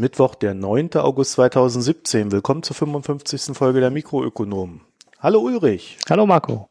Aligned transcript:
Mittwoch, 0.00 0.34
der 0.34 0.54
9. 0.54 0.94
August 0.94 1.32
2017. 1.32 2.32
Willkommen 2.32 2.62
zur 2.62 2.74
55. 2.74 3.54
Folge 3.54 3.80
der 3.80 3.90
Mikroökonomen. 3.90 4.80
Hallo 5.18 5.40
Ulrich. 5.40 5.98
Hallo 6.08 6.24
Marco. 6.24 6.70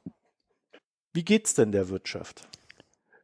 Wie 1.13 1.23
geht's 1.23 1.53
denn 1.53 1.71
der 1.71 1.89
Wirtschaft? 1.89 2.47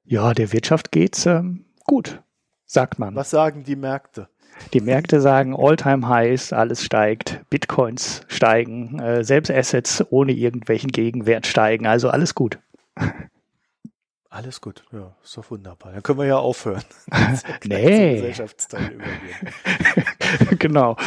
Ja, 0.04 0.36
der 0.36 0.54
Wirtschaft 0.54 0.91
geht's 0.91 1.26
ähm, 1.26 1.66
gut, 1.86 2.22
sagt 2.68 2.99
man. 2.99 3.16
Was 3.16 3.32
sagen 3.32 3.63
die 3.63 3.76
Märkte? 3.76 4.30
Die 4.73 4.80
Märkte 4.80 5.22
sagen 5.22 5.55
All-Time 5.58 6.08
Highs, 6.08 6.54
alles 6.54 6.84
steigt, 6.84 7.41
Bitcoins 7.49 8.22
steigen, 8.27 8.99
äh, 8.99 9.24
selbst 9.24 9.49
Assets 9.49 10.05
ohne 10.12 10.34
irgendwelchen 10.34 10.91
Gegenwert 10.91 11.48
steigen, 11.48 11.88
also 11.88 12.10
alles 12.10 12.35
gut. 12.35 12.60
Alles 14.35 14.59
gut, 14.59 14.84
ja, 14.91 15.16
ist 15.23 15.38
doch 15.38 15.49
wunderbar. 15.49 15.94
Dann 15.94 16.03
können 16.03 16.20
wir 16.20 16.25
ja 16.25 16.38
aufhören. 16.38 16.84
nee. 17.63 18.16
Gesellschaftsteil 18.16 18.91
übergehen. 18.91 20.60
genau. 20.60 20.98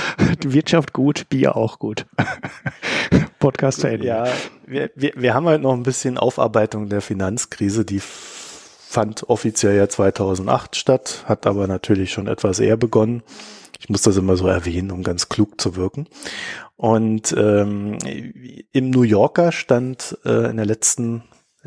Wirtschaft 0.43 0.95
gut, 0.95 1.29
Bier 1.29 1.55
auch 1.55 1.79
gut. 1.79 2.07
Podcast 3.39 3.83
zu 3.83 3.87
Ende. 3.89 4.07
Ja, 4.07 4.29
wir, 4.65 4.91
wir, 4.95 5.13
wir 5.15 5.35
haben 5.35 5.47
halt 5.47 5.61
noch 5.61 5.75
ein 5.75 5.83
bisschen 5.83 6.17
Aufarbeitung 6.17 6.89
der 6.89 7.03
Finanzkrise, 7.03 7.85
die 7.85 8.01
fand 8.01 9.29
offiziell 9.29 9.77
ja 9.77 9.91
2008 9.91 10.75
statt, 10.75 11.25
hat 11.27 11.47
aber 11.47 11.67
natürlich 11.67 12.11
schon 12.11 12.29
etwas 12.29 12.61
eher 12.61 12.79
begonnen. 12.79 13.23
Ich 13.79 13.91
muss 13.91 14.01
das 14.01 14.17
immer 14.17 14.39
so 14.39 14.47
erwähnen, 14.47 14.91
um 14.91 15.03
ganz 15.03 15.29
klug 15.29 15.61
zu 15.61 15.77
wirken. 15.77 16.09
Und 16.77 17.35
ähm, 17.37 17.99
im 18.73 18.89
New 18.89 19.03
Yorker 19.03 19.53
stand 19.53 20.17
äh, 20.25 20.49
in 20.49 20.57
der 20.57 20.65
letzten 20.67 21.25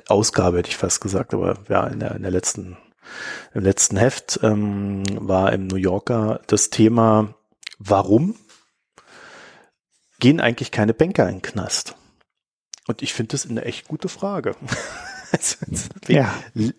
Ausgabe, 0.08 0.59
hätte 0.59 0.70
ich 0.70 0.78
fast 0.78 1.02
gesagt, 1.02 1.34
aber 1.34 1.58
ja, 1.70 1.88
in 1.88 2.00
der, 2.00 2.16
in 2.16 2.22
der 2.22 2.31
letzten, 2.31 2.78
im 3.53 3.64
letzten 3.64 3.98
Heft 3.98 4.39
ähm, 4.44 5.03
war 5.20 5.52
im 5.53 5.67
New 5.67 5.75
Yorker 5.75 6.42
das 6.48 6.70
Thema, 6.70 7.33
warum 7.78 8.36
gehen 10.20 10.39
eigentlich 10.39 10.72
keine 10.72 10.94
Banker 10.94 11.28
in 11.28 11.36
den 11.36 11.42
Knast? 11.42 11.95
Und 12.88 13.02
ich 13.02 13.14
finde 13.14 13.33
das 13.33 13.50
eine 13.50 13.66
echt 13.66 13.88
gute 13.88 14.09
Frage. 14.09 14.56
Also, 15.33 15.56
ja. 16.09 16.33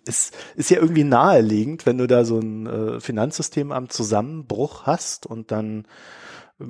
Es 0.07 0.31
ist 0.57 0.69
ja 0.69 0.79
irgendwie 0.79 1.05
naheliegend, 1.05 1.87
wenn 1.87 1.97
du 1.97 2.07
da 2.07 2.27
so 2.27 2.39
ein 2.39 2.67
äh, 2.67 3.01
Finanzsystem 3.01 3.73
am 3.73 3.89
Zusammenbruch 3.89 4.85
hast 4.85 5.25
und 5.25 5.51
dann 5.51 5.87
äh, 6.61 6.65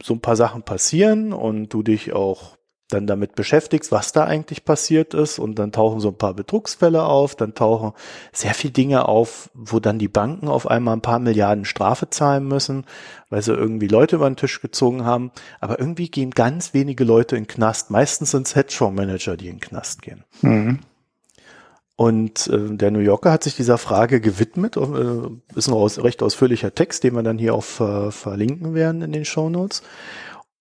so 0.00 0.14
ein 0.14 0.20
paar 0.20 0.36
Sachen 0.36 0.62
passieren 0.62 1.32
und 1.32 1.70
du 1.70 1.82
dich 1.82 2.12
auch 2.12 2.56
dann 2.94 3.06
damit 3.06 3.34
beschäftigst, 3.34 3.92
was 3.92 4.12
da 4.12 4.24
eigentlich 4.24 4.64
passiert 4.64 5.12
ist 5.12 5.38
und 5.38 5.58
dann 5.58 5.72
tauchen 5.72 6.00
so 6.00 6.08
ein 6.08 6.16
paar 6.16 6.34
Betrugsfälle 6.34 7.04
auf, 7.04 7.34
dann 7.34 7.54
tauchen 7.54 7.92
sehr 8.32 8.54
viele 8.54 8.72
Dinge 8.72 9.08
auf, 9.08 9.50
wo 9.52 9.80
dann 9.80 9.98
die 9.98 10.08
Banken 10.08 10.48
auf 10.48 10.66
einmal 10.66 10.96
ein 10.96 11.02
paar 11.02 11.18
Milliarden 11.18 11.64
Strafe 11.64 12.08
zahlen 12.08 12.48
müssen, 12.48 12.84
weil 13.28 13.42
sie 13.42 13.52
irgendwie 13.52 13.88
Leute 13.88 14.16
über 14.16 14.30
den 14.30 14.36
Tisch 14.36 14.60
gezogen 14.62 15.04
haben, 15.04 15.32
aber 15.60 15.78
irgendwie 15.78 16.08
gehen 16.08 16.30
ganz 16.30 16.72
wenige 16.72 17.04
Leute 17.04 17.36
in 17.36 17.42
den 17.42 17.48
Knast. 17.48 17.90
Meistens 17.90 18.30
sind 18.30 18.46
es 18.46 18.54
Hedgefondsmanager, 18.54 19.36
die 19.36 19.48
in 19.48 19.56
den 19.56 19.60
Knast 19.60 20.02
gehen. 20.02 20.24
Mhm. 20.40 20.78
Und 21.96 22.48
äh, 22.48 22.76
der 22.76 22.90
New 22.90 22.98
Yorker 22.98 23.30
hat 23.30 23.44
sich 23.44 23.54
dieser 23.54 23.78
Frage 23.78 24.20
gewidmet, 24.20 24.76
äh, 24.76 24.80
ist 25.54 25.68
ein 25.68 25.74
aus, 25.74 26.02
recht 26.02 26.22
ausführlicher 26.22 26.74
Text, 26.74 27.04
den 27.04 27.14
wir 27.14 27.22
dann 27.22 27.38
hier 27.38 27.54
auch 27.54 27.62
ver, 27.62 28.10
verlinken 28.10 28.74
werden 28.74 29.02
in 29.02 29.12
den 29.12 29.24
Show 29.24 29.48
Notes. 29.48 29.82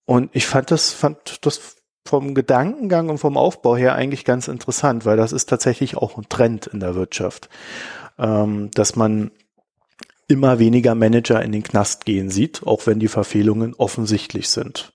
Und 0.06 0.30
ich 0.34 0.46
fand 0.46 0.70
das, 0.70 0.92
fand 0.92 1.46
das 1.46 1.78
vom 2.06 2.36
Gedankengang 2.36 3.10
und 3.10 3.18
vom 3.18 3.38
Aufbau 3.38 3.76
her 3.76 3.96
eigentlich 3.96 4.26
ganz 4.26 4.48
interessant, 4.48 5.06
weil 5.06 5.18
das 5.18 5.32
ist 5.32 5.48
tatsächlich 5.48 5.96
auch 5.98 6.18
ein 6.18 6.28
Trend 6.30 6.68
in 6.68 6.80
der 6.80 6.96
Wirtschaft, 6.96 7.50
ähm, 8.20 8.70
dass 8.72 8.96
man 8.96 9.32
immer 10.28 10.60
weniger 10.60 10.96
Manager 10.96 11.42
in 11.42 11.52
den 11.52 11.64
Knast 11.64 12.06
gehen 12.06 12.30
sieht, 12.30 12.66
auch 12.66 12.88
wenn 12.88 13.00
die 13.00 13.08
Verfehlungen 13.08 13.74
offensichtlich 13.76 14.50
sind. 14.50 14.94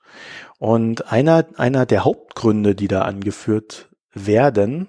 Und 0.59 1.13
einer, 1.13 1.47
einer 1.57 1.87
der 1.87 2.05
Hauptgründe, 2.05 2.75
die 2.75 2.89
da 2.89 3.03
angeführt 3.03 3.89
werden, 4.13 4.89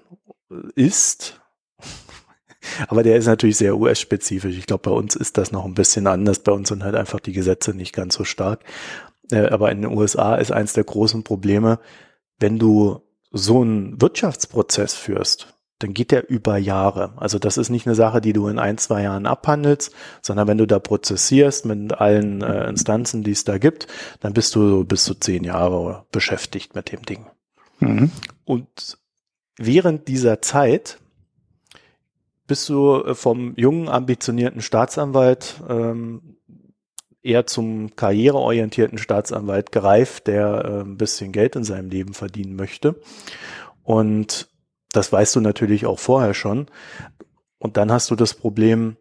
ist, 0.74 1.40
aber 2.88 3.02
der 3.02 3.16
ist 3.16 3.26
natürlich 3.26 3.56
sehr 3.56 3.76
US-spezifisch. 3.76 4.56
Ich 4.56 4.66
glaube, 4.66 4.90
bei 4.90 4.96
uns 4.96 5.14
ist 5.14 5.38
das 5.38 5.52
noch 5.52 5.64
ein 5.64 5.74
bisschen 5.74 6.06
anders. 6.06 6.40
Bei 6.40 6.52
uns 6.52 6.68
sind 6.68 6.82
halt 6.82 6.96
einfach 6.96 7.20
die 7.20 7.32
Gesetze 7.32 7.72
nicht 7.72 7.94
ganz 7.94 8.14
so 8.14 8.24
stark. 8.24 8.64
Äh, 9.30 9.46
aber 9.46 9.70
in 9.70 9.82
den 9.82 9.96
USA 9.96 10.34
ist 10.34 10.52
eins 10.52 10.72
der 10.72 10.84
großen 10.84 11.22
Probleme, 11.22 11.78
wenn 12.40 12.58
du 12.58 13.02
so 13.30 13.60
einen 13.60 14.00
Wirtschaftsprozess 14.00 14.94
führst, 14.94 15.54
dann 15.78 15.94
geht 15.94 16.10
der 16.10 16.28
über 16.28 16.58
Jahre. 16.58 17.14
Also 17.16 17.38
das 17.38 17.56
ist 17.56 17.70
nicht 17.70 17.86
eine 17.86 17.94
Sache, 17.94 18.20
die 18.20 18.34
du 18.34 18.48
in 18.48 18.58
ein, 18.58 18.76
zwei 18.76 19.02
Jahren 19.02 19.26
abhandelst, 19.26 19.94
sondern 20.20 20.46
wenn 20.46 20.58
du 20.58 20.66
da 20.66 20.78
prozessierst 20.78 21.64
mit 21.64 21.92
allen 21.94 22.42
äh, 22.42 22.68
Instanzen, 22.68 23.22
die 23.22 23.30
es 23.30 23.44
da 23.44 23.58
gibt, 23.58 23.86
dann 24.20 24.34
bist 24.34 24.54
du 24.54 24.84
bis 24.84 25.04
zu 25.04 25.14
zehn 25.14 25.42
Jahre 25.42 26.04
beschäftigt 26.12 26.74
mit 26.74 26.92
dem 26.92 27.02
Ding. 27.02 27.26
Mhm. 27.78 28.10
Und 28.44 28.98
während 29.56 30.06
dieser 30.08 30.42
Zeit 30.42 30.98
bist 32.46 32.68
du 32.68 33.14
vom 33.14 33.54
jungen, 33.56 33.88
ambitionierten 33.88 34.60
Staatsanwalt 34.60 35.62
ähm, 35.68 36.36
eher 37.22 37.46
zum 37.46 37.94
karriereorientierten 37.96 38.98
Staatsanwalt 38.98 39.72
gereift, 39.72 40.26
der 40.26 40.64
äh, 40.64 40.80
ein 40.82 40.96
bisschen 40.96 41.32
Geld 41.32 41.56
in 41.56 41.64
seinem 41.64 41.90
Leben 41.90 42.14
verdienen 42.14 42.56
möchte. 42.56 43.00
Und 43.82 44.48
das 44.92 45.12
weißt 45.12 45.36
du 45.36 45.40
natürlich 45.40 45.86
auch 45.86 45.98
vorher 45.98 46.34
schon. 46.34 46.66
Und 47.58 47.76
dann 47.76 47.92
hast 47.92 48.10
du 48.10 48.16
das 48.16 48.34
Problem, 48.34 48.96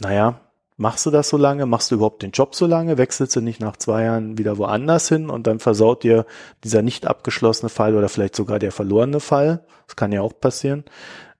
naja, 0.00 0.40
machst 0.76 1.04
du 1.04 1.10
das 1.10 1.28
so 1.28 1.36
lange? 1.36 1.66
Machst 1.66 1.90
du 1.90 1.96
überhaupt 1.96 2.22
den 2.22 2.30
Job 2.30 2.54
so 2.54 2.66
lange? 2.66 2.96
Wechselst 2.96 3.36
du 3.36 3.40
nicht 3.40 3.60
nach 3.60 3.76
zwei 3.76 4.04
Jahren 4.04 4.38
wieder 4.38 4.56
woanders 4.56 5.08
hin 5.08 5.28
und 5.28 5.46
dann 5.46 5.58
versaut 5.58 6.02
dir 6.02 6.24
dieser 6.64 6.82
nicht 6.82 7.06
abgeschlossene 7.06 7.68
Fall 7.68 7.94
oder 7.94 8.08
vielleicht 8.08 8.36
sogar 8.36 8.58
der 8.58 8.72
verlorene 8.72 9.20
Fall, 9.20 9.64
das 9.86 9.96
kann 9.96 10.12
ja 10.12 10.22
auch 10.22 10.38
passieren, 10.38 10.84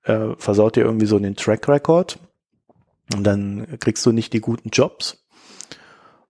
äh, 0.04 0.34
versaut 0.37 0.77
dir 0.77 0.84
irgendwie 0.84 1.06
so 1.06 1.19
den 1.19 1.37
Track 1.37 1.69
Record 1.69 2.19
und 3.15 3.25
dann 3.25 3.78
kriegst 3.81 4.04
du 4.04 4.12
nicht 4.12 4.32
die 4.32 4.41
guten 4.41 4.71
Jobs. 4.71 5.25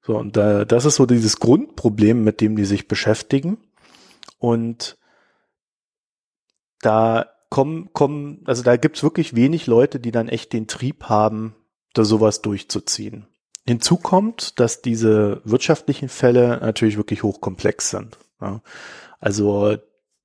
So, 0.09 0.17
und 0.17 0.39
äh, 0.39 0.65
das 0.65 0.87
ist 0.87 0.95
so 0.95 1.05
dieses 1.05 1.39
Grundproblem, 1.39 2.25
mit 2.25 2.41
dem 2.41 2.57
die 2.57 2.65
sich 2.65 2.89
beschäftigen. 2.89 3.59
Und 4.39 4.97
da 6.81 7.27
kommen, 7.51 7.93
kommen, 7.93 8.41
also 8.47 8.63
da 8.63 8.79
gibt's 8.79 9.03
wirklich 9.03 9.37
wenig 9.37 9.67
Leute, 9.67 10.01
die 10.01 10.11
dann 10.11 10.31
echt 10.31 10.55
den 10.55 10.67
Trieb 10.67 11.05
haben, 11.11 11.55
da 11.93 12.07
sowas 12.07 12.41
durchzuziehen. 12.41 13.27
Hinzu 13.67 13.99
kommt, 13.99 14.59
dass 14.59 14.81
diese 14.81 15.43
wirtschaftlichen 15.45 16.09
Fälle 16.09 16.59
natürlich 16.63 16.97
wirklich 16.97 17.23
hochkomplex 17.23 17.91
sind. 17.91 18.17
Ja. 18.41 18.63
Also 19.21 19.77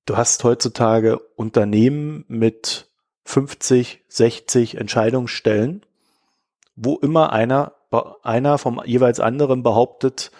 du 0.05 0.15
hast 0.15 0.45
heutzutage 0.45 1.19
Unternehmen 1.35 2.23
mit 2.29 2.87
50, 3.25 4.05
60 4.07 4.77
Entscheidungsstellen, 4.77 5.85
wo 6.77 6.95
immer 6.95 7.33
einer 7.33 7.73
einer 8.23 8.57
vom 8.57 8.81
jeweils 8.85 9.19
anderen 9.19 9.63
behauptet, 9.63 10.31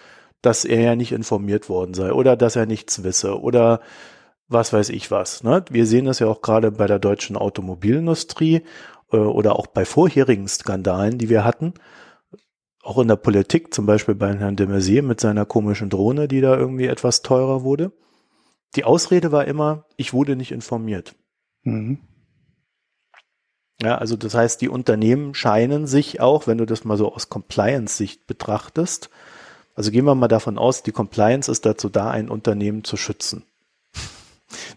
dass 0.42 0.64
er 0.64 0.80
ja 0.80 0.96
nicht 0.96 1.12
informiert 1.12 1.68
worden 1.68 1.94
sei 1.94 2.12
oder 2.12 2.36
dass 2.36 2.56
er 2.56 2.66
nichts 2.66 3.02
wisse 3.02 3.40
oder 3.40 3.80
was 4.48 4.72
weiß 4.72 4.90
ich 4.90 5.10
was. 5.10 5.42
Ne? 5.42 5.64
Wir 5.70 5.86
sehen 5.86 6.04
das 6.04 6.18
ja 6.18 6.26
auch 6.26 6.42
gerade 6.42 6.70
bei 6.70 6.86
der 6.86 6.98
deutschen 6.98 7.36
Automobilindustrie 7.36 8.62
äh, 9.12 9.16
oder 9.16 9.58
auch 9.58 9.66
bei 9.66 9.84
vorherigen 9.84 10.48
Skandalen, 10.48 11.18
die 11.18 11.28
wir 11.28 11.44
hatten. 11.44 11.74
Auch 12.82 12.98
in 12.98 13.08
der 13.08 13.16
Politik, 13.16 13.72
zum 13.72 13.86
Beispiel 13.86 14.14
bei 14.14 14.36
Herrn 14.36 14.56
de 14.56 14.66
Maizière 14.66 15.02
mit 15.02 15.18
seiner 15.18 15.46
komischen 15.46 15.88
Drohne, 15.88 16.28
die 16.28 16.42
da 16.42 16.54
irgendwie 16.56 16.86
etwas 16.86 17.22
teurer 17.22 17.62
wurde. 17.62 17.92
Die 18.76 18.84
Ausrede 18.84 19.32
war 19.32 19.46
immer, 19.46 19.86
ich 19.96 20.12
wurde 20.12 20.36
nicht 20.36 20.52
informiert. 20.52 21.14
Mhm. 21.62 22.00
Ja, 23.82 23.98
also 23.98 24.16
das 24.16 24.34
heißt, 24.34 24.60
die 24.60 24.68
Unternehmen 24.68 25.34
scheinen 25.34 25.86
sich 25.86 26.20
auch, 26.20 26.46
wenn 26.46 26.58
du 26.58 26.64
das 26.64 26.84
mal 26.84 26.96
so 26.96 27.12
aus 27.12 27.28
Compliance-Sicht 27.28 28.26
betrachtest, 28.26 29.10
also 29.74 29.90
gehen 29.90 30.04
wir 30.04 30.14
mal 30.14 30.28
davon 30.28 30.58
aus, 30.58 30.82
die 30.82 30.92
Compliance 30.92 31.50
ist 31.50 31.66
dazu 31.66 31.88
da, 31.88 32.10
ein 32.10 32.28
Unternehmen 32.28 32.84
zu 32.84 32.96
schützen. 32.96 33.44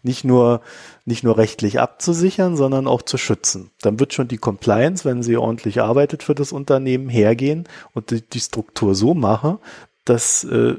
Nicht 0.03 0.23
nur, 0.23 0.61
nicht 1.05 1.23
nur 1.23 1.37
rechtlich 1.37 1.79
abzusichern, 1.79 2.57
sondern 2.57 2.87
auch 2.87 3.03
zu 3.03 3.17
schützen. 3.17 3.69
Dann 3.81 3.99
wird 3.99 4.13
schon 4.13 4.27
die 4.27 4.37
Compliance, 4.37 5.05
wenn 5.05 5.21
sie 5.21 5.37
ordentlich 5.37 5.81
arbeitet 5.81 6.23
für 6.23 6.33
das 6.33 6.51
Unternehmen, 6.51 7.09
hergehen 7.09 7.67
und 7.93 8.09
die, 8.09 8.21
die 8.21 8.39
Struktur 8.39 8.95
so 8.95 9.13
machen, 9.13 9.59
dass 10.03 10.43
äh, 10.43 10.75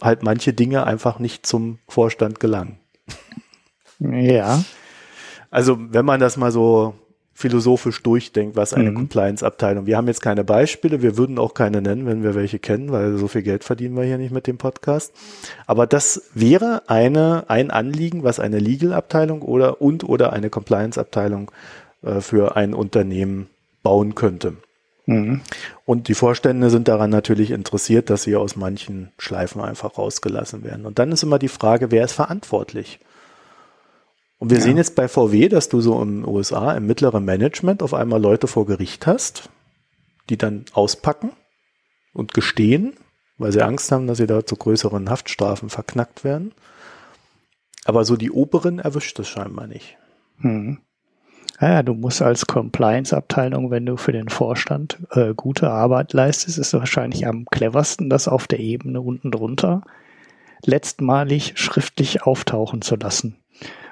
halt 0.00 0.22
manche 0.22 0.52
Dinge 0.52 0.84
einfach 0.86 1.18
nicht 1.18 1.44
zum 1.44 1.80
Vorstand 1.88 2.38
gelangen. 2.38 2.78
Ja. 3.98 4.62
Also 5.50 5.76
wenn 5.78 6.04
man 6.04 6.20
das 6.20 6.36
mal 6.36 6.52
so 6.52 6.94
philosophisch 7.38 8.02
durchdenkt, 8.02 8.56
was 8.56 8.74
eine 8.74 8.90
mhm. 8.90 8.96
Compliance-Abteilung. 8.96 9.86
Wir 9.86 9.96
haben 9.96 10.08
jetzt 10.08 10.20
keine 10.20 10.42
Beispiele, 10.42 11.02
wir 11.02 11.16
würden 11.16 11.38
auch 11.38 11.54
keine 11.54 11.80
nennen, 11.80 12.04
wenn 12.04 12.24
wir 12.24 12.34
welche 12.34 12.58
kennen, 12.58 12.90
weil 12.90 13.16
so 13.16 13.28
viel 13.28 13.42
Geld 13.42 13.62
verdienen 13.62 13.96
wir 13.96 14.02
hier 14.02 14.18
nicht 14.18 14.32
mit 14.32 14.48
dem 14.48 14.58
Podcast. 14.58 15.12
Aber 15.64 15.86
das 15.86 16.30
wäre 16.34 16.82
eine, 16.88 17.44
ein 17.46 17.70
Anliegen, 17.70 18.24
was 18.24 18.40
eine 18.40 18.58
Legal-Abteilung 18.58 19.42
oder 19.42 19.80
und 19.80 20.02
oder 20.02 20.32
eine 20.32 20.50
Compliance-Abteilung 20.50 21.52
äh, 22.02 22.20
für 22.20 22.56
ein 22.56 22.74
Unternehmen 22.74 23.46
bauen 23.84 24.16
könnte. 24.16 24.54
Mhm. 25.06 25.42
Und 25.84 26.08
die 26.08 26.14
Vorstände 26.14 26.70
sind 26.70 26.88
daran 26.88 27.10
natürlich 27.10 27.52
interessiert, 27.52 28.10
dass 28.10 28.24
sie 28.24 28.34
aus 28.34 28.56
manchen 28.56 29.12
Schleifen 29.16 29.60
einfach 29.60 29.96
rausgelassen 29.96 30.64
werden. 30.64 30.86
Und 30.86 30.98
dann 30.98 31.12
ist 31.12 31.22
immer 31.22 31.38
die 31.38 31.46
Frage, 31.46 31.92
wer 31.92 32.04
ist 32.04 32.14
verantwortlich? 32.14 32.98
Und 34.38 34.50
wir 34.50 34.58
ja. 34.58 34.64
sehen 34.64 34.76
jetzt 34.76 34.94
bei 34.94 35.08
VW, 35.08 35.48
dass 35.48 35.68
du 35.68 35.80
so 35.80 36.00
im 36.00 36.26
USA 36.26 36.72
im 36.72 36.86
mittleren 36.86 37.24
Management 37.24 37.82
auf 37.82 37.94
einmal 37.94 38.20
Leute 38.20 38.46
vor 38.46 38.66
Gericht 38.66 39.06
hast, 39.06 39.50
die 40.30 40.36
dann 40.36 40.64
auspacken 40.72 41.32
und 42.12 42.34
gestehen, 42.34 42.94
weil 43.36 43.52
sie 43.52 43.62
Angst 43.62 43.90
haben, 43.90 44.06
dass 44.06 44.18
sie 44.18 44.26
da 44.26 44.46
zu 44.46 44.56
größeren 44.56 45.10
Haftstrafen 45.10 45.70
verknackt 45.70 46.24
werden. 46.24 46.52
Aber 47.84 48.04
so 48.04 48.16
die 48.16 48.30
Oberen 48.30 48.78
erwischt 48.78 49.18
es 49.18 49.28
scheinbar 49.28 49.66
nicht. 49.66 49.96
Hm. 50.40 50.78
Ja, 51.60 51.82
du 51.82 51.94
musst 51.94 52.22
als 52.22 52.46
Compliance-Abteilung, 52.46 53.72
wenn 53.72 53.84
du 53.84 53.96
für 53.96 54.12
den 54.12 54.28
Vorstand 54.28 54.98
äh, 55.10 55.34
gute 55.34 55.70
Arbeit 55.70 56.12
leistest, 56.12 56.58
ist 56.58 56.72
wahrscheinlich 56.72 57.26
am 57.26 57.46
cleversten, 57.46 58.08
das 58.08 58.28
auf 58.28 58.46
der 58.46 58.60
Ebene 58.60 59.00
unten 59.00 59.32
drunter 59.32 59.82
letztmalig 60.64 61.54
schriftlich 61.56 62.22
auftauchen 62.22 62.82
zu 62.82 62.96
lassen. 62.96 63.36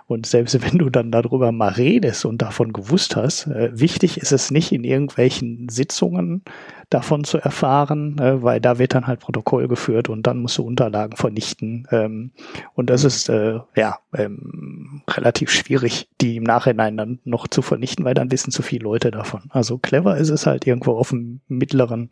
Und 0.06 0.26
selbst 0.26 0.62
wenn 0.62 0.79
du 0.79 0.88
dann 0.88 1.11
darüber 1.11 1.50
mal 1.53 1.73
redest 1.73 2.25
und 2.25 2.41
davon 2.41 2.73
gewusst 2.73 3.17
hast, 3.17 3.49
äh, 3.49 3.70
wichtig 3.73 4.19
ist 4.19 4.32
es 4.32 4.50
nicht 4.50 4.73
in 4.73 4.85
irgendwelchen 4.85 5.69
Sitzungen 5.69 6.43
davon 6.91 7.25
zu 7.25 7.38
erfahren, 7.38 8.17
äh, 8.19 8.43
weil 8.43 8.61
da 8.61 8.79
wird 8.79 8.94
dann 8.94 9.08
halt 9.08 9.19
Protokoll 9.19 9.67
geführt 9.67 10.08
und 10.08 10.26
dann 10.26 10.38
musst 10.38 10.58
du 10.58 10.64
Unterlagen 10.64 11.17
vernichten. 11.17 11.88
Ähm, 11.91 12.31
und 12.75 12.88
das 12.88 13.03
ist 13.03 13.29
äh, 13.29 13.58
ja 13.75 13.99
ähm, 14.17 15.03
relativ 15.11 15.50
schwierig, 15.50 16.08
die 16.20 16.37
im 16.37 16.44
Nachhinein 16.44 16.97
dann 16.97 17.19
noch 17.25 17.49
zu 17.49 17.61
vernichten, 17.61 18.05
weil 18.05 18.14
dann 18.14 18.31
wissen 18.31 18.53
zu 18.53 18.62
viele 18.62 18.85
Leute 18.85 19.11
davon. 19.11 19.43
Also 19.49 19.79
clever 19.79 20.17
ist 20.17 20.31
es 20.31 20.47
halt 20.47 20.67
irgendwo 20.67 20.93
auf 20.93 21.11
dem 21.11 21.41
mittleren, 21.49 22.11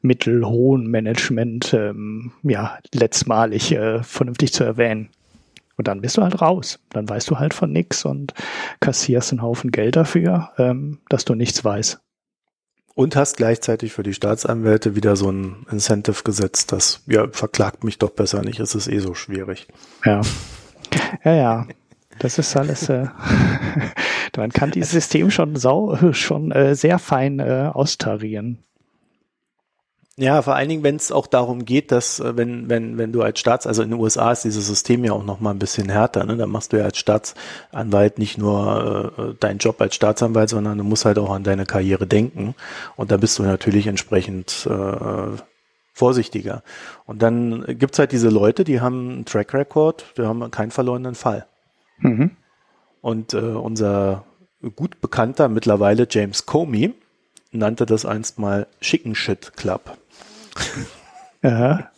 mittelhohen 0.00 0.88
Management 0.88 1.72
ähm, 1.74 2.32
ja 2.42 2.78
letztmalig 2.92 3.70
äh, 3.70 4.02
vernünftig 4.02 4.52
zu 4.52 4.64
erwähnen. 4.64 5.10
Und 5.76 5.88
dann 5.88 6.00
bist 6.00 6.16
du 6.16 6.22
halt 6.22 6.40
raus. 6.40 6.78
Dann 6.90 7.08
weißt 7.08 7.30
du 7.30 7.38
halt 7.38 7.54
von 7.54 7.72
nix 7.72 8.04
und 8.04 8.34
kassierst 8.80 9.32
einen 9.32 9.42
Haufen 9.42 9.70
Geld 9.70 9.96
dafür, 9.96 10.50
ähm, 10.58 11.00
dass 11.08 11.24
du 11.24 11.34
nichts 11.34 11.64
weißt. 11.64 12.00
Und 12.94 13.16
hast 13.16 13.38
gleichzeitig 13.38 13.92
für 13.92 14.02
die 14.02 14.12
Staatsanwälte 14.12 14.94
wieder 14.94 15.16
so 15.16 15.30
ein 15.30 15.66
Incentive 15.70 16.24
gesetzt, 16.24 16.72
dass, 16.72 17.02
ja, 17.06 17.26
verklagt 17.30 17.84
mich 17.84 17.98
doch 17.98 18.10
besser 18.10 18.42
nicht, 18.42 18.60
es 18.60 18.74
ist 18.74 18.88
eh 18.88 18.98
so 18.98 19.14
schwierig. 19.14 19.66
Ja. 20.04 20.20
Ja, 21.24 21.34
ja. 21.34 21.66
Das 22.18 22.38
ist 22.38 22.54
alles, 22.54 22.90
äh, 22.90 23.06
man 24.36 24.50
kann 24.50 24.70
dieses 24.70 24.90
System 24.90 25.30
schon 25.30 25.56
sau, 25.56 26.12
schon 26.12 26.52
äh, 26.52 26.74
sehr 26.74 26.98
fein 26.98 27.38
äh, 27.38 27.70
austarieren. 27.72 28.62
Ja, 30.22 30.40
vor 30.40 30.54
allen 30.54 30.68
Dingen, 30.68 30.84
wenn 30.84 30.94
es 30.94 31.10
auch 31.10 31.26
darum 31.26 31.64
geht, 31.64 31.90
dass 31.90 32.20
äh, 32.20 32.36
wenn 32.36 32.70
wenn 32.70 32.96
wenn 32.96 33.10
du 33.10 33.22
als 33.22 33.40
Staats, 33.40 33.66
also 33.66 33.82
in 33.82 33.90
den 33.90 33.98
USA 33.98 34.30
ist 34.30 34.44
dieses 34.44 34.68
System 34.68 35.04
ja 35.04 35.14
auch 35.14 35.24
noch 35.24 35.40
mal 35.40 35.50
ein 35.50 35.58
bisschen 35.58 35.88
härter, 35.88 36.22
ne? 36.24 36.36
Da 36.36 36.46
machst 36.46 36.72
du 36.72 36.76
ja 36.76 36.84
als 36.84 36.98
Staatsanwalt 36.98 38.18
nicht 38.20 38.38
nur 38.38 39.14
äh, 39.18 39.34
deinen 39.40 39.58
Job 39.58 39.80
als 39.80 39.96
Staatsanwalt, 39.96 40.48
sondern 40.48 40.78
du 40.78 40.84
musst 40.84 41.06
halt 41.06 41.18
auch 41.18 41.32
an 41.32 41.42
deine 41.42 41.66
Karriere 41.66 42.06
denken 42.06 42.54
und 42.94 43.10
da 43.10 43.16
bist 43.16 43.36
du 43.40 43.42
natürlich 43.42 43.88
entsprechend 43.88 44.64
äh, 44.70 45.42
vorsichtiger. 45.92 46.62
Und 47.04 47.20
dann 47.20 47.64
gibt's 47.76 47.98
halt 47.98 48.12
diese 48.12 48.28
Leute, 48.28 48.62
die 48.62 48.80
haben 48.80 49.10
einen 49.10 49.24
Track 49.24 49.52
Record, 49.54 50.04
die 50.16 50.22
haben 50.22 50.48
keinen 50.52 50.70
verlorenen 50.70 51.16
Fall. 51.16 51.46
Mhm. 51.98 52.30
Und 53.00 53.34
äh, 53.34 53.38
unser 53.38 54.24
gut 54.76 55.00
bekannter 55.00 55.48
mittlerweile 55.48 56.06
James 56.08 56.46
Comey 56.46 56.94
nannte 57.50 57.86
das 57.86 58.06
einst 58.06 58.38
mal 58.38 58.68
Chicken 58.80 59.16
Shit 59.16 59.56
Club. 59.56 59.98
Aha. 61.42 61.90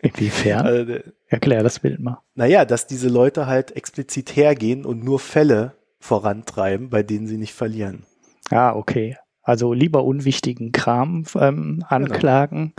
Inwiefern? 0.00 0.66
Also, 0.66 0.94
Erklär 1.28 1.62
das 1.62 1.80
Bild 1.80 2.00
mal. 2.00 2.22
Naja, 2.34 2.64
dass 2.64 2.86
diese 2.86 3.08
Leute 3.08 3.46
halt 3.46 3.76
explizit 3.76 4.34
hergehen 4.34 4.86
und 4.86 5.04
nur 5.04 5.18
Fälle 5.18 5.74
vorantreiben, 6.00 6.88
bei 6.88 7.02
denen 7.02 7.26
sie 7.26 7.36
nicht 7.36 7.52
verlieren. 7.52 8.04
Ah, 8.50 8.74
okay. 8.74 9.16
Also 9.42 9.72
lieber 9.72 10.04
unwichtigen 10.04 10.72
Kram 10.72 11.24
ähm, 11.34 11.84
anklagen, 11.88 12.74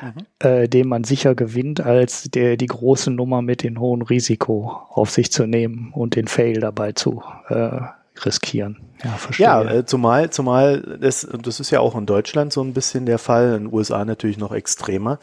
genau. 0.00 0.12
mhm. 0.12 0.26
äh, 0.38 0.68
den 0.68 0.88
man 0.88 1.04
sicher 1.04 1.34
gewinnt, 1.34 1.80
als 1.80 2.24
der, 2.24 2.56
die 2.56 2.66
große 2.66 3.10
Nummer 3.10 3.42
mit 3.42 3.62
dem 3.62 3.80
hohen 3.80 4.02
Risiko 4.02 4.80
auf 4.90 5.10
sich 5.10 5.32
zu 5.32 5.46
nehmen 5.46 5.92
und 5.94 6.16
den 6.16 6.28
Fail 6.28 6.60
dabei 6.60 6.92
zu 6.92 7.22
äh, 7.48 7.80
riskieren. 8.24 8.78
Ja, 9.04 9.12
verstehe. 9.12 9.46
Ja, 9.46 9.62
äh, 9.62 9.84
zumal, 9.86 10.30
zumal 10.30 10.98
das, 11.00 11.26
das 11.42 11.60
ist 11.60 11.70
ja 11.70 11.80
auch 11.80 11.96
in 11.96 12.06
Deutschland 12.06 12.52
so 12.52 12.62
ein 12.62 12.74
bisschen 12.74 13.06
der 13.06 13.18
Fall, 13.18 13.54
in 13.54 13.64
den 13.64 13.72
USA 13.72 14.04
natürlich 14.04 14.38
noch 14.38 14.52
extremer, 14.52 15.18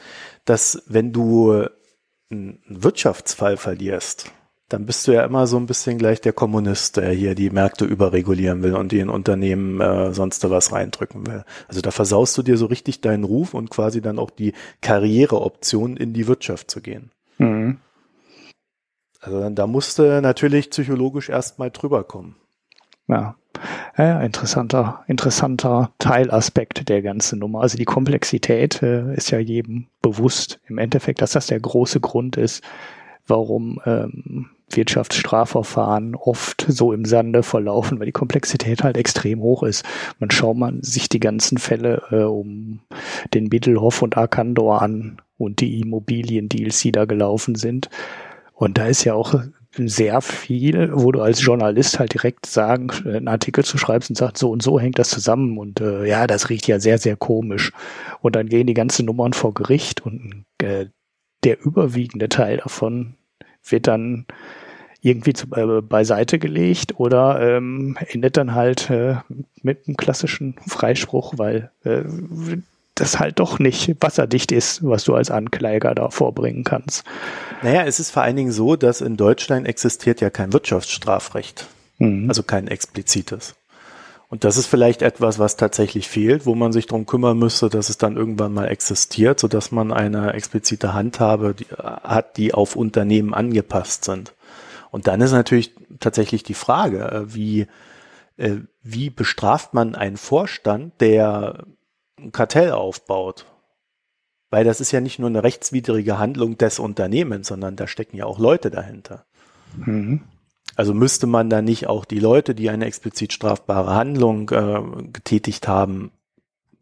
dass 0.46 0.84
wenn 0.88 1.14
du 1.14 1.68
einen 2.30 2.60
Wirtschaftsfall 2.68 3.58
verlierst, 3.58 4.32
dann 4.70 4.86
bist 4.86 5.08
du 5.08 5.14
ja 5.14 5.24
immer 5.24 5.48
so 5.48 5.58
ein 5.58 5.66
bisschen 5.66 5.98
gleich 5.98 6.20
der 6.20 6.34
Kommunist, 6.34 6.98
der 6.98 7.12
hier 7.12 7.36
die 7.36 7.50
Märkte 7.50 7.86
überregulieren 7.86 8.64
will 8.64 8.76
und 8.76 8.92
die 8.92 9.00
in 9.00 9.10
Unternehmen 9.10 9.80
äh, 9.80 10.14
sonst 10.14 10.44
da 10.44 10.50
was 10.50 10.74
reindrücken 10.74 11.26
will. 11.26 11.46
Also 11.70 11.80
da 11.82 11.92
versaust 11.92 12.38
du 12.38 12.44
dir 12.44 12.58
so 12.58 12.66
richtig 12.66 13.00
deinen 13.00 13.24
Ruf 13.24 13.54
und 13.54 13.70
quasi 13.70 14.02
dann 14.02 14.20
auch 14.20 14.30
die 14.30 14.54
Karriereoption 14.82 15.96
in 15.96 16.14
die 16.14 16.28
Wirtschaft 16.28 16.70
zu 16.70 16.82
gehen. 16.82 17.12
Mhm. 17.38 17.78
Also 19.22 19.50
da 19.50 19.68
musste 19.68 20.22
natürlich 20.22 20.70
psychologisch 20.70 21.30
erstmal 21.30 21.72
drüber 21.72 22.04
kommen. 22.04 22.36
Ja. 23.08 23.36
Ja, 23.98 24.22
interessanter, 24.22 25.04
interessanter 25.08 25.92
Teilaspekt 25.98 26.90
der 26.90 27.02
ganzen 27.02 27.40
Nummer. 27.40 27.62
Also 27.62 27.76
die 27.76 27.86
Komplexität 27.86 28.84
äh, 28.84 29.16
ist 29.16 29.32
ja 29.32 29.40
jedem 29.40 29.88
bewusst 30.04 30.60
im 30.68 30.78
Endeffekt, 30.78 31.24
dass 31.24 31.32
das 31.32 31.48
der 31.48 31.60
große 31.60 32.00
Grund 32.00 32.38
ist, 32.38 32.64
warum 33.26 33.82
ähm, 33.86 34.52
Wirtschaftsstrafverfahren 34.70 36.16
oft 36.16 36.66
so 36.68 36.92
im 36.92 37.06
Sande 37.06 37.42
verlaufen, 37.42 38.00
weil 38.00 38.08
die 38.08 38.12
Komplexität 38.12 38.84
halt 38.84 38.98
extrem 38.98 39.42
hoch 39.42 39.64
ist. 39.64 39.86
Man 40.20 40.30
schaut 40.30 40.58
man 40.58 40.84
sich 40.84 41.10
die 41.10 41.20
ganzen 41.20 41.58
Fälle 41.58 42.04
äh, 42.12 42.24
um 42.24 42.82
den 43.34 43.46
Mittelhoff 43.46 44.02
und 44.02 44.18
Arkandor 44.18 44.82
an 44.82 45.22
und 45.38 45.62
die 45.62 45.80
Immobiliendeals, 45.80 46.80
die 46.82 46.92
da 46.92 47.06
gelaufen 47.06 47.56
sind. 47.56 47.90
Und 48.54 48.78
da 48.78 48.88
ist 48.88 49.04
ja 49.04 49.14
auch 49.14 49.36
sehr 49.76 50.22
viel, 50.22 50.90
wo 50.94 51.12
du 51.12 51.22
als 51.22 51.44
Journalist 51.44 52.00
halt 52.00 52.14
direkt 52.14 52.46
sagen, 52.46 52.90
einen 53.06 53.28
Artikel 53.28 53.64
zu 53.64 53.78
schreibst 53.78 54.10
und 54.10 54.16
sagst, 54.16 54.38
so 54.38 54.52
und 54.52 54.64
so 54.64 54.80
hängt 54.80 55.00
das 55.00 55.10
zusammen 55.10 55.58
und 55.58 55.82
äh, 55.82 56.06
ja, 56.06 56.28
das 56.28 56.50
riecht 56.50 56.68
ja 56.68 56.80
sehr, 56.80 56.98
sehr 56.98 57.16
komisch. 57.16 57.72
Und 58.22 58.36
dann 58.36 58.48
gehen 58.48 58.68
die 58.68 58.74
ganzen 58.74 59.06
Nummern 59.06 59.34
vor 59.34 59.54
Gericht 59.54 60.06
und 60.06 60.46
äh, 60.62 60.88
der 61.44 61.64
überwiegende 61.64 62.30
Teil 62.30 62.58
davon 62.58 63.16
wird 63.70 63.88
dann 63.88 64.26
irgendwie 65.02 65.34
zu, 65.34 65.48
äh, 65.56 65.82
beiseite 65.82 66.40
gelegt 66.40 67.00
oder 67.00 67.40
ähm, 67.42 67.98
endet 68.10 68.38
dann 68.38 68.56
halt 68.56 68.90
äh, 68.90 69.18
mit 69.62 69.88
einem 69.88 69.98
klassischen 69.98 70.56
Freispruch, 70.66 71.36
weil 71.38 71.72
äh, 71.84 72.04
das 73.00 73.20
halt 73.20 73.40
doch 73.40 73.60
nicht 73.60 73.96
wasserdicht 74.02 74.52
ist, 74.52 74.84
was 74.84 75.04
du 75.04 75.16
als 75.16 75.32
Ankläger 75.32 75.96
da 75.96 76.10
vorbringen 76.10 76.64
kannst. 76.64 77.04
Naja, 77.62 77.84
es 77.84 78.00
ist 78.00 78.12
vor 78.12 78.24
allen 78.24 78.36
Dingen 78.36 78.52
so, 78.52 78.76
dass 78.76 79.02
in 79.02 79.18
Deutschland 79.18 79.68
existiert 79.68 80.22
ja 80.22 80.30
kein 80.30 80.54
Wirtschaftsstrafrecht. 80.54 81.68
Mhm. 82.00 82.30
Also 82.30 82.44
kein 82.44 82.68
explizites. 82.68 83.56
Und 84.30 84.44
das 84.44 84.58
ist 84.58 84.68
vielleicht 84.68 85.02
etwas, 85.02 85.40
was 85.40 85.56
tatsächlich 85.56 86.10
fehlt, 86.10 86.46
wo 86.46 86.54
man 86.54 86.74
sich 86.74 86.86
darum 86.86 87.06
kümmern 87.06 87.40
müsste, 87.40 87.70
dass 87.70 87.90
es 87.90 87.98
dann 87.98 88.18
irgendwann 88.18 88.54
mal 88.54 88.68
existiert, 88.68 89.40
so 89.40 89.48
dass 89.48 89.72
man 89.72 89.94
eine 89.94 90.34
explizite 90.34 90.94
Handhabe 90.94 91.54
die, 91.54 91.66
hat, 91.66 92.36
die 92.36 92.54
auf 92.54 92.76
Unternehmen 92.76 93.34
angepasst 93.34 94.04
sind. 94.04 94.34
Und 94.92 95.08
dann 95.08 95.22
ist 95.22 95.32
natürlich 95.32 95.74
tatsächlich 96.00 96.44
die 96.44 96.54
Frage, 96.54 97.10
äh, 97.10 97.34
wie, 97.34 97.68
äh, 98.36 98.58
wie 98.84 99.10
bestraft 99.10 99.74
man 99.74 99.96
einen 99.96 100.18
Vorstand, 100.18 101.00
der 101.00 101.64
ein 102.20 102.32
Kartell 102.32 102.72
aufbaut. 102.72 103.46
Weil 104.50 104.64
das 104.64 104.80
ist 104.80 104.92
ja 104.92 105.02
nicht 105.02 105.20
nur 105.20 105.30
eine 105.30 105.44
rechtswidrige 105.44 106.18
Handlung 106.18 106.58
des 106.58 106.80
Unternehmens, 106.80 107.48
sondern 107.48 107.76
da 107.76 107.88
stecken 107.88 108.16
ja 108.16 108.26
auch 108.26 108.40
Leute 108.40 108.72
dahinter. 108.72 109.26
Mhm. 109.76 110.22
Also 110.76 110.94
müsste 110.94 111.28
man 111.28 111.50
da 111.50 111.62
nicht 111.62 111.88
auch 111.88 112.06
die 112.06 112.20
Leute, 112.20 112.56
die 112.56 112.70
eine 112.70 112.86
explizit 112.86 113.34
strafbare 113.34 113.94
Handlung 113.94 114.50
äh, 114.52 114.82
getätigt 115.12 115.68
haben, 115.68 116.12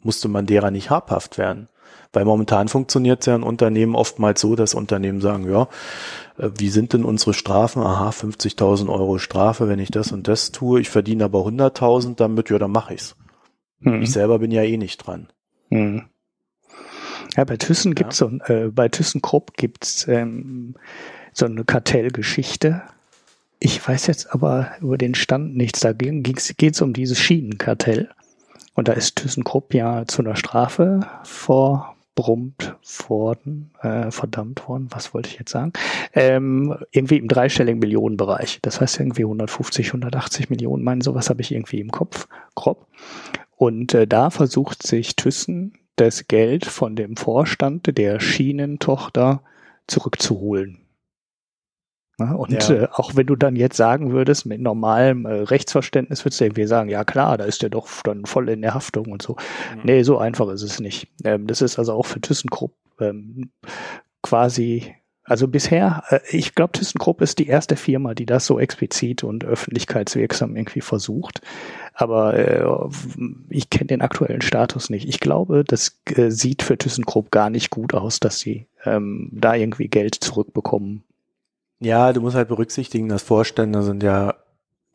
musste 0.01 0.27
man 0.27 0.45
derer 0.45 0.69
nicht 0.69 0.89
habhaft 0.89 1.37
werden. 1.37 1.69
Weil 2.13 2.25
momentan 2.25 2.67
funktioniert 2.67 3.21
es 3.21 3.25
ja 3.25 3.35
in 3.35 3.43
Unternehmen 3.43 3.95
oftmals 3.95 4.41
so, 4.41 4.55
dass 4.55 4.73
Unternehmen 4.73 5.21
sagen, 5.21 5.49
ja, 5.49 5.67
äh, 6.37 6.49
wie 6.57 6.69
sind 6.69 6.93
denn 6.93 7.03
unsere 7.03 7.33
Strafen? 7.33 7.81
Aha, 7.81 8.09
50.000 8.09 8.89
Euro 8.89 9.17
Strafe, 9.17 9.67
wenn 9.67 9.79
ich 9.79 9.91
das 9.91 10.11
und 10.11 10.27
das 10.27 10.51
tue. 10.51 10.81
Ich 10.81 10.89
verdiene 10.89 11.25
aber 11.25 11.39
100.000 11.39 12.15
damit, 12.15 12.49
ja, 12.49 12.59
dann 12.59 12.71
mache 12.71 12.93
ich's. 12.93 13.15
Hm. 13.81 14.01
Ich 14.01 14.11
selber 14.11 14.39
bin 14.39 14.51
ja 14.51 14.63
eh 14.63 14.77
nicht 14.77 14.97
dran. 14.97 15.27
Hm. 15.69 16.03
Ja, 17.35 17.43
bei 17.43 17.57
Thyssen 17.57 17.91
ja. 17.91 17.95
gibt's 17.95 18.17
so, 18.17 18.29
äh, 18.45 18.67
bei 18.67 18.87
ThyssenKrupp 18.87 19.55
gibt's 19.57 20.07
ähm, 20.07 20.75
so 21.33 21.45
eine 21.45 21.65
Kartellgeschichte. 21.65 22.81
Ich 23.59 23.85
weiß 23.85 24.07
jetzt 24.07 24.33
aber 24.33 24.71
über 24.81 24.97
den 24.97 25.15
Stand 25.15 25.55
nichts. 25.55 25.81
Da 25.81 25.93
geht 25.93 26.73
es 26.73 26.81
um 26.81 26.93
dieses 26.93 27.19
Schienenkartell. 27.19 28.09
Und 28.73 28.87
da 28.87 28.93
ist 28.93 29.15
ThyssenKrupp 29.17 29.73
ja 29.73 30.05
zu 30.05 30.21
einer 30.21 30.35
Strafe 30.35 31.07
vorbrummt 31.23 32.75
worden, 33.07 33.71
äh, 33.81 34.11
verdammt 34.11 34.67
worden, 34.67 34.87
was 34.91 35.13
wollte 35.13 35.29
ich 35.29 35.39
jetzt 35.39 35.51
sagen? 35.51 35.71
Ähm, 36.13 36.77
irgendwie 36.91 37.17
im 37.17 37.29
dreistelligen 37.29 37.79
Millionenbereich. 37.79 38.59
Das 38.61 38.81
heißt 38.81 38.99
irgendwie 38.99 39.23
150, 39.23 39.87
180 39.87 40.49
Millionen, 40.49 40.83
mein, 40.83 41.01
sowas 41.01 41.29
habe 41.29 41.41
ich 41.41 41.53
irgendwie 41.53 41.79
im 41.79 41.91
Kopf, 41.91 42.27
grob. 42.53 42.85
Und 43.55 43.93
äh, 43.93 44.05
da 44.07 44.29
versucht 44.29 44.85
sich 44.85 45.15
Thyssen 45.15 45.77
das 45.95 46.27
Geld 46.27 46.65
von 46.65 46.95
dem 46.95 47.15
Vorstand 47.15 47.97
der 47.97 48.19
Schienentochter 48.19 49.41
zurückzuholen. 49.87 50.85
Und 52.17 52.69
ja. 52.69 52.75
äh, 52.75 52.87
auch 52.93 53.15
wenn 53.15 53.27
du 53.27 53.35
dann 53.35 53.57
jetzt 53.57 53.75
sagen 53.75 54.13
würdest, 54.13 54.45
mit 54.45 54.61
normalem 54.61 55.25
äh, 55.25 55.33
Rechtsverständnis 55.33 56.23
würdest 56.23 56.39
du 56.39 56.45
irgendwie 56.45 56.65
sagen, 56.65 56.89
ja 56.89 57.03
klar, 57.03 57.37
da 57.37 57.43
ist 57.43 57.61
der 57.61 57.69
doch 57.69 57.89
dann 58.03 58.25
voll 58.25 58.47
in 58.47 58.61
der 58.61 58.73
Haftung 58.73 59.11
und 59.11 59.21
so. 59.21 59.33
Mhm. 59.33 59.81
Nee, 59.83 60.03
so 60.03 60.17
einfach 60.17 60.47
ist 60.49 60.61
es 60.61 60.79
nicht. 60.79 61.09
Ähm, 61.25 61.45
das 61.47 61.61
ist 61.61 61.77
also 61.77 61.91
auch 61.93 62.05
für 62.05 62.21
ThyssenKrupp 62.21 62.73
ähm, 63.01 63.51
quasi, 64.21 64.95
also 65.25 65.47
bisher, 65.47 66.03
äh, 66.09 66.19
ich 66.29 66.55
glaube, 66.55 66.73
ThyssenKrupp 66.73 67.21
ist 67.21 67.39
die 67.39 67.47
erste 67.47 67.75
Firma, 67.75 68.13
die 68.13 68.25
das 68.25 68.45
so 68.45 68.59
explizit 68.59 69.23
und 69.23 69.43
öffentlichkeitswirksam 69.43 70.55
irgendwie 70.55 70.81
versucht. 70.81 71.41
Aber 71.93 72.37
äh, 72.37 72.65
ich 73.49 73.69
kenne 73.69 73.87
den 73.87 74.01
aktuellen 74.01 74.41
Status 74.41 74.89
nicht. 74.89 75.07
Ich 75.09 75.19
glaube, 75.19 75.63
das 75.65 75.99
äh, 76.15 76.29
sieht 76.29 76.61
für 76.61 76.77
ThyssenKrupp 76.77 77.31
gar 77.31 77.49
nicht 77.49 77.69
gut 77.69 77.93
aus, 77.93 78.19
dass 78.19 78.39
sie 78.39 78.67
ähm, 78.85 79.29
da 79.33 79.55
irgendwie 79.55 79.87
Geld 79.87 80.15
zurückbekommen 80.15 81.03
ja, 81.79 82.13
du 82.13 82.21
musst 82.21 82.35
halt 82.35 82.47
berücksichtigen, 82.47 83.09
dass 83.09 83.23
Vorstände 83.23 83.83
sind 83.83 84.03
ja 84.03 84.35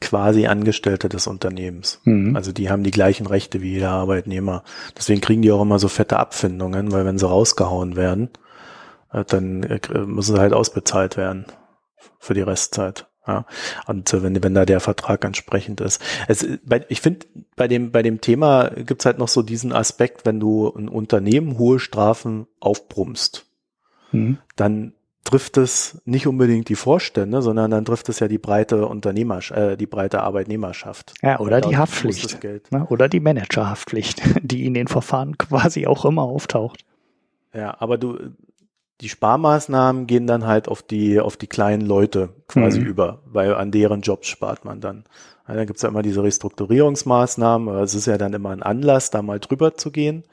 quasi 0.01 0.47
Angestellte 0.47 1.09
des 1.09 1.27
Unternehmens. 1.27 2.01
Mhm. 2.05 2.35
Also 2.35 2.53
die 2.53 2.71
haben 2.71 2.83
die 2.83 2.91
gleichen 2.91 3.27
Rechte 3.27 3.61
wie 3.61 3.73
jeder 3.73 3.91
Arbeitnehmer. 3.91 4.65
Deswegen 4.97 5.21
kriegen 5.21 5.43
die 5.43 5.53
auch 5.53 5.61
immer 5.61 5.79
so 5.79 5.89
fette 5.89 6.19
Abfindungen, 6.19 6.91
weil 6.91 7.05
wenn 7.05 7.19
sie 7.19 7.29
rausgehauen 7.29 7.97
werden, 7.97 8.31
dann 9.13 9.63
äh, 9.63 9.81
müssen 10.07 10.37
sie 10.37 10.41
halt 10.41 10.53
ausbezahlt 10.53 11.17
werden 11.17 11.47
für 12.19 12.35
die 12.35 12.43
Restzeit. 12.43 13.07
Ja, 13.27 13.45
und 13.87 14.13
äh, 14.13 14.23
wenn, 14.23 14.43
wenn 14.43 14.55
da 14.55 14.65
der 14.65 14.81
Vertrag 14.81 15.25
entsprechend 15.25 15.81
ist. 15.81 16.03
Es, 16.27 16.47
bei, 16.65 16.85
ich 16.89 17.01
finde, 17.01 17.27
bei 17.55 17.69
dem, 17.69 17.93
bei 17.93 18.03
dem 18.03 18.21
Thema 18.21 18.71
gibt's 18.71 19.05
halt 19.05 19.19
noch 19.19 19.29
so 19.29 19.43
diesen 19.43 19.73
Aspekt, 19.73 20.25
wenn 20.25 20.41
du 20.41 20.73
ein 20.75 20.89
Unternehmen 20.89 21.59
hohe 21.59 21.79
Strafen 21.79 22.47
aufbrummst, 22.61 23.47
mhm. 24.13 24.39
dann 24.57 24.95
trifft 25.25 25.59
es 25.59 26.01
nicht 26.07 26.27
unbedingt 26.27 26.69
die 26.71 26.75
Vorstände, 26.75 27.43
sondern 27.43 27.71
dann 27.71 27.85
trifft 27.85 28.09
es 28.09 28.21
ja 28.21 28.29
die 28.29 28.39
breite 28.39 28.87
Unternehmer, 28.87 29.39
äh, 29.53 29.77
die 29.77 29.87
breite 29.87 30.23
Arbeitnehmerschaft. 30.23 31.15
Ja, 31.23 31.39
oder 31.41 31.61
die 31.61 31.77
Haftpflicht. 31.77 32.43
Ne? 32.73 32.87
Oder 32.89 33.09
die 33.09 33.21
Managerhaftpflicht, 33.21 34.23
die 34.43 34.65
in 34.65 34.75
den 34.75 34.89
Verfahren 34.89 35.37
quasi 35.37 35.87
auch 35.87 36.05
immer 36.05 36.23
auftaucht. 36.23 36.85
Ja, 37.53 37.77
aber 37.81 37.99
du, 37.99 38.19
die 39.01 39.09
Sparmaßnahmen 39.09 40.07
gehen 40.07 40.27
dann 40.27 40.47
halt 40.47 40.69
auf 40.69 40.83
die, 40.83 41.21
auf 41.21 41.37
die 41.37 41.47
kleinen 41.47 41.87
Leute 41.87 42.31
quasi 42.49 42.81
mhm. 42.81 42.87
über, 42.87 43.23
weil 43.25 43.55
an 43.55 43.71
deren 43.71 44.03
Jobs 44.03 44.29
spart 44.29 44.65
man 44.65 44.81
dann. 44.81 45.05
Ja, 45.49 45.55
dann 45.55 45.67
gibt's 45.67 45.83
ja 45.83 45.89
immer 45.89 46.03
diese 46.03 46.23
Restrukturierungsmaßnahmen, 46.23 47.69
aber 47.69 47.83
es 47.83 47.95
ist 47.95 48.07
ja 48.07 48.19
dann 48.19 48.35
immer 48.35 48.51
ein 48.51 48.63
Anlass, 48.63 49.11
da 49.11 49.23
mal 49.23 49.41
drüber 49.41 49.75
zu 49.75 49.91
gehen. 49.91 50.25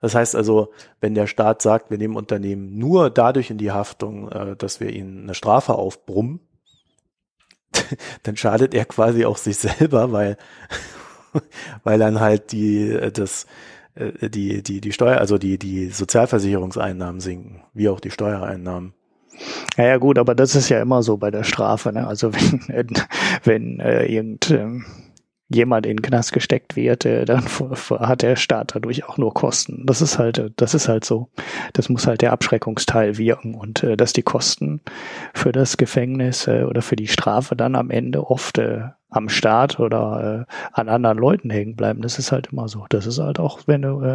Das 0.00 0.14
heißt 0.14 0.34
also, 0.34 0.72
wenn 1.00 1.14
der 1.14 1.26
Staat 1.26 1.62
sagt, 1.62 1.90
wir 1.90 1.98
nehmen 1.98 2.16
Unternehmen 2.16 2.78
nur 2.78 3.10
dadurch 3.10 3.50
in 3.50 3.58
die 3.58 3.70
Haftung, 3.70 4.30
äh, 4.30 4.56
dass 4.56 4.80
wir 4.80 4.90
ihnen 4.90 5.24
eine 5.24 5.34
Strafe 5.34 5.74
aufbrummen, 5.74 6.40
dann 8.22 8.36
schadet 8.36 8.74
er 8.74 8.86
quasi 8.86 9.24
auch 9.24 9.36
sich 9.36 9.58
selber, 9.58 10.10
weil, 10.10 10.36
weil 11.84 11.98
dann 11.98 12.18
halt 12.18 12.52
die, 12.52 12.90
äh, 12.90 13.12
das, 13.12 13.46
äh, 13.94 14.30
die, 14.30 14.62
die, 14.62 14.80
die 14.80 14.92
Steuer, 14.92 15.18
also 15.18 15.38
die, 15.38 15.58
die 15.58 15.88
Sozialversicherungseinnahmen 15.88 17.20
sinken, 17.20 17.62
wie 17.74 17.88
auch 17.88 18.00
die 18.00 18.10
Steuereinnahmen. 18.10 18.94
Ja, 19.76 19.86
ja, 19.86 19.96
gut, 19.96 20.18
aber 20.18 20.34
das 20.34 20.54
ist 20.54 20.68
ja 20.68 20.80
immer 20.82 21.02
so 21.02 21.16
bei 21.16 21.30
der 21.30 21.44
Strafe. 21.44 21.92
Ne? 21.92 22.06
Also 22.06 22.32
wenn, 22.32 22.92
wenn 23.44 23.80
äh, 23.80 24.06
irgend, 24.06 24.50
ähm, 24.50 24.84
jemand 25.50 25.84
in 25.84 25.96
den 25.96 26.02
Knast 26.02 26.32
gesteckt 26.32 26.76
wird, 26.76 27.04
äh, 27.04 27.24
dann 27.24 27.44
hat 27.90 28.22
der 28.22 28.36
Staat 28.36 28.74
dadurch 28.74 29.04
auch 29.04 29.18
nur 29.18 29.34
Kosten. 29.34 29.84
Das 29.84 30.00
ist 30.00 30.18
halt, 30.18 30.38
äh, 30.38 30.50
das 30.56 30.74
ist 30.74 30.88
halt 30.88 31.04
so. 31.04 31.28
Das 31.72 31.88
muss 31.88 32.06
halt 32.06 32.22
der 32.22 32.32
Abschreckungsteil 32.32 33.18
wirken 33.18 33.54
und 33.54 33.82
äh, 33.82 33.96
dass 33.96 34.12
die 34.12 34.22
Kosten 34.22 34.80
für 35.34 35.52
das 35.52 35.76
Gefängnis 35.76 36.46
äh, 36.46 36.64
oder 36.64 36.82
für 36.82 36.96
die 36.96 37.08
Strafe 37.08 37.56
dann 37.56 37.74
am 37.74 37.90
Ende 37.90 38.30
oft 38.30 38.58
äh, 38.58 38.82
am 39.10 39.28
Staat 39.28 39.80
oder 39.80 40.46
äh, 40.48 40.52
an 40.72 40.88
anderen 40.88 41.18
Leuten 41.18 41.50
hängen 41.50 41.74
bleiben. 41.74 42.00
Das 42.00 42.18
ist 42.20 42.30
halt 42.30 42.48
immer 42.52 42.68
so. 42.68 42.86
Das 42.88 43.06
ist 43.06 43.18
halt 43.18 43.40
auch, 43.40 43.60
wenn 43.66 43.82
du 43.82 44.00
äh, 44.02 44.06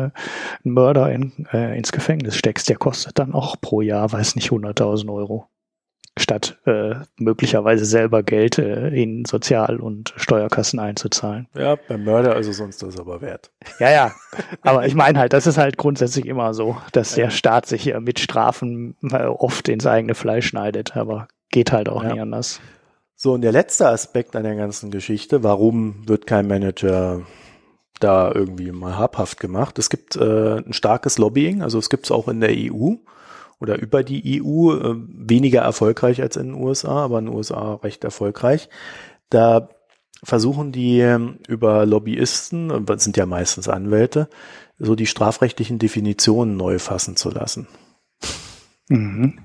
einen 0.63 0.73
Mörder 0.73 1.11
in, 1.11 1.45
äh, 1.51 1.77
ins 1.77 1.91
Gefängnis 1.91 2.37
steckst, 2.37 2.69
der 2.69 2.77
kostet 2.77 3.19
dann 3.19 3.33
auch 3.33 3.57
pro 3.59 3.81
Jahr, 3.81 4.11
weiß 4.11 4.35
nicht, 4.35 4.51
100.000 4.51 5.13
Euro 5.13 5.49
statt 6.17 6.57
äh, 6.65 6.95
möglicherweise 7.17 7.85
selber 7.85 8.23
Geld 8.23 8.57
äh, 8.57 8.87
in 8.89 9.25
Sozial- 9.25 9.79
und 9.79 10.13
Steuerkassen 10.15 10.79
einzuzahlen. 10.79 11.47
Ja, 11.57 11.75
beim 11.75 12.05
Mörder 12.05 12.35
also 12.35 12.53
sonst 12.53 12.81
das 12.81 12.99
aber 12.99 13.21
wert. 13.21 13.51
Ja, 13.79 13.91
ja. 13.91 14.11
Aber 14.61 14.85
ich 14.85 14.95
meine 14.95 15.19
halt, 15.19 15.33
das 15.33 15.45
ist 15.45 15.57
halt 15.57 15.77
grundsätzlich 15.77 16.25
immer 16.25 16.53
so, 16.53 16.77
dass 16.93 17.15
ja. 17.15 17.25
der 17.25 17.31
Staat 17.31 17.65
sich 17.65 17.83
hier 17.83 17.99
mit 17.99 18.19
Strafen 18.19 18.95
äh, 19.11 19.25
oft 19.25 19.67
ins 19.67 19.85
eigene 19.85 20.15
Fleisch 20.15 20.47
schneidet, 20.47 20.95
aber 20.95 21.27
geht 21.51 21.73
halt 21.73 21.89
auch 21.89 22.03
ja. 22.03 22.13
nicht 22.13 22.21
anders. 22.21 22.61
So, 23.17 23.33
und 23.33 23.41
der 23.41 23.51
letzte 23.51 23.89
Aspekt 23.89 24.35
an 24.35 24.43
der 24.43 24.55
ganzen 24.55 24.91
Geschichte, 24.91 25.43
warum 25.43 26.07
wird 26.07 26.27
kein 26.27 26.47
Manager 26.47 27.21
da 27.99 28.31
irgendwie 28.33 28.71
mal 28.71 28.97
habhaft 28.97 29.39
gemacht? 29.39 29.79
Es 29.79 29.89
gibt 29.89 30.15
äh, 30.15 30.57
ein 30.57 30.73
starkes 30.73 31.17
Lobbying, 31.17 31.61
also 31.61 31.77
es 31.77 31.89
gibt 31.89 32.05
es 32.05 32.11
auch 32.11 32.27
in 32.27 32.39
der 32.39 32.51
EU 32.51 32.95
oder 33.59 33.79
über 33.79 34.03
die 34.03 34.41
EU, 34.41 34.73
äh, 34.73 34.95
weniger 35.07 35.61
erfolgreich 35.61 36.21
als 36.21 36.35
in 36.35 36.47
den 36.47 36.55
USA, 36.55 37.03
aber 37.03 37.19
in 37.19 37.25
den 37.25 37.35
USA 37.35 37.75
recht 37.75 38.03
erfolgreich. 38.03 38.69
Da 39.29 39.69
versuchen 40.23 40.71
die 40.71 40.99
ähm, 40.99 41.39
über 41.47 41.85
Lobbyisten, 41.85 42.85
das 42.85 43.03
sind 43.03 43.17
ja 43.17 43.25
meistens 43.25 43.67
Anwälte, 43.67 44.29
so 44.79 44.95
die 44.95 45.05
strafrechtlichen 45.05 45.79
Definitionen 45.79 46.57
neu 46.57 46.79
fassen 46.79 47.15
zu 47.15 47.29
lassen. 47.29 47.67
Mhm. 48.89 49.39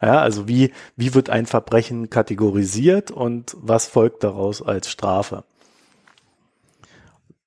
Ja, 0.00 0.20
also 0.20 0.48
wie, 0.48 0.72
wie 0.96 1.14
wird 1.14 1.30
ein 1.30 1.46
Verbrechen 1.46 2.08
kategorisiert 2.08 3.10
und 3.10 3.56
was 3.60 3.86
folgt 3.86 4.24
daraus 4.24 4.62
als 4.62 4.90
Strafe? 4.90 5.44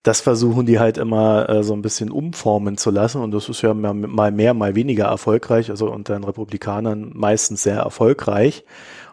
Das 0.10 0.22
versuchen 0.22 0.66
die 0.66 0.80
halt 0.80 0.98
immer 0.98 1.48
äh, 1.50 1.64
so 1.64 1.74
ein 1.74 1.84
bisschen 1.84 2.10
umformen 2.10 2.78
zu 2.78 2.90
lassen 2.90 3.22
und 3.22 3.30
das 3.30 3.48
ist 3.48 3.62
ja 3.62 3.76
mal 3.76 4.32
mehr, 4.32 4.56
mal 4.56 4.74
weniger 4.74 5.06
erfolgreich, 5.06 5.70
also 5.70 5.92
unter 5.92 6.14
den 6.14 6.24
Republikanern 6.24 7.12
meistens 7.14 7.62
sehr 7.62 7.76
erfolgreich 7.76 8.66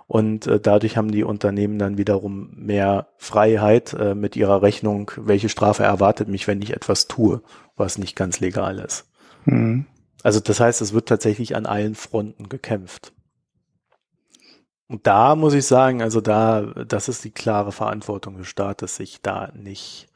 und 0.06 0.46
äh, 0.46 0.58
dadurch 0.58 0.96
haben 0.96 1.10
die 1.12 1.22
Unternehmen 1.22 1.78
dann 1.78 1.98
wiederum 1.98 2.48
mehr 2.56 3.08
Freiheit 3.18 3.92
äh, 3.92 4.14
mit 4.14 4.36
ihrer 4.36 4.62
Rechnung, 4.62 5.10
welche 5.18 5.50
Strafe 5.50 5.82
erwartet 5.82 6.28
mich, 6.28 6.48
wenn 6.48 6.62
ich 6.62 6.72
etwas 6.72 7.08
tue, 7.08 7.42
was 7.76 7.98
nicht 7.98 8.16
ganz 8.16 8.40
legal 8.40 8.78
ist. 8.78 9.04
Mhm. 9.44 9.84
Also 10.22 10.40
das 10.40 10.60
heißt, 10.60 10.80
es 10.80 10.94
wird 10.94 11.10
tatsächlich 11.10 11.56
an 11.56 11.66
allen 11.66 11.94
Fronten 11.94 12.48
gekämpft. 12.48 13.12
Und 14.88 15.06
da 15.06 15.36
muss 15.36 15.52
ich 15.52 15.66
sagen, 15.66 16.00
also 16.00 16.22
da, 16.22 16.62
das 16.88 17.10
ist 17.10 17.22
die 17.22 17.32
klare 17.32 17.72
Verantwortung 17.72 18.38
des 18.38 18.46
Staates, 18.46 18.96
sich 18.96 19.20
da 19.20 19.52
nicht 19.54 20.08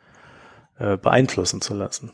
äh, 0.81 0.97
beeinflussen 0.97 1.61
zu 1.61 1.75
lassen. 1.75 2.11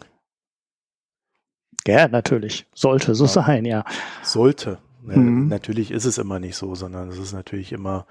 Ja, 1.86 2.08
natürlich. 2.08 2.66
Sollte 2.74 3.14
so 3.14 3.24
ja. 3.24 3.30
sein, 3.30 3.64
ja. 3.64 3.84
Sollte. 4.22 4.78
Mhm. 5.02 5.48
Natürlich 5.48 5.92
ist 5.92 6.04
es 6.04 6.18
immer 6.18 6.40
nicht 6.40 6.56
so, 6.56 6.74
sondern 6.74 7.08
es 7.08 7.18
ist 7.18 7.32
natürlich 7.32 7.72
immer 7.72 8.06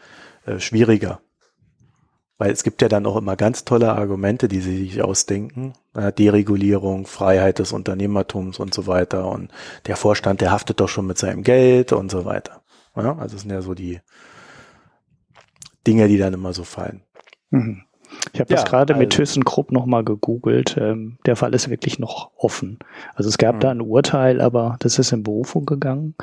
äh, 0.46 0.60
schwieriger. 0.60 1.20
Weil 2.38 2.52
es 2.52 2.64
gibt 2.64 2.82
ja 2.82 2.90
dann 2.90 3.06
auch 3.06 3.16
immer 3.16 3.36
ganz 3.36 3.66
tolle 3.66 3.94
Argumente, 3.94 4.48
die 4.48 4.62
sie 4.62 4.78
sich 4.78 5.02
ausdenken. 5.02 5.74
Äh, 5.94 6.12
Deregulierung, 6.14 7.06
Freiheit 7.06 7.60
des 7.60 7.74
Unternehmertums 7.74 8.60
und 8.60 8.74
so 8.74 8.88
weiter. 8.88 9.28
Und 9.28 9.52
der 9.88 9.98
Vorstand, 9.98 10.42
der 10.42 10.52
haftet 10.52 10.80
doch 10.80 10.90
schon 10.90 11.08
mit 11.08 11.18
seinem 11.18 11.44
Geld 11.44 11.92
und 11.92 12.10
so 12.12 12.26
weiter. 12.26 12.62
Ja, 12.96 13.18
also 13.18 13.36
das 13.36 13.42
sind 13.42 13.52
ja 13.52 13.62
so 13.62 13.74
die 13.74 14.00
Dinge, 15.86 16.08
die 16.08 16.18
dann 16.18 16.34
immer 16.34 16.54
so 16.54 16.64
fallen. 16.64 17.04
Mhm. 17.50 17.84
Ich 18.34 18.40
habe 18.40 18.54
ja, 18.54 18.58
das 18.58 18.66
gerade 18.66 18.94
also. 18.94 19.02
mit 19.02 19.14
ThyssenKrupp 19.14 19.72
nochmal 19.72 20.04
gegoogelt. 20.04 20.76
Ähm, 20.80 21.18
der 21.26 21.36
Fall 21.36 21.54
ist 21.54 21.70
wirklich 21.70 22.00
noch 22.00 22.32
offen. 22.38 22.80
Also 23.16 23.30
es 23.30 23.38
gab 23.38 23.56
mhm. 23.56 23.60
da 23.62 23.72
ein 23.72 23.82
Urteil, 23.82 24.42
aber 24.42 24.76
das 24.80 25.00
ist 25.00 25.12
in 25.12 25.24
Berufung 25.24 25.66
gegangen. 25.66 26.16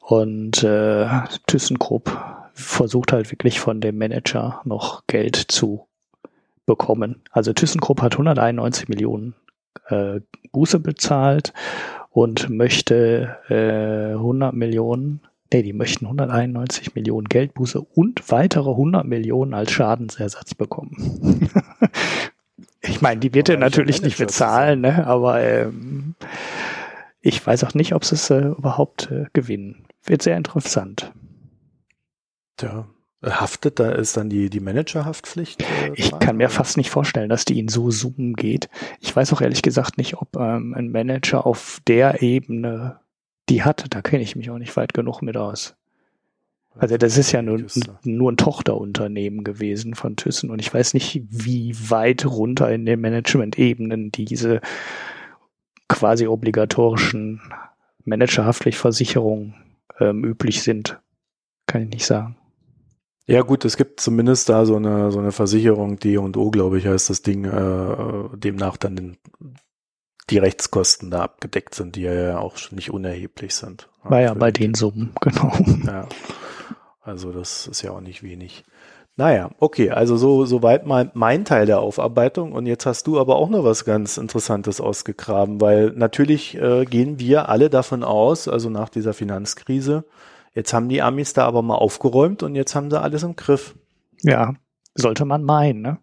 Und 0.00 0.62
äh, 0.62 1.06
ThyssenKrupp 1.46 2.16
versucht 2.52 3.12
halt 3.12 3.30
wirklich 3.32 3.58
von 3.58 3.80
dem 3.80 3.98
Manager 3.98 4.60
noch 4.64 5.06
Geld 5.06 5.36
zu 5.36 5.86
bekommen. 6.66 7.22
Also 7.30 7.52
ThyssenKrupp 7.52 8.02
hat 8.02 8.12
191 8.12 8.88
Millionen 8.88 9.34
äh, 9.88 10.20
Buße 10.52 10.78
bezahlt 10.78 11.52
und 12.10 12.48
möchte 12.48 13.38
äh, 13.48 14.14
100 14.14 14.54
Millionen 14.54 15.20
Nee, 15.54 15.62
die 15.62 15.72
möchten 15.72 16.06
191 16.06 16.96
Millionen 16.96 17.28
Geldbuße 17.28 17.80
und 17.80 18.28
weitere 18.32 18.70
100 18.70 19.06
Millionen 19.06 19.54
als 19.54 19.70
Schadensersatz 19.70 20.54
bekommen. 20.54 21.48
Ich 22.86 23.00
meine, 23.00 23.18
die 23.18 23.32
wird 23.32 23.48
er 23.48 23.56
natürlich 23.56 24.02
nicht 24.02 24.18
bezahlen, 24.18 24.82
ne? 24.82 25.06
aber 25.06 25.40
ähm, 25.40 26.16
ich 27.22 27.44
weiß 27.44 27.64
auch 27.64 27.72
nicht, 27.72 27.94
ob 27.94 28.04
sie 28.04 28.14
es 28.14 28.28
äh, 28.28 28.48
überhaupt 28.48 29.10
äh, 29.10 29.24
gewinnen. 29.32 29.86
Wird 30.04 30.20
sehr 30.20 30.36
interessant. 30.36 31.10
Tja, 32.58 32.86
haftet 33.24 33.80
da 33.80 33.90
ist 33.92 34.18
dann 34.18 34.28
die, 34.28 34.50
die 34.50 34.60
Managerhaftpflicht? 34.60 35.62
Äh, 35.62 35.92
ich 35.94 36.16
kann 36.18 36.36
mir 36.36 36.50
fast 36.50 36.76
nicht 36.76 36.90
vorstellen, 36.90 37.30
dass 37.30 37.46
die 37.46 37.58
in 37.58 37.68
so 37.68 37.90
Zoom 37.90 38.34
geht. 38.34 38.68
Ich 39.00 39.16
weiß 39.16 39.32
auch 39.32 39.40
ehrlich 39.40 39.62
gesagt 39.62 39.96
nicht, 39.96 40.18
ob 40.18 40.36
ähm, 40.36 40.74
ein 40.74 40.90
Manager 40.92 41.46
auf 41.46 41.80
der 41.86 42.20
Ebene 42.20 43.00
die 43.48 43.62
hat. 43.62 43.86
Da 43.90 44.02
kenne 44.02 44.22
ich 44.22 44.36
mich 44.36 44.50
auch 44.50 44.58
nicht 44.58 44.76
weit 44.76 44.94
genug 44.94 45.22
mit 45.22 45.36
aus. 45.36 45.76
Also 46.76 46.96
das 46.96 47.16
ist 47.18 47.30
ja 47.30 47.40
nur, 47.40 47.64
nur 48.02 48.32
ein 48.32 48.36
Tochterunternehmen 48.36 49.44
gewesen 49.44 49.94
von 49.94 50.16
Thyssen 50.16 50.50
und 50.50 50.58
ich 50.58 50.74
weiß 50.74 50.94
nicht, 50.94 51.22
wie 51.30 51.74
weit 51.88 52.26
runter 52.26 52.70
in 52.72 52.84
den 52.84 53.00
Management-Ebenen 53.00 54.10
diese 54.10 54.60
quasi 55.88 56.26
obligatorischen 56.26 57.40
Managerhaftpflichtversicherungen 58.04 59.54
ähm, 60.00 60.24
üblich 60.24 60.62
sind. 60.62 61.00
Kann 61.66 61.82
ich 61.82 61.90
nicht 61.90 62.06
sagen. 62.06 62.36
Ja 63.26 63.42
gut, 63.42 63.64
es 63.64 63.76
gibt 63.76 64.00
zumindest 64.00 64.48
da 64.48 64.66
so 64.66 64.76
eine 64.76 65.10
so 65.10 65.18
eine 65.18 65.32
Versicherung, 65.32 65.98
D 65.98 66.18
und 66.18 66.36
O, 66.36 66.50
glaube 66.50 66.78
ich, 66.78 66.86
heißt 66.86 67.08
das 67.08 67.22
Ding, 67.22 67.44
äh, 67.44 68.36
demnach 68.36 68.76
dann 68.76 68.96
den, 68.96 69.16
die 70.30 70.38
Rechtskosten 70.38 71.10
da 71.10 71.22
abgedeckt 71.22 71.74
sind, 71.74 71.96
die 71.96 72.02
ja 72.02 72.38
auch 72.38 72.56
schon 72.56 72.76
nicht 72.76 72.90
unerheblich 72.90 73.54
sind. 73.54 73.88
War 74.02 74.20
ja 74.20 74.34
bei 74.34 74.50
den 74.50 74.74
Summen, 74.74 75.12
genau. 75.20 75.52
Ja. 75.86 76.08
Also 77.02 77.32
das 77.32 77.66
ist 77.66 77.82
ja 77.82 77.90
auch 77.90 78.00
nicht 78.00 78.22
wenig. 78.22 78.64
Naja, 79.16 79.50
okay, 79.60 79.90
also 79.90 80.16
so 80.16 80.44
soweit 80.44 80.86
mal 80.86 81.10
mein 81.14 81.44
Teil 81.44 81.66
der 81.66 81.80
Aufarbeitung. 81.80 82.52
Und 82.52 82.66
jetzt 82.66 82.84
hast 82.84 83.06
du 83.06 83.20
aber 83.20 83.36
auch 83.36 83.48
noch 83.48 83.62
was 83.62 83.84
ganz 83.84 84.16
Interessantes 84.16 84.80
ausgegraben, 84.80 85.60
weil 85.60 85.90
natürlich 85.90 86.56
äh, 86.56 86.84
gehen 86.84 87.20
wir 87.20 87.48
alle 87.48 87.70
davon 87.70 88.02
aus, 88.02 88.48
also 88.48 88.70
nach 88.70 88.88
dieser 88.88 89.14
Finanzkrise, 89.14 90.04
jetzt 90.54 90.72
haben 90.72 90.88
die 90.88 91.00
Amis 91.00 91.32
da 91.32 91.46
aber 91.46 91.62
mal 91.62 91.76
aufgeräumt 91.76 92.42
und 92.42 92.56
jetzt 92.56 92.74
haben 92.74 92.90
sie 92.90 93.00
alles 93.00 93.22
im 93.22 93.36
Griff. 93.36 93.76
Ja, 94.22 94.54
sollte 94.94 95.24
man 95.24 95.42
meinen. 95.42 95.82
Ne? 95.82 95.98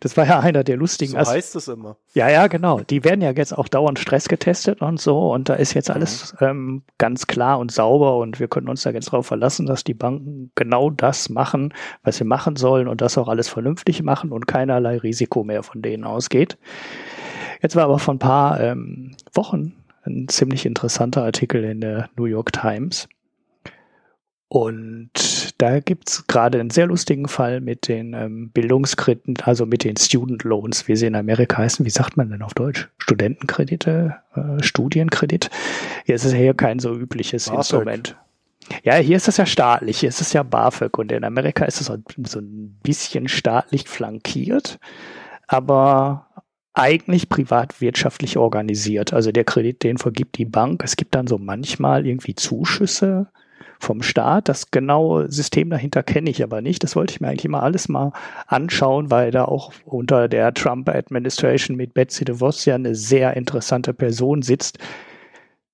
Das 0.00 0.16
war 0.16 0.26
ja 0.26 0.40
einer 0.40 0.64
der 0.64 0.76
lustigen. 0.76 1.12
So 1.12 1.18
heißt 1.18 1.56
es 1.56 1.68
immer. 1.68 1.96
Ja, 2.14 2.28
ja, 2.30 2.46
genau. 2.46 2.80
Die 2.80 3.04
werden 3.04 3.20
ja 3.20 3.32
jetzt 3.32 3.56
auch 3.56 3.68
dauernd 3.68 3.98
Stress 3.98 4.28
getestet 4.28 4.80
und 4.80 5.00
so. 5.00 5.30
Und 5.30 5.48
da 5.48 5.54
ist 5.54 5.74
jetzt 5.74 5.90
alles 5.90 6.34
mhm. 6.40 6.46
ähm, 6.46 6.82
ganz 6.98 7.26
klar 7.26 7.58
und 7.58 7.70
sauber. 7.70 8.16
Und 8.16 8.40
wir 8.40 8.48
können 8.48 8.68
uns 8.68 8.82
da 8.82 8.90
jetzt 8.90 9.08
darauf 9.08 9.26
verlassen, 9.26 9.66
dass 9.66 9.84
die 9.84 9.94
Banken 9.94 10.50
genau 10.54 10.90
das 10.90 11.28
machen, 11.28 11.74
was 12.02 12.16
sie 12.16 12.24
machen 12.24 12.56
sollen 12.56 12.88
und 12.88 13.00
das 13.00 13.18
auch 13.18 13.28
alles 13.28 13.48
vernünftig 13.48 14.02
machen 14.02 14.32
und 14.32 14.46
keinerlei 14.46 14.98
Risiko 14.98 15.44
mehr 15.44 15.62
von 15.62 15.82
denen 15.82 16.04
ausgeht. 16.04 16.56
Jetzt 17.62 17.76
war 17.76 17.84
aber 17.84 17.98
vor 17.98 18.14
ein 18.14 18.18
paar 18.18 18.58
ähm, 18.60 19.16
Wochen 19.34 19.74
ein 20.04 20.28
ziemlich 20.28 20.64
interessanter 20.64 21.22
Artikel 21.24 21.62
in 21.62 21.82
der 21.82 22.08
New 22.16 22.24
York 22.24 22.52
Times 22.52 23.06
und 24.52 25.54
da 25.58 25.78
gibt's 25.78 26.26
gerade 26.26 26.58
einen 26.58 26.70
sehr 26.70 26.88
lustigen 26.88 27.28
Fall 27.28 27.60
mit 27.60 27.86
den 27.86 28.14
ähm, 28.14 28.50
Bildungskrediten, 28.50 29.36
also 29.44 29.64
mit 29.64 29.84
den 29.84 29.96
Student 29.96 30.42
Loans, 30.42 30.88
wie 30.88 30.96
sie 30.96 31.06
in 31.06 31.14
Amerika 31.14 31.58
heißen. 31.58 31.86
Wie 31.86 31.90
sagt 31.90 32.16
man 32.16 32.30
denn 32.30 32.42
auf 32.42 32.52
Deutsch? 32.54 32.88
Studentenkredite, 32.98 34.16
äh, 34.34 34.60
Studienkredit. 34.60 35.50
Hier 36.04 36.16
ist 36.16 36.24
es 36.24 36.32
ja 36.32 36.52
kein 36.52 36.80
so 36.80 36.92
übliches 36.92 37.44
BAföG. 37.44 37.58
Instrument. 37.58 38.16
Ja, 38.82 38.96
hier 38.96 39.16
ist 39.16 39.28
es 39.28 39.36
ja 39.36 39.46
staatlich, 39.46 40.00
hier 40.00 40.08
ist 40.08 40.20
es 40.20 40.32
ja 40.32 40.42
BAföG 40.42 40.98
und 40.98 41.12
in 41.12 41.22
Amerika 41.22 41.64
ist 41.64 41.80
es 41.80 41.86
so 41.86 42.40
ein 42.40 42.76
bisschen 42.82 43.28
staatlich 43.28 43.88
flankiert, 43.88 44.80
aber 45.46 46.26
eigentlich 46.74 47.28
privatwirtschaftlich 47.28 48.36
organisiert. 48.36 49.12
Also 49.12 49.30
der 49.30 49.44
Kredit, 49.44 49.84
den 49.84 49.98
vergibt 49.98 50.38
die 50.38 50.44
Bank. 50.44 50.82
Es 50.82 50.96
gibt 50.96 51.14
dann 51.14 51.28
so 51.28 51.38
manchmal 51.38 52.04
irgendwie 52.04 52.34
Zuschüsse 52.34 53.28
vom 53.80 54.02
Staat. 54.02 54.48
Das 54.48 54.70
genaue 54.70 55.30
System 55.30 55.70
dahinter 55.70 56.02
kenne 56.02 56.30
ich 56.30 56.42
aber 56.42 56.60
nicht. 56.60 56.82
Das 56.84 56.94
wollte 56.94 57.12
ich 57.12 57.20
mir 57.20 57.28
eigentlich 57.28 57.44
immer 57.44 57.62
alles 57.62 57.88
mal 57.88 58.12
anschauen, 58.46 59.10
weil 59.10 59.30
da 59.30 59.46
auch 59.46 59.72
unter 59.84 60.28
der 60.28 60.54
Trump-Administration 60.54 61.76
mit 61.76 61.94
Betsy 61.94 62.24
DeVos 62.24 62.64
ja 62.66 62.76
eine 62.76 62.94
sehr 62.94 63.36
interessante 63.36 63.94
Person 63.94 64.42
sitzt, 64.42 64.78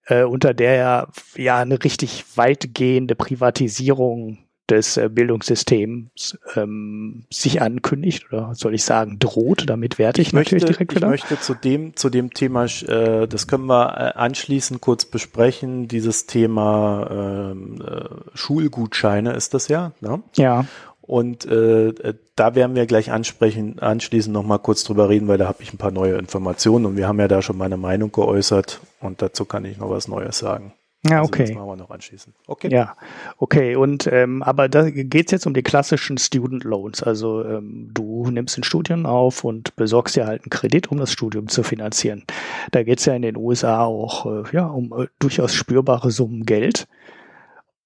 äh, 0.07 0.23
unter 0.23 0.55
der 0.55 0.75
ja, 0.77 1.09
ja 1.37 1.59
eine 1.59 1.83
richtig 1.83 2.25
weitgehende 2.37 3.15
Privatisierung 3.15 4.39
des 4.69 4.97
äh, 4.97 5.09
Bildungssystems 5.09 6.39
ähm, 6.57 7.25
sich 7.31 7.63
ankündigt 7.63 8.27
oder 8.33 8.55
soll 8.55 8.75
ich 8.75 8.85
sagen 8.85 9.19
droht. 9.19 9.69
Damit 9.69 9.99
werte 9.99 10.21
ich, 10.21 10.29
ich 10.29 10.33
natürlich 10.33 10.63
möchte, 10.63 10.73
direkt 10.75 10.95
wieder. 10.95 11.07
Ich 11.15 11.23
möchte 11.23 11.41
zu 11.41 11.55
dem 11.55 11.97
zu 11.97 12.11
dem 12.11 12.33
Thema, 12.33 12.65
äh, 12.65 13.29
das 13.29 13.47
können 13.47 13.67
wir 13.67 13.97
äh, 13.97 14.19
anschließend 14.19 14.81
kurz 14.81 15.05
besprechen. 15.05 15.89
Dieses 15.89 16.27
Thema 16.27 17.09
ähm, 17.11 17.81
äh, 17.81 18.37
Schulgutscheine 18.37 19.33
ist 19.33 19.55
das 19.55 19.69
ja. 19.69 19.93
Ne? 20.01 20.23
Ja. 20.37 20.67
Und 21.03 21.45
äh, 21.47 21.95
da 22.35 22.57
werden 22.57 22.75
wir 22.75 22.87
gleich 22.87 23.13
ansprechen, 23.13 23.79
anschließend 23.79 24.35
nochmal 24.35 24.59
kurz 24.59 24.83
drüber 24.83 25.09
reden, 25.09 25.29
weil 25.29 25.39
da 25.39 25.47
habe 25.47 25.63
ich 25.63 25.73
ein 25.73 25.79
paar 25.79 25.93
neue 25.93 26.17
Informationen 26.17 26.85
und 26.85 26.97
wir 26.97 27.07
haben 27.07 27.21
ja 27.21 27.29
da 27.29 27.43
schon 27.43 27.57
meine 27.57 27.77
Meinung 27.77 28.11
geäußert 28.11 28.81
und 29.01 29.23
dazu 29.23 29.45
kann 29.45 29.65
ich 29.65 29.79
noch 29.79 29.89
was 29.89 30.09
Neues 30.09 30.39
sagen. 30.39 30.73
Ja, 31.09 31.23
okay. 31.23 31.43
Also 31.43 31.53
das 31.53 31.59
machen 31.59 31.69
wir 31.69 31.77
noch 31.77 31.91
anschließen. 31.91 32.35
Okay. 32.47 32.69
Ja, 32.71 32.97
okay. 33.39 33.77
Und 33.77 34.07
ähm, 34.07 34.43
aber 34.43 34.69
da 34.69 34.91
geht 34.91 35.27
es 35.27 35.33
jetzt 35.33 35.47
um 35.47 35.55
die 35.55 35.63
klassischen 35.63 36.19
Student 36.19 36.65
Loans. 36.65 37.03
Also 37.03 37.45
ähm, 37.45 37.91
du 37.93 38.31
nimmst 38.31 38.59
ein 38.59 38.65
Studium 38.65 39.07
auf 39.07 39.45
und 39.45 39.77
besorgst 39.77 40.17
dir 40.17 40.27
halt 40.27 40.43
einen 40.43 40.51
Kredit, 40.51 40.91
um 40.91 40.99
das 40.99 41.13
Studium 41.13 41.49
zu 41.49 41.63
finanzieren. 41.63 42.25
Da 42.73 42.83
geht 42.83 42.99
es 42.99 43.05
ja 43.05 43.15
in 43.15 43.23
den 43.23 43.37
USA 43.37 43.85
auch 43.85 44.27
äh, 44.27 44.45
ja 44.53 44.67
um 44.67 44.93
äh, 44.93 45.07
durchaus 45.19 45.55
spürbare 45.55 46.11
Summen 46.11 46.45
Geld. 46.45 46.89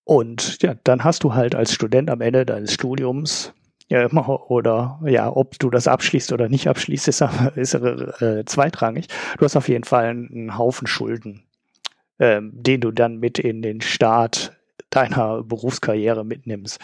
Und 0.04 0.62
ja, 0.62 0.74
dann 0.84 1.04
hast 1.04 1.24
du 1.24 1.34
halt 1.34 1.54
als 1.54 1.72
Student 1.72 2.10
am 2.10 2.20
Ende 2.20 2.44
deines 2.46 2.72
Studiums 2.74 3.52
ja, 3.88 4.08
oder 4.08 5.00
ja, 5.04 5.34
ob 5.34 5.58
du 5.58 5.68
das 5.68 5.88
abschließt 5.88 6.32
oder 6.32 6.48
nicht 6.48 6.68
abschließt, 6.68 7.08
ist, 7.08 7.24
ist 7.56 7.74
äh, 7.74 8.44
zweitrangig. 8.46 9.08
Du 9.36 9.44
hast 9.44 9.56
auf 9.56 9.68
jeden 9.68 9.82
Fall 9.82 10.06
einen 10.06 10.56
Haufen 10.56 10.86
Schulden 10.86 11.42
ähm, 12.20 12.52
den 12.52 12.80
du 12.80 12.92
dann 12.92 13.18
mit 13.18 13.38
in 13.38 13.62
den 13.62 13.80
Start 13.80 14.56
deiner 14.90 15.42
Berufskarriere 15.42 16.24
mitnimmst. 16.24 16.78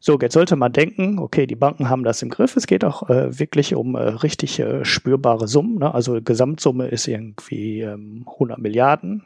So, 0.00 0.18
jetzt 0.20 0.34
sollte 0.34 0.56
man 0.56 0.72
denken, 0.72 1.18
okay, 1.18 1.46
die 1.46 1.56
Banken 1.56 1.88
haben 1.88 2.04
das 2.04 2.22
im 2.22 2.28
Griff. 2.28 2.56
Es 2.56 2.66
geht 2.66 2.84
auch 2.84 3.08
äh, 3.08 3.38
wirklich 3.38 3.74
um 3.74 3.94
äh, 3.94 4.00
richtig 4.00 4.60
äh, 4.60 4.84
spürbare 4.84 5.48
Summen. 5.48 5.78
Ne? 5.78 5.92
Also 5.92 6.20
Gesamtsumme 6.22 6.88
ist 6.88 7.08
irgendwie 7.08 7.80
ähm, 7.80 8.24
100 8.28 8.58
Milliarden 8.58 9.24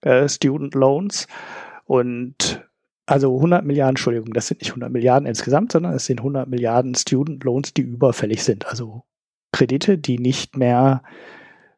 äh, 0.00 0.28
Student 0.28 0.74
Loans. 0.74 1.26
Und 1.84 2.66
also 3.04 3.36
100 3.36 3.64
Milliarden, 3.64 3.90
Entschuldigung, 3.90 4.32
das 4.32 4.46
sind 4.46 4.60
nicht 4.60 4.70
100 4.70 4.90
Milliarden 4.90 5.26
insgesamt, 5.26 5.72
sondern 5.72 5.92
es 5.92 6.06
sind 6.06 6.20
100 6.20 6.48
Milliarden 6.48 6.94
Student 6.94 7.44
Loans, 7.44 7.74
die 7.74 7.82
überfällig 7.82 8.44
sind. 8.44 8.66
Also 8.66 9.02
Kredite, 9.52 9.98
die 9.98 10.18
nicht 10.18 10.56
mehr 10.56 11.02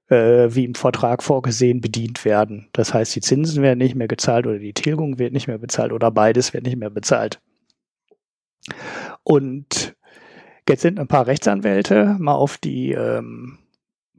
wie 0.07 0.65
im 0.65 0.75
Vertrag 0.75 1.23
vorgesehen 1.23 1.81
bedient 1.81 2.27
werden. 2.27 2.69
Das 2.73 2.93
heißt, 2.93 3.17
die 3.17 3.23
Zinsen 3.23 3.63
werden 3.63 3.79
nicht 3.79 3.95
mehr 3.95 4.07
gezahlt 4.07 4.47
oder 4.47 4.59
die 4.59 4.75
Tilgung 4.75 5.19
wird 5.19 5.33
nicht 5.33 5.49
mehr 5.49 5.57
bezahlt 5.57 5.93
oder 5.93 6.11
beides 6.11 6.53
wird 6.53 6.65
nicht 6.65 6.77
mehr 6.77 6.91
bezahlt. 6.91 7.41
Und 9.23 9.97
jetzt 10.69 10.83
sind 10.83 11.01
ein 11.01 11.09
paar 11.09 11.27
Rechtsanwälte 11.27 12.17
mal 12.19 12.35
auf 12.35 12.59
die, 12.59 12.93
ähm, 12.93 13.59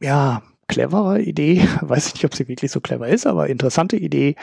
ja, 0.02 0.41
clevere 0.67 1.21
Idee, 1.21 1.67
weiß 1.82 2.08
ich 2.08 2.13
nicht, 2.15 2.26
ob 2.26 2.36
sie 2.36 2.48
wirklich 2.48 2.71
so 2.71 2.82
clever 2.82 3.08
ist, 3.08 3.28
aber 3.28 3.48
interessante 3.48 3.98
Idee 3.98 4.36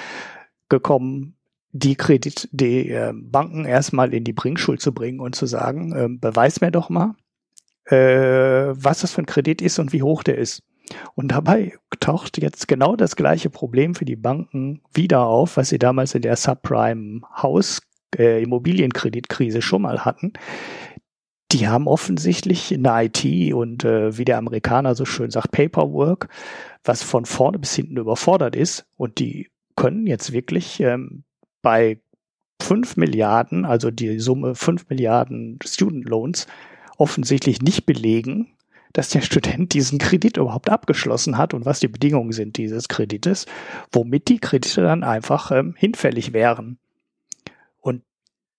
gekommen, 0.68 1.36
die 1.72 1.96
Kredit, 1.96 2.48
die 2.52 2.90
äh, 2.90 3.12
Banken 3.14 3.64
erstmal 3.64 4.12
in 4.12 4.24
die 4.24 4.34
Bringschuld 4.34 4.80
zu 4.80 4.92
bringen 4.92 5.20
und 5.20 5.34
zu 5.34 5.46
sagen, 5.46 5.92
äh, 5.92 6.08
beweis 6.08 6.60
mir 6.60 6.70
doch 6.70 6.90
mal, 6.90 7.14
äh, 7.86 8.74
was 8.74 9.00
das 9.00 9.12
für 9.12 9.22
ein 9.22 9.26
Kredit 9.26 9.62
ist 9.62 9.78
und 9.78 9.92
wie 9.92 10.02
hoch 10.02 10.22
der 10.22 10.38
ist. 10.38 10.62
Und 11.14 11.28
dabei 11.28 11.74
taucht 12.00 12.38
jetzt 12.38 12.68
genau 12.68 12.96
das 12.96 13.16
gleiche 13.16 13.50
Problem 13.50 13.94
für 13.94 14.04
die 14.04 14.16
Banken 14.16 14.82
wieder 14.92 15.26
auf, 15.26 15.56
was 15.56 15.68
sie 15.68 15.78
damals 15.78 16.14
in 16.14 16.22
der 16.22 16.36
Subprime-Haus- 16.36 17.80
äh, 18.18 18.42
Immobilienkreditkrise 18.42 19.62
schon 19.62 19.82
mal 19.82 20.04
hatten. 20.04 20.32
Die 21.50 21.68
haben 21.68 21.86
offensichtlich 21.86 22.72
eine 22.72 23.04
IT 23.04 23.52
und 23.52 23.84
äh, 23.84 24.16
wie 24.16 24.24
der 24.24 24.38
Amerikaner 24.38 24.94
so 24.94 25.04
schön 25.04 25.30
sagt, 25.30 25.50
Paperwork, 25.50 26.28
was 26.84 27.02
von 27.02 27.26
vorne 27.26 27.58
bis 27.58 27.74
hinten 27.74 27.98
überfordert 27.98 28.56
ist. 28.56 28.86
Und 28.96 29.18
die 29.18 29.50
können 29.76 30.06
jetzt 30.06 30.32
wirklich 30.32 30.80
ähm, 30.80 31.24
bei 31.60 32.00
5 32.62 32.96
Milliarden, 32.96 33.64
also 33.64 33.90
die 33.90 34.18
Summe 34.18 34.54
5 34.54 34.88
Milliarden 34.88 35.58
Student 35.62 36.08
Loans, 36.08 36.46
offensichtlich 36.96 37.60
nicht 37.60 37.84
belegen, 37.84 38.54
dass 38.92 39.10
der 39.10 39.20
Student 39.20 39.74
diesen 39.74 39.98
Kredit 39.98 40.36
überhaupt 40.36 40.70
abgeschlossen 40.70 41.38
hat 41.38 41.54
und 41.54 41.64
was 41.64 41.80
die 41.80 41.88
Bedingungen 41.88 42.32
sind 42.32 42.56
dieses 42.56 42.88
Kredites, 42.88 43.46
womit 43.90 44.28
die 44.28 44.38
Kredite 44.38 44.82
dann 44.82 45.04
einfach 45.04 45.50
ähm, 45.50 45.74
hinfällig 45.76 46.32
wären. 46.32 46.78
Und 47.80 48.02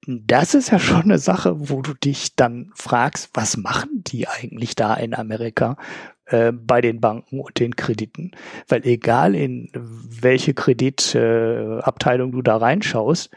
das 0.06 0.54
ist 0.54 0.72
ja 0.72 0.80
schon 0.80 1.04
eine 1.04 1.17
Sache, 1.17 1.69
wo 1.69 1.82
du 1.82 1.93
dich 1.93 2.36
dann 2.36 2.72
fragst, 2.76 3.30
was 3.34 3.58
machen 3.58 4.04
die 4.06 4.28
eigentlich 4.28 4.76
da 4.76 4.93
in 4.96 5.13
Amerika 5.13 5.78
äh, 6.26 6.52
bei 6.52 6.82
den 6.82 7.00
Banken 7.00 7.39
und 7.39 7.60
den 7.60 7.76
Krediten? 7.76 8.32
Weil 8.67 8.86
egal 8.86 9.36
in 9.36 9.69
welche 9.74 10.54
Kreditabteilung 10.54 12.32
du 12.32 12.41
da 12.41 12.58
reinschaust, 12.58 13.30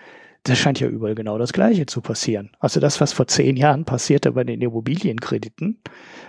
das 0.48 0.58
scheint 0.58 0.80
ja 0.80 0.88
überall 0.88 1.14
genau 1.14 1.38
das 1.38 1.52
Gleiche 1.52 1.86
zu 1.86 2.00
passieren. 2.00 2.50
Also 2.60 2.80
das, 2.80 3.00
was 3.00 3.12
vor 3.12 3.26
zehn 3.26 3.56
Jahren 3.56 3.84
passierte 3.84 4.32
bei 4.32 4.44
den 4.44 4.60
Immobilienkrediten, 4.60 5.78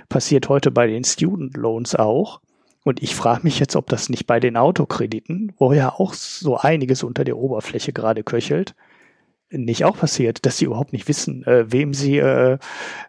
passiert 0.10 0.50
heute 0.50 0.72
bei 0.72 0.88
den 0.88 1.04
Student 1.04 1.56
Loans 1.56 1.96
auch. 1.96 2.42
Und 2.84 3.04
ich 3.04 3.16
frage 3.16 3.42
mich 3.44 3.60
jetzt, 3.60 3.76
ob 3.76 3.88
das 3.90 4.10
nicht 4.10 4.28
bei 4.28 4.40
den 4.40 4.56
Autokrediten, 4.56 5.52
wo 5.58 5.74
ja 5.74 5.92
auch 5.94 6.14
so 6.14 6.58
einiges 6.58 7.04
unter 7.04 7.24
der 7.26 7.38
Oberfläche 7.38 7.92
gerade 7.92 8.24
köchelt, 8.24 8.76
nicht 9.50 9.86
auch 9.86 9.98
passiert, 9.98 10.46
dass 10.46 10.58
sie 10.58 10.66
überhaupt 10.66 10.94
nicht 10.94 11.08
wissen, 11.08 11.46
äh, 11.46 11.72
wem 11.72 11.94
sie 11.94 12.18
äh, 12.18 12.58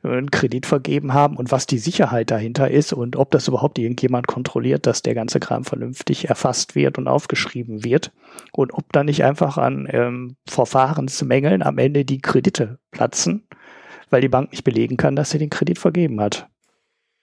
einen 0.03 0.31
Kredit 0.31 0.67
vergeben 0.67 1.13
haben 1.13 1.37
und 1.37 1.51
was 1.51 1.67
die 1.67 1.79
Sicherheit 1.79 2.31
dahinter 2.31 2.71
ist 2.71 2.93
und 2.93 3.17
ob 3.17 3.31
das 3.31 3.49
überhaupt 3.49 3.79
irgendjemand 3.79 4.27
kontrolliert, 4.27 4.87
dass 4.87 5.03
der 5.03 5.15
ganze 5.15 5.41
Kram 5.41 5.65
vernünftig 5.65 6.29
erfasst 6.29 6.75
wird 6.75 6.99
und 6.99 7.09
aufgeschrieben 7.09 7.85
wird 7.85 8.13
und 8.53 8.73
ob 8.73 8.93
da 8.93 9.03
nicht 9.03 9.25
einfach 9.25 9.59
an 9.59 9.89
ähm, 9.91 10.37
Verfahrensmängeln 10.49 11.63
am 11.63 11.79
Ende 11.79 12.05
die 12.05 12.21
Kredite 12.21 12.79
platzen, 12.93 13.49
weil 14.11 14.21
die 14.21 14.29
Bank 14.29 14.53
nicht 14.53 14.65
belegen 14.65 14.97
kann, 14.97 15.17
dass 15.17 15.31
sie 15.31 15.39
den 15.39 15.51
Kredit 15.51 15.79
vergeben 15.79 16.21
hat. 16.21 16.49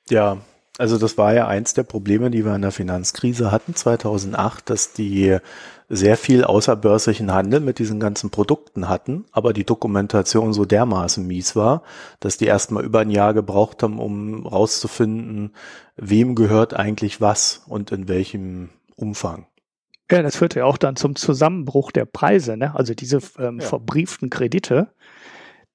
Ja, 0.09 0.37
also 0.77 0.97
das 0.97 1.17
war 1.17 1.33
ja 1.33 1.47
eins 1.47 1.73
der 1.73 1.83
Probleme, 1.83 2.31
die 2.31 2.45
wir 2.45 2.55
in 2.55 2.61
der 2.61 2.71
Finanzkrise 2.71 3.51
hatten 3.51 3.75
2008, 3.75 4.69
dass 4.69 4.93
die 4.93 5.37
sehr 5.87 6.17
viel 6.17 6.43
außerbörslichen 6.43 7.31
Handel 7.31 7.59
mit 7.59 7.79
diesen 7.79 7.99
ganzen 7.99 8.31
Produkten 8.31 8.89
hatten, 8.89 9.25
aber 9.31 9.53
die 9.53 9.65
Dokumentation 9.65 10.51
so 10.51 10.65
dermaßen 10.65 11.25
mies 11.25 11.55
war, 11.55 11.83
dass 12.19 12.37
die 12.37 12.45
erstmal 12.45 12.83
über 12.83 12.99
ein 12.99 13.11
Jahr 13.11 13.33
gebraucht 13.33 13.83
haben, 13.83 13.99
um 13.99 14.47
rauszufinden, 14.47 15.53
wem 15.95 16.35
gehört 16.35 16.73
eigentlich 16.73 17.21
was 17.21 17.63
und 17.67 17.91
in 17.91 18.07
welchem 18.07 18.69
Umfang. 18.95 19.45
Ja, 20.11 20.21
das 20.21 20.35
führte 20.35 20.59
ja 20.59 20.65
auch 20.65 20.77
dann 20.77 20.95
zum 20.95 21.15
Zusammenbruch 21.15 21.91
der 21.91 22.05
Preise, 22.05 22.57
ne? 22.57 22.75
Also 22.75 22.93
diese 22.93 23.19
ähm, 23.39 23.59
ja. 23.59 23.65
verbrieften 23.65 24.29
Kredite, 24.29 24.89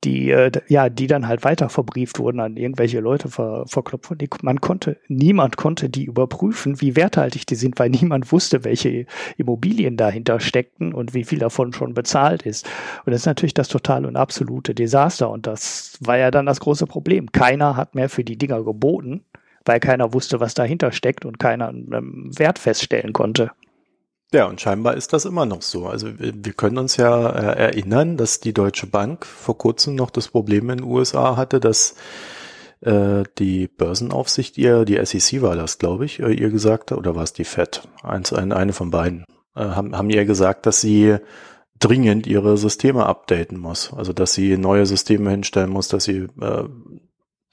die 0.05 0.31
äh, 0.31 0.51
ja, 0.69 0.89
die 0.89 1.07
dann 1.07 1.29
halt 1.29 1.45
weiter 1.45 1.69
verbrieft 1.69 2.19
wurden 2.19 2.41
an 2.41 2.57
irgendwelche 2.57 3.01
Leute 3.01 3.29
ver, 3.29 3.65
verklopft 3.67 4.11
wurden. 4.11 4.29
Man 4.43 4.61
konnte, 4.61 4.97
niemand 5.09 5.57
konnte 5.57 5.89
die 5.91 6.05
überprüfen, 6.05 6.81
wie 6.81 6.97
werthaltig 6.97 7.47
die 7.47 7.55
sind, 7.55 7.79
weil 7.79 7.91
niemand 8.01 8.33
wusste, 8.33 8.65
welche 8.65 9.07
Immobilien 9.37 9.97
dahinter 9.97 10.41
steckten 10.41 10.95
und 10.95 11.15
wie 11.15 11.25
viel 11.25 11.39
davon 11.39 11.73
schon 11.73 11.95
bezahlt 11.95 12.43
ist. 12.43 12.67
Und 13.05 13.13
das 13.13 13.23
ist 13.23 13.27
natürlich 13.27 13.55
das 13.55 13.69
totale 13.69 14.09
und 14.09 14.17
absolute 14.17 14.75
Desaster. 14.75 15.31
Und 15.31 15.47
das 15.47 15.99
war 16.01 16.17
ja 16.17 16.31
dann 16.31 16.47
das 16.47 16.61
große 16.61 16.87
Problem. 16.87 17.31
Keiner 17.33 17.77
hat 17.77 17.95
mehr 17.95 18.09
für 18.09 18.25
die 18.25 18.39
Dinger 18.39 18.63
geboten, 18.63 19.25
weil 19.65 19.81
keiner 19.81 20.15
wusste, 20.15 20.41
was 20.41 20.55
dahinter 20.55 20.93
steckt 20.93 21.25
und 21.25 21.39
keiner 21.39 21.69
einen 21.69 22.31
Wert 22.39 22.59
feststellen 22.59 23.13
konnte. 23.13 23.51
Ja, 24.33 24.47
und 24.47 24.61
scheinbar 24.61 24.95
ist 24.95 25.13
das 25.13 25.25
immer 25.25 25.45
noch 25.45 25.63
so. 25.63 25.89
Also 25.89 26.09
wir 26.19 26.53
können 26.53 26.79
uns 26.79 26.97
ja 26.97 27.31
äh, 27.31 27.59
erinnern, 27.59 28.17
dass 28.17 28.39
die 28.39 28.53
Deutsche 28.53 28.87
Bank 28.87 29.27
vor 29.27 29.59
kurzem 29.59 29.97
noch 29.97 30.11
das 30.11 30.29
Problem 30.29 30.71
in 30.71 30.79
den 30.79 30.87
USA 30.87 31.37
hatte, 31.37 31.59
dass 31.59 31.97
äh, 32.81 33.25
die 33.39 33.67
Börsenaufsicht 33.67 34.57
ihr, 34.57 34.85
die 34.85 35.05
SEC 35.05 35.43
war 35.43 35.57
das, 35.57 35.79
glaube 35.79 36.05
ich, 36.05 36.21
äh, 36.21 36.33
ihr 36.33 36.51
gesagt 36.51 36.93
oder 36.93 37.17
war 37.17 37.25
es 37.25 37.33
die 37.33 37.45
Fed? 37.45 37.83
Eins, 38.05 38.33
eine, 38.33 38.55
eine 38.55 38.73
von 38.73 38.93
beiden, 38.93 39.25
äh, 39.57 39.65
haben, 39.65 39.97
haben 39.97 40.11
ihr 40.11 40.25
gesagt, 40.25 40.65
dass 40.65 40.81
sie 40.81 41.17
dringend 41.81 42.29
ihre 42.29 42.57
Systeme 42.57 43.07
updaten 43.07 43.59
muss. 43.59 43.93
Also 43.93 44.13
dass 44.13 44.33
sie 44.33 44.57
neue 44.57 44.87
Systeme 44.87 45.31
hinstellen 45.31 45.71
muss, 45.71 45.89
dass 45.89 46.05
sie 46.05 46.29
äh, 46.41 46.65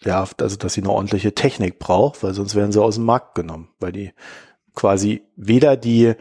ja, 0.03 0.27
also 0.39 0.57
dass 0.57 0.73
sie 0.73 0.81
eine 0.81 0.91
ordentliche 0.91 1.33
Technik 1.33 1.79
braucht, 1.79 2.21
weil 2.21 2.35
sonst 2.35 2.53
werden 2.53 2.71
sie 2.71 2.81
aus 2.81 2.95
dem 2.95 3.05
Markt 3.05 3.33
genommen, 3.33 3.69
weil 3.79 3.91
die 3.91 4.13
quasi 4.75 5.23
weder 5.35 5.75
die 5.75 6.13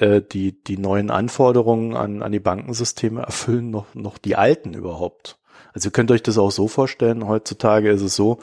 äh, 0.00 0.22
die, 0.22 0.62
die 0.62 0.78
neuen 0.78 1.10
Anforderungen 1.10 1.96
an, 1.96 2.22
an 2.22 2.32
die 2.32 2.40
Bankensysteme 2.40 3.22
erfüllen 3.22 3.70
noch, 3.70 3.94
noch 3.94 4.18
die 4.18 4.36
alten 4.36 4.74
überhaupt. 4.74 5.38
Also 5.72 5.88
ihr 5.88 5.92
könnt 5.92 6.10
euch 6.10 6.22
das 6.22 6.38
auch 6.38 6.50
so 6.50 6.68
vorstellen, 6.68 7.26
heutzutage 7.26 7.90
ist 7.90 8.02
es 8.02 8.16
so, 8.16 8.38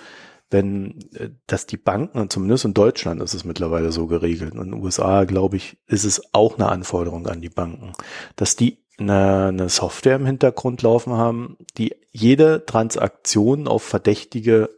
wenn, 0.50 1.00
äh, 1.16 1.30
dass 1.48 1.66
die 1.66 1.78
Banken, 1.78 2.20
und 2.20 2.32
zumindest 2.32 2.66
in 2.66 2.74
Deutschland 2.74 3.22
ist 3.22 3.34
es 3.34 3.46
mittlerweile 3.46 3.92
so 3.92 4.08
geregelt, 4.08 4.54
und 4.54 4.62
in 4.62 4.72
den 4.72 4.84
USA, 4.84 5.26
glaube 5.26 5.58
ich, 5.58 5.78
ist 5.88 6.06
es 6.06 6.22
auch 6.34 6.58
eine 6.58 6.70
Anforderung 6.70 7.28
an 7.28 7.42
die 7.42 7.50
Banken, 7.50 7.94
dass 8.36 8.56
die 8.56 8.80
eine, 8.98 9.48
eine 9.48 9.70
Software 9.70 10.16
im 10.16 10.26
Hintergrund 10.26 10.82
laufen 10.82 11.14
haben, 11.14 11.58
die 11.78 11.96
jede 12.12 12.66
Transaktion 12.66 13.68
auf 13.68 13.84
verdächtige 13.84 14.70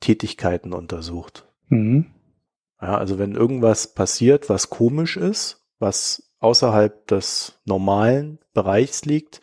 Tätigkeiten 0.00 0.72
untersucht. 0.72 1.46
Mhm. 1.68 2.06
Ja, 2.80 2.96
also 2.96 3.18
wenn 3.18 3.34
irgendwas 3.34 3.92
passiert, 3.94 4.48
was 4.48 4.70
komisch 4.70 5.18
ist, 5.18 5.59
was 5.80 6.30
außerhalb 6.38 7.06
des 7.08 7.60
normalen 7.64 8.38
Bereichs 8.54 9.04
liegt, 9.04 9.40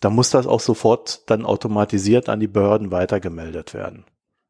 da 0.00 0.10
muss 0.10 0.30
das 0.30 0.46
auch 0.46 0.60
sofort 0.60 1.28
dann 1.30 1.44
automatisiert 1.44 2.28
an 2.28 2.40
die 2.40 2.48
Behörden 2.48 2.90
weitergemeldet 2.90 3.74
werden. 3.74 4.04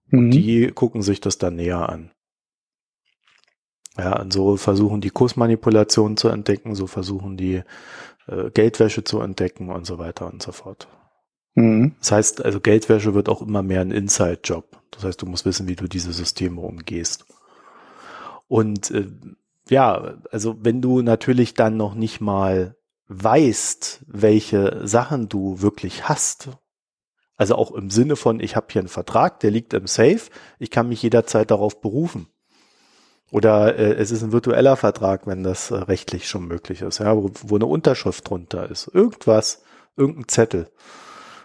Mhm. 0.07 0.19
Und 0.19 0.31
die 0.33 0.69
gucken 0.69 1.03
sich 1.03 1.21
das 1.21 1.39
dann 1.39 1.57
näher 1.57 1.89
an. 1.89 2.11
Ja, 3.99 4.21
und 4.21 4.33
so 4.33 4.57
versuchen 4.57 5.01
die 5.01 5.11
Kursmanipulationen 5.11 6.17
zu 6.17 6.29
entdecken, 6.29 6.75
so 6.75 6.87
versuchen 6.87 7.37
die 7.37 7.63
äh, 8.29 8.51
Geldwäsche 8.55 9.05
zu 9.05 9.21
entdecken 9.21 9.71
und 9.71 9.87
so 9.87 9.99
weiter 9.99 10.27
und 10.27 10.43
so 10.43 10.53
fort. 10.53 10.89
Mhm. 11.55 11.97
Das 11.99 12.13
heißt, 12.13 12.45
also 12.45 12.61
Geldwäsche 12.61 13.15
wird 13.15 13.29
auch 13.29 13.43
immer 13.43 13.63
mehr 13.63 13.81
ein 13.81 13.91
Inside-Job. 13.91 14.81
Das 14.93 15.05
heißt, 15.05 15.21
du 15.21 15.27
musst 15.27 15.45
wissen, 15.45 15.69
wie 15.69 15.77
du 15.77 15.89
diese 15.89 16.13
Systeme 16.13 16.61
umgehst. 16.61 17.27
Und 18.47 18.91
äh, 18.91 19.07
ja, 19.71 20.19
also 20.31 20.57
wenn 20.61 20.83
du 20.83 21.03
natürlich 21.03 21.55
dann 21.55 21.77
noch 21.77 21.95
nicht 21.95 22.21
mal 22.21 22.77
weißt, 23.09 24.05
welche 24.07 24.87
Sachen 24.87 25.29
du 25.29 25.63
wirklich 25.63 26.09
hast, 26.09 26.51
also 27.37 27.55
auch 27.55 27.73
im 27.73 27.91
Sinne 27.91 28.17
von, 28.17 28.39
ich 28.39 28.55
habe 28.55 28.67
hier 28.71 28.81
einen 28.81 28.89
Vertrag, 28.89 29.41
der 29.41 29.51
liegt 29.51 29.73
im 29.73 29.87
Safe, 29.87 30.21
ich 30.59 30.71
kann 30.71 30.89
mich 30.89 31.03
jederzeit 31.03 31.51
darauf 31.51 31.81
berufen. 31.81 32.29
Oder 33.31 33.79
äh, 33.79 33.95
es 33.95 34.11
ist 34.11 34.23
ein 34.23 34.33
virtueller 34.33 34.77
Vertrag, 34.77 35.27
wenn 35.27 35.43
das 35.43 35.71
äh, 35.71 35.77
rechtlich 35.77 36.29
schon 36.29 36.47
möglich 36.47 36.83
ist, 36.83 36.99
ja, 36.99 37.17
wo, 37.17 37.31
wo 37.43 37.55
eine 37.55 37.67
Unterschrift 37.67 38.29
drunter 38.29 38.69
ist. 38.71 38.89
Irgendwas, 38.93 39.63
irgendein 39.97 40.29
Zettel. 40.29 40.69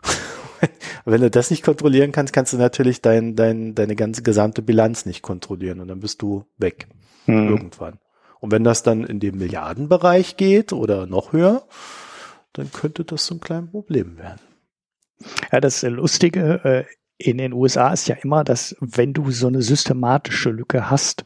wenn 1.05 1.21
du 1.21 1.29
das 1.29 1.51
nicht 1.51 1.63
kontrollieren 1.63 2.11
kannst, 2.11 2.33
kannst 2.33 2.53
du 2.53 2.57
natürlich 2.57 3.01
dein, 3.01 3.35
dein, 3.35 3.75
deine 3.75 3.95
ganze 3.95 4.23
gesamte 4.23 4.61
Bilanz 4.61 5.05
nicht 5.05 5.21
kontrollieren 5.21 5.79
und 5.79 5.87
dann 5.87 5.99
bist 5.99 6.21
du 6.21 6.45
weg. 6.57 6.87
Hm. 7.25 7.49
Irgendwann. 7.49 7.99
Und 8.39 8.51
wenn 8.51 8.63
das 8.63 8.83
dann 8.83 9.03
in 9.03 9.19
den 9.19 9.37
Milliardenbereich 9.37 10.37
geht 10.37 10.73
oder 10.73 11.07
noch 11.07 11.33
höher, 11.33 11.67
dann 12.53 12.71
könnte 12.71 13.03
das 13.03 13.25
so 13.25 13.35
ein 13.35 13.41
kleines 13.41 13.71
Problem 13.71 14.17
werden. 14.17 14.41
Ja, 15.51 15.59
das 15.59 15.81
Lustige 15.83 16.63
äh, 16.63 16.83
in 17.17 17.37
den 17.37 17.53
USA 17.53 17.93
ist 17.93 18.07
ja 18.07 18.15
immer, 18.15 18.43
dass 18.43 18.75
wenn 18.81 19.13
du 19.13 19.31
so 19.31 19.47
eine 19.47 19.61
systematische 19.61 20.49
Lücke 20.49 20.89
hast 20.89 21.23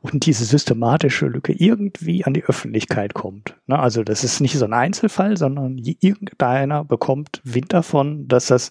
und 0.00 0.26
diese 0.26 0.44
systematische 0.44 1.26
Lücke 1.26 1.52
irgendwie 1.52 2.24
an 2.24 2.34
die 2.34 2.44
Öffentlichkeit 2.44 3.14
kommt, 3.14 3.56
ne, 3.66 3.78
also 3.78 4.02
das 4.02 4.24
ist 4.24 4.40
nicht 4.40 4.58
so 4.58 4.64
ein 4.64 4.72
Einzelfall, 4.72 5.36
sondern 5.36 5.78
irgendeiner 5.78 6.84
bekommt 6.84 7.40
Wind 7.44 7.72
davon, 7.72 8.26
dass 8.26 8.46
das 8.46 8.70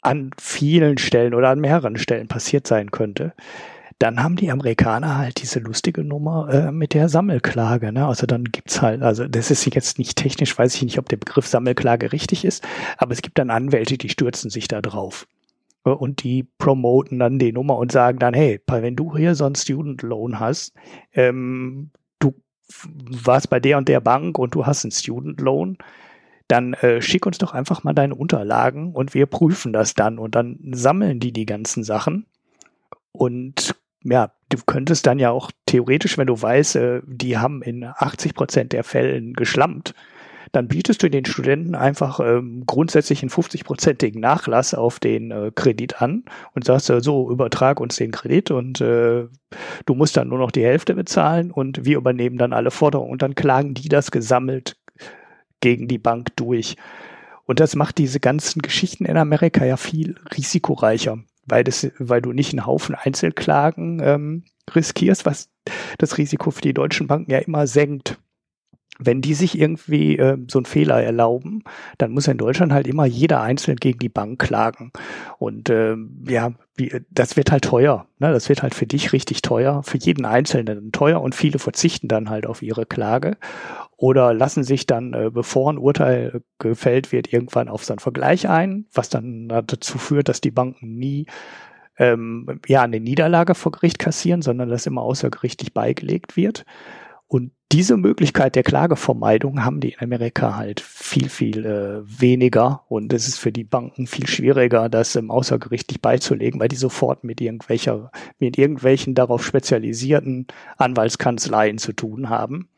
an 0.00 0.32
vielen 0.36 0.98
Stellen 0.98 1.32
oder 1.32 1.50
an 1.50 1.60
mehreren 1.60 1.96
Stellen 1.96 2.26
passiert 2.26 2.66
sein 2.66 2.90
könnte, 2.90 3.32
dann 3.98 4.22
haben 4.22 4.36
die 4.36 4.50
Amerikaner 4.50 5.18
halt 5.18 5.42
diese 5.42 5.58
lustige 5.58 6.04
Nummer 6.04 6.48
äh, 6.52 6.72
mit 6.72 6.94
der 6.94 7.08
Sammelklage. 7.08 7.92
Ne? 7.92 8.06
Also 8.06 8.26
dann 8.26 8.44
gibt's 8.44 8.82
halt, 8.82 9.02
also 9.02 9.26
das 9.26 9.50
ist 9.50 9.64
jetzt 9.66 9.98
nicht 9.98 10.16
technisch, 10.16 10.56
weiß 10.56 10.74
ich 10.74 10.82
nicht, 10.82 10.98
ob 10.98 11.08
der 11.08 11.16
Begriff 11.16 11.46
Sammelklage 11.46 12.12
richtig 12.12 12.44
ist, 12.44 12.64
aber 12.98 13.12
es 13.12 13.22
gibt 13.22 13.38
dann 13.38 13.50
Anwälte, 13.50 13.98
die 13.98 14.08
stürzen 14.08 14.50
sich 14.50 14.68
da 14.68 14.80
drauf. 14.80 15.26
Äh, 15.84 15.90
und 15.90 16.22
die 16.22 16.46
promoten 16.58 17.18
dann 17.18 17.38
die 17.38 17.52
Nummer 17.52 17.76
und 17.78 17.92
sagen 17.92 18.18
dann, 18.18 18.34
hey, 18.34 18.60
wenn 18.66 18.96
du 18.96 19.16
hier 19.16 19.34
so 19.34 19.44
einen 19.44 19.54
Student 19.54 20.02
Loan 20.02 20.40
hast, 20.40 20.74
ähm, 21.12 21.90
du 22.18 22.34
warst 22.84 23.50
bei 23.50 23.60
der 23.60 23.78
und 23.78 23.88
der 23.88 24.00
Bank 24.00 24.38
und 24.38 24.54
du 24.54 24.66
hast 24.66 24.84
einen 24.84 24.92
Student 24.92 25.40
Loan, 25.40 25.78
dann 26.48 26.74
äh, 26.74 27.00
schick 27.00 27.26
uns 27.26 27.38
doch 27.38 27.52
einfach 27.52 27.82
mal 27.82 27.94
deine 27.94 28.14
Unterlagen 28.14 28.92
und 28.92 29.14
wir 29.14 29.26
prüfen 29.26 29.72
das 29.72 29.94
dann 29.94 30.18
und 30.18 30.34
dann 30.34 30.58
sammeln 30.72 31.20
die 31.20 31.32
die 31.32 31.46
ganzen 31.46 31.82
Sachen 31.82 32.26
und 33.12 33.74
ja, 34.04 34.32
du 34.48 34.58
könntest 34.66 35.06
dann 35.06 35.18
ja 35.18 35.30
auch 35.30 35.50
theoretisch, 35.66 36.18
wenn 36.18 36.26
du 36.26 36.40
weißt, 36.40 36.76
äh, 36.76 37.00
die 37.06 37.38
haben 37.38 37.62
in 37.62 37.84
80 37.84 38.34
Prozent 38.34 38.72
der 38.72 38.84
Fällen 38.84 39.34
geschlampt, 39.34 39.94
dann 40.52 40.68
bietest 40.68 41.02
du 41.02 41.08
den 41.08 41.24
Studenten 41.24 41.74
einfach 41.74 42.20
ähm, 42.20 42.64
grundsätzlich 42.66 43.22
einen 43.22 43.30
50-prozentigen 43.30 44.20
Nachlass 44.20 44.74
auf 44.74 45.00
den 45.00 45.30
äh, 45.30 45.50
Kredit 45.54 46.02
an 46.02 46.24
und 46.54 46.64
sagst 46.64 46.90
äh, 46.90 47.00
so, 47.00 47.30
übertrag 47.30 47.80
uns 47.80 47.96
den 47.96 48.10
Kredit 48.10 48.50
und 48.50 48.80
äh, 48.82 49.26
du 49.86 49.94
musst 49.94 50.16
dann 50.16 50.28
nur 50.28 50.38
noch 50.38 50.50
die 50.50 50.64
Hälfte 50.64 50.94
bezahlen 50.94 51.50
und 51.50 51.86
wir 51.86 51.96
übernehmen 51.96 52.36
dann 52.36 52.52
alle 52.52 52.70
Forderungen 52.70 53.12
und 53.12 53.22
dann 53.22 53.34
klagen 53.34 53.72
die 53.72 53.88
das 53.88 54.10
gesammelt 54.10 54.76
gegen 55.60 55.88
die 55.88 55.98
Bank 55.98 56.36
durch. 56.36 56.76
und 57.46 57.58
das 57.58 57.74
macht 57.74 57.96
diese 57.98 58.20
ganzen 58.20 58.60
Geschichten 58.60 59.06
in 59.06 59.16
Amerika 59.16 59.64
ja 59.64 59.78
viel 59.78 60.16
risikoreicher, 60.36 61.18
weil, 61.52 61.64
das, 61.64 61.86
weil 61.98 62.22
du 62.22 62.32
nicht 62.32 62.54
einen 62.54 62.64
Haufen 62.64 62.94
Einzelklagen 62.94 64.00
ähm, 64.02 64.44
riskierst, 64.74 65.26
was 65.26 65.50
das 65.98 66.16
Risiko 66.16 66.50
für 66.50 66.62
die 66.62 66.72
deutschen 66.72 67.08
Banken 67.08 67.30
ja 67.30 67.38
immer 67.38 67.66
senkt 67.66 68.18
wenn 68.98 69.22
die 69.22 69.34
sich 69.34 69.58
irgendwie 69.58 70.18
äh, 70.18 70.36
so 70.48 70.58
einen 70.58 70.66
Fehler 70.66 71.02
erlauben, 71.02 71.64
dann 71.98 72.12
muss 72.12 72.28
in 72.28 72.36
Deutschland 72.36 72.72
halt 72.72 72.86
immer 72.86 73.06
jeder 73.06 73.40
einzeln 73.40 73.76
gegen 73.76 73.98
die 73.98 74.10
Bank 74.10 74.38
klagen. 74.40 74.92
Und 75.38 75.70
äh, 75.70 75.96
ja, 76.28 76.52
wie, 76.76 77.00
das 77.10 77.36
wird 77.36 77.50
halt 77.50 77.64
teuer. 77.64 78.06
Ne? 78.18 78.32
Das 78.32 78.48
wird 78.48 78.62
halt 78.62 78.74
für 78.74 78.86
dich 78.86 79.12
richtig 79.12 79.42
teuer, 79.42 79.82
für 79.82 79.98
jeden 79.98 80.26
Einzelnen 80.26 80.92
teuer 80.92 81.20
und 81.20 81.34
viele 81.34 81.58
verzichten 81.58 82.06
dann 82.06 82.28
halt 82.28 82.46
auf 82.46 82.62
ihre 82.62 82.86
Klage 82.86 83.38
oder 84.02 84.34
lassen 84.34 84.64
sich 84.64 84.86
dann, 84.86 85.14
äh, 85.14 85.30
bevor 85.32 85.72
ein 85.72 85.78
Urteil 85.78 86.42
gefällt 86.58 87.12
wird, 87.12 87.32
irgendwann 87.32 87.68
auf 87.68 87.84
so 87.84 87.92
einen 87.92 88.00
Vergleich 88.00 88.48
ein, 88.48 88.86
was 88.92 89.08
dann 89.08 89.48
dazu 89.48 89.96
führt, 89.96 90.28
dass 90.28 90.40
die 90.40 90.50
Banken 90.50 90.96
nie 90.96 91.26
ähm, 91.98 92.60
ja 92.66 92.82
eine 92.82 92.98
Niederlage 92.98 93.54
vor 93.54 93.70
Gericht 93.70 94.00
kassieren, 94.00 94.42
sondern 94.42 94.70
das 94.70 94.86
immer 94.86 95.02
außergerichtlich 95.02 95.72
beigelegt 95.72 96.36
wird. 96.36 96.64
Und 97.28 97.52
diese 97.70 97.96
Möglichkeit 97.96 98.56
der 98.56 98.64
Klagevermeidung 98.64 99.64
haben 99.64 99.78
die 99.78 99.92
in 99.92 100.00
Amerika 100.00 100.56
halt 100.56 100.80
viel, 100.80 101.28
viel 101.28 101.64
äh, 101.64 102.02
weniger. 102.04 102.82
Und 102.88 103.12
es 103.12 103.28
ist 103.28 103.38
für 103.38 103.52
die 103.52 103.62
Banken 103.62 104.08
viel 104.08 104.26
schwieriger, 104.26 104.88
das 104.88 105.14
ähm, 105.14 105.30
außergerichtlich 105.30 106.02
beizulegen, 106.02 106.58
weil 106.58 106.66
die 106.66 106.74
sofort 106.74 107.22
mit 107.22 107.40
irgendwelcher, 107.40 108.10
mit 108.40 108.58
irgendwelchen 108.58 109.14
darauf 109.14 109.46
spezialisierten 109.46 110.48
Anwaltskanzleien 110.76 111.78
zu 111.78 111.92
tun 111.92 112.30
haben 112.30 112.68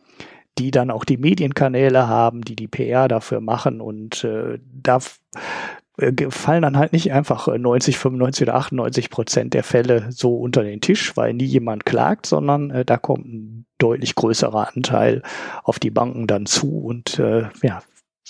die 0.58 0.70
dann 0.70 0.90
auch 0.90 1.04
die 1.04 1.16
Medienkanäle 1.16 2.08
haben, 2.08 2.42
die 2.42 2.56
die 2.56 2.68
PR 2.68 3.08
dafür 3.08 3.40
machen 3.40 3.80
und 3.80 4.24
äh, 4.24 4.58
da 4.72 5.00
äh, 5.98 6.12
fallen 6.30 6.62
dann 6.62 6.76
halt 6.76 6.92
nicht 6.92 7.12
einfach 7.12 7.46
90, 7.46 7.98
95 7.98 8.48
oder 8.48 8.56
98 8.56 9.10
Prozent 9.10 9.54
der 9.54 9.64
Fälle 9.64 10.06
so 10.10 10.36
unter 10.36 10.62
den 10.62 10.80
Tisch, 10.80 11.16
weil 11.16 11.34
nie 11.34 11.44
jemand 11.44 11.86
klagt, 11.86 12.26
sondern 12.26 12.70
äh, 12.70 12.84
da 12.84 12.96
kommt 12.96 13.26
ein 13.26 13.66
deutlich 13.78 14.14
größerer 14.14 14.74
Anteil 14.74 15.22
auf 15.62 15.78
die 15.78 15.90
Banken 15.90 16.26
dann 16.26 16.46
zu 16.46 16.78
und 16.78 17.18
äh, 17.18 17.48
ja, 17.62 17.82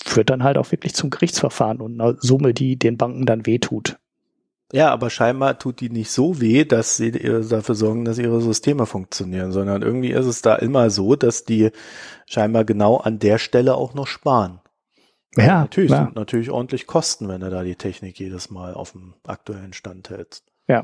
führt 0.03 0.29
dann 0.29 0.43
halt 0.43 0.57
auch 0.57 0.71
wirklich 0.71 0.93
zum 0.93 1.09
Gerichtsverfahren 1.09 1.81
und 1.81 1.99
eine 1.99 2.17
Summe, 2.19 2.53
die 2.53 2.77
den 2.77 2.97
Banken 2.97 3.25
dann 3.25 3.45
wehtut. 3.45 3.97
Ja, 4.75 4.91
aber 4.91 5.09
scheinbar 5.09 5.57
tut 5.57 5.79
die 5.79 5.89
nicht 5.89 6.11
so 6.11 6.41
weh, 6.41 6.65
dass 6.65 6.97
sie 6.97 7.13
dafür 7.13 7.75
sorgen, 7.75 8.03
dass 8.03 8.17
ihre 8.17 8.41
Systeme 8.41 8.85
funktionieren, 8.85 9.53
sondern 9.53 9.81
irgendwie 9.81 10.11
ist 10.11 10.25
es 10.25 10.41
da 10.41 10.57
immer 10.57 10.89
so, 10.89 11.15
dass 11.15 11.45
die 11.45 11.71
scheinbar 12.25 12.65
genau 12.65 12.97
an 12.97 13.17
der 13.17 13.37
Stelle 13.37 13.75
auch 13.75 13.93
noch 13.93 14.05
sparen. 14.05 14.59
Ja, 15.37 15.61
natürlich 15.61 15.91
ja. 15.91 16.03
sind 16.03 16.17
natürlich 16.17 16.51
ordentlich 16.51 16.87
Kosten, 16.87 17.29
wenn 17.29 17.39
du 17.39 17.49
da 17.49 17.63
die 17.63 17.77
Technik 17.77 18.19
jedes 18.19 18.49
Mal 18.49 18.73
auf 18.73 18.91
dem 18.91 19.13
aktuellen 19.25 19.71
Stand 19.71 20.09
hältst. 20.09 20.43
Ja. 20.67 20.83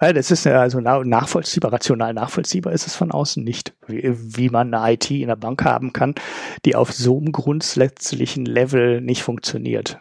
Ja, 0.00 0.12
das 0.12 0.30
ist 0.30 0.46
also 0.46 0.78
nachvollziehbar, 0.78 1.72
rational 1.72 2.14
nachvollziehbar 2.14 2.72
ist 2.72 2.86
es 2.86 2.94
von 2.94 3.10
außen 3.10 3.42
nicht, 3.42 3.74
wie, 3.88 4.02
wie 4.36 4.50
man 4.50 4.72
eine 4.72 4.94
IT 4.94 5.10
in 5.10 5.26
der 5.26 5.36
Bank 5.36 5.64
haben 5.64 5.92
kann, 5.92 6.14
die 6.64 6.76
auf 6.76 6.92
so 6.92 7.18
einem 7.18 7.32
grundsätzlichen 7.32 8.46
Level 8.46 9.00
nicht 9.00 9.24
funktioniert. 9.24 9.98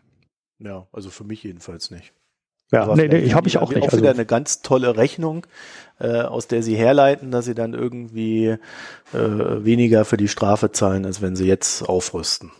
Ja, 0.59 0.87
also 0.91 1.09
für 1.09 1.23
mich 1.23 1.41
jedenfalls 1.41 1.89
nicht. 1.89 2.13
Ja, 2.71 2.95
nee, 2.95 3.07
nee, 3.07 3.17
ich 3.17 3.35
habe 3.35 3.47
ich 3.47 3.57
auch 3.57 3.73
nicht. 3.73 3.87
Auch 3.87 3.97
wieder 3.97 4.09
also. 4.09 4.19
eine 4.19 4.25
ganz 4.25 4.61
tolle 4.61 4.95
Rechnung, 4.95 5.45
äh, 5.99 6.21
aus 6.21 6.47
der 6.47 6.63
sie 6.63 6.75
herleiten, 6.75 7.31
dass 7.31 7.45
sie 7.45 7.55
dann 7.55 7.73
irgendwie 7.73 8.47
äh, 8.47 8.57
weniger 9.13 10.05
für 10.05 10.17
die 10.17 10.29
Strafe 10.29 10.71
zahlen, 10.71 11.05
als 11.05 11.21
wenn 11.21 11.35
sie 11.35 11.47
jetzt 11.47 11.87
aufrüsten. 11.87 12.51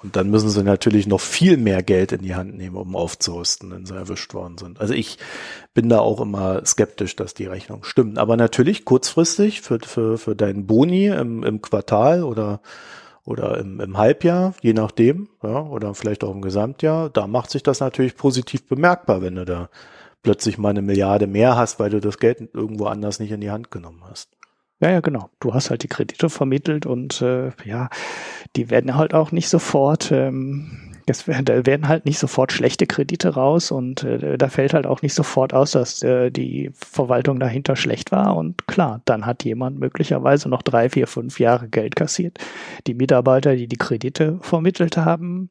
Und 0.00 0.14
dann 0.14 0.30
müssen 0.30 0.48
sie 0.48 0.62
natürlich 0.62 1.08
noch 1.08 1.20
viel 1.20 1.56
mehr 1.56 1.82
Geld 1.82 2.12
in 2.12 2.22
die 2.22 2.36
Hand 2.36 2.56
nehmen, 2.56 2.76
um 2.76 2.94
aufzurüsten, 2.94 3.72
wenn 3.72 3.84
sie 3.84 3.96
erwischt 3.96 4.32
worden 4.32 4.56
sind. 4.56 4.80
Also 4.80 4.94
ich 4.94 5.18
bin 5.74 5.88
da 5.88 5.98
auch 5.98 6.20
immer 6.20 6.64
skeptisch, 6.64 7.16
dass 7.16 7.34
die 7.34 7.46
Rechnung 7.46 7.82
stimmt. 7.82 8.16
Aber 8.16 8.36
natürlich 8.36 8.84
kurzfristig 8.84 9.60
für, 9.60 9.80
für, 9.80 10.16
für 10.16 10.36
deinen 10.36 10.66
Boni 10.66 11.06
im, 11.06 11.42
im 11.42 11.60
Quartal 11.60 12.22
oder, 12.22 12.60
oder 13.28 13.58
im, 13.58 13.78
im 13.78 13.98
Halbjahr, 13.98 14.54
je 14.62 14.72
nachdem, 14.72 15.28
ja, 15.42 15.60
oder 15.60 15.94
vielleicht 15.94 16.24
auch 16.24 16.34
im 16.34 16.40
Gesamtjahr, 16.40 17.10
da 17.10 17.26
macht 17.26 17.50
sich 17.50 17.62
das 17.62 17.80
natürlich 17.80 18.16
positiv 18.16 18.66
bemerkbar, 18.66 19.20
wenn 19.20 19.34
du 19.34 19.44
da 19.44 19.68
plötzlich 20.22 20.56
mal 20.56 20.70
eine 20.70 20.80
Milliarde 20.80 21.26
mehr 21.26 21.54
hast, 21.54 21.78
weil 21.78 21.90
du 21.90 22.00
das 22.00 22.16
Geld 22.16 22.48
irgendwo 22.54 22.86
anders 22.86 23.20
nicht 23.20 23.30
in 23.30 23.42
die 23.42 23.50
Hand 23.50 23.70
genommen 23.70 24.02
hast. 24.08 24.37
Ja, 24.80 24.90
ja, 24.90 25.00
genau. 25.00 25.30
Du 25.40 25.54
hast 25.54 25.70
halt 25.70 25.82
die 25.82 25.88
Kredite 25.88 26.30
vermittelt 26.30 26.86
und 26.86 27.20
äh, 27.20 27.50
ja, 27.64 27.88
die 28.54 28.70
werden 28.70 28.94
halt 28.94 29.12
auch 29.12 29.32
nicht 29.32 29.48
sofort, 29.48 30.12
ähm, 30.12 30.94
das, 31.06 31.24
da 31.24 31.66
werden 31.66 31.88
halt 31.88 32.04
nicht 32.04 32.18
sofort 32.20 32.52
schlechte 32.52 32.86
Kredite 32.86 33.30
raus 33.30 33.72
und 33.72 34.04
äh, 34.04 34.38
da 34.38 34.48
fällt 34.48 34.74
halt 34.74 34.86
auch 34.86 35.02
nicht 35.02 35.14
sofort 35.14 35.52
aus, 35.52 35.72
dass 35.72 36.02
äh, 36.04 36.30
die 36.30 36.70
Verwaltung 36.74 37.40
dahinter 37.40 37.74
schlecht 37.74 38.12
war. 38.12 38.36
Und 38.36 38.68
klar, 38.68 39.00
dann 39.04 39.26
hat 39.26 39.44
jemand 39.44 39.80
möglicherweise 39.80 40.48
noch 40.48 40.62
drei, 40.62 40.88
vier, 40.88 41.08
fünf 41.08 41.40
Jahre 41.40 41.68
Geld 41.68 41.96
kassiert. 41.96 42.38
Die 42.86 42.94
Mitarbeiter, 42.94 43.56
die 43.56 43.66
die 43.66 43.78
Kredite 43.78 44.38
vermittelt 44.42 44.96
haben, 44.96 45.50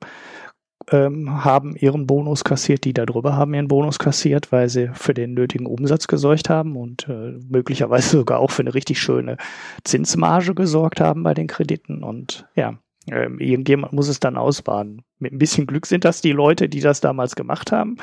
ähm, 0.92 1.44
haben 1.44 1.76
ihren 1.76 2.08
Bonus 2.08 2.44
kassiert, 2.44 2.86
die 2.86 2.94
darüber 2.94 3.36
haben 3.36 3.54
ihren 3.54 3.68
Bonus 3.68 4.00
kassiert, 4.00 4.52
weil 4.52 4.70
sie 4.70 4.90
für 4.94 5.14
den 5.14 5.34
nötigen 5.34 5.66
Umsatz 5.66 6.08
gesorgt 6.08 6.50
haben 6.50 6.76
und 6.76 7.08
äh, 7.10 7.34
möglicherweise 7.50 8.10
sogar 8.18 8.40
auch 8.40 8.52
für 8.52 8.62
eine 8.62 8.74
richtig 8.74 9.00
schöne 9.00 9.38
Zinsmarge 9.84 10.56
gesorgt 10.56 11.02
haben 11.02 11.24
bei 11.24 11.34
den 11.34 11.48
Krediten. 11.48 12.04
Und 12.04 12.48
ja, 12.56 12.78
ähm, 13.10 13.40
irgendjemand 13.40 13.94
muss 13.94 14.08
es 14.08 14.20
dann 14.20 14.38
ausbaden. 14.38 15.04
Mit 15.20 15.34
ein 15.34 15.40
bisschen 15.40 15.68
Glück 15.68 15.86
sind 15.86 16.06
das 16.06 16.22
die 16.22 16.32
Leute, 16.32 16.70
die 16.70 16.82
das 16.82 17.02
damals 17.02 17.36
gemacht 17.36 17.72
haben. 17.72 17.98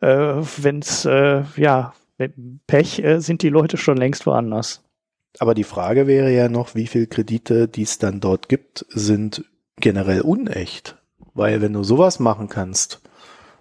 Äh, 0.00 0.08
Wenn 0.08 0.80
es, 0.80 1.04
äh, 1.04 1.42
ja, 1.56 1.94
mit 2.18 2.34
Pech 2.66 3.02
äh, 3.02 3.20
sind 3.20 3.42
die 3.42 3.48
Leute 3.48 3.76
schon 3.76 3.96
längst 3.96 4.26
woanders. 4.26 4.82
Aber 5.38 5.54
die 5.54 5.64
Frage 5.64 6.06
wäre 6.06 6.32
ja 6.32 6.48
noch, 6.48 6.74
wie 6.74 6.86
viel 6.86 7.06
Kredite, 7.06 7.68
die 7.68 7.82
es 7.82 7.98
dann 7.98 8.20
dort 8.20 8.48
gibt, 8.48 8.84
sind 8.88 9.44
generell 9.76 10.20
unecht. 10.22 10.99
Weil 11.34 11.62
wenn 11.62 11.72
du 11.72 11.82
sowas 11.82 12.18
machen 12.18 12.48
kannst, 12.48 13.00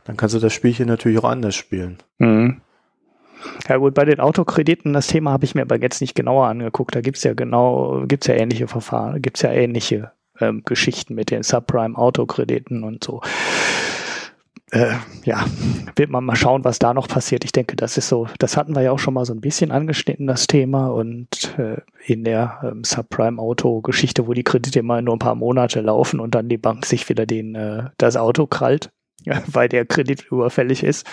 dann 0.06 0.18
kannst 0.18 0.36
du 0.36 0.40
das 0.40 0.54
Spielchen 0.54 0.88
natürlich 0.88 1.20
auch 1.20 1.30
anders 1.30 1.56
spielen. 1.56 1.98
Mhm. 2.18 2.62
Ja 3.68 3.78
gut, 3.78 3.94
bei 3.94 4.06
den 4.06 4.20
Autokrediten, 4.20 4.94
das 4.94 5.08
Thema 5.08 5.32
habe 5.32 5.46
ich 5.46 5.56
mir 5.56 5.62
aber 5.62 5.82
jetzt 5.82 6.02
nicht 6.02 6.16
genauer 6.16 6.48
angeguckt. 6.48 6.96
Da 6.96 7.02
gibt's 7.02 7.24
ja 7.24 7.34
genau, 7.34 8.04
gibt's 8.06 8.28
ja 8.28 8.36
ähnliche 8.36 8.68
Verfahren, 8.68 9.22
gibt's 9.22 9.42
ja 9.44 9.52
ähnliche 9.52 10.12
ähm, 10.40 10.64
Geschichten 10.66 11.16
mit 11.16 11.32
den 11.32 11.44
Subprime-Autokrediten 11.44 12.84
und 12.84 13.04
so 13.04 13.22
äh, 14.72 14.96
ja, 15.24 15.46
wird 15.96 16.10
man 16.10 16.24
mal 16.24 16.36
schauen, 16.36 16.64
was 16.64 16.80
da 16.80 16.94
noch 16.94 17.08
passiert. 17.08 17.44
Ich 17.44 17.52
denke, 17.52 17.76
das 17.76 17.98
ist 17.98 18.08
so, 18.08 18.28
das 18.38 18.56
hatten 18.56 18.76
wir 18.76 18.82
ja 18.82 18.92
auch 18.92 19.00
schon 19.00 19.14
mal 19.14 19.26
so 19.26 19.34
ein 19.34 19.42
bisschen 19.42 19.72
angeschnitten, 19.72 20.28
das 20.28 20.48
Thema. 20.48 20.88
Und 20.88 21.58
äh, 21.58 21.78
in 22.06 22.24
der 22.24 22.60
ähm, 22.64 22.84
Subprime-Auto-Geschichte, 22.84 24.28
wo 24.28 24.34
die 24.34 24.44
Kredite 24.44 24.80
immer 24.80 25.02
nur 25.02 25.16
ein 25.16 25.20
paar 25.20 25.36
Monate 25.36 25.82
laufen 25.82 26.20
und 26.20 26.36
dann 26.36 26.50
die 26.50 26.58
Bank 26.58 26.86
sich 26.86 27.08
wieder 27.10 27.26
den, 27.26 27.56
äh, 27.56 27.90
das 27.98 28.16
Auto 28.18 28.48
krallt, 28.48 28.92
weil 29.48 29.70
der 29.70 29.86
Kredit 29.86 30.26
überfällig 30.32 30.84
ist. 30.84 31.08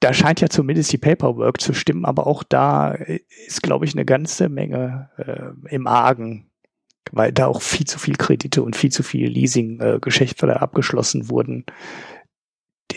Da 0.00 0.14
scheint 0.14 0.40
ja 0.40 0.48
zumindest 0.48 0.92
die 0.92 0.98
Paperwork 0.98 1.60
zu 1.60 1.74
stimmen, 1.74 2.06
aber 2.06 2.26
auch 2.26 2.42
da 2.42 2.92
ist, 3.46 3.62
glaube 3.62 3.84
ich, 3.84 3.94
eine 3.94 4.06
ganze 4.06 4.48
Menge 4.48 5.10
äh, 5.18 5.74
im 5.74 5.86
Argen, 5.86 6.46
weil 7.12 7.32
da 7.32 7.48
auch 7.48 7.60
viel 7.60 7.86
zu 7.86 7.98
viel 7.98 8.16
Kredite 8.16 8.62
und 8.62 8.76
viel 8.76 8.90
zu 8.90 9.02
viel 9.02 9.28
Leasing-Geschäfte 9.28 10.46
äh, 10.46 10.52
abgeschlossen 10.52 11.28
wurden 11.28 11.66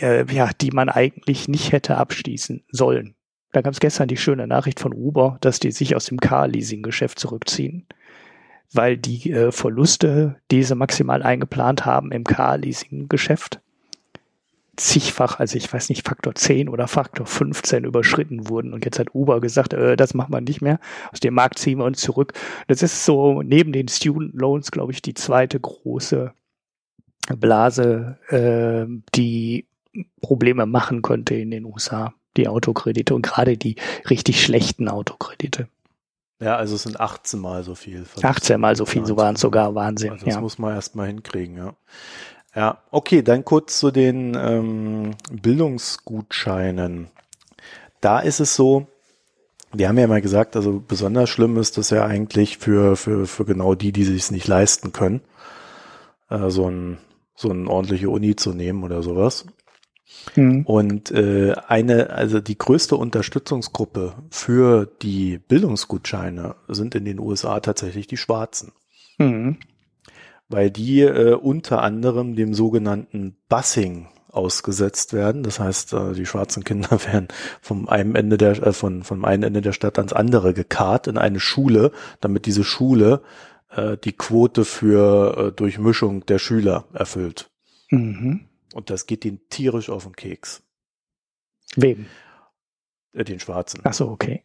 der, 0.03 0.25
ja, 0.31 0.49
die 0.59 0.71
man 0.71 0.89
eigentlich 0.89 1.47
nicht 1.47 1.71
hätte 1.71 1.97
abschließen 1.97 2.63
sollen. 2.71 3.15
Da 3.53 3.61
gab 3.61 3.73
es 3.73 3.79
gestern 3.79 4.07
die 4.07 4.17
schöne 4.17 4.47
Nachricht 4.47 4.79
von 4.79 4.93
Uber, 4.93 5.37
dass 5.41 5.59
die 5.59 5.71
sich 5.71 5.95
aus 5.95 6.05
dem 6.05 6.19
Car-Leasing-Geschäft 6.19 7.19
zurückziehen, 7.19 7.85
weil 8.71 8.97
die 8.97 9.31
äh, 9.31 9.51
Verluste, 9.51 10.35
die 10.51 10.63
sie 10.63 10.75
maximal 10.75 11.23
eingeplant 11.23 11.85
haben 11.85 12.11
im 12.11 12.23
Car-Leasing-Geschäft, 12.23 13.61
zigfach, 14.75 15.39
also 15.39 15.55
ich 15.55 15.71
weiß 15.71 15.89
nicht, 15.89 16.05
Faktor 16.05 16.33
10 16.33 16.67
oder 16.67 16.87
Faktor 16.87 17.27
15 17.27 17.83
überschritten 17.83 18.49
wurden. 18.49 18.73
Und 18.73 18.85
jetzt 18.85 18.97
hat 18.97 19.13
Uber 19.13 19.39
gesagt, 19.39 19.73
äh, 19.73 19.95
das 19.95 20.15
machen 20.15 20.33
wir 20.33 20.41
nicht 20.41 20.61
mehr. 20.61 20.79
Aus 21.11 21.19
dem 21.19 21.35
Markt 21.35 21.59
ziehen 21.59 21.77
wir 21.77 21.85
uns 21.85 22.01
zurück. 22.01 22.33
Das 22.67 22.81
ist 22.81 23.05
so 23.05 23.41
neben 23.43 23.71
den 23.71 23.87
Student 23.87 24.33
Loans, 24.33 24.71
glaube 24.71 24.91
ich, 24.91 25.01
die 25.01 25.13
zweite 25.13 25.59
große 25.59 26.33
Blase, 27.37 28.17
äh, 28.29 28.91
die 29.15 29.67
Probleme 30.21 30.65
machen 30.65 31.01
könnte 31.01 31.35
in 31.35 31.51
den 31.51 31.65
USA, 31.65 32.13
die 32.37 32.47
Autokredite 32.47 33.13
und 33.13 33.21
gerade 33.21 33.57
die 33.57 33.75
richtig 34.09 34.43
schlechten 34.43 34.89
Autokredite. 34.89 35.67
Ja, 36.39 36.57
also 36.57 36.75
es 36.75 36.83
sind 36.83 36.99
18 36.99 37.39
mal 37.39 37.63
so 37.63 37.75
viel. 37.75 38.05
18 38.21 38.59
mal 38.59 38.75
so 38.75 38.85
viel, 38.85 39.05
so 39.05 39.15
waren 39.17 39.35
es 39.35 39.41
sogar 39.41 39.75
Wahnsinn. 39.75 40.11
Also 40.11 40.25
das 40.25 40.35
ja. 40.35 40.41
muss 40.41 40.57
man 40.57 40.73
erstmal 40.73 41.07
hinkriegen, 41.07 41.57
ja. 41.57 41.73
Ja, 42.55 42.83
okay, 42.91 43.23
dann 43.23 43.45
kurz 43.45 43.79
zu 43.79 43.89
den 43.89 44.35
ähm, 44.39 45.11
Bildungsgutscheinen. 45.31 47.07
Da 47.99 48.19
ist 48.19 48.39
es 48.39 48.55
so, 48.55 48.87
wir 49.71 49.87
haben 49.87 49.97
ja 49.97 50.05
mal 50.07 50.21
gesagt, 50.21 50.55
also 50.55 50.83
besonders 50.85 51.29
schlimm 51.29 51.57
ist 51.57 51.77
das 51.77 51.89
ja 51.89 52.05
eigentlich 52.05 52.59
für, 52.59 52.95
für, 52.95 53.25
für 53.25 53.45
genau 53.45 53.73
die, 53.73 53.91
die 53.91 54.03
sich 54.03 54.23
es 54.23 54.31
nicht 54.31 54.47
leisten 54.47 54.91
können. 54.91 55.21
Äh, 56.29 56.49
so 56.49 56.69
ein 56.69 56.97
so 57.35 57.49
eine 57.49 57.69
ordentliche 57.69 58.09
Uni 58.09 58.35
zu 58.35 58.53
nehmen 58.53 58.83
oder 58.83 59.01
sowas. 59.03 59.45
Mhm. 60.35 60.65
Und 60.65 61.11
äh, 61.11 61.53
eine, 61.67 62.11
also 62.11 62.39
die 62.39 62.57
größte 62.57 62.95
Unterstützungsgruppe 62.95 64.13
für 64.29 64.85
die 65.01 65.39
Bildungsgutscheine 65.39 66.55
sind 66.67 66.95
in 66.95 67.05
den 67.05 67.19
USA 67.19 67.59
tatsächlich 67.59 68.07
die 68.07 68.17
Schwarzen. 68.17 68.73
Mhm. 69.17 69.57
Weil 70.49 70.71
die 70.71 71.01
äh, 71.01 71.33
unter 71.33 71.81
anderem 71.81 72.35
dem 72.35 72.53
sogenannten 72.53 73.37
Bussing 73.49 74.07
ausgesetzt 74.29 75.13
werden. 75.13 75.43
Das 75.43 75.59
heißt, 75.59 75.93
äh, 75.93 76.13
die 76.13 76.25
schwarzen 76.25 76.63
Kinder 76.63 76.89
werden 77.05 77.27
vom 77.61 77.87
einem 77.87 78.15
Ende 78.15 78.37
der, 78.37 78.51
äh, 78.63 78.73
von, 78.73 79.03
vom 79.03 79.25
einen 79.25 79.43
Ende 79.43 79.61
der 79.61 79.73
Stadt 79.73 79.97
ans 79.97 80.13
andere 80.13 80.53
gekarrt 80.53 81.07
in 81.07 81.17
eine 81.17 81.39
Schule, 81.39 81.91
damit 82.19 82.45
diese 82.45 82.63
Schule 82.63 83.21
äh, 83.69 83.97
die 83.97 84.13
Quote 84.13 84.65
für 84.65 85.37
äh, 85.37 85.51
Durchmischung 85.51 86.25
der 86.25 86.39
Schüler 86.39 86.85
erfüllt. 86.93 87.49
Mhm. 87.89 88.47
Und 88.73 88.89
das 88.89 89.05
geht 89.05 89.23
den 89.23 89.47
tierisch 89.49 89.89
auf 89.89 90.03
den 90.03 90.15
Keks. 90.15 90.63
Wem? 91.75 92.07
Äh, 93.13 93.23
den 93.23 93.39
Schwarzen. 93.39 93.81
Ach 93.83 93.93
so, 93.93 94.09
okay. 94.09 94.43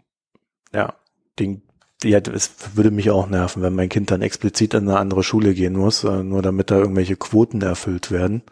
Ja, 0.73 0.95
den, 1.38 1.62
ja, 2.03 2.19
es 2.19 2.77
würde 2.77 2.91
mich 2.91 3.11
auch 3.11 3.29
nerven, 3.29 3.62
wenn 3.62 3.75
mein 3.75 3.88
Kind 3.88 4.11
dann 4.11 4.23
explizit 4.23 4.75
in 4.75 4.88
eine 4.88 4.99
andere 4.99 5.23
Schule 5.23 5.55
gehen 5.55 5.75
muss, 5.75 6.05
äh, 6.05 6.23
nur 6.23 6.43
damit 6.43 6.71
da 6.71 6.79
irgendwelche 6.79 7.17
Quoten 7.17 7.62
erfüllt 7.62 8.11
werden. 8.11 8.43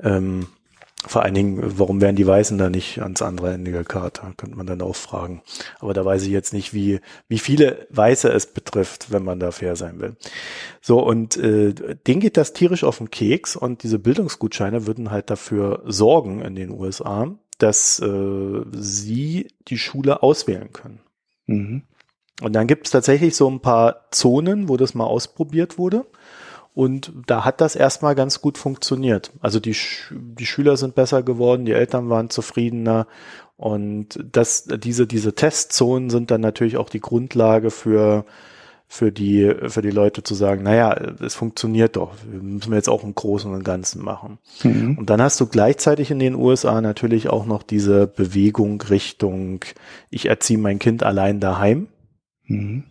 Ähm, 0.00 0.48
vor 1.06 1.22
allen 1.22 1.34
Dingen, 1.34 1.60
warum 1.78 2.00
werden 2.00 2.16
die 2.16 2.26
Weißen 2.26 2.58
da 2.58 2.68
nicht 2.68 3.00
ans 3.00 3.22
andere 3.22 3.52
Ende 3.52 3.70
gekarrt? 3.70 4.22
Könnte 4.36 4.56
man 4.56 4.66
dann 4.66 4.82
auch 4.82 4.96
fragen. 4.96 5.42
Aber 5.78 5.94
da 5.94 6.04
weiß 6.04 6.22
ich 6.24 6.30
jetzt 6.30 6.52
nicht, 6.52 6.74
wie, 6.74 7.00
wie 7.28 7.38
viele 7.38 7.86
Weiße 7.90 8.28
es 8.28 8.46
betrifft, 8.46 9.12
wenn 9.12 9.22
man 9.22 9.38
da 9.38 9.52
fair 9.52 9.76
sein 9.76 10.00
will. 10.00 10.16
So, 10.80 11.00
und 11.00 11.36
äh, 11.36 11.74
denen 12.06 12.20
geht 12.20 12.36
das 12.36 12.52
tierisch 12.52 12.84
auf 12.84 12.98
den 12.98 13.10
Keks 13.10 13.56
und 13.56 13.82
diese 13.82 13.98
Bildungsgutscheine 13.98 14.86
würden 14.86 15.10
halt 15.10 15.30
dafür 15.30 15.82
sorgen 15.86 16.42
in 16.42 16.56
den 16.56 16.70
USA, 16.70 17.36
dass 17.58 18.00
äh, 18.00 18.62
sie 18.72 19.48
die 19.68 19.78
Schule 19.78 20.22
auswählen 20.22 20.72
können. 20.72 21.00
Mhm. 21.46 21.82
Und 22.42 22.52
dann 22.52 22.66
gibt 22.66 22.86
es 22.86 22.92
tatsächlich 22.92 23.34
so 23.34 23.48
ein 23.48 23.60
paar 23.60 24.06
Zonen, 24.10 24.68
wo 24.68 24.76
das 24.76 24.94
mal 24.94 25.06
ausprobiert 25.06 25.78
wurde. 25.78 26.04
Und 26.76 27.10
da 27.26 27.46
hat 27.46 27.62
das 27.62 27.74
erstmal 27.74 28.14
ganz 28.14 28.42
gut 28.42 28.58
funktioniert. 28.58 29.32
Also 29.40 29.60
die, 29.60 29.72
Sch 29.72 30.12
die 30.14 30.44
Schüler 30.44 30.76
sind 30.76 30.94
besser 30.94 31.22
geworden, 31.22 31.64
die 31.64 31.72
Eltern 31.72 32.10
waren 32.10 32.28
zufriedener. 32.28 33.06
Und 33.56 34.22
das, 34.30 34.64
diese, 34.64 35.06
diese 35.06 35.34
Testzonen 35.34 36.10
sind 36.10 36.30
dann 36.30 36.42
natürlich 36.42 36.76
auch 36.76 36.90
die 36.90 37.00
Grundlage 37.00 37.70
für, 37.70 38.26
für 38.88 39.10
die, 39.10 39.54
für 39.68 39.80
die 39.80 39.90
Leute 39.90 40.22
zu 40.22 40.34
sagen, 40.34 40.64
naja, 40.64 40.92
es 41.24 41.34
funktioniert 41.34 41.96
doch. 41.96 42.12
Wir 42.30 42.42
müssen 42.42 42.72
wir 42.72 42.76
jetzt 42.76 42.90
auch 42.90 43.04
im 43.04 43.14
Großen 43.14 43.50
und 43.50 43.64
Ganzen 43.64 44.04
machen. 44.04 44.36
Mhm. 44.62 44.98
Und 44.98 45.08
dann 45.08 45.22
hast 45.22 45.40
du 45.40 45.46
gleichzeitig 45.46 46.10
in 46.10 46.18
den 46.18 46.34
USA 46.34 46.82
natürlich 46.82 47.30
auch 47.30 47.46
noch 47.46 47.62
diese 47.62 48.06
Bewegung 48.06 48.82
Richtung, 48.82 49.64
ich 50.10 50.26
erziehe 50.26 50.58
mein 50.58 50.78
Kind 50.78 51.02
allein 51.04 51.40
daheim. 51.40 51.88
Mhm 52.44 52.84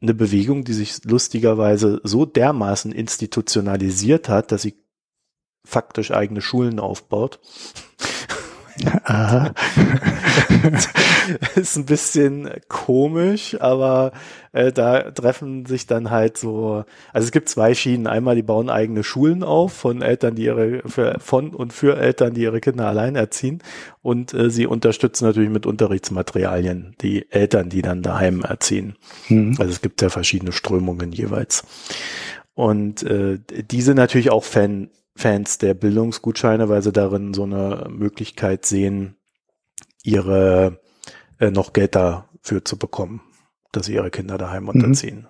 eine 0.00 0.14
Bewegung, 0.14 0.64
die 0.64 0.72
sich 0.72 1.04
lustigerweise 1.04 2.00
so 2.04 2.24
dermaßen 2.24 2.92
institutionalisiert 2.92 4.28
hat, 4.28 4.52
dass 4.52 4.62
sie 4.62 4.76
faktisch 5.64 6.10
eigene 6.10 6.40
Schulen 6.40 6.78
aufbaut. 6.78 7.40
Aha. 9.04 9.52
ist 11.56 11.76
ein 11.76 11.86
bisschen 11.86 12.50
komisch, 12.68 13.56
aber 13.60 14.12
äh, 14.52 14.72
da 14.72 15.10
treffen 15.10 15.66
sich 15.66 15.86
dann 15.86 16.10
halt 16.10 16.36
so, 16.36 16.84
also 17.12 17.24
es 17.24 17.32
gibt 17.32 17.48
zwei 17.48 17.74
Schienen. 17.74 18.06
Einmal, 18.06 18.36
die 18.36 18.42
bauen 18.42 18.70
eigene 18.70 19.04
Schulen 19.04 19.42
auf 19.42 19.72
von 19.72 20.02
Eltern, 20.02 20.34
die 20.34 20.44
ihre, 20.44 20.82
für, 20.86 21.18
von 21.20 21.54
und 21.54 21.72
für 21.72 21.98
Eltern, 21.98 22.34
die 22.34 22.42
ihre 22.42 22.60
Kinder 22.60 22.86
allein 22.86 23.16
erziehen. 23.16 23.62
Und 24.02 24.34
äh, 24.34 24.50
sie 24.50 24.66
unterstützen 24.66 25.24
natürlich 25.24 25.50
mit 25.50 25.66
Unterrichtsmaterialien 25.66 26.94
die 27.00 27.30
Eltern, 27.30 27.68
die 27.68 27.82
dann 27.82 28.02
daheim 28.02 28.42
erziehen. 28.42 28.96
Mhm. 29.28 29.56
Also 29.58 29.72
es 29.72 29.80
gibt 29.80 30.02
ja 30.02 30.08
verschiedene 30.08 30.52
Strömungen 30.52 31.12
jeweils. 31.12 31.64
Und 32.54 33.02
äh, 33.04 33.38
die 33.70 33.82
sind 33.82 33.96
natürlich 33.96 34.30
auch 34.30 34.44
Fan 34.44 34.90
Fans 35.18 35.58
der 35.58 35.74
Bildungsgutscheine, 35.74 36.68
weil 36.68 36.80
sie 36.80 36.92
darin 36.92 37.34
so 37.34 37.42
eine 37.42 37.88
Möglichkeit 37.90 38.64
sehen, 38.64 39.16
ihre 40.04 40.80
äh, 41.40 41.50
noch 41.50 41.72
Geld 41.72 41.96
dafür 41.96 42.64
zu 42.64 42.78
bekommen, 42.78 43.20
dass 43.72 43.86
sie 43.86 43.94
ihre 43.94 44.12
Kinder 44.12 44.38
daheim 44.38 44.62
mhm. 44.62 44.68
unterziehen. 44.68 45.18
Mhm. 45.18 45.26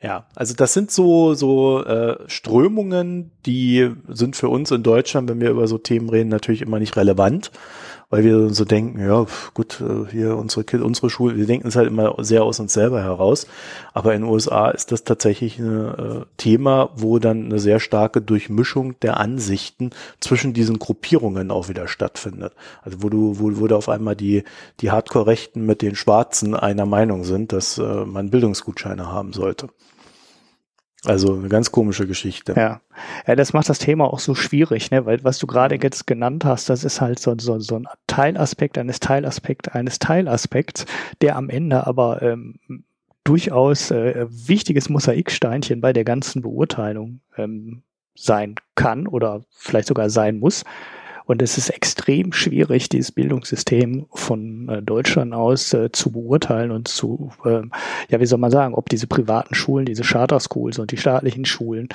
Ja, 0.00 0.28
also 0.36 0.54
das 0.54 0.74
sind 0.74 0.92
so 0.92 1.34
so 1.34 1.82
äh, 1.82 2.18
Strömungen, 2.28 3.32
die 3.46 3.90
sind 4.06 4.36
für 4.36 4.48
uns 4.48 4.70
in 4.70 4.84
Deutschland, 4.84 5.28
wenn 5.28 5.40
wir 5.40 5.50
über 5.50 5.66
so 5.66 5.78
Themen 5.78 6.08
reden, 6.08 6.28
natürlich 6.28 6.62
immer 6.62 6.78
nicht 6.78 6.96
relevant 6.96 7.50
weil 8.08 8.22
wir 8.22 8.50
so 8.50 8.64
denken, 8.64 9.00
ja, 9.00 9.26
gut, 9.54 9.80
äh, 9.80 10.10
hier 10.10 10.36
unsere 10.36 10.64
unsere 10.84 11.10
Schule, 11.10 11.36
wir 11.36 11.46
denken 11.46 11.68
es 11.68 11.76
halt 11.76 11.88
immer 11.88 12.14
sehr 12.18 12.44
aus 12.44 12.60
uns 12.60 12.72
selber 12.72 13.02
heraus. 13.02 13.46
Aber 13.94 14.14
in 14.14 14.22
den 14.22 14.30
USA 14.30 14.70
ist 14.70 14.92
das 14.92 15.04
tatsächlich 15.04 15.58
ein 15.58 15.88
äh, 15.88 16.24
Thema, 16.36 16.90
wo 16.94 17.18
dann 17.18 17.46
eine 17.46 17.58
sehr 17.58 17.80
starke 17.80 18.22
Durchmischung 18.22 18.98
der 19.00 19.18
Ansichten 19.18 19.90
zwischen 20.20 20.52
diesen 20.52 20.78
Gruppierungen 20.78 21.50
auch 21.50 21.68
wieder 21.68 21.88
stattfindet. 21.88 22.52
Also 22.82 23.02
wo 23.02 23.08
du, 23.08 23.38
wo, 23.38 23.60
wo 23.60 23.66
da 23.66 23.76
auf 23.76 23.88
einmal 23.88 24.14
die, 24.14 24.44
die 24.80 24.90
Hardcore-Rechten 24.90 25.66
mit 25.66 25.82
den 25.82 25.96
Schwarzen 25.96 26.54
einer 26.54 26.86
Meinung 26.86 27.24
sind, 27.24 27.52
dass 27.52 27.78
äh, 27.78 28.04
man 28.04 28.30
Bildungsgutscheine 28.30 29.10
haben 29.10 29.32
sollte. 29.32 29.68
Also 31.06 31.34
eine 31.34 31.48
ganz 31.48 31.70
komische 31.70 32.06
Geschichte. 32.06 32.54
Ja. 32.56 32.80
ja, 33.26 33.36
das 33.36 33.52
macht 33.52 33.68
das 33.68 33.78
Thema 33.78 34.12
auch 34.12 34.18
so 34.18 34.34
schwierig, 34.34 34.90
ne? 34.90 35.06
weil 35.06 35.22
was 35.24 35.38
du 35.38 35.46
gerade 35.46 35.78
jetzt 35.80 36.06
genannt 36.06 36.44
hast, 36.44 36.68
das 36.68 36.84
ist 36.84 37.00
halt 37.00 37.18
so, 37.18 37.34
so, 37.38 37.58
so 37.58 37.76
ein 37.76 37.86
Teilaspekt 38.06 38.78
eines 38.78 39.00
Teilaspekt 39.00 39.74
eines 39.74 39.98
Teilaspekts, 39.98 40.86
der 41.20 41.36
am 41.36 41.48
Ende 41.48 41.86
aber 41.86 42.22
ähm, 42.22 42.58
durchaus 43.24 43.90
äh, 43.90 44.26
wichtiges 44.28 44.88
Mosaiksteinchen 44.88 45.80
bei 45.80 45.92
der 45.92 46.04
ganzen 46.04 46.42
Beurteilung 46.42 47.20
ähm, 47.36 47.82
sein 48.14 48.54
kann 48.74 49.06
oder 49.06 49.42
vielleicht 49.50 49.88
sogar 49.88 50.10
sein 50.10 50.38
muss. 50.38 50.64
Und 51.26 51.42
es 51.42 51.58
ist 51.58 51.70
extrem 51.70 52.32
schwierig, 52.32 52.88
dieses 52.88 53.10
Bildungssystem 53.10 54.06
von 54.12 54.68
äh, 54.68 54.82
Deutschland 54.82 55.34
aus 55.34 55.74
äh, 55.74 55.90
zu 55.90 56.12
beurteilen 56.12 56.70
und 56.70 56.86
zu, 56.86 57.32
äh, 57.44 57.62
ja, 58.08 58.20
wie 58.20 58.26
soll 58.26 58.38
man 58.38 58.52
sagen, 58.52 58.74
ob 58.74 58.88
diese 58.88 59.08
privaten 59.08 59.54
Schulen, 59.54 59.86
diese 59.86 60.04
Charter 60.04 60.38
Schools 60.38 60.78
und 60.78 60.92
die 60.92 60.96
staatlichen 60.96 61.44
Schulen, 61.44 61.88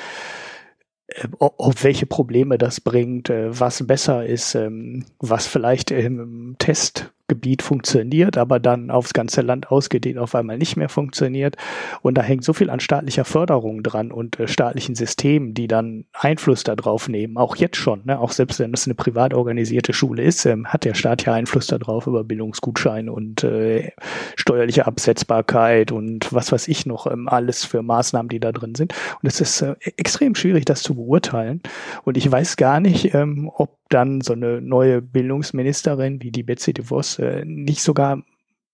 äh, 1.07 1.27
ob 1.39 1.81
welche 1.83 2.05
Probleme 2.05 2.57
das 2.57 2.81
bringt, 2.81 3.29
äh, 3.29 3.57
was 3.57 3.87
besser 3.87 4.25
ist, 4.25 4.53
ähm, 4.53 5.05
was 5.19 5.47
vielleicht 5.47 5.91
im 5.91 6.57
Test 6.59 7.11
Gebiet 7.31 7.61
funktioniert, 7.61 8.37
aber 8.37 8.59
dann 8.59 8.91
aufs 8.91 9.13
ganze 9.13 9.39
Land 9.41 9.71
ausgedehnt 9.71 10.17
auf 10.17 10.35
einmal 10.35 10.57
nicht 10.57 10.75
mehr 10.75 10.89
funktioniert. 10.89 11.55
Und 12.01 12.17
da 12.17 12.21
hängt 12.21 12.43
so 12.43 12.51
viel 12.51 12.69
an 12.69 12.81
staatlicher 12.81 13.23
Förderung 13.23 13.83
dran 13.83 14.11
und 14.11 14.37
äh, 14.37 14.49
staatlichen 14.49 14.95
Systemen, 14.95 15.53
die 15.53 15.69
dann 15.69 16.03
Einfluss 16.11 16.65
darauf 16.65 17.07
nehmen. 17.07 17.37
Auch 17.37 17.55
jetzt 17.55 17.77
schon, 17.77 18.01
ne? 18.03 18.19
auch 18.19 18.33
selbst 18.33 18.59
wenn 18.59 18.73
es 18.73 18.85
eine 18.85 18.95
privat 18.95 19.33
organisierte 19.33 19.93
Schule 19.93 20.23
ist, 20.23 20.45
ähm, 20.45 20.67
hat 20.67 20.83
der 20.83 20.93
Staat 20.93 21.25
ja 21.25 21.31
Einfluss 21.31 21.67
darauf 21.67 22.05
über 22.05 22.25
Bildungsgutscheine 22.25 23.13
und 23.13 23.45
äh, 23.45 23.91
steuerliche 24.35 24.85
Absetzbarkeit 24.85 25.93
und 25.93 26.33
was 26.33 26.51
weiß 26.51 26.67
ich 26.67 26.85
noch, 26.85 27.07
ähm, 27.07 27.29
alles 27.29 27.63
für 27.63 27.81
Maßnahmen, 27.81 28.27
die 28.27 28.41
da 28.41 28.51
drin 28.51 28.75
sind. 28.75 28.93
Und 29.21 29.29
es 29.29 29.39
ist 29.39 29.61
äh, 29.61 29.75
extrem 29.95 30.35
schwierig, 30.35 30.65
das 30.65 30.83
zu 30.83 30.95
beurteilen. 30.95 31.61
Und 32.03 32.17
ich 32.17 32.29
weiß 32.29 32.57
gar 32.57 32.81
nicht, 32.81 33.13
ähm, 33.13 33.49
ob 33.55 33.80
dann 33.93 34.21
so 34.21 34.33
eine 34.33 34.61
neue 34.61 35.01
Bildungsministerin 35.01 36.21
wie 36.21 36.31
die 36.31 36.43
Betsy 36.43 36.73
DeVos 36.73 37.19
äh, 37.19 37.43
nicht 37.45 37.81
sogar 37.81 38.23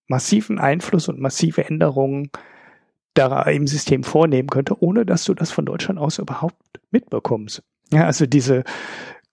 massiven 0.07 0.59
Einfluss 0.59 1.09
und 1.09 1.19
massive 1.19 1.65
Änderungen 1.65 2.29
da 3.13 3.41
im 3.43 3.67
System 3.67 4.03
vornehmen 4.03 4.49
könnte, 4.49 4.81
ohne 4.81 5.05
dass 5.05 5.23
du 5.25 5.33
das 5.33 5.51
von 5.51 5.65
Deutschland 5.65 5.99
aus 5.99 6.19
überhaupt 6.19 6.55
mitbekommst. 6.91 7.63
Ja, 7.91 8.05
also 8.05 8.25
diese 8.25 8.63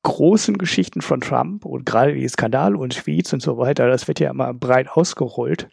großen 0.02 0.58
Geschichten 0.58 1.00
von 1.00 1.20
Trump 1.20 1.64
und 1.64 1.86
gerade 1.86 2.14
die 2.14 2.28
Skandale 2.28 2.76
und 2.76 2.94
Tweets 2.94 3.32
und 3.32 3.40
so 3.40 3.58
weiter, 3.58 3.88
das 3.88 4.08
wird 4.08 4.20
ja 4.20 4.30
immer 4.30 4.52
breit 4.54 4.88
ausgerollt. 4.90 5.68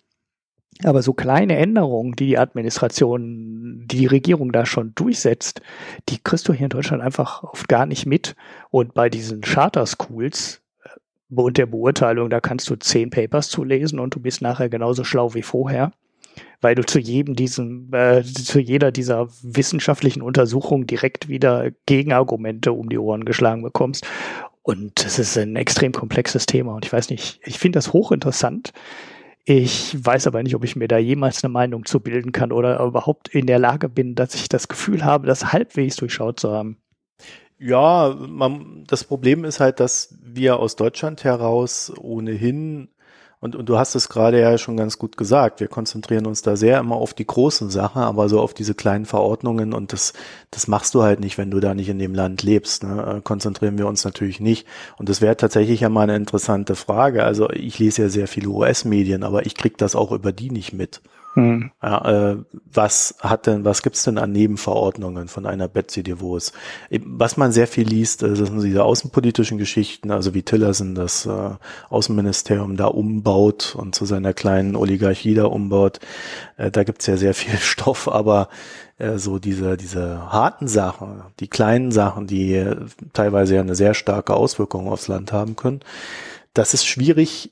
Aber 0.83 1.01
so 1.01 1.13
kleine 1.13 1.57
Änderungen, 1.57 2.13
die 2.13 2.27
die 2.27 2.37
Administration, 2.37 3.85
die 3.87 3.97
die 3.97 4.05
Regierung 4.07 4.51
da 4.51 4.65
schon 4.65 4.93
durchsetzt, 4.95 5.61
die 6.09 6.17
kriegst 6.17 6.47
du 6.47 6.53
hier 6.53 6.65
in 6.65 6.69
Deutschland 6.69 7.03
einfach 7.03 7.43
oft 7.43 7.67
gar 7.67 7.85
nicht 7.85 8.05
mit. 8.05 8.35
Und 8.69 8.93
bei 8.93 9.09
diesen 9.09 9.41
Charter 9.41 9.85
Schools 9.85 10.61
äh, 10.83 10.89
und 11.35 11.57
der 11.57 11.67
Beurteilung, 11.67 12.29
da 12.29 12.39
kannst 12.39 12.69
du 12.69 12.75
zehn 12.75 13.09
Papers 13.09 13.49
zulesen 13.49 13.99
und 13.99 14.15
du 14.15 14.19
bist 14.19 14.41
nachher 14.41 14.69
genauso 14.69 15.03
schlau 15.03 15.33
wie 15.33 15.43
vorher, 15.43 15.91
weil 16.61 16.75
du 16.75 16.83
zu 16.83 16.99
jedem 16.99 17.35
diesen, 17.35 17.91
äh, 17.93 18.23
zu 18.23 18.59
jeder 18.59 18.91
dieser 18.91 19.27
wissenschaftlichen 19.43 20.21
Untersuchungen 20.21 20.87
direkt 20.87 21.29
wieder 21.29 21.69
Gegenargumente 21.85 22.71
um 22.73 22.89
die 22.89 22.97
Ohren 22.97 23.25
geschlagen 23.25 23.61
bekommst. 23.61 24.07
Und 24.63 25.03
es 25.05 25.17
ist 25.17 25.37
ein 25.37 25.55
extrem 25.55 25.91
komplexes 25.91 26.45
Thema. 26.45 26.75
Und 26.75 26.85
ich 26.85 26.93
weiß 26.93 27.09
nicht, 27.09 27.39
ich 27.43 27.57
finde 27.57 27.77
das 27.77 27.93
hochinteressant. 27.93 28.73
Ich 29.45 29.95
weiß 30.05 30.27
aber 30.27 30.43
nicht, 30.43 30.55
ob 30.55 30.63
ich 30.63 30.75
mir 30.75 30.87
da 30.87 30.97
jemals 30.97 31.43
eine 31.43 31.51
Meinung 31.51 31.85
zu 31.85 31.99
bilden 31.99 32.31
kann 32.31 32.51
oder 32.51 32.79
überhaupt 32.83 33.29
in 33.29 33.47
der 33.47 33.59
Lage 33.59 33.89
bin, 33.89 34.15
dass 34.15 34.35
ich 34.35 34.49
das 34.49 34.67
Gefühl 34.67 35.03
habe, 35.03 35.27
das 35.27 35.51
halbwegs 35.51 35.95
durchschaut 35.95 36.39
zu 36.39 36.51
haben. 36.51 36.77
Ja, 37.57 38.15
man, 38.19 38.85
das 38.87 39.03
Problem 39.03 39.45
ist 39.45 39.59
halt, 39.59 39.79
dass 39.79 40.17
wir 40.21 40.59
aus 40.59 40.75
Deutschland 40.75 41.23
heraus 41.23 41.91
ohnehin 41.95 42.89
und, 43.41 43.55
und 43.55 43.67
du 43.67 43.79
hast 43.79 43.95
es 43.95 44.07
gerade 44.07 44.39
ja 44.39 44.55
schon 44.59 44.77
ganz 44.77 44.99
gut 44.99 45.17
gesagt. 45.17 45.59
Wir 45.61 45.67
konzentrieren 45.67 46.27
uns 46.27 46.43
da 46.43 46.55
sehr 46.55 46.79
immer 46.79 46.95
auf 46.95 47.15
die 47.15 47.25
großen 47.25 47.71
Sachen, 47.71 48.03
aber 48.03 48.29
so 48.29 48.39
auf 48.39 48.53
diese 48.53 48.75
kleinen 48.75 49.07
Verordnungen 49.07 49.73
und 49.73 49.93
das, 49.93 50.13
das 50.51 50.67
machst 50.67 50.93
du 50.93 51.01
halt 51.01 51.19
nicht, 51.19 51.39
wenn 51.39 51.49
du 51.49 51.59
da 51.59 51.73
nicht 51.73 51.89
in 51.89 51.97
dem 51.97 52.13
Land 52.13 52.43
lebst. 52.43 52.83
Ne? 52.83 53.17
Äh, 53.17 53.21
konzentrieren 53.21 53.79
wir 53.79 53.87
uns 53.87 54.05
natürlich 54.05 54.39
nicht. 54.39 54.67
Und 54.97 55.09
das 55.09 55.21
wäre 55.21 55.35
tatsächlich 55.37 55.79
ja 55.79 55.89
mal 55.89 56.03
eine 56.03 56.17
interessante 56.17 56.75
Frage. 56.75 57.23
Also 57.23 57.49
ich 57.49 57.79
lese 57.79 58.03
ja 58.03 58.09
sehr 58.09 58.27
viele 58.27 58.49
US-Medien, 58.49 59.23
aber 59.23 59.43
ich 59.47 59.55
krieg 59.55 59.75
das 59.79 59.95
auch 59.95 60.11
über 60.11 60.31
die 60.31 60.51
nicht 60.51 60.73
mit. 60.73 61.01
Hm. 61.33 61.71
Ja, 61.81 62.31
äh, 62.31 62.37
was 62.73 63.15
hat 63.21 63.47
denn, 63.47 63.63
was 63.63 63.83
gibt's 63.83 64.03
denn 64.03 64.17
an 64.17 64.33
Nebenverordnungen 64.33 65.29
von 65.29 65.45
einer 65.45 65.69
Betsy 65.69 66.03
DeVos? 66.03 66.51
Was 66.89 67.37
man 67.37 67.53
sehr 67.53 67.67
viel 67.67 67.87
liest, 67.87 68.21
äh, 68.21 68.35
sind 68.35 68.61
diese 68.61 68.83
außenpolitischen 68.83 69.57
Geschichten, 69.57 70.11
also 70.11 70.33
wie 70.33 70.43
Tillerson 70.43 70.93
das 70.93 71.25
äh, 71.25 71.51
Außenministerium 71.89 72.75
da 72.75 72.87
umbaut 72.87 73.75
und 73.77 73.95
zu 73.95 74.05
seiner 74.05 74.33
kleinen 74.33 74.75
Oligarchie 74.75 75.33
da 75.33 75.45
umbaut. 75.45 75.99
Äh, 76.57 76.69
da 76.69 76.83
gibt's 76.83 77.07
ja 77.07 77.15
sehr 77.15 77.33
viel 77.33 77.57
Stoff, 77.59 78.09
aber 78.09 78.49
äh, 78.97 79.17
so 79.17 79.39
diese, 79.39 79.77
diese 79.77 80.33
harten 80.33 80.67
Sachen, 80.67 81.23
die 81.39 81.47
kleinen 81.47 81.91
Sachen, 81.91 82.27
die 82.27 82.55
äh, 82.55 82.75
teilweise 83.13 83.55
ja 83.55 83.61
eine 83.61 83.75
sehr 83.75 83.93
starke 83.93 84.33
Auswirkung 84.33 84.89
aufs 84.89 85.07
Land 85.07 85.31
haben 85.31 85.55
können, 85.55 85.79
das 86.53 86.73
ist 86.73 86.85
schwierig, 86.85 87.51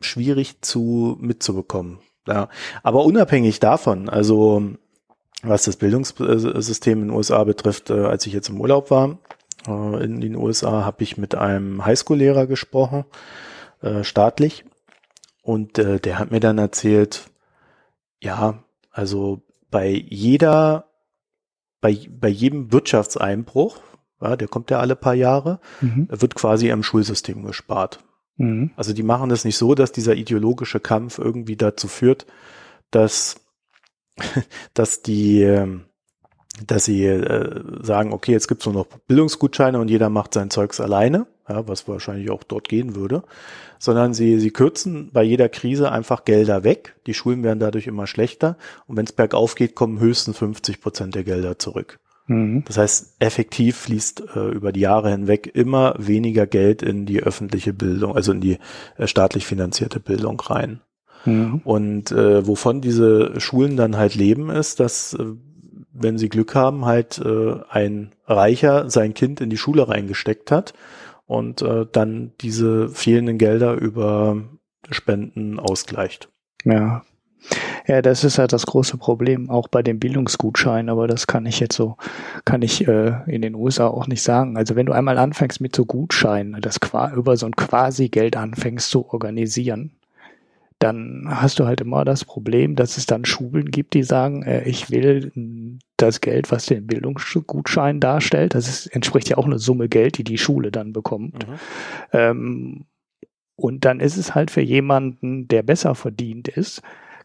schwierig 0.00 0.60
zu 0.60 1.18
mitzubekommen 1.20 1.98
ja. 2.30 2.48
Aber 2.82 3.04
unabhängig 3.04 3.60
davon, 3.60 4.08
also 4.08 4.62
was 5.42 5.64
das 5.64 5.76
Bildungssystem 5.76 7.02
in 7.02 7.08
den 7.08 7.16
USA 7.16 7.44
betrifft, 7.44 7.90
äh, 7.90 8.04
als 8.04 8.26
ich 8.26 8.32
jetzt 8.32 8.48
im 8.48 8.60
Urlaub 8.60 8.90
war 8.90 9.18
äh, 9.66 10.04
in 10.04 10.20
den 10.20 10.36
USA, 10.36 10.84
habe 10.84 11.02
ich 11.02 11.16
mit 11.16 11.34
einem 11.34 11.84
Highschool-Lehrer 11.84 12.46
gesprochen, 12.46 13.04
äh, 13.82 14.04
staatlich, 14.04 14.64
und 15.42 15.78
der 15.78 16.18
hat 16.18 16.30
mir 16.30 16.38
dann 16.38 16.58
erzählt, 16.58 17.30
ja, 18.20 18.62
also 18.92 19.40
bei 19.70 19.88
jeder, 19.88 20.84
bei, 21.80 21.98
bei 22.10 22.28
jedem 22.28 22.72
Wirtschaftseinbruch, 22.72 23.78
ja, 24.20 24.36
der 24.36 24.48
kommt 24.48 24.70
ja 24.70 24.78
alle 24.78 24.96
paar 24.96 25.14
Jahre, 25.14 25.58
mhm. 25.80 26.08
wird 26.10 26.34
quasi 26.34 26.70
am 26.70 26.82
Schulsystem 26.82 27.42
gespart. 27.44 28.00
Mhm. 28.40 28.70
Also 28.74 28.94
die 28.94 29.02
machen 29.02 29.30
es 29.30 29.44
nicht 29.44 29.58
so, 29.58 29.74
dass 29.74 29.92
dieser 29.92 30.14
ideologische 30.14 30.80
Kampf 30.80 31.18
irgendwie 31.18 31.56
dazu 31.56 31.88
führt, 31.88 32.26
dass, 32.90 33.36
dass 34.74 35.02
die, 35.02 35.42
ähm, 35.42 35.84
dass 36.66 36.86
sie 36.86 37.04
äh, 37.04 37.62
sagen, 37.82 38.12
okay, 38.14 38.32
jetzt 38.32 38.48
gibt's 38.48 38.64
nur 38.64 38.74
noch 38.74 38.86
Bildungsgutscheine 39.06 39.78
und 39.78 39.88
jeder 39.88 40.08
macht 40.08 40.32
sein 40.32 40.48
Zeugs 40.48 40.80
alleine, 40.80 41.26
ja, 41.48 41.68
was 41.68 41.86
wahrscheinlich 41.86 42.30
auch 42.30 42.42
dort 42.42 42.68
gehen 42.70 42.94
würde, 42.94 43.24
sondern 43.78 44.14
sie, 44.14 44.40
sie 44.40 44.50
kürzen 44.50 45.10
bei 45.12 45.22
jeder 45.22 45.50
Krise 45.50 45.92
einfach 45.92 46.24
Gelder 46.24 46.64
weg. 46.64 46.96
Die 47.06 47.14
Schulen 47.14 47.42
werden 47.42 47.60
dadurch 47.60 47.86
immer 47.86 48.06
schlechter 48.06 48.56
und 48.86 48.96
wenn 48.96 49.04
es 49.04 49.12
bergauf 49.12 49.54
geht, 49.54 49.74
kommen 49.74 50.00
höchstens 50.00 50.38
50 50.38 50.80
Prozent 50.80 51.14
der 51.14 51.24
Gelder 51.24 51.58
zurück. 51.58 51.98
Mhm. 52.30 52.62
Das 52.64 52.78
heißt, 52.78 53.16
effektiv 53.18 53.76
fließt 53.76 54.36
äh, 54.36 54.48
über 54.50 54.70
die 54.70 54.80
Jahre 54.80 55.10
hinweg 55.10 55.50
immer 55.52 55.96
weniger 55.98 56.46
Geld 56.46 56.80
in 56.80 57.04
die 57.04 57.20
öffentliche 57.20 57.72
Bildung, 57.72 58.14
also 58.14 58.30
in 58.30 58.40
die 58.40 58.58
äh, 58.96 59.08
staatlich 59.08 59.46
finanzierte 59.46 59.98
Bildung 59.98 60.38
rein. 60.38 60.80
Mhm. 61.24 61.60
Und 61.64 62.12
äh, 62.12 62.46
wovon 62.46 62.80
diese 62.80 63.40
Schulen 63.40 63.76
dann 63.76 63.96
halt 63.96 64.14
leben, 64.14 64.48
ist, 64.48 64.78
dass, 64.78 65.14
äh, 65.14 65.24
wenn 65.92 66.18
sie 66.18 66.28
Glück 66.28 66.54
haben, 66.54 66.84
halt 66.84 67.18
äh, 67.18 67.56
ein 67.68 68.12
Reicher 68.26 68.88
sein 68.88 69.12
Kind 69.12 69.40
in 69.40 69.50
die 69.50 69.58
Schule 69.58 69.88
reingesteckt 69.88 70.52
hat 70.52 70.72
und 71.26 71.62
äh, 71.62 71.84
dann 71.90 72.30
diese 72.40 72.90
fehlenden 72.90 73.38
Gelder 73.38 73.74
über 73.74 74.36
Spenden 74.88 75.58
ausgleicht. 75.58 76.28
Ja, 76.64 77.02
ja, 77.86 78.02
das 78.02 78.24
ist 78.24 78.38
halt 78.38 78.52
das 78.52 78.66
große 78.66 78.96
Problem, 78.96 79.50
auch 79.50 79.68
bei 79.68 79.82
dem 79.82 79.98
Bildungsgutschein, 79.98 80.88
aber 80.88 81.08
das 81.08 81.26
kann 81.26 81.46
ich 81.46 81.60
jetzt 81.60 81.76
so, 81.76 81.96
kann 82.44 82.62
ich 82.62 82.86
äh, 82.86 83.14
in 83.26 83.42
den 83.42 83.54
USA 83.54 83.88
auch 83.88 84.06
nicht 84.06 84.22
sagen. 84.22 84.56
Also 84.56 84.76
wenn 84.76 84.86
du 84.86 84.92
einmal 84.92 85.18
anfängst 85.18 85.60
mit 85.60 85.74
so 85.74 85.84
Gutscheinen, 85.86 86.60
das 86.60 86.78
über 87.14 87.36
so 87.36 87.46
ein 87.46 87.56
Quasi-Geld 87.56 88.36
anfängst 88.36 88.90
zu 88.90 89.08
organisieren, 89.08 89.92
dann 90.80 91.26
hast 91.28 91.58
du 91.58 91.66
halt 91.66 91.82
immer 91.82 92.06
das 92.06 92.24
Problem, 92.24 92.74
dass 92.74 92.96
es 92.96 93.04
dann 93.04 93.26
Schulen 93.26 93.70
gibt, 93.70 93.92
die 93.92 94.02
sagen, 94.02 94.42
äh, 94.42 94.64
ich 94.64 94.90
will 94.90 95.30
das 95.98 96.22
Geld, 96.22 96.50
was 96.50 96.66
den 96.66 96.86
Bildungsgutschein 96.86 98.00
darstellt, 98.00 98.54
das 98.54 98.66
ist, 98.66 98.86
entspricht 98.86 99.28
ja 99.28 99.36
auch 99.36 99.44
eine 99.44 99.58
Summe 99.58 99.88
Geld, 99.90 100.16
die 100.16 100.24
die 100.24 100.38
Schule 100.38 100.72
dann 100.72 100.94
bekommt. 100.94 101.46
Mhm. 101.46 101.54
Ähm, 102.12 102.84
und 103.56 103.84
dann 103.84 104.00
ist 104.00 104.16
es 104.16 104.34
halt 104.34 104.50
für 104.50 104.62
jemanden, 104.62 105.46
der 105.48 105.62
besser 105.62 105.94
verdient 105.94 106.48
ist, 106.48 106.80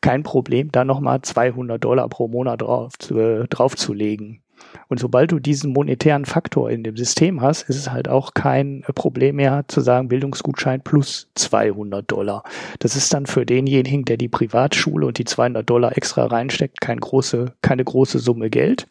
kein 0.05 0.21
Problem, 0.21 0.71
da 0.71 0.85
nochmal 0.85 1.23
200 1.23 1.83
Dollar 1.83 2.07
pro 2.09 2.27
Monat 2.27 2.61
drauf, 2.61 2.93
äh, 3.09 3.47
draufzulegen. 3.47 4.39
Und 4.87 4.99
sobald 4.99 5.31
du 5.31 5.39
diesen 5.39 5.73
monetären 5.73 6.25
Faktor 6.25 6.69
in 6.69 6.83
dem 6.83 6.95
System 6.95 7.41
hast, 7.41 7.63
ist 7.63 7.77
es 7.77 7.89
halt 7.89 8.07
auch 8.07 8.35
kein 8.35 8.83
Problem 8.93 9.37
mehr 9.37 9.65
zu 9.67 9.81
sagen, 9.81 10.07
Bildungsgutschein 10.07 10.81
plus 10.81 11.31
200 11.33 12.11
Dollar. 12.11 12.43
Das 12.77 12.95
ist 12.95 13.15
dann 13.15 13.25
für 13.25 13.47
denjenigen, 13.47 14.05
der 14.05 14.17
die 14.17 14.27
Privatschule 14.27 15.07
und 15.07 15.17
die 15.17 15.25
200 15.25 15.67
Dollar 15.67 15.97
extra 15.97 16.27
reinsteckt, 16.27 16.81
keine 16.81 17.01
große, 17.01 17.53
keine 17.63 17.83
große 17.83 18.19
Summe 18.19 18.51
Geld. 18.51 18.85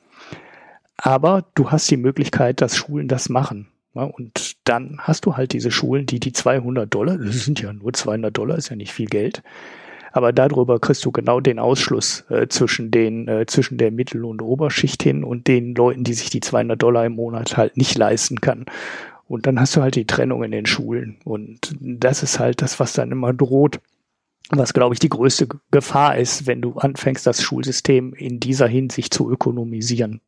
Aber 0.96 1.44
du 1.54 1.70
hast 1.70 1.88
die 1.92 1.96
Möglichkeit, 1.96 2.60
dass 2.60 2.76
Schulen 2.76 3.06
das 3.06 3.28
machen. 3.28 3.68
Und 3.92 4.56
dann 4.64 4.98
hast 4.98 5.26
du 5.26 5.36
halt 5.36 5.52
diese 5.52 5.70
Schulen, 5.70 6.06
die 6.06 6.18
die 6.18 6.32
200 6.32 6.92
Dollar, 6.92 7.18
das 7.18 7.44
sind 7.44 7.62
ja 7.62 7.72
nur 7.72 7.92
200 7.92 8.36
Dollar, 8.36 8.58
ist 8.58 8.70
ja 8.70 8.74
nicht 8.74 8.92
viel 8.92 9.06
Geld, 9.06 9.44
aber 10.14 10.32
darüber 10.32 10.78
kriegst 10.78 11.04
du 11.04 11.10
genau 11.10 11.40
den 11.40 11.58
Ausschluss 11.58 12.24
äh, 12.30 12.46
zwischen 12.46 12.92
den, 12.92 13.26
äh, 13.26 13.46
zwischen 13.46 13.78
der 13.78 13.90
Mittel- 13.90 14.24
und 14.24 14.42
Oberschicht 14.42 15.02
hin 15.02 15.24
und 15.24 15.48
den 15.48 15.74
Leuten, 15.74 16.04
die 16.04 16.14
sich 16.14 16.30
die 16.30 16.38
200 16.38 16.80
Dollar 16.80 17.04
im 17.04 17.16
Monat 17.16 17.56
halt 17.56 17.76
nicht 17.76 17.98
leisten 17.98 18.40
kann. 18.40 18.64
Und 19.26 19.48
dann 19.48 19.58
hast 19.58 19.74
du 19.74 19.82
halt 19.82 19.96
die 19.96 20.06
Trennung 20.06 20.44
in 20.44 20.52
den 20.52 20.66
Schulen. 20.66 21.16
Und 21.24 21.74
das 21.80 22.22
ist 22.22 22.38
halt 22.38 22.62
das, 22.62 22.78
was 22.78 22.92
dann 22.92 23.10
immer 23.10 23.32
droht. 23.32 23.80
Was, 24.50 24.72
glaube 24.72 24.94
ich, 24.94 25.00
die 25.00 25.08
größte 25.08 25.48
Gefahr 25.72 26.16
ist, 26.16 26.46
wenn 26.46 26.62
du 26.62 26.74
anfängst, 26.74 27.26
das 27.26 27.42
Schulsystem 27.42 28.14
in 28.14 28.38
dieser 28.38 28.68
Hinsicht 28.68 29.12
zu 29.12 29.28
ökonomisieren. 29.28 30.20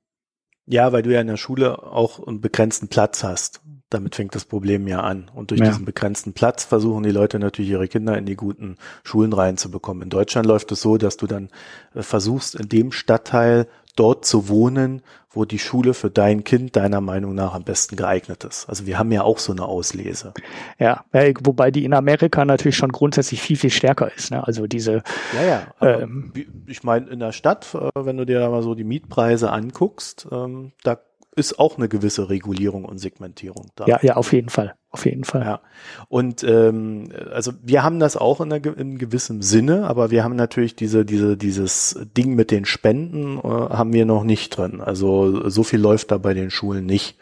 Ja, 0.66 0.90
weil 0.90 1.02
du 1.02 1.12
ja 1.12 1.20
in 1.20 1.28
der 1.28 1.36
Schule 1.36 1.80
auch 1.80 2.26
einen 2.26 2.40
begrenzten 2.40 2.88
Platz 2.88 3.22
hast. 3.22 3.60
Damit 3.90 4.16
fängt 4.16 4.34
das 4.34 4.44
Problem 4.44 4.88
ja 4.88 5.00
an. 5.00 5.30
Und 5.32 5.50
durch 5.50 5.60
ja. 5.60 5.68
diesen 5.68 5.84
begrenzten 5.84 6.32
Platz 6.32 6.64
versuchen 6.64 7.04
die 7.04 7.10
Leute 7.10 7.38
natürlich 7.38 7.70
ihre 7.70 7.86
Kinder 7.86 8.18
in 8.18 8.26
die 8.26 8.34
guten 8.34 8.76
Schulen 9.04 9.32
reinzubekommen. 9.32 10.02
In 10.02 10.10
Deutschland 10.10 10.46
läuft 10.46 10.72
es 10.72 10.80
so, 10.80 10.96
dass 10.96 11.16
du 11.16 11.26
dann 11.26 11.50
äh, 11.94 12.02
versuchst, 12.02 12.56
in 12.56 12.68
dem 12.68 12.90
Stadtteil 12.90 13.68
dort 13.96 14.24
zu 14.24 14.48
wohnen, 14.48 15.02
wo 15.30 15.44
die 15.44 15.58
Schule 15.58 15.94
für 15.94 16.10
dein 16.10 16.44
Kind 16.44 16.76
deiner 16.76 17.00
Meinung 17.00 17.34
nach 17.34 17.54
am 17.54 17.64
besten 17.64 17.96
geeignet 17.96 18.44
ist. 18.44 18.68
Also 18.68 18.86
wir 18.86 18.98
haben 18.98 19.12
ja 19.12 19.22
auch 19.22 19.38
so 19.38 19.52
eine 19.52 19.64
Auslese. 19.64 20.32
Ja, 20.78 21.04
wobei 21.42 21.70
die 21.70 21.84
in 21.84 21.94
Amerika 21.94 22.44
natürlich 22.44 22.76
schon 22.76 22.92
grundsätzlich 22.92 23.40
viel, 23.42 23.56
viel 23.56 23.70
stärker 23.70 24.10
ist. 24.14 24.30
Ne? 24.30 24.46
Also 24.46 24.66
diese. 24.66 25.02
Ja, 25.34 25.42
ja. 25.42 25.66
Ähm, 25.80 26.32
ich 26.66 26.84
meine, 26.84 27.08
in 27.08 27.20
der 27.20 27.32
Stadt, 27.32 27.74
äh, 27.74 27.90
wenn 27.94 28.16
du 28.16 28.24
dir 28.24 28.40
da 28.40 28.50
mal 28.50 28.62
so 28.62 28.74
die 28.74 28.84
Mietpreise 28.84 29.50
anguckst, 29.50 30.26
ähm, 30.30 30.72
da 30.82 30.98
ist 31.36 31.58
auch 31.58 31.76
eine 31.76 31.88
gewisse 31.88 32.28
Regulierung 32.30 32.84
und 32.84 32.98
Segmentierung 32.98 33.66
da. 33.76 33.86
Ja, 33.86 33.98
ja, 34.02 34.16
auf 34.16 34.32
jeden 34.32 34.48
Fall. 34.48 34.74
Auf 34.90 35.04
jeden 35.04 35.24
Fall. 35.24 35.42
Ja. 35.42 35.60
Und 36.08 36.42
ähm, 36.42 37.10
also 37.30 37.52
wir 37.62 37.82
haben 37.82 38.00
das 38.00 38.16
auch 38.16 38.40
in, 38.40 38.50
einer, 38.50 38.78
in 38.78 38.96
gewissem 38.96 39.42
Sinne, 39.42 39.86
aber 39.86 40.10
wir 40.10 40.24
haben 40.24 40.36
natürlich 40.36 40.74
diese, 40.74 41.04
diese, 41.04 41.36
dieses 41.36 42.00
Ding 42.16 42.34
mit 42.34 42.50
den 42.50 42.64
Spenden 42.64 43.38
äh, 43.38 43.42
haben 43.42 43.92
wir 43.92 44.06
noch 44.06 44.24
nicht 44.24 44.56
drin. 44.56 44.80
Also 44.80 45.50
so 45.50 45.62
viel 45.62 45.80
läuft 45.80 46.10
da 46.10 46.18
bei 46.18 46.32
den 46.32 46.50
Schulen 46.50 46.86
nicht. 46.86 47.18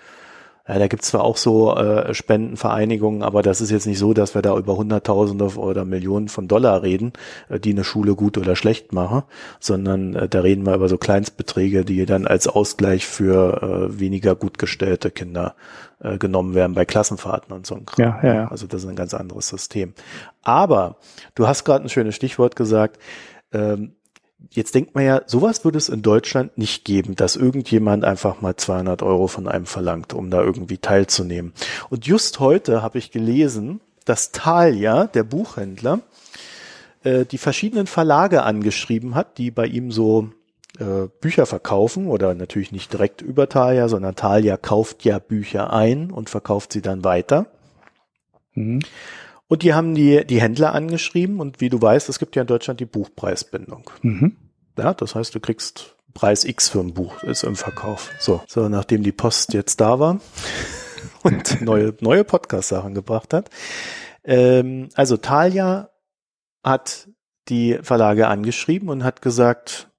Ja, 0.67 0.79
da 0.79 0.87
gibt's 0.87 1.09
zwar 1.09 1.25
auch 1.25 1.37
so 1.37 1.77
äh, 1.77 2.15
Spendenvereinigungen, 2.15 3.23
aber 3.23 3.43
das 3.43 3.61
ist 3.61 3.71
jetzt 3.71 3.87
nicht 3.87 3.99
so, 3.99 4.15
dass 4.15 4.35
wir 4.35 4.41
da 4.41 4.57
über 4.57 4.77
Hunderttausende 4.79 5.45
oder 5.57 5.85
Millionen 5.85 6.29
von 6.29 6.49
Dollar 6.49 6.83
reden, 6.83 7.13
äh, 7.51 7.61
die 7.61 7.73
eine 7.73 7.85
Schule 7.85 8.15
gut 8.15 8.39
oder 8.39 8.57
schlecht 8.57 8.93
machen, 8.93 9.25
sondern 9.61 10.15
äh, 10.15 10.29
da 10.29 10.41
reden 10.41 10.65
wir 10.65 10.75
über 10.75 10.89
so 10.89 10.97
Kleinstbeträge, 10.97 11.85
die 11.85 12.07
dann 12.07 12.27
als 12.27 12.49
Ausgleich 12.49 13.07
für 13.07 13.91
äh, 13.91 14.01
weniger 14.01 14.35
gut 14.35 14.59
gestellte 14.59 15.11
Kinder 15.11 15.55
äh, 16.01 16.17
genommen 16.17 16.55
werden 16.55 16.75
bei 16.75 16.87
Klassenfahrten 16.87 17.55
und 17.55 17.67
so. 17.67 17.81
Ja, 17.99 18.19
ja, 18.23 18.35
ja. 18.35 18.49
Also 18.49 18.67
das 18.67 18.85
ist 18.85 18.89
ein 18.89 18.97
ganz 18.97 19.13
anderes 19.13 19.49
System. 19.49 19.93
Aber 20.43 20.97
du 21.35 21.47
hast 21.47 21.65
gerade 21.65 21.85
ein 21.85 21.91
schönes 21.91 22.15
Stichwort 22.15 22.57
gesagt. 22.57 22.99
Ähm, 23.53 23.97
Jetzt 24.51 24.75
denkt 24.75 24.95
man 24.95 25.05
ja, 25.05 25.23
sowas 25.27 25.65
würde 25.65 25.79
es 25.79 25.89
in 25.89 26.03
Deutschland 26.03 26.57
nicht 26.59 26.85
geben, 26.85 27.17
dass 27.17 27.37
irgendjemand 27.37 28.05
einfach 28.05 28.41
mal 28.41 28.57
200 28.57 29.03
Euro 29.03 29.27
von 29.27 29.49
einem 29.49 29.67
verlangt, 29.67 30.13
um 30.13 30.31
da 30.31 30.43
irgendwie 30.43 30.79
teilzunehmen. 30.79 31.53
Und 31.91 32.07
just 32.07 32.41
heute 32.41 32.83
habe 32.83 32.99
ich 32.99 33.11
gelesen, 33.11 33.81
dass 34.05 34.33
Thalia, 34.33 35.07
der 35.07 35.25
Buchhändler, 35.25 36.01
äh, 37.05 37.25
die 37.25 37.39
verschiedenen 37.39 37.87
Verlage 37.87 38.43
angeschrieben 38.43 39.15
hat, 39.15 39.39
die 39.39 39.51
bei 39.51 39.67
ihm 39.67 39.91
so 39.91 40.31
äh, 40.79 41.09
Bücher 41.21 41.47
verkaufen 41.47 42.07
oder 42.07 42.35
natürlich 42.35 42.73
nicht 42.73 42.93
direkt 42.93 43.23
über 43.23 43.49
Thalia, 43.49 43.89
sondern 43.89 44.17
Thalia 44.17 44.57
kauft 44.57 45.05
ja 45.05 45.19
Bücher 45.19 45.73
ein 45.73 46.11
und 46.11 46.31
verkauft 46.31 46.73
sie 46.73 46.83
dann 46.83 47.05
weiter. 47.05 47.47
Mhm. 48.55 48.81
Und 49.47 49.63
die 49.63 49.75
haben 49.75 49.95
die, 49.95 50.25
die 50.25 50.41
Händler 50.41 50.75
angeschrieben 50.75 51.41
und 51.41 51.61
wie 51.61 51.69
du 51.69 51.81
weißt, 51.81 52.09
es 52.09 52.19
gibt 52.19 52.35
ja 52.37 52.43
in 52.43 52.49
Deutschland 52.49 52.81
die 52.81 52.87
Buchpreisbindung. 52.87 53.91
Mhm. 54.03 54.37
Ja, 54.79 54.95
das 54.95 55.15
heißt, 55.15 55.35
du 55.35 55.41
kriegst 55.41 55.97
Preis 56.15 56.45
X 56.45 56.69
für 56.69 56.81
ein 56.81 56.95
Buch, 56.95 57.23
ist 57.23 57.45
im 57.45 57.57
Verkauf. 57.57 58.11
So, 58.19 58.43
so 58.47 58.69
nachdem 58.69 59.03
die 59.03 59.13
Post 59.13 59.53
jetzt 59.53 59.81
da 59.81 59.99
war 59.99 60.21
und 61.23 61.61
neue, 61.63 61.95
neue 62.01 62.25
Podcast-Sachen 62.25 62.95
gebracht 62.95 63.35
hat. 63.35 63.51
Ähm, 64.25 64.89
also 64.95 65.17
Thalia 65.17 65.91
hat 66.63 67.09
die 67.49 67.79
Verlage 67.83 68.29
angeschrieben 68.29 68.89
und 68.89 69.05
hat 69.05 69.21
gesagt, 69.21 69.91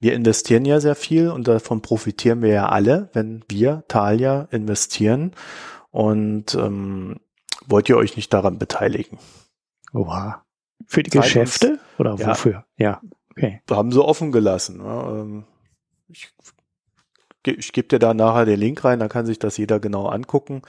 wir 0.00 0.14
investieren 0.14 0.64
ja 0.64 0.80
sehr 0.80 0.96
viel 0.96 1.30
und 1.30 1.48
davon 1.48 1.80
profitieren 1.80 2.42
wir 2.42 2.50
ja 2.50 2.68
alle, 2.68 3.08
wenn 3.12 3.44
wir, 3.48 3.84
Thalia, 3.88 4.48
investieren. 4.50 5.32
Und 5.90 6.54
ähm, 6.56 7.20
wollt 7.66 7.88
ihr 7.88 7.96
euch 7.96 8.16
nicht 8.16 8.32
daran 8.32 8.58
beteiligen? 8.58 9.18
Oha. 9.92 10.44
Für 10.86 11.02
die 11.02 11.10
Zeitens, 11.10 11.26
Geschäfte 11.26 11.78
oder 11.98 12.16
ja, 12.16 12.28
wofür? 12.28 12.64
Ja, 12.76 13.00
okay. 13.30 13.62
Haben 13.70 13.92
sie 13.92 14.04
offen 14.04 14.32
gelassen. 14.32 14.80
Ja, 14.80 15.20
ähm, 15.20 15.44
ich, 16.08 16.34
ich 17.46 17.72
gebe 17.72 17.88
dir 17.88 17.98
da 17.98 18.12
nachher 18.12 18.44
den 18.44 18.60
Link 18.60 18.84
rein, 18.84 18.98
da 18.98 19.08
kann 19.08 19.26
sich 19.26 19.38
das 19.38 19.56
jeder 19.56 19.80
genau 19.80 20.06
angucken. 20.06 20.62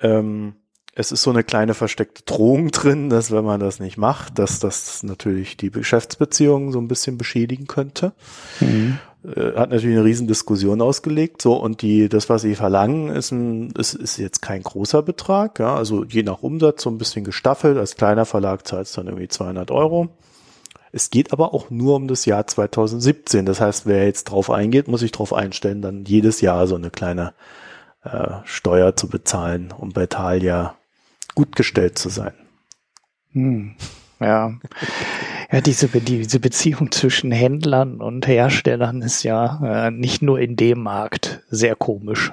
Ähm, 0.00 0.56
es 0.98 1.12
ist 1.12 1.22
so 1.22 1.30
eine 1.30 1.44
kleine 1.44 1.74
versteckte 1.74 2.22
Drohung 2.24 2.70
drin, 2.72 3.10
dass 3.10 3.30
wenn 3.30 3.44
man 3.44 3.60
das 3.60 3.78
nicht 3.78 3.98
macht, 3.98 4.38
dass 4.38 4.58
das 4.58 5.02
natürlich 5.02 5.56
die 5.56 5.70
Geschäftsbeziehungen 5.70 6.72
so 6.72 6.80
ein 6.80 6.88
bisschen 6.88 7.18
beschädigen 7.18 7.66
könnte. 7.66 8.14
Mhm. 8.60 8.98
Äh, 9.34 9.56
hat 9.56 9.70
natürlich 9.70 9.96
eine 9.96 10.04
Riesendiskussion 10.04 10.80
ausgelegt. 10.80 11.42
So, 11.42 11.54
und 11.54 11.82
die, 11.82 12.08
das, 12.08 12.28
was 12.28 12.42
sie 12.42 12.54
verlangen, 12.54 13.08
ist 13.08 13.32
ein, 13.32 13.70
ist, 13.72 13.94
ist 13.94 14.18
jetzt 14.18 14.40
kein 14.40 14.62
großer 14.62 15.02
Betrag, 15.02 15.58
ja, 15.58 15.74
also 15.74 16.04
je 16.04 16.22
nach 16.22 16.42
Umsatz 16.42 16.82
so 16.82 16.90
ein 16.90 16.98
bisschen 16.98 17.24
gestaffelt. 17.24 17.76
Als 17.76 17.96
kleiner 17.96 18.24
Verlag 18.24 18.66
zahlt 18.66 18.86
es 18.86 18.92
dann 18.92 19.06
irgendwie 19.06 19.28
200 19.28 19.70
Euro. 19.70 20.08
Es 20.92 21.10
geht 21.10 21.32
aber 21.32 21.52
auch 21.52 21.70
nur 21.70 21.96
um 21.96 22.08
das 22.08 22.24
Jahr 22.24 22.46
2017. 22.46 23.44
Das 23.46 23.60
heißt, 23.60 23.86
wer 23.86 24.04
jetzt 24.04 24.24
drauf 24.24 24.50
eingeht, 24.50 24.88
muss 24.88 25.00
sich 25.00 25.12
drauf 25.12 25.32
einstellen, 25.32 25.82
dann 25.82 26.04
jedes 26.04 26.40
Jahr 26.40 26.66
so 26.66 26.76
eine 26.76 26.90
kleine 26.90 27.34
äh, 28.04 28.36
Steuer 28.44 28.94
zu 28.96 29.08
bezahlen, 29.08 29.74
um 29.76 29.92
bei 29.92 30.06
Thalia 30.06 30.76
gut 31.34 31.56
gestellt 31.56 31.98
zu 31.98 32.08
sein. 32.08 32.32
Hm. 33.32 33.74
Ja. 34.20 34.54
Ja, 35.50 35.60
diese, 35.60 35.88
diese 35.88 36.40
Beziehung 36.40 36.90
zwischen 36.90 37.30
Händlern 37.30 38.00
und 38.00 38.26
Herstellern 38.26 39.02
ist 39.02 39.22
ja 39.22 39.86
äh, 39.86 39.90
nicht 39.90 40.22
nur 40.22 40.40
in 40.40 40.56
dem 40.56 40.82
Markt 40.82 41.42
sehr 41.48 41.76
komisch. 41.76 42.32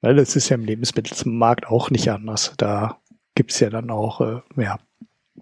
Weil 0.00 0.16
das 0.16 0.36
ist 0.36 0.48
ja 0.48 0.54
im 0.54 0.64
Lebensmittelmarkt 0.64 1.66
auch 1.66 1.90
nicht 1.90 2.10
anders. 2.10 2.52
Da 2.56 2.98
gibt's 3.34 3.58
ja 3.60 3.70
dann 3.70 3.90
auch, 3.90 4.20
äh, 4.20 4.40
ja. 4.56 4.78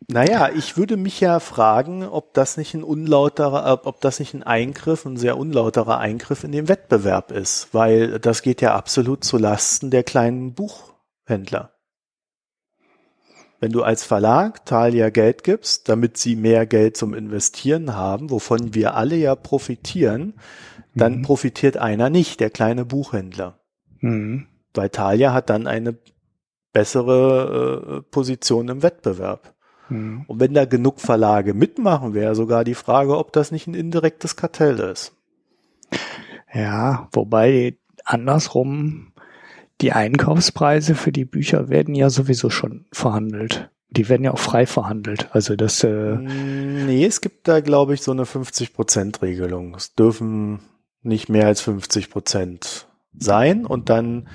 Naja, 0.08 0.48
ich 0.48 0.76
würde 0.76 0.96
mich 0.96 1.20
ja 1.20 1.38
fragen, 1.38 2.04
ob 2.04 2.32
das 2.32 2.56
nicht 2.56 2.72
ein 2.74 2.82
unlauterer, 2.82 3.86
ob 3.86 4.00
das 4.00 4.18
nicht 4.18 4.34
ein 4.34 4.42
Eingriff, 4.42 5.04
ein 5.04 5.16
sehr 5.16 5.36
unlauterer 5.36 5.98
Eingriff 5.98 6.44
in 6.44 6.52
den 6.52 6.68
Wettbewerb 6.68 7.30
ist, 7.30 7.68
weil 7.72 8.18
das 8.18 8.42
geht 8.42 8.62
ja 8.62 8.74
absolut 8.74 9.24
zu 9.24 9.36
Lasten 9.36 9.90
der 9.90 10.02
kleinen 10.02 10.54
Buchhändler. 10.54 11.72
Wenn 13.62 13.70
du 13.70 13.84
als 13.84 14.02
Verlag 14.02 14.66
Thalia 14.66 15.10
Geld 15.10 15.44
gibst, 15.44 15.88
damit 15.88 16.16
sie 16.16 16.34
mehr 16.34 16.66
Geld 16.66 16.96
zum 16.96 17.14
Investieren 17.14 17.94
haben, 17.94 18.30
wovon 18.30 18.74
wir 18.74 18.96
alle 18.96 19.14
ja 19.14 19.36
profitieren, 19.36 20.34
dann 20.96 21.18
mhm. 21.18 21.22
profitiert 21.22 21.76
einer 21.76 22.10
nicht, 22.10 22.40
der 22.40 22.50
kleine 22.50 22.84
Buchhändler. 22.84 23.60
Mhm. 24.00 24.48
Weil 24.74 24.88
Thalia 24.88 25.32
hat 25.32 25.48
dann 25.48 25.68
eine 25.68 25.96
bessere 26.72 28.00
äh, 28.00 28.10
Position 28.10 28.66
im 28.66 28.82
Wettbewerb. 28.82 29.54
Mhm. 29.90 30.24
Und 30.26 30.40
wenn 30.40 30.54
da 30.54 30.64
genug 30.64 31.00
Verlage 31.00 31.54
mitmachen, 31.54 32.14
wäre 32.14 32.34
sogar 32.34 32.64
die 32.64 32.74
Frage, 32.74 33.16
ob 33.16 33.32
das 33.32 33.52
nicht 33.52 33.68
ein 33.68 33.74
indirektes 33.74 34.34
Kartell 34.34 34.80
ist. 34.80 35.12
Ja, 36.52 37.08
wobei 37.12 37.78
andersrum 38.04 39.11
die 39.82 39.92
Einkaufspreise 39.92 40.94
für 40.94 41.12
die 41.12 41.24
Bücher 41.24 41.68
werden 41.68 41.94
ja 41.94 42.08
sowieso 42.08 42.50
schon 42.50 42.86
verhandelt. 42.92 43.70
Die 43.90 44.08
werden 44.08 44.24
ja 44.24 44.32
auch 44.32 44.38
frei 44.38 44.66
verhandelt. 44.66 45.28
Also 45.32 45.56
das. 45.56 45.84
Äh 45.84 46.14
mm, 46.14 46.86
nee, 46.86 47.04
es 47.04 47.20
gibt 47.20 47.46
da, 47.48 47.60
glaube 47.60 47.94
ich, 47.94 48.02
so 48.02 48.12
eine 48.12 48.24
50-Prozent-Regelung. 48.24 49.74
Es 49.74 49.94
dürfen 49.94 50.60
nicht 51.02 51.28
mehr 51.28 51.46
als 51.46 51.60
50 51.60 52.10
Prozent 52.10 52.86
sein 53.18 53.66
und 53.66 53.90
dann, 53.90 54.28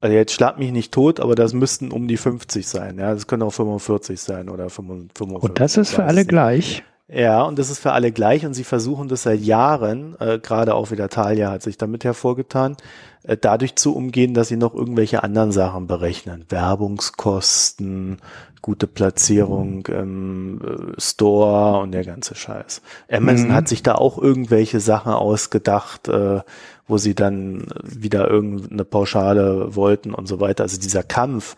also 0.00 0.16
jetzt 0.16 0.32
schlag 0.32 0.58
mich 0.58 0.72
nicht 0.72 0.92
tot, 0.92 1.20
aber 1.20 1.34
das 1.34 1.52
müssten 1.52 1.92
um 1.92 2.08
die 2.08 2.16
50 2.16 2.66
sein. 2.66 2.98
Ja, 2.98 3.12
das 3.12 3.26
können 3.26 3.42
auch 3.42 3.52
45 3.52 4.18
sein 4.18 4.48
oder 4.48 4.70
55. 4.70 5.42
Und 5.42 5.60
das 5.60 5.76
ist 5.76 5.90
für 5.90 6.04
alle 6.04 6.24
gleich. 6.24 6.82
Ja, 7.12 7.42
und 7.42 7.58
das 7.58 7.70
ist 7.70 7.80
für 7.80 7.92
alle 7.92 8.12
gleich 8.12 8.46
und 8.46 8.54
sie 8.54 8.62
versuchen 8.62 9.08
das 9.08 9.24
seit 9.24 9.40
Jahren, 9.40 10.14
äh, 10.20 10.38
gerade 10.38 10.74
auch 10.74 10.92
wieder 10.92 11.08
Thalia 11.08 11.50
hat 11.50 11.62
sich 11.62 11.76
damit 11.76 12.04
hervorgetan, 12.04 12.76
äh, 13.24 13.36
dadurch 13.36 13.74
zu 13.74 13.96
umgehen, 13.96 14.32
dass 14.32 14.46
sie 14.46 14.56
noch 14.56 14.74
irgendwelche 14.74 15.24
anderen 15.24 15.50
Sachen 15.50 15.88
berechnen. 15.88 16.44
Werbungskosten, 16.48 18.18
gute 18.62 18.86
Platzierung 18.86 19.86
im 19.86 20.60
äh, 20.62 21.00
Store 21.00 21.80
und 21.80 21.90
der 21.92 22.04
ganze 22.04 22.36
Scheiß. 22.36 22.80
Amazon 23.10 23.48
mhm. 23.48 23.54
hat 23.54 23.66
sich 23.66 23.82
da 23.82 23.96
auch 23.96 24.16
irgendwelche 24.16 24.78
Sachen 24.78 25.12
ausgedacht, 25.12 26.06
äh, 26.06 26.42
wo 26.86 26.98
sie 26.98 27.16
dann 27.16 27.66
wieder 27.82 28.30
irgendeine 28.30 28.84
Pauschale 28.84 29.74
wollten 29.74 30.14
und 30.14 30.28
so 30.28 30.38
weiter. 30.38 30.62
Also 30.62 30.78
dieser 30.78 31.02
Kampf, 31.02 31.56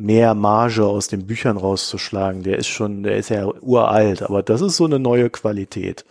mehr 0.00 0.34
Marge 0.34 0.86
aus 0.86 1.08
den 1.08 1.26
Büchern 1.26 1.56
rauszuschlagen, 1.56 2.42
der 2.42 2.58
ist 2.58 2.68
schon, 2.68 3.02
der 3.02 3.16
ist 3.16 3.28
ja 3.28 3.46
uralt, 3.46 4.22
aber 4.22 4.42
das 4.42 4.62
ist 4.62 4.76
so 4.76 4.86
eine 4.86 4.98
neue 4.98 5.30
Qualität, 5.30 6.04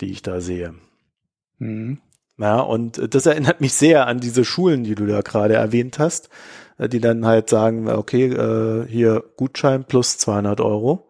die 0.00 0.10
ich 0.10 0.22
da 0.22 0.40
sehe. 0.40 0.74
Mhm. 1.58 1.98
Ja, 2.38 2.60
und 2.60 3.14
das 3.14 3.26
erinnert 3.26 3.60
mich 3.60 3.74
sehr 3.74 4.06
an 4.06 4.18
diese 4.18 4.46
Schulen, 4.46 4.82
die 4.84 4.94
du 4.94 5.06
da 5.06 5.20
gerade 5.20 5.54
erwähnt 5.54 5.98
hast, 5.98 6.30
äh, 6.78 6.88
die 6.88 7.00
dann 7.00 7.26
halt 7.26 7.50
sagen, 7.50 7.88
okay, 7.90 8.26
äh, 8.28 8.86
hier 8.88 9.22
Gutschein 9.36 9.84
plus 9.84 10.16
200 10.16 10.60
Euro. 10.62 11.06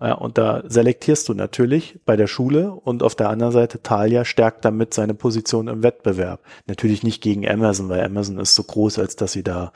Ja, 0.00 0.12
und 0.12 0.38
da 0.38 0.62
selektierst 0.64 1.28
du 1.28 1.34
natürlich 1.34 1.98
bei 2.04 2.14
der 2.14 2.28
Schule 2.28 2.70
und 2.70 3.02
auf 3.02 3.16
der 3.16 3.30
anderen 3.30 3.52
Seite 3.52 3.82
Thalia 3.82 4.24
stärkt 4.24 4.64
damit 4.64 4.94
seine 4.94 5.14
Position 5.14 5.66
im 5.66 5.82
Wettbewerb. 5.82 6.40
Natürlich 6.68 7.02
nicht 7.02 7.20
gegen 7.20 7.48
Amazon, 7.48 7.88
weil 7.88 8.04
Amazon 8.04 8.38
ist 8.38 8.54
so 8.54 8.62
groß, 8.62 9.00
als 9.00 9.16
dass 9.16 9.32
sie 9.32 9.42
da 9.42 9.72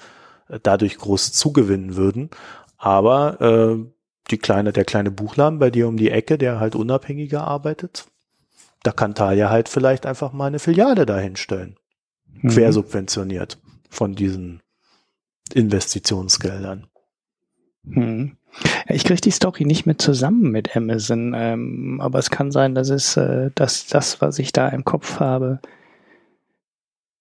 dadurch 0.62 0.98
groß 0.98 1.32
zugewinnen 1.32 1.96
würden. 1.96 2.30
Aber 2.78 3.40
äh, 3.40 3.84
die 4.30 4.38
kleine, 4.38 4.72
der 4.72 4.84
kleine 4.84 5.10
Buchladen 5.10 5.58
bei 5.58 5.70
dir 5.70 5.88
um 5.88 5.96
die 5.96 6.10
Ecke, 6.10 6.38
der 6.38 6.60
halt 6.60 6.74
unabhängiger 6.74 7.44
arbeitet, 7.44 8.06
da 8.82 8.92
kann 8.92 9.14
Thalia 9.14 9.50
halt 9.50 9.68
vielleicht 9.68 10.06
einfach 10.06 10.32
mal 10.32 10.46
eine 10.46 10.58
Filiale 10.58 11.06
dahinstellen. 11.06 11.76
Mhm. 12.26 12.48
Quersubventioniert 12.48 13.58
von 13.88 14.14
diesen 14.14 14.62
Investitionsgeldern. 15.52 16.86
Hm. 17.84 18.36
Ich 18.88 19.04
kriege 19.04 19.20
die 19.20 19.30
Story 19.30 19.64
nicht 19.64 19.86
mehr 19.86 19.98
zusammen 19.98 20.50
mit 20.50 20.76
Amazon, 20.76 21.34
ähm, 21.34 22.00
aber 22.00 22.18
es 22.18 22.30
kann 22.30 22.50
sein, 22.52 22.74
dass 22.74 22.90
es, 22.90 23.16
äh, 23.16 23.50
dass 23.54 23.86
das, 23.86 24.20
was 24.20 24.38
ich 24.38 24.52
da 24.52 24.68
im 24.68 24.84
Kopf 24.84 25.20
habe, 25.20 25.60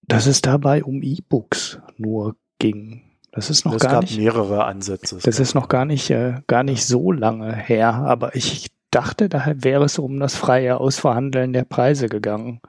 dass 0.02 0.28
es 0.28 0.42
dabei 0.42 0.84
um 0.84 1.02
E-Books 1.02 1.80
nur 1.98 2.36
ging. 2.60 3.11
Das 3.32 3.50
ist 3.50 3.66
noch 3.66 3.76
es 3.76 3.82
gar 3.82 3.94
gab 3.94 4.02
nicht. 4.02 4.18
mehrere 4.18 4.66
Ansätze. 4.66 5.20
Das 5.24 5.40
ist 5.40 5.56
noch 5.56 5.70
gar 5.70 5.86
nicht, 5.86 6.10
äh, 6.10 6.42
gar 6.48 6.64
nicht 6.64 6.86
so 6.86 7.12
lange 7.12 7.56
her, 7.56 7.94
aber 7.94 8.36
ich 8.36 8.72
dachte, 8.92 9.30
da 9.30 9.54
wäre 9.56 9.86
es 9.86 9.98
um 9.98 10.20
das 10.20 10.36
freie 10.36 10.78
Ausverhandeln 10.78 11.54
der 11.54 11.64
Preise 11.64 12.08
gegangen. 12.08 12.60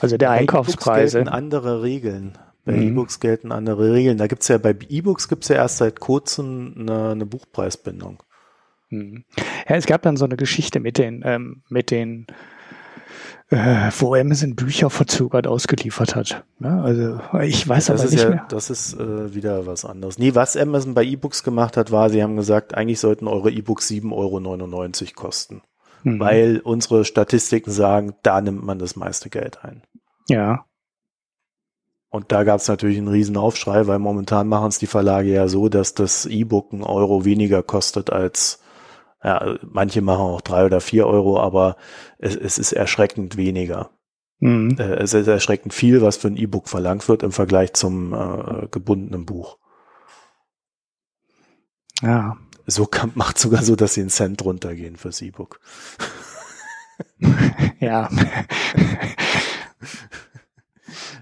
Also 0.00 0.18
der 0.18 0.28
bei 0.28 0.40
Einkaufspreise. 0.40 1.18
E 1.18 1.22
gelten 1.22 1.34
andere 1.34 1.82
Regeln. 1.82 2.38
Bei 2.64 2.72
mhm. 2.72 2.88
E-Books 2.88 3.20
gelten 3.20 3.50
andere 3.50 3.92
Regeln. 3.92 4.18
Da 4.18 4.26
gibt's 4.26 4.48
ja 4.48 4.58
bei 4.58 4.76
E-Books 4.88 5.28
gibt's 5.28 5.48
ja 5.48 5.56
erst 5.56 5.78
seit 5.78 5.98
kurzem 5.98 6.74
eine, 6.78 7.10
eine 7.10 7.26
Buchpreisbindung. 7.26 8.22
Mhm. 8.90 9.24
Ja, 9.68 9.76
es 9.76 9.86
gab 9.86 10.02
dann 10.02 10.16
so 10.16 10.26
eine 10.26 10.36
Geschichte 10.36 10.78
mit 10.78 10.98
den, 10.98 11.22
ähm, 11.24 11.62
mit 11.68 11.90
den 11.90 12.26
äh, 13.52 13.90
wo 13.98 14.14
Amazon 14.14 14.56
Bücher 14.56 14.88
verzögert 14.88 15.46
ausgeliefert 15.46 16.16
hat. 16.16 16.44
Ja, 16.60 16.80
also 16.80 17.20
ich 17.42 17.68
weiß 17.68 17.86
das 17.86 18.00
aber 18.00 18.10
nicht 18.10 18.22
ja, 18.22 18.30
mehr. 18.30 18.46
Das 18.48 18.70
ist 18.70 18.94
äh, 18.94 19.34
wieder 19.34 19.66
was 19.66 19.84
anderes. 19.84 20.18
Nee, 20.18 20.34
was 20.34 20.56
Amazon 20.56 20.94
bei 20.94 21.04
E-Books 21.04 21.44
gemacht 21.44 21.76
hat, 21.76 21.90
war, 21.90 22.08
sie 22.08 22.22
haben 22.22 22.36
gesagt, 22.36 22.74
eigentlich 22.74 22.98
sollten 22.98 23.28
eure 23.28 23.50
E-Books 23.50 23.88
7,99 23.90 24.12
Euro 24.12 25.12
kosten. 25.14 25.62
Mhm. 26.02 26.18
Weil 26.18 26.60
unsere 26.64 27.04
Statistiken 27.04 27.70
sagen, 27.70 28.14
da 28.22 28.40
nimmt 28.40 28.64
man 28.64 28.78
das 28.78 28.96
meiste 28.96 29.28
Geld 29.28 29.62
ein. 29.64 29.82
Ja. 30.28 30.64
Und 32.08 32.32
da 32.32 32.44
gab 32.44 32.60
es 32.60 32.68
natürlich 32.68 32.98
einen 32.98 33.08
riesen 33.08 33.36
Aufschrei, 33.36 33.86
weil 33.86 33.98
momentan 33.98 34.48
machen 34.48 34.68
es 34.68 34.78
die 34.78 34.86
Verlage 34.86 35.30
ja 35.30 35.48
so, 35.48 35.68
dass 35.68 35.94
das 35.94 36.24
E-Book 36.26 36.72
einen 36.72 36.82
Euro 36.82 37.24
weniger 37.24 37.62
kostet 37.62 38.10
als 38.10 38.61
Ja, 39.24 39.56
manche 39.62 40.02
machen 40.02 40.22
auch 40.22 40.40
drei 40.40 40.64
oder 40.64 40.80
vier 40.80 41.06
Euro, 41.06 41.40
aber 41.40 41.76
es, 42.18 42.34
es 42.34 42.58
ist 42.58 42.72
erschreckend 42.72 43.36
weniger. 43.36 43.90
Mhm. 44.40 44.76
Äh, 44.78 44.96
es 44.96 45.14
ist 45.14 45.28
erschreckend 45.28 45.72
viel, 45.72 46.02
was 46.02 46.16
für 46.16 46.26
ein 46.26 46.36
E-Book 46.36 46.68
verlangt 46.68 47.08
wird 47.08 47.22
im 47.22 47.30
Vergleich 47.30 47.72
zum 47.74 48.12
äh, 48.12 48.66
gebundenen 48.70 49.24
Buch. 49.24 49.58
Ja. 52.02 52.36
So 52.66 52.88
macht 53.14 53.38
sogar 53.38 53.62
so, 53.62 53.76
dass 53.76 53.94
sie 53.94 54.00
einen 54.00 54.10
Cent 54.10 54.44
runtergehen 54.44 54.96
fürs 54.96 55.22
E-Book. 55.22 55.60
ja. 57.78 58.10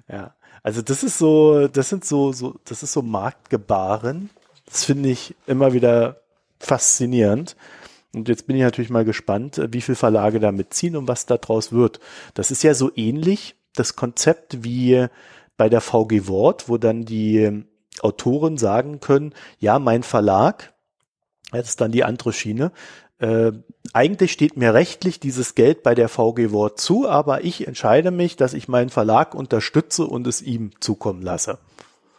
ja. 0.09 0.35
Also 0.63 0.81
das 0.81 1.03
ist 1.03 1.19
so, 1.19 1.69
das 1.69 1.91
sind 1.91 2.05
so, 2.07 2.33
so, 2.33 2.59
das 2.65 2.83
ist 2.83 2.93
so 2.93 3.03
Marktgebaren. 3.03 4.31
Das 4.65 4.85
finde 4.85 5.11
ich 5.11 5.35
immer 5.47 5.75
wieder 5.75 6.23
faszinierend. 6.59 7.57
Und 8.13 8.29
jetzt 8.29 8.47
bin 8.47 8.57
ich 8.57 8.63
natürlich 8.63 8.91
mal 8.91 9.05
gespannt, 9.05 9.61
wie 9.71 9.81
viele 9.81 9.97
Verlage 9.97 10.41
da 10.41 10.51
mitziehen 10.53 10.97
und 10.97 11.07
was 11.07 11.27
da 11.27 11.37
draus 11.37 11.73
wird. 11.73 12.01
Das 12.35 12.51
ist 12.51 12.63
ja 12.63 12.75
so 12.75 12.91
ähnlich, 12.97 13.55
das 13.75 13.95
Konzept 13.95 14.65
wie 14.65 15.07
bei 15.57 15.69
der 15.69 15.81
VG 15.81 16.27
Wort, 16.27 16.69
wo 16.69 16.77
dann 16.77 17.05
die 17.05 17.65
Autoren 18.01 18.59
sagen 18.59 19.01
können, 19.01 19.33
ja, 19.59 19.79
mein 19.79 20.03
Verlag, 20.03 20.73
das 21.53 21.69
ist 21.69 21.81
dann 21.81 21.93
die 21.93 22.05
andere 22.05 22.33
Schiene, 22.33 22.73
äh, 23.19 23.53
eigentlich 23.93 24.33
steht 24.33 24.57
mir 24.57 24.75
rechtlich 24.75 25.21
dieses 25.21 25.55
Geld 25.55 25.83
bei 25.83 25.95
der 25.95 26.09
VG 26.09 26.51
Wort 26.51 26.81
zu, 26.81 27.09
aber 27.09 27.45
ich 27.45 27.67
entscheide 27.67 28.11
mich, 28.11 28.37
dass 28.37 28.55
ich 28.55 28.69
meinen 28.69 28.89
Verlag 28.89 29.35
unterstütze 29.35 30.07
und 30.07 30.27
es 30.27 30.43
ihm 30.43 30.71
zukommen 30.81 31.23
lasse. 31.23 31.59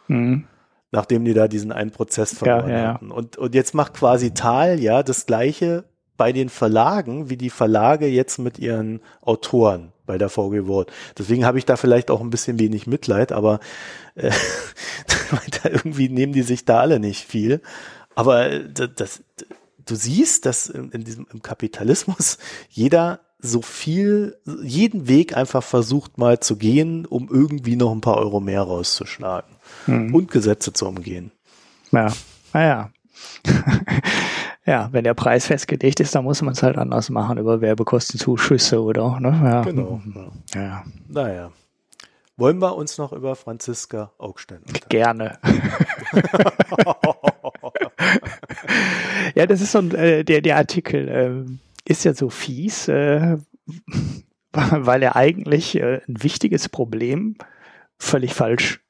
Mhm 0.06 0.46
nachdem 0.92 1.24
die 1.24 1.34
da 1.34 1.48
diesen 1.48 1.72
einen 1.72 1.90
Prozess 1.90 2.36
verloren 2.36 2.70
ja, 2.70 2.78
ja, 2.78 2.94
hatten. 2.94 3.10
Und, 3.10 3.38
und 3.38 3.54
jetzt 3.54 3.74
macht 3.74 3.94
quasi 3.94 4.32
Tal 4.32 4.78
ja 4.78 5.02
das 5.02 5.26
gleiche 5.26 5.84
bei 6.16 6.32
den 6.32 6.50
Verlagen, 6.50 7.30
wie 7.30 7.38
die 7.38 7.50
Verlage 7.50 8.06
jetzt 8.06 8.38
mit 8.38 8.58
ihren 8.58 9.00
Autoren 9.22 9.92
bei 10.06 10.18
der 10.18 10.28
VG 10.28 10.66
Wort. 10.66 10.92
Deswegen 11.18 11.46
habe 11.46 11.58
ich 11.58 11.64
da 11.64 11.76
vielleicht 11.76 12.10
auch 12.10 12.20
ein 12.20 12.30
bisschen 12.30 12.58
wenig 12.58 12.86
Mitleid, 12.86 13.32
aber 13.32 13.58
äh, 14.14 14.30
irgendwie 15.64 16.10
nehmen 16.10 16.34
die 16.34 16.42
sich 16.42 16.64
da 16.66 16.80
alle 16.80 17.00
nicht 17.00 17.26
viel. 17.26 17.62
Aber 18.14 18.50
äh, 18.50 18.68
das, 18.70 18.90
das, 18.94 19.24
du 19.86 19.94
siehst, 19.94 20.44
dass 20.44 20.68
in 20.68 21.04
diesem 21.04 21.26
im 21.32 21.42
Kapitalismus 21.42 22.38
jeder 22.68 23.20
so 23.38 23.62
viel, 23.62 24.36
jeden 24.62 25.08
Weg 25.08 25.36
einfach 25.36 25.64
versucht 25.64 26.18
mal 26.18 26.38
zu 26.38 26.56
gehen, 26.56 27.06
um 27.06 27.28
irgendwie 27.28 27.74
noch 27.74 27.90
ein 27.90 28.00
paar 28.02 28.18
Euro 28.18 28.38
mehr 28.38 28.62
rauszuschlagen 28.62 29.51
hm. 29.86 30.14
und 30.14 30.30
Gesetze 30.30 30.72
zu 30.72 30.86
umgehen. 30.86 31.32
Ja, 31.90 32.12
naja. 32.52 32.90
ja, 34.66 34.88
wenn 34.92 35.04
der 35.04 35.14
Preis 35.14 35.46
festgelegt 35.46 36.00
ist, 36.00 36.14
dann 36.14 36.24
muss 36.24 36.42
man 36.42 36.52
es 36.52 36.62
halt 36.62 36.78
anders 36.78 37.10
machen 37.10 37.38
über 37.38 37.60
Werbekostenzuschüsse 37.60 38.82
oder, 38.82 39.20
ne? 39.20 39.40
Ja. 39.44 39.62
Genau. 39.62 40.00
Ja. 40.54 40.60
ja. 40.60 40.84
Naja. 41.08 41.52
Wollen 42.36 42.60
wir 42.60 42.76
uns 42.76 42.98
noch 42.98 43.12
über 43.12 43.36
Franziska 43.36 44.12
Augstein 44.18 44.60
unterhalten? 44.60 44.88
Gerne. 44.88 45.38
ja, 49.34 49.46
das 49.46 49.60
ist 49.60 49.72
so 49.72 49.78
ein, 49.78 49.94
äh, 49.94 50.24
der, 50.24 50.40
der 50.40 50.56
Artikel 50.56 51.08
äh, 51.08 51.44
ist 51.84 52.04
ja 52.04 52.14
so 52.14 52.30
fies, 52.30 52.88
äh, 52.88 53.36
weil 54.52 55.02
er 55.02 55.14
eigentlich 55.14 55.76
äh, 55.76 56.00
ein 56.08 56.22
wichtiges 56.22 56.68
Problem 56.68 57.36
völlig 57.98 58.34
falsch 58.34 58.81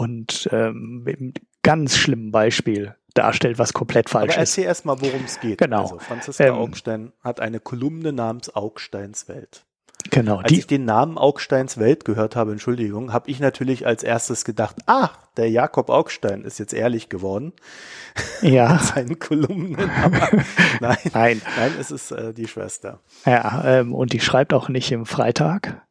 und 0.00 0.48
ähm, 0.50 1.02
mit 1.04 1.42
ganz 1.62 1.96
schlimmen 1.96 2.30
Beispiel 2.30 2.94
darstellt, 3.12 3.58
was 3.58 3.74
komplett 3.74 4.08
falsch 4.08 4.32
Aber 4.32 4.42
ist. 4.42 4.50
erzähl 4.56 4.64
erst 4.64 4.86
mal, 4.86 5.00
worum 5.00 5.24
es 5.26 5.40
geht. 5.40 5.58
Genau. 5.58 5.82
Also 5.82 5.98
Franziska 5.98 6.46
ähm, 6.46 6.54
Augstein 6.54 7.12
hat 7.22 7.40
eine 7.40 7.60
Kolumne 7.60 8.12
namens 8.12 8.54
Augsteins 8.54 9.28
Welt. 9.28 9.66
Genau. 10.10 10.38
Als 10.38 10.52
ich 10.52 10.66
den 10.66 10.86
Namen 10.86 11.18
Augsteins 11.18 11.76
Welt 11.76 12.06
gehört 12.06 12.34
habe, 12.34 12.52
Entschuldigung, 12.52 13.12
habe 13.12 13.28
ich 13.28 13.40
natürlich 13.40 13.86
als 13.86 14.02
erstes 14.02 14.46
gedacht, 14.46 14.76
ah, 14.86 15.10
der 15.36 15.50
Jakob 15.50 15.90
Augstein 15.90 16.44
ist 16.44 16.58
jetzt 16.58 16.72
ehrlich 16.72 17.10
geworden. 17.10 17.52
Ja. 18.40 18.78
seinen 18.82 19.18
Kolumnen. 19.18 19.76
Nein, 20.80 20.96
nein, 21.12 21.42
nein, 21.58 21.72
es 21.78 21.90
ist 21.90 22.10
äh, 22.10 22.32
die 22.32 22.48
Schwester. 22.48 23.00
Ja, 23.26 23.64
ähm, 23.66 23.94
und 23.94 24.14
die 24.14 24.20
schreibt 24.20 24.54
auch 24.54 24.70
nicht 24.70 24.90
im 24.92 25.04
Freitag, 25.04 25.82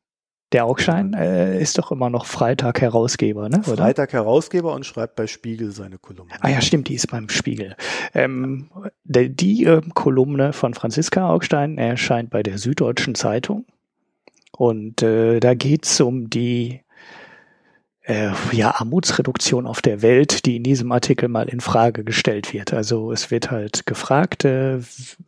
der 0.52 0.66
Augstein 0.66 1.14
äh, 1.14 1.62
ist 1.62 1.78
doch 1.78 1.91
immer 1.91 2.10
noch 2.10 2.26
Freitag 2.26 2.82
Herausgeber, 2.82 3.50
ne? 3.50 3.62
Oder? 3.68 3.84
Freitag 3.84 4.14
Herausgeber 4.14 4.74
und 4.74 4.86
schreibt 4.86 5.16
bei 5.16 5.28
Spiegel 5.28 5.72
seine 5.72 5.97
Kolumne. 5.97 6.34
Ah 6.41 6.50
ja, 6.50 6.62
stimmt, 6.62 6.88
die 6.89 6.95
ist 6.95 7.08
beim 7.08 7.30
Spiegel. 7.30 7.76
Ähm, 8.14 8.70
die 9.04 9.30
die 9.30 9.66
äh, 9.66 9.82
Kolumne 9.93 10.54
von 10.54 10.74
Franziska 10.74 11.30
Augstein 11.30 11.78
erscheint 11.78 12.30
bei 12.32 12.41
der 12.41 12.58
Süddeutschen 12.58 13.16
Zeitung. 13.16 13.66
Und 14.52 15.04
äh, 15.04 15.39
da 15.39 15.54
geht's 15.54 16.02
um 16.02 16.30
die 16.30 16.82
äh, 18.10 18.32
ja, 18.52 18.74
Armutsreduktion 18.76 19.68
auf 19.68 19.82
der 19.82 20.02
Welt, 20.02 20.45
die 20.45 20.56
in 20.56 20.64
diesem 20.64 20.91
Artikel 20.91 21.30
mal 21.30 21.47
in 21.47 21.60
Frage 21.60 22.04
gestellt 22.04 22.54
wird. 22.54 22.74
Also 22.74 23.12
es 23.12 23.30
wird 23.30 23.52
halt 23.52 23.86
gefragt, 23.86 24.45
äh, 24.45 24.80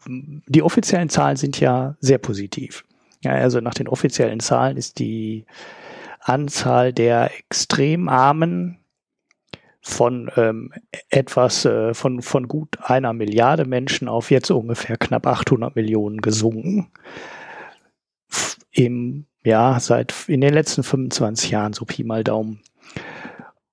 die 0.07 0.63
offiziellen 0.63 1.09
Zahlen 1.09 1.37
sind 1.37 1.59
ja 1.59 1.95
sehr 1.99 2.17
positiv. 2.17 2.83
Ja, 3.23 3.33
also 3.33 3.59
nach 3.59 3.73
den 3.73 3.87
offiziellen 3.87 4.39
Zahlen 4.39 4.77
ist 4.77 4.99
die 4.99 5.45
Anzahl 6.19 6.93
der 6.93 7.31
extrem 7.37 8.09
Armen 8.09 8.77
von 9.81 10.31
ähm, 10.37 10.71
etwas 11.09 11.65
äh, 11.65 11.93
von 11.93 12.21
von 12.21 12.47
gut 12.47 12.77
einer 12.83 13.13
Milliarde 13.13 13.65
Menschen 13.65 14.07
auf 14.07 14.29
jetzt 14.29 14.51
ungefähr 14.51 14.97
knapp 14.97 15.25
800 15.25 15.75
Millionen 15.75 16.21
gesunken. 16.21 16.91
Im 18.71 19.25
ja 19.43 19.79
seit 19.79 20.13
in 20.27 20.41
den 20.41 20.53
letzten 20.53 20.83
25 20.83 21.49
Jahren 21.49 21.73
so 21.73 21.85
Pi 21.85 22.03
mal 22.03 22.23
Daumen. 22.23 22.61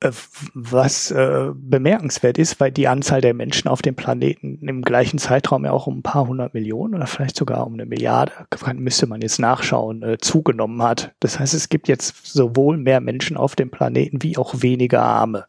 Äh, 0.00 0.12
was 0.54 1.10
äh, 1.10 1.50
bemerkenswert 1.54 2.38
ist, 2.38 2.60
weil 2.60 2.70
die 2.70 2.86
Anzahl 2.86 3.20
der 3.20 3.34
Menschen 3.34 3.66
auf 3.66 3.82
dem 3.82 3.96
Planeten 3.96 4.68
im 4.68 4.82
gleichen 4.82 5.18
Zeitraum 5.18 5.64
ja 5.64 5.72
auch 5.72 5.88
um 5.88 5.98
ein 5.98 6.02
paar 6.02 6.28
hundert 6.28 6.54
Millionen 6.54 6.94
oder 6.94 7.08
vielleicht 7.08 7.36
sogar 7.36 7.66
um 7.66 7.74
eine 7.74 7.84
Milliarde, 7.84 8.32
müsste 8.74 9.08
man 9.08 9.22
jetzt 9.22 9.40
nachschauen, 9.40 10.04
äh, 10.04 10.18
zugenommen 10.18 10.82
hat. 10.82 11.14
Das 11.18 11.40
heißt, 11.40 11.52
es 11.52 11.68
gibt 11.68 11.88
jetzt 11.88 12.26
sowohl 12.26 12.76
mehr 12.76 13.00
Menschen 13.00 13.36
auf 13.36 13.56
dem 13.56 13.70
Planeten 13.70 14.22
wie 14.22 14.38
auch 14.38 14.62
weniger 14.62 15.02
Arme. 15.02 15.46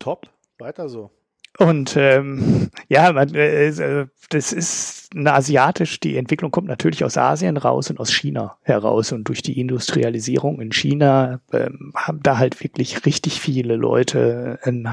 Top, 0.00 0.28
weiter 0.58 0.88
so. 0.88 1.12
Und 1.58 1.96
ähm, 1.96 2.70
ja, 2.88 3.12
man, 3.12 3.32
äh, 3.34 3.68
äh, 3.68 4.06
das 4.30 4.52
ist 4.52 5.07
asiatisch, 5.14 6.00
die 6.00 6.16
Entwicklung 6.16 6.50
kommt 6.50 6.68
natürlich 6.68 7.04
aus 7.04 7.16
Asien 7.16 7.56
raus 7.56 7.90
und 7.90 7.98
aus 7.98 8.12
China 8.12 8.56
heraus. 8.62 9.12
Und 9.12 9.24
durch 9.24 9.42
die 9.42 9.58
Industrialisierung 9.58 10.60
in 10.60 10.72
China 10.72 11.40
ähm, 11.52 11.92
haben 11.94 12.22
da 12.22 12.38
halt 12.38 12.62
wirklich 12.62 13.06
richtig 13.06 13.40
viele 13.40 13.76
Leute 13.76 14.58
einen 14.62 14.88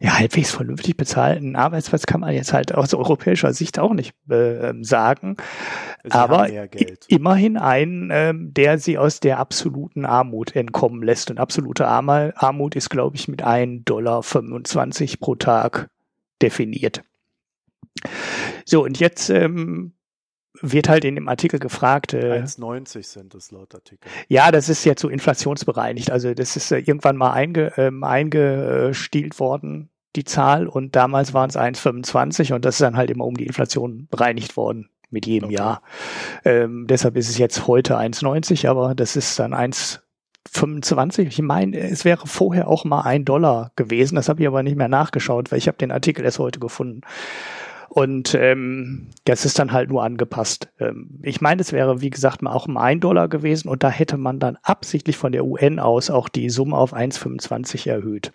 ja, 0.00 0.18
halbwegs 0.18 0.52
vernünftig 0.52 0.96
bezahlten 0.96 1.56
Arbeitsplatz, 1.56 2.06
kann 2.06 2.20
man 2.20 2.34
jetzt 2.34 2.52
halt 2.52 2.74
aus 2.74 2.94
europäischer 2.94 3.52
Sicht 3.52 3.78
auch 3.78 3.92
nicht 3.92 4.14
äh, 4.30 4.72
sagen. 4.80 5.36
Sie 6.02 6.12
Aber 6.12 6.48
immerhin 7.08 7.56
einen, 7.56 8.10
ähm, 8.10 8.54
der 8.54 8.78
sie 8.78 8.96
aus 8.96 9.20
der 9.20 9.38
absoluten 9.38 10.06
Armut 10.06 10.56
entkommen 10.56 11.02
lässt. 11.02 11.30
Und 11.30 11.38
absolute 11.38 11.86
Armut 11.86 12.74
ist, 12.74 12.88
glaube 12.88 13.16
ich, 13.16 13.28
mit 13.28 13.44
1,25 13.44 13.84
Dollar 13.84 14.22
pro 15.20 15.34
Tag 15.34 15.90
definiert. 16.40 17.02
So, 18.64 18.84
und 18.84 18.98
jetzt 18.98 19.30
ähm, 19.30 19.92
wird 20.60 20.88
halt 20.88 21.04
in 21.04 21.14
dem 21.14 21.28
Artikel 21.28 21.58
gefragt. 21.58 22.14
Äh, 22.14 22.42
1,90 22.42 23.02
sind 23.02 23.34
es 23.34 23.50
laut 23.50 23.74
Artikel. 23.74 24.08
Ja, 24.28 24.50
das 24.50 24.68
ist 24.68 24.84
jetzt 24.84 25.00
so 25.00 25.08
inflationsbereinigt. 25.08 26.10
Also 26.10 26.34
das 26.34 26.56
ist 26.56 26.70
äh, 26.72 26.78
irgendwann 26.78 27.16
mal 27.16 27.32
einge, 27.32 27.72
ähm, 27.76 28.04
eingestielt 28.04 29.40
worden, 29.40 29.90
die 30.14 30.24
Zahl. 30.24 30.66
Und 30.68 30.94
damals 30.94 31.34
waren 31.34 31.50
es 31.50 31.56
1,25 31.56 32.54
und 32.54 32.64
das 32.64 32.76
ist 32.76 32.82
dann 32.82 32.96
halt 32.96 33.10
immer 33.10 33.24
um 33.24 33.36
die 33.36 33.46
Inflation 33.46 34.08
bereinigt 34.10 34.56
worden 34.56 34.88
mit 35.10 35.26
jedem 35.26 35.48
okay. 35.48 35.56
Jahr. 35.56 35.82
Ähm, 36.44 36.86
deshalb 36.88 37.16
ist 37.16 37.28
es 37.28 37.38
jetzt 37.38 37.66
heute 37.66 37.98
1,90, 37.98 38.68
aber 38.68 38.94
das 38.94 39.16
ist 39.16 39.38
dann 39.38 39.52
1, 39.52 40.02
25. 40.50 41.28
Ich 41.28 41.40
meine, 41.40 41.78
es 41.78 42.04
wäre 42.04 42.26
vorher 42.26 42.68
auch 42.68 42.84
mal 42.84 43.02
ein 43.02 43.24
Dollar 43.24 43.72
gewesen. 43.76 44.16
Das 44.16 44.28
habe 44.28 44.42
ich 44.42 44.46
aber 44.46 44.62
nicht 44.62 44.76
mehr 44.76 44.88
nachgeschaut, 44.88 45.50
weil 45.50 45.58
ich 45.58 45.68
habe 45.68 45.78
den 45.78 45.92
Artikel 45.92 46.24
erst 46.24 46.38
heute 46.38 46.60
gefunden. 46.60 47.02
Und 47.94 48.34
ähm, 48.34 49.08
das 49.26 49.44
ist 49.44 49.58
dann 49.58 49.72
halt 49.72 49.90
nur 49.90 50.02
angepasst. 50.02 50.70
Ähm, 50.80 51.20
ich 51.22 51.42
meine, 51.42 51.60
es 51.60 51.74
wäre, 51.74 52.00
wie 52.00 52.08
gesagt, 52.08 52.40
mal 52.40 52.52
auch 52.52 52.66
mal 52.66 52.84
ein 52.84 53.00
Dollar 53.00 53.28
gewesen 53.28 53.68
und 53.68 53.82
da 53.82 53.90
hätte 53.90 54.16
man 54.16 54.38
dann 54.38 54.56
absichtlich 54.62 55.18
von 55.18 55.30
der 55.30 55.44
UN 55.44 55.78
aus 55.78 56.08
auch 56.08 56.30
die 56.30 56.48
Summe 56.48 56.74
auf 56.74 56.94
1,25 56.94 57.90
erhöht. 57.90 58.32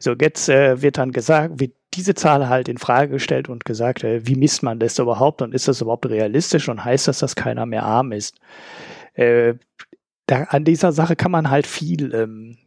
So, 0.00 0.12
jetzt 0.12 0.50
äh, 0.50 0.82
wird 0.82 0.98
dann 0.98 1.12
gesagt, 1.12 1.60
wird 1.60 1.72
diese 1.94 2.14
Zahl 2.14 2.50
halt 2.50 2.68
in 2.68 2.76
Frage 2.76 3.12
gestellt 3.12 3.48
und 3.48 3.64
gesagt, 3.64 4.04
äh, 4.04 4.26
wie 4.26 4.36
misst 4.36 4.62
man 4.62 4.78
das 4.78 4.98
überhaupt 4.98 5.40
und 5.40 5.54
ist 5.54 5.66
das 5.66 5.80
überhaupt 5.80 6.04
realistisch 6.04 6.68
und 6.68 6.84
heißt 6.84 7.08
das, 7.08 7.20
dass 7.20 7.36
keiner 7.36 7.64
mehr 7.64 7.84
arm 7.84 8.12
ist? 8.12 8.36
Äh, 9.14 9.54
da, 10.26 10.42
an 10.50 10.66
dieser 10.66 10.92
Sache 10.92 11.16
kann 11.16 11.30
man 11.30 11.48
halt 11.48 11.66
viel 11.66 12.14
ähm, 12.14 12.58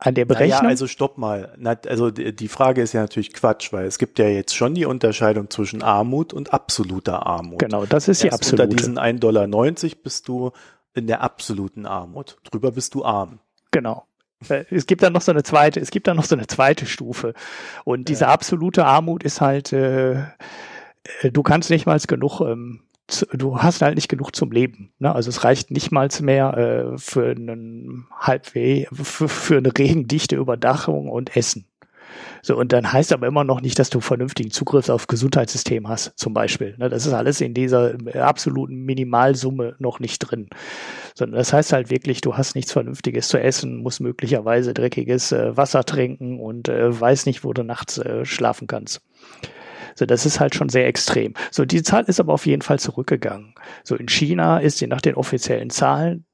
an 0.00 0.14
der 0.14 0.24
Berechnung. 0.24 0.58
Naja, 0.58 0.68
also 0.68 0.86
stopp 0.86 1.18
mal. 1.18 1.56
Also 1.86 2.10
die 2.10 2.48
Frage 2.48 2.82
ist 2.82 2.94
ja 2.94 3.02
natürlich 3.02 3.32
Quatsch, 3.32 3.72
weil 3.72 3.84
es 3.84 3.98
gibt 3.98 4.18
ja 4.18 4.26
jetzt 4.26 4.56
schon 4.56 4.74
die 4.74 4.86
Unterscheidung 4.86 5.50
zwischen 5.50 5.82
Armut 5.82 6.32
und 6.32 6.52
absoluter 6.52 7.26
Armut. 7.26 7.58
Genau, 7.58 7.84
das 7.84 8.08
ist 8.08 8.22
die 8.22 8.32
absolute. 8.32 8.64
Unter 8.64 8.76
diesen 8.76 8.98
1,90 8.98 9.18
Dollar 9.18 9.46
bist 10.02 10.28
du 10.28 10.52
in 10.94 11.06
der 11.06 11.20
absoluten 11.20 11.86
Armut. 11.86 12.38
Drüber 12.44 12.72
bist 12.72 12.94
du 12.94 13.04
arm. 13.04 13.40
Genau. 13.70 14.06
Äh, 14.48 14.64
es 14.70 14.86
gibt 14.86 15.02
dann 15.02 15.12
noch 15.12 15.20
so 15.20 15.32
eine 15.32 15.42
zweite, 15.42 15.80
es 15.80 15.90
gibt 15.90 16.08
dann 16.08 16.16
noch 16.16 16.24
so 16.24 16.34
eine 16.34 16.46
zweite 16.46 16.86
Stufe. 16.86 17.34
Und 17.84 18.08
diese 18.08 18.24
ja. 18.24 18.30
absolute 18.30 18.86
Armut 18.86 19.22
ist 19.22 19.40
halt, 19.40 19.72
äh, 19.72 20.14
äh 20.14 21.30
du 21.30 21.42
kannst 21.42 21.70
nicht 21.70 21.86
mal 21.86 21.98
genug 21.98 22.40
ähm, 22.40 22.80
du 23.32 23.58
hast 23.58 23.82
halt 23.82 23.94
nicht 23.94 24.08
genug 24.08 24.34
zum 24.34 24.50
Leben. 24.50 24.92
Ne? 24.98 25.14
Also 25.14 25.28
es 25.28 25.44
reicht 25.44 25.70
nicht 25.70 25.92
mal 25.92 26.08
mehr 26.20 26.56
äh, 26.56 26.98
für 26.98 27.30
einen 27.30 28.06
Halbweh, 28.18 28.86
für, 28.92 29.28
für 29.28 29.58
eine 29.58 29.76
regendichte 29.76 30.36
Überdachung 30.36 31.08
und 31.08 31.36
Essen. 31.36 31.66
So, 32.42 32.56
und 32.56 32.72
dann 32.72 32.92
heißt 32.92 33.12
aber 33.12 33.26
immer 33.26 33.44
noch 33.44 33.60
nicht, 33.60 33.78
dass 33.78 33.90
du 33.90 34.00
vernünftigen 34.00 34.50
Zugriff 34.50 34.88
auf 34.88 35.06
Gesundheitssystem 35.06 35.88
hast, 35.88 36.18
zum 36.18 36.32
Beispiel. 36.32 36.74
Ne? 36.78 36.88
Das 36.88 37.06
ist 37.06 37.12
alles 37.12 37.40
in 37.40 37.54
dieser 37.54 37.94
absoluten 38.14 38.84
Minimalsumme 38.84 39.76
noch 39.78 40.00
nicht 40.00 40.18
drin. 40.18 40.48
Sondern 41.14 41.38
das 41.38 41.52
heißt 41.52 41.72
halt 41.72 41.90
wirklich, 41.90 42.20
du 42.20 42.36
hast 42.36 42.54
nichts 42.54 42.72
Vernünftiges 42.72 43.28
zu 43.28 43.38
essen, 43.38 43.76
musst 43.76 44.00
möglicherweise 44.00 44.72
dreckiges 44.74 45.32
äh, 45.32 45.56
Wasser 45.56 45.84
trinken 45.84 46.40
und 46.40 46.68
äh, 46.68 46.98
weiß 46.98 47.26
nicht, 47.26 47.44
wo 47.44 47.52
du 47.52 47.62
nachts 47.62 47.98
äh, 47.98 48.24
schlafen 48.24 48.66
kannst. 48.66 49.02
So, 49.94 50.06
das 50.06 50.26
ist 50.26 50.40
halt 50.40 50.54
schon 50.54 50.68
sehr 50.68 50.86
extrem. 50.86 51.34
So, 51.50 51.64
die 51.64 51.82
Zahl 51.82 52.04
ist 52.04 52.20
aber 52.20 52.32
auf 52.32 52.46
jeden 52.46 52.62
Fall 52.62 52.78
zurückgegangen. 52.78 53.54
So, 53.84 53.96
in 53.96 54.08
China 54.08 54.58
ist 54.58 54.78
sie 54.78 54.86
nach 54.86 55.00
den 55.00 55.14
offiziellen 55.14 55.70
Zahlen, 55.70 56.24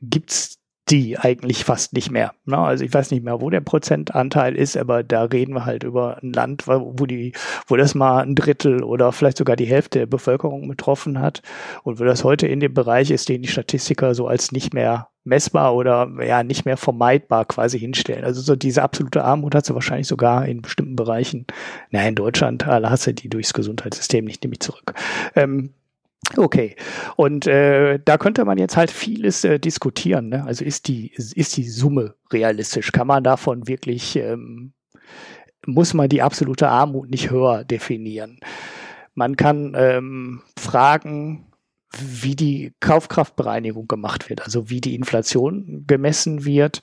gibt's 0.00 0.59
die 0.90 1.18
eigentlich 1.18 1.64
fast 1.64 1.92
nicht 1.92 2.10
mehr. 2.10 2.32
Ne? 2.44 2.58
Also 2.58 2.84
ich 2.84 2.92
weiß 2.92 3.10
nicht 3.10 3.24
mehr, 3.24 3.40
wo 3.40 3.50
der 3.50 3.60
Prozentanteil 3.60 4.56
ist, 4.56 4.76
aber 4.76 5.02
da 5.02 5.24
reden 5.24 5.54
wir 5.54 5.64
halt 5.64 5.84
über 5.84 6.18
ein 6.22 6.32
Land, 6.32 6.66
wo 6.66 7.06
die, 7.06 7.32
wo 7.66 7.76
das 7.76 7.94
mal 7.94 8.22
ein 8.22 8.34
Drittel 8.34 8.82
oder 8.82 9.12
vielleicht 9.12 9.38
sogar 9.38 9.56
die 9.56 9.66
Hälfte 9.66 10.00
der 10.00 10.06
Bevölkerung 10.06 10.68
betroffen 10.68 11.20
hat 11.20 11.42
und 11.84 12.00
wo 12.00 12.04
das 12.04 12.24
heute 12.24 12.46
in 12.46 12.60
dem 12.60 12.74
Bereich 12.74 13.10
ist, 13.10 13.28
den 13.28 13.42
die 13.42 13.48
Statistiker 13.48 14.14
so 14.14 14.26
als 14.26 14.52
nicht 14.52 14.74
mehr 14.74 15.08
messbar 15.24 15.74
oder 15.74 16.10
ja 16.24 16.42
nicht 16.42 16.64
mehr 16.64 16.76
vermeidbar 16.76 17.44
quasi 17.44 17.78
hinstellen. 17.78 18.24
Also 18.24 18.40
so 18.40 18.56
diese 18.56 18.82
absolute 18.82 19.22
Armut 19.22 19.54
hat 19.54 19.66
sie 19.66 19.74
wahrscheinlich 19.74 20.06
sogar 20.06 20.46
in 20.46 20.62
bestimmten 20.62 20.96
Bereichen. 20.96 21.46
Na, 21.90 22.06
in 22.06 22.14
Deutschland 22.14 22.66
alle 22.66 22.90
hast 22.90 23.06
du 23.06 23.14
die 23.14 23.28
durchs 23.28 23.52
Gesundheitssystem 23.52 24.24
nicht 24.24 24.42
nämlich 24.42 24.60
zurück. 24.60 24.94
Ähm, 25.36 25.74
Okay, 26.36 26.76
und 27.16 27.46
äh, 27.46 27.98
da 28.04 28.16
könnte 28.16 28.44
man 28.44 28.56
jetzt 28.56 28.76
halt 28.76 28.90
vieles 28.90 29.42
äh, 29.44 29.58
diskutieren. 29.58 30.28
Ne? 30.28 30.44
Also 30.44 30.64
ist 30.64 30.86
die 30.86 31.12
ist 31.14 31.56
die 31.56 31.68
Summe 31.68 32.14
realistisch? 32.32 32.92
Kann 32.92 33.08
man 33.08 33.24
davon 33.24 33.66
wirklich 33.66 34.16
ähm, 34.16 34.72
muss 35.66 35.94
man 35.94 36.08
die 36.08 36.22
absolute 36.22 36.68
Armut 36.68 37.10
nicht 37.10 37.30
höher 37.30 37.64
definieren? 37.64 38.38
Man 39.14 39.36
kann 39.36 39.74
ähm, 39.76 40.42
fragen, 40.58 41.46
wie 41.98 42.36
die 42.36 42.72
Kaufkraftbereinigung 42.80 43.88
gemacht 43.88 44.30
wird, 44.30 44.42
also 44.42 44.70
wie 44.70 44.80
die 44.80 44.94
Inflation 44.94 45.84
gemessen 45.86 46.44
wird 46.44 46.80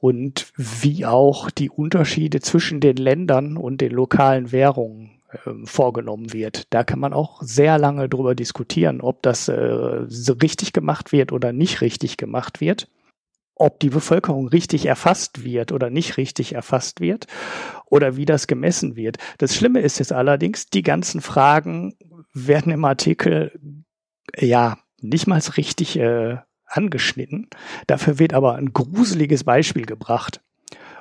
und 0.00 0.52
wie 0.56 1.06
auch 1.06 1.50
die 1.50 1.70
Unterschiede 1.70 2.40
zwischen 2.40 2.80
den 2.80 2.96
Ländern 2.96 3.56
und 3.56 3.80
den 3.80 3.92
lokalen 3.92 4.52
Währungen 4.52 5.13
vorgenommen 5.64 6.32
wird. 6.32 6.66
Da 6.70 6.84
kann 6.84 6.98
man 6.98 7.12
auch 7.12 7.42
sehr 7.42 7.78
lange 7.78 8.08
drüber 8.08 8.34
diskutieren, 8.34 9.00
ob 9.00 9.22
das 9.22 9.48
äh, 9.48 9.54
richtig 9.54 10.72
gemacht 10.72 11.12
wird 11.12 11.32
oder 11.32 11.52
nicht 11.52 11.80
richtig 11.80 12.16
gemacht 12.16 12.60
wird, 12.60 12.88
ob 13.54 13.80
die 13.80 13.90
Bevölkerung 13.90 14.48
richtig 14.48 14.86
erfasst 14.86 15.44
wird 15.44 15.72
oder 15.72 15.90
nicht 15.90 16.16
richtig 16.16 16.54
erfasst 16.54 17.00
wird 17.00 17.26
oder 17.86 18.16
wie 18.16 18.24
das 18.24 18.46
gemessen 18.46 18.96
wird. 18.96 19.18
Das 19.38 19.54
Schlimme 19.54 19.80
ist 19.80 19.98
jetzt 19.98 20.12
allerdings, 20.12 20.66
die 20.66 20.82
ganzen 20.82 21.20
Fragen 21.20 21.94
werden 22.32 22.72
im 22.72 22.84
Artikel 22.84 23.52
ja 24.36 24.78
nicht 25.00 25.26
mal 25.26 25.40
richtig 25.56 25.98
äh, 25.98 26.38
angeschnitten. 26.66 27.48
Dafür 27.86 28.18
wird 28.18 28.34
aber 28.34 28.56
ein 28.56 28.72
gruseliges 28.72 29.44
Beispiel 29.44 29.86
gebracht. 29.86 30.40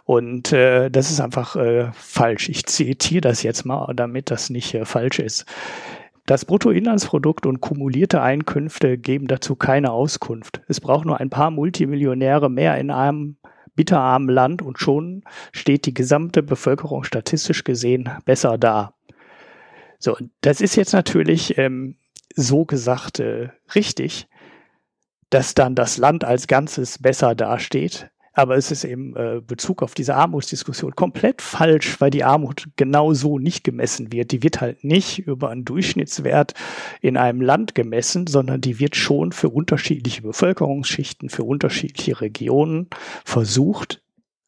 Und 0.06 0.52
äh, 0.52 0.90
das 0.90 1.12
ist 1.12 1.22
einfach 1.22 1.56
äh, 1.56 1.92
falsch. 1.94 2.50
Ich 2.50 2.66
zitiere 2.66 3.22
das 3.22 3.44
jetzt 3.44 3.66
mal, 3.66 3.94
damit 3.94 4.32
das 4.32 4.50
nicht 4.50 4.74
äh, 4.74 4.86
falsch 4.86 5.20
ist. 5.20 5.46
Das 6.26 6.46
Bruttoinlandsprodukt 6.46 7.46
und 7.46 7.62
kumulierte 7.62 8.22
Einkünfte 8.22 8.98
geben 8.98 9.28
dazu 9.28 9.56
keine 9.56 9.92
Auskunft. 9.92 10.62
Es 10.68 10.80
braucht 10.80 11.06
nur 11.06 11.20
ein 11.20 11.30
paar 11.30 11.52
Multimillionäre 11.52 12.50
mehr 12.50 12.78
in 12.78 12.92
einem 12.92 13.38
bitterarmen 13.76 14.30
Land 14.30 14.62
und 14.62 14.80
schon 14.80 15.24
steht 15.52 15.86
die 15.86 15.94
gesamte 15.94 16.44
Bevölkerung 16.44 17.04
statistisch 17.04 17.64
gesehen 17.64 18.10
besser 18.26 18.58
da. 18.58 18.94
So, 20.00 20.18
das 20.42 20.62
ist 20.62 20.76
jetzt 20.76 20.94
natürlich 20.94 21.58
ähm, 21.58 21.98
so 22.36 22.66
gesagt 22.66 23.20
äh, 23.20 23.50
richtig, 23.76 24.28
dass 25.30 25.56
dann 25.56 25.76
das 25.76 25.98
Land 25.98 26.24
als 26.24 26.48
Ganzes 26.48 27.00
besser 27.00 27.36
dasteht. 27.36 28.12
Aber 28.34 28.58
es 28.58 28.72
ist 28.72 28.84
im 28.84 29.16
äh, 29.16 29.42
Bezug 29.42 29.82
auf 29.84 29.94
diese 29.94 30.16
Armutsdiskussion 30.16 30.96
komplett 30.96 31.42
falsch, 31.42 32.02
weil 32.02 32.10
die 32.10 32.24
Armut 32.24 32.68
genau 32.76 33.14
so 33.14 33.40
nicht 33.40 33.64
gemessen 33.64 34.12
wird. 34.12 34.32
Die 34.32 34.44
wird 34.44 34.60
halt 34.60 34.84
nicht 34.84 35.20
über 35.20 35.50
einen 35.50 35.66
Durchschnittswert 35.66 36.54
in 37.02 37.16
einem 37.16 37.42
Land 37.42 37.76
gemessen, 37.76 38.28
sondern 38.28 38.60
die 38.60 38.80
wird 38.80 38.96
schon 38.96 39.32
für 39.32 39.50
unterschiedliche 39.50 40.24
Bevölkerungsschichten, 40.24 41.30
für 41.30 41.44
unterschiedliche 41.44 42.22
Regionen 42.22 42.90
versucht 43.24 44.03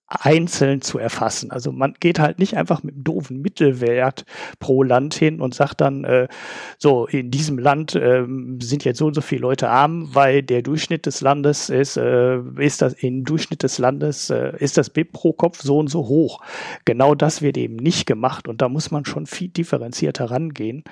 einzeln 0.07 0.81
zu 0.81 0.99
erfassen. 0.99 1.51
Also 1.51 1.71
man 1.71 1.95
geht 1.99 2.19
halt 2.19 2.37
nicht 2.37 2.55
einfach 2.55 2.83
mit 2.83 2.93
einem 2.93 3.03
doofen 3.03 3.41
Mittelwert 3.41 4.25
pro 4.59 4.83
Land 4.83 5.15
hin 5.15 5.41
und 5.41 5.55
sagt 5.55 5.81
dann, 5.81 6.03
äh, 6.03 6.27
so 6.77 7.07
in 7.07 7.31
diesem 7.31 7.57
Land 7.57 7.95
äh, 7.95 8.23
sind 8.59 8.85
jetzt 8.85 8.99
so 8.99 9.07
und 9.07 9.15
so 9.15 9.21
viele 9.21 9.41
Leute 9.41 9.69
arm, 9.69 10.13
weil 10.13 10.43
der 10.43 10.61
Durchschnitt 10.61 11.07
des 11.07 11.21
Landes 11.21 11.69
ist, 11.69 11.97
äh, 11.97 12.39
ist 12.57 12.81
das 12.83 12.93
im 12.93 13.23
Durchschnitt 13.23 13.63
des 13.63 13.79
Landes 13.79 14.29
äh, 14.29 14.53
ist 14.59 14.77
das 14.77 14.91
BIP 14.91 15.11
pro 15.11 15.33
Kopf 15.33 15.61
so 15.61 15.79
und 15.79 15.87
so 15.87 16.07
hoch. 16.07 16.39
Genau 16.85 17.15
das 17.15 17.41
wird 17.41 17.57
eben 17.57 17.75
nicht 17.77 18.05
gemacht 18.05 18.47
und 18.47 18.61
da 18.61 18.69
muss 18.69 18.91
man 18.91 19.05
schon 19.05 19.25
viel 19.25 19.49
differenzierter 19.49 20.29
rangehen. 20.29 20.83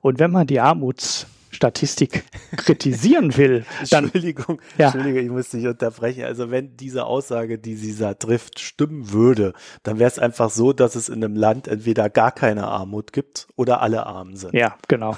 Und 0.00 0.18
wenn 0.18 0.30
man 0.30 0.46
die 0.46 0.60
Armuts 0.60 1.26
Statistik 1.52 2.24
kritisieren 2.56 3.36
will, 3.36 3.64
dann. 3.90 4.04
Entschuldigung, 4.04 4.60
ja. 4.78 4.86
Entschuldigung, 4.86 5.22
ich 5.22 5.30
muss 5.30 5.50
dich 5.50 5.66
unterbrechen. 5.66 6.24
Also 6.24 6.50
wenn 6.50 6.76
diese 6.76 7.04
Aussage, 7.04 7.58
die 7.58 7.76
sie 7.76 7.96
da 7.96 8.14
trifft, 8.14 8.58
stimmen 8.58 9.12
würde, 9.12 9.52
dann 9.82 9.98
wäre 9.98 10.08
es 10.08 10.18
einfach 10.18 10.50
so, 10.50 10.72
dass 10.72 10.96
es 10.96 11.08
in 11.08 11.22
einem 11.22 11.36
Land 11.36 11.68
entweder 11.68 12.10
gar 12.10 12.32
keine 12.32 12.66
Armut 12.66 13.12
gibt 13.12 13.46
oder 13.54 13.82
alle 13.82 14.06
arm 14.06 14.34
sind. 14.34 14.54
Ja, 14.54 14.76
genau. 14.88 15.16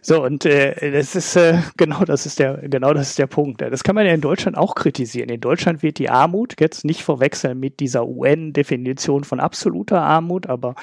So, 0.00 0.22
und 0.22 0.44
äh, 0.44 0.92
das 0.92 1.16
ist 1.16 1.36
äh, 1.36 1.58
genau 1.76 2.04
das 2.04 2.26
ist 2.26 2.38
der, 2.38 2.58
genau 2.68 2.94
das 2.94 3.10
ist 3.10 3.18
der 3.18 3.26
Punkt. 3.26 3.60
Das 3.60 3.82
kann 3.84 3.94
man 3.94 4.06
ja 4.06 4.12
in 4.12 4.20
Deutschland 4.20 4.56
auch 4.56 4.74
kritisieren. 4.74 5.28
In 5.28 5.40
Deutschland 5.40 5.82
wird 5.82 5.98
die 5.98 6.08
Armut 6.08 6.54
jetzt 6.60 6.84
nicht 6.84 7.02
verwechseln 7.02 7.58
mit 7.58 7.80
dieser 7.80 8.06
UN-Definition 8.06 9.24
von 9.24 9.40
absoluter 9.40 10.00
Armut, 10.02 10.46
aber 10.46 10.74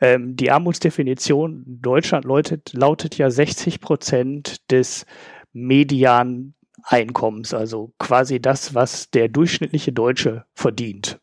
ähm, 0.00 0.36
die 0.36 0.50
Armutsdefinition 0.50 1.64
in 1.66 1.82
Deutschland 1.82 2.24
lautet, 2.24 2.72
lautet 2.72 3.18
ja 3.18 3.30
60 3.30 3.80
Prozent 3.80 4.70
des 4.70 5.06
Median 5.52 6.54
Einkommens, 6.86 7.54
also 7.54 7.94
quasi 7.98 8.40
das, 8.40 8.74
was 8.74 9.10
der 9.10 9.28
durchschnittliche 9.28 9.92
Deutsche 9.92 10.44
verdient. 10.54 11.18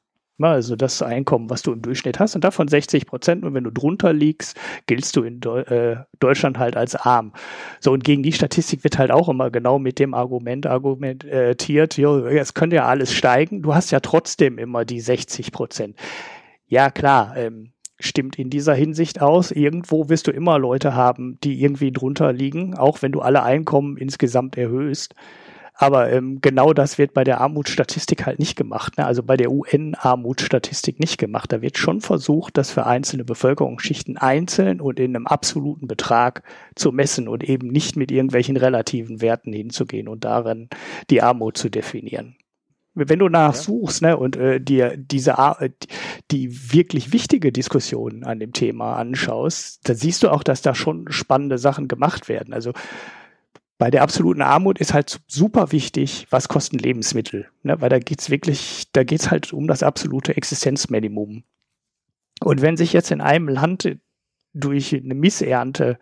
Also 0.50 0.76
das 0.76 1.02
Einkommen, 1.02 1.50
was 1.50 1.62
du 1.62 1.72
im 1.72 1.82
Durchschnitt 1.82 2.20
hast, 2.20 2.36
und 2.36 2.44
davon 2.44 2.68
60 2.68 3.06
Prozent. 3.06 3.44
Und 3.44 3.54
wenn 3.54 3.64
du 3.64 3.72
drunter 3.72 4.14
liegst, 4.14 4.58
giltst 4.88 5.16
du 5.16 5.24
in 5.24 5.42
äh, 5.42 5.98
Deutschland 6.20 6.60
halt 6.60 6.76
als 6.76 6.96
arm. 6.96 7.34
So, 7.80 7.92
und 7.92 8.04
gegen 8.04 8.24
die 8.24 8.34
Statistik 8.34 8.84
wird 8.84 8.98
halt 8.98 9.12
auch 9.12 9.30
immer 9.30 9.52
genau 9.52 9.80
mit 9.80 10.00
dem 10.00 10.14
Argument 10.14 10.68
argumentiert, 10.68 11.98
jo, 11.98 12.26
es 12.26 12.54
könnte 12.54 12.78
ja 12.78 12.86
alles 12.86 13.14
steigen. 13.14 13.62
Du 13.62 13.74
hast 13.74 13.92
ja 13.92 14.00
trotzdem 14.00 14.58
immer 14.58 14.86
die 14.86 15.00
60 15.00 15.52
Prozent. 15.52 15.96
Ja, 16.68 16.90
klar, 16.90 17.36
ähm, 17.36 17.74
stimmt 18.00 18.38
in 18.40 18.50
dieser 18.50 18.74
Hinsicht 18.74 19.22
aus. 19.22 19.52
Irgendwo 19.52 20.10
wirst 20.10 20.28
du 20.28 20.32
immer 20.32 20.60
Leute 20.60 20.96
haben, 20.96 21.38
die 21.44 21.62
irgendwie 21.62 21.92
drunter 21.92 22.34
liegen, 22.34 22.76
auch 22.78 23.02
wenn 23.02 23.12
du 23.12 23.22
alle 23.22 23.44
Einkommen 23.44 23.98
insgesamt 23.98 24.58
erhöhst. 24.58 25.16
Aber 25.74 26.12
ähm, 26.12 26.40
genau 26.42 26.74
das 26.74 26.98
wird 26.98 27.14
bei 27.14 27.24
der 27.24 27.42
Armutsstatistik 27.42 28.26
halt 28.26 28.40
nicht 28.40 28.56
gemacht. 28.56 28.98
Ne? 28.98 29.06
Also 29.06 29.24
bei 29.24 29.36
der 29.36 29.52
UN-Armutsstatistik 29.52 31.00
nicht 31.00 31.18
gemacht. 31.18 31.52
Da 31.52 31.62
wird 31.62 31.78
schon 31.78 32.02
versucht, 32.02 32.58
das 32.58 32.72
für 32.72 32.86
einzelne 32.86 33.24
Bevölkerungsschichten 33.24 34.18
einzeln 34.18 34.80
und 34.80 35.00
in 35.00 35.16
einem 35.16 35.28
absoluten 35.28 35.88
Betrag 35.88 36.44
zu 36.76 36.92
messen 36.92 37.28
und 37.28 37.44
eben 37.44 37.68
nicht 37.70 37.96
mit 37.96 38.12
irgendwelchen 38.12 38.58
relativen 38.58 39.22
Werten 39.22 39.54
hinzugehen 39.54 40.08
und 40.08 40.24
darin 40.24 40.70
die 41.10 41.22
Armut 41.22 41.58
zu 41.58 41.70
definieren 41.70 42.36
wenn 42.94 43.20
du 43.20 43.30
nachsuchst 43.30 44.02
ne, 44.02 44.18
und 44.18 44.36
äh, 44.36 44.60
dir 44.60 44.98
diese 44.98 45.36
äh, 45.60 45.70
die 46.30 46.74
wirklich 46.74 47.14
wichtige 47.14 47.52
Diskussion 47.52 48.24
an 48.24 48.40
dem 48.40 48.54
Thema 48.54 48.96
anschaust, 48.98 49.88
dann 49.88 49.96
siehst 49.96 50.24
du 50.24 50.30
auch, 50.30 50.44
dass 50.44 50.62
da 50.62 50.76
schon 50.76 51.10
spannende 51.10 51.58
Sachen 51.58 51.88
gemacht 51.88 52.28
werden. 52.28 52.54
Also 52.54 52.74
bei 53.82 53.90
der 53.90 54.04
absoluten 54.04 54.44
Armut 54.44 54.78
ist 54.78 54.94
halt 54.94 55.22
super 55.26 55.72
wichtig, 55.72 56.28
was 56.30 56.48
kosten 56.48 56.78
Lebensmittel. 56.78 57.48
Ne? 57.64 57.82
Weil 57.82 57.90
da 57.90 57.98
geht's 57.98 58.30
wirklich, 58.30 58.84
da 58.94 59.04
geht's 59.04 59.32
halt 59.32 59.54
um 59.54 59.68
das 59.68 59.82
absolute 59.82 60.38
Existenzminimum. 60.38 61.44
Und 62.42 62.62
wenn 62.62 62.78
sich 62.78 62.94
jetzt 62.94 63.10
in 63.10 63.22
einem 63.22 63.48
Land 63.48 63.98
durch 64.54 64.94
eine 64.94 65.16
Missernte 65.16 65.98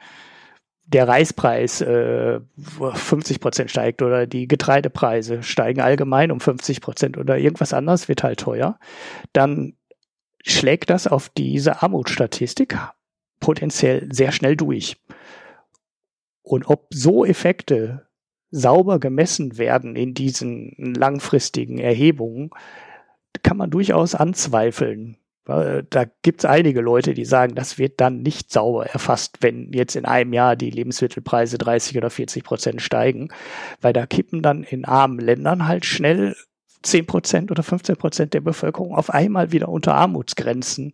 der 0.87 1.07
Reispreis 1.07 1.79
äh, 1.79 2.41
50 2.57 3.39
Prozent 3.39 3.71
steigt 3.71 4.01
oder 4.01 4.27
die 4.27 4.49
Getreidepreise 4.49 5.41
steigen 5.41 5.79
allgemein 5.79 6.33
um 6.33 6.41
50 6.41 6.81
Prozent 6.81 7.17
oder 7.17 7.37
irgendwas 7.37 7.71
anderes 7.71 8.09
wird 8.09 8.23
halt 8.23 8.41
teuer, 8.41 8.77
dann 9.31 9.77
schlägt 10.45 10.89
das 10.89 11.07
auf 11.07 11.29
diese 11.29 11.81
Armutsstatistik 11.81 12.77
potenziell 13.39 14.09
sehr 14.11 14.33
schnell 14.33 14.57
durch. 14.57 14.97
Und 16.41 16.67
ob 16.69 16.87
so 16.91 17.25
Effekte 17.25 18.07
sauber 18.51 18.99
gemessen 18.99 19.57
werden 19.57 19.95
in 19.95 20.13
diesen 20.13 20.73
langfristigen 20.77 21.77
Erhebungen, 21.77 22.49
kann 23.43 23.57
man 23.57 23.69
durchaus 23.69 24.15
anzweifeln. 24.15 25.17
Da 25.45 26.05
gibt 26.21 26.41
es 26.41 26.45
einige 26.45 26.79
Leute, 26.81 27.15
die 27.15 27.25
sagen, 27.25 27.55
das 27.55 27.79
wird 27.79 27.99
dann 27.99 28.21
nicht 28.21 28.51
sauber 28.51 28.85
erfasst, 28.85 29.37
wenn 29.41 29.71
jetzt 29.73 29.95
in 29.95 30.05
einem 30.05 30.31
Jahr 30.31 30.55
die 30.55 30.69
Lebensmittelpreise 30.69 31.57
30 31.57 31.97
oder 31.97 32.11
40 32.11 32.43
Prozent 32.43 32.81
steigen, 32.83 33.29
weil 33.81 33.93
da 33.93 34.05
kippen 34.05 34.43
dann 34.43 34.61
in 34.61 34.85
armen 34.85 35.17
Ländern 35.17 35.67
halt 35.67 35.85
schnell 35.85 36.35
10 36.83 37.07
Prozent 37.07 37.51
oder 37.51 37.63
15 37.63 37.95
Prozent 37.95 38.33
der 38.35 38.41
Bevölkerung 38.41 38.95
auf 38.95 39.09
einmal 39.09 39.51
wieder 39.51 39.69
unter 39.69 39.95
Armutsgrenzen 39.95 40.93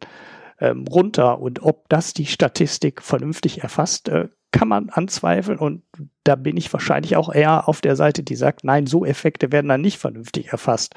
ähm, 0.59 0.85
runter. 0.87 1.39
Und 1.39 1.63
ob 1.63 1.87
das 1.89 2.13
die 2.13 2.25
Statistik 2.25 3.01
vernünftig 3.01 3.61
erfasst, 3.61 4.09
äh, 4.09 4.27
kann 4.51 4.67
man 4.69 4.89
anzweifeln 4.89 5.59
und 5.59 5.83
da 6.23 6.35
bin 6.35 6.55
ich 6.55 6.71
wahrscheinlich 6.71 7.17
auch 7.17 7.33
eher 7.33 7.67
auf 7.67 7.81
der 7.81 7.97
Seite, 7.97 8.23
die 8.23 8.37
sagt, 8.37 8.63
nein, 8.63 8.85
so 8.85 9.05
Effekte 9.05 9.51
werden 9.51 9.67
dann 9.67 9.81
nicht 9.81 9.97
vernünftig 9.97 10.47
erfasst. 10.47 10.95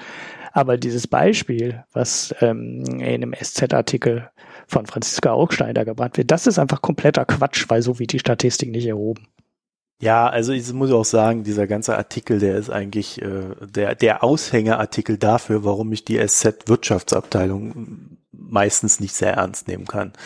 Aber 0.53 0.77
dieses 0.77 1.09
Beispiel, 1.09 1.83
was 1.93 2.33
ähm, 2.41 2.85
in 2.85 3.03
einem 3.03 3.35
SZ-Artikel 3.35 4.31
von 4.69 4.87
Franziska 4.87 5.33
Augstein 5.33 5.75
da 5.75 5.83
gebracht 5.83 6.17
wird, 6.17 6.31
das 6.31 6.47
ist 6.47 6.61
einfach 6.61 6.83
kompletter 6.83 7.25
Quatsch, 7.25 7.65
weil 7.69 7.83
so 7.83 7.99
wird 7.99 8.13
die 8.13 8.21
Statistik 8.21 8.71
nicht 8.71 8.87
erhoben. 8.87 9.27
Ja, 10.01 10.29
also 10.29 10.53
ich 10.53 10.73
muss 10.73 10.93
auch 10.93 11.05
sagen, 11.05 11.43
dieser 11.43 11.67
ganze 11.67 11.97
Artikel, 11.97 12.39
der 12.39 12.57
ist 12.57 12.71
eigentlich 12.71 13.21
äh, 13.21 13.57
der, 13.61 13.97
der 13.97 14.23
Aushängeartikel 14.23 15.19
dafür, 15.19 15.65
warum 15.65 15.93
ich 15.93 16.05
die 16.05 16.19
SZ-Wirtschaftsabteilung 16.25 18.17
meistens 18.31 19.01
nicht 19.01 19.15
sehr 19.15 19.35
ernst 19.35 19.69
nehmen 19.69 19.87
kann. 19.87 20.13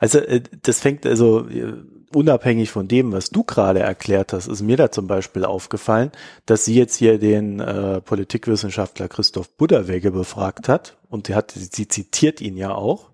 Also 0.00 0.18
äh, 0.18 0.42
das 0.62 0.80
fängt 0.80 1.06
also 1.06 1.48
äh, 1.48 1.74
unabhängig 2.12 2.70
von 2.70 2.88
dem, 2.88 3.12
was 3.12 3.30
du 3.30 3.44
gerade 3.44 3.80
erklärt 3.80 4.32
hast, 4.32 4.48
ist 4.48 4.60
mir 4.60 4.76
da 4.76 4.90
zum 4.90 5.06
Beispiel 5.06 5.44
aufgefallen, 5.44 6.10
dass 6.46 6.64
sie 6.64 6.74
jetzt 6.74 6.96
hier 6.96 7.18
den 7.18 7.60
äh, 7.60 8.00
Politikwissenschaftler 8.00 9.08
Christoph 9.08 9.50
Budderwege 9.56 10.10
befragt 10.10 10.68
hat 10.68 10.96
und 11.08 11.28
die 11.28 11.34
hat, 11.34 11.52
sie 11.52 11.88
zitiert 11.88 12.40
ihn 12.40 12.56
ja 12.56 12.74
auch. 12.74 13.10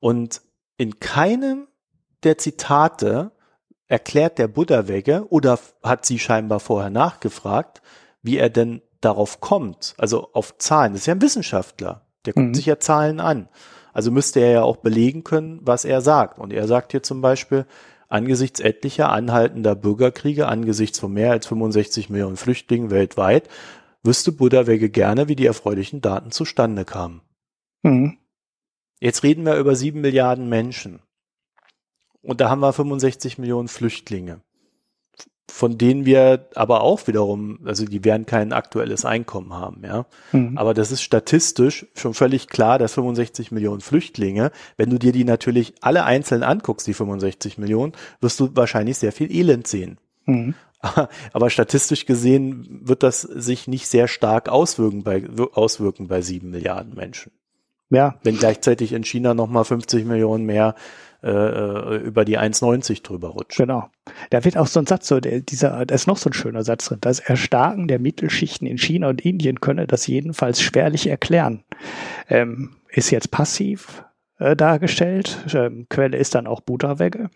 Und 0.00 0.42
in 0.78 1.00
keinem 1.00 1.66
der 2.22 2.38
Zitate 2.38 3.32
erklärt 3.88 4.38
der 4.38 4.48
Budderwege 4.48 5.26
oder 5.30 5.58
hat 5.82 6.06
sie 6.06 6.18
scheinbar 6.18 6.60
vorher 6.60 6.90
nachgefragt, 6.90 7.82
wie 8.22 8.38
er 8.38 8.50
denn 8.50 8.82
darauf 9.00 9.40
kommt, 9.40 9.94
also 9.98 10.32
auf 10.32 10.58
Zahlen. 10.58 10.92
Das 10.92 11.02
ist 11.02 11.06
ja 11.06 11.14
ein 11.14 11.22
Wissenschaftler, 11.22 12.06
der 12.24 12.32
guckt 12.32 12.48
mhm. 12.48 12.54
sich 12.54 12.66
ja 12.66 12.78
Zahlen 12.78 13.20
an. 13.20 13.48
Also 13.92 14.10
müsste 14.10 14.40
er 14.40 14.50
ja 14.50 14.62
auch 14.62 14.76
belegen 14.78 15.24
können, 15.24 15.60
was 15.62 15.84
er 15.84 16.00
sagt. 16.00 16.38
Und 16.38 16.52
er 16.52 16.66
sagt 16.66 16.92
hier 16.92 17.02
zum 17.02 17.22
Beispiel, 17.22 17.66
angesichts 18.08 18.60
etlicher 18.60 19.10
anhaltender 19.10 19.74
Bürgerkriege, 19.74 20.48
angesichts 20.48 20.98
von 20.98 21.12
mehr 21.12 21.30
als 21.30 21.46
65 21.46 22.10
Millionen 22.10 22.36
Flüchtlingen 22.36 22.90
weltweit, 22.90 23.48
wüsste 24.02 24.32
Buddha-Wege 24.32 24.90
gerne, 24.90 25.28
wie 25.28 25.36
die 25.36 25.46
erfreulichen 25.46 26.00
Daten 26.00 26.30
zustande 26.30 26.84
kamen. 26.84 27.22
Mhm. 27.82 28.18
Jetzt 29.00 29.22
reden 29.22 29.44
wir 29.44 29.56
über 29.56 29.76
sieben 29.76 30.00
Milliarden 30.00 30.48
Menschen. 30.48 31.00
Und 32.26 32.40
da 32.40 32.50
haben 32.50 32.60
wir 32.60 32.72
65 32.72 33.38
Millionen 33.38 33.68
Flüchtlinge 33.68 34.40
von 35.48 35.78
denen 35.78 36.04
wir 36.04 36.48
aber 36.54 36.82
auch 36.82 37.06
wiederum, 37.06 37.60
also 37.64 37.84
die 37.84 38.04
werden 38.04 38.26
kein 38.26 38.52
aktuelles 38.52 39.04
Einkommen 39.04 39.54
haben, 39.54 39.82
ja. 39.84 40.06
Mhm. 40.32 40.58
Aber 40.58 40.74
das 40.74 40.90
ist 40.90 41.02
statistisch 41.02 41.86
schon 41.94 42.14
völlig 42.14 42.48
klar, 42.48 42.78
dass 42.78 42.94
65 42.94 43.52
Millionen 43.52 43.80
Flüchtlinge, 43.80 44.50
wenn 44.76 44.90
du 44.90 44.98
dir 44.98 45.12
die 45.12 45.24
natürlich 45.24 45.74
alle 45.80 46.04
einzeln 46.04 46.42
anguckst, 46.42 46.86
die 46.86 46.94
65 46.94 47.58
Millionen, 47.58 47.92
wirst 48.20 48.40
du 48.40 48.50
wahrscheinlich 48.54 48.98
sehr 48.98 49.12
viel 49.12 49.34
Elend 49.34 49.66
sehen. 49.66 49.98
Mhm. 50.26 50.54
Aber 51.32 51.48
statistisch 51.48 52.06
gesehen 52.06 52.80
wird 52.82 53.02
das 53.02 53.22
sich 53.22 53.66
nicht 53.66 53.86
sehr 53.86 54.08
stark 54.08 54.48
auswirken 54.48 55.04
bei, 55.04 55.24
auswirken 55.52 56.08
bei 56.08 56.22
sieben 56.22 56.50
Milliarden 56.50 56.94
Menschen. 56.94 57.32
Ja. 57.88 58.16
Wenn 58.24 58.36
gleichzeitig 58.36 58.92
in 58.92 59.04
China 59.04 59.32
nochmal 59.32 59.64
50 59.64 60.04
Millionen 60.04 60.44
mehr 60.44 60.74
äh, 61.26 61.30
äh, 61.30 61.96
über 61.96 62.24
die 62.24 62.38
1,90 62.38 63.02
drüber 63.02 63.30
rutscht. 63.30 63.58
Genau. 63.58 63.90
Da 64.30 64.44
wird 64.44 64.56
auch 64.56 64.68
so 64.68 64.78
ein 64.78 64.86
Satz, 64.86 65.08
so 65.08 65.18
der, 65.18 65.40
dieser, 65.40 65.84
da 65.84 65.92
ist 65.92 66.06
noch 66.06 66.18
so 66.18 66.30
ein 66.30 66.34
schöner 66.34 66.62
Satz 66.62 66.86
drin. 66.86 66.98
Das 67.00 67.18
Erstarken 67.18 67.88
der 67.88 67.98
Mittelschichten 67.98 68.64
in 68.64 68.78
China 68.78 69.08
und 69.08 69.24
Indien 69.24 69.60
könne 69.60 69.88
das 69.88 70.06
jedenfalls 70.06 70.62
schwerlich 70.62 71.08
erklären. 71.08 71.64
Ähm, 72.28 72.76
ist 72.90 73.10
jetzt 73.10 73.32
passiv 73.32 74.04
äh, 74.38 74.54
dargestellt. 74.54 75.38
Ähm, 75.52 75.86
Quelle 75.88 76.16
ist 76.16 76.36
dann 76.36 76.46
auch 76.46 76.60
Butterwegge. 76.60 77.30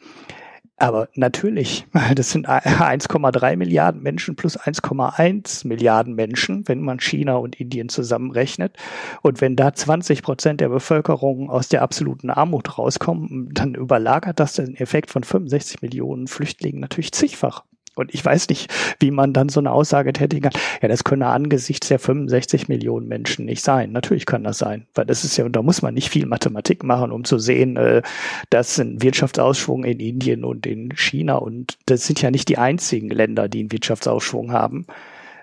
Aber 0.81 1.09
natürlich, 1.14 1.87
das 2.14 2.31
sind 2.31 2.49
1,3 2.49 3.57
Milliarden 3.57 4.03
Menschen 4.03 4.35
plus 4.35 4.59
1,1 4.59 5.68
Milliarden 5.68 6.14
Menschen, 6.14 6.66
wenn 6.66 6.81
man 6.81 6.99
China 6.99 7.37
und 7.37 7.61
Indien 7.61 7.91
zusammenrechnet. 7.91 8.76
Und 9.22 9.41
wenn 9.43 9.57
da 9.57 9.74
20 9.74 10.22
Prozent 10.22 10.61
der 10.61 10.70
Bevölkerung 10.70 11.51
aus 11.51 11.68
der 11.68 11.83
absoluten 11.83 12.31
Armut 12.31 12.78
rauskommen, 12.78 13.51
dann 13.53 13.74
überlagert 13.74 14.41
das 14.41 14.55
den 14.55 14.74
Effekt 14.74 15.11
von 15.11 15.22
65 15.22 15.83
Millionen 15.83 16.26
Flüchtlingen 16.26 16.81
natürlich 16.81 17.12
zigfach. 17.12 17.62
Und 17.97 18.14
ich 18.14 18.24
weiß 18.24 18.49
nicht, 18.49 18.72
wie 19.01 19.11
man 19.11 19.32
dann 19.32 19.49
so 19.49 19.59
eine 19.61 19.72
Aussage 19.72 20.12
tätigen 20.12 20.43
kann. 20.43 20.61
Ja, 20.80 20.88
das 20.88 21.03
könne 21.05 21.26
angesichts 21.26 21.88
der 21.88 21.99
65 21.99 22.68
Millionen 22.68 23.09
Menschen 23.09 23.47
nicht 23.47 23.64
sein. 23.64 23.93
Natürlich 23.93 24.26
kann 24.26 24.45
das 24.45 24.59
sein, 24.59 24.86
weil 24.95 25.07
das 25.07 25.24
ist 25.24 25.36
ja, 25.36 25.45
und 25.45 25.57
da 25.57 25.62
muss 25.62 25.82
man 25.82 25.95
nicht 25.95 26.09
viel 26.09 26.26
Mathematik 26.26 26.84
machen, 26.84 27.11
um 27.11 27.24
zu 27.24 27.38
sehen, 27.38 27.76
äh, 27.76 28.03
dass 28.49 28.78
ein 28.78 29.03
Wirtschaftsausschwung 29.03 29.84
in 29.84 29.99
Indien 29.99 30.45
und 30.45 30.66
in 30.66 30.95
China 30.97 31.36
und 31.36 31.78
das 31.86 32.07
sind 32.07 32.22
ja 32.22 32.30
nicht 32.30 32.49
die 32.49 32.59
einzigen 32.59 33.11
Länder, 33.11 33.49
die 33.49 33.61
einen 33.61 33.72
Wirtschaftsausschwung 33.72 34.53
haben, 34.53 34.86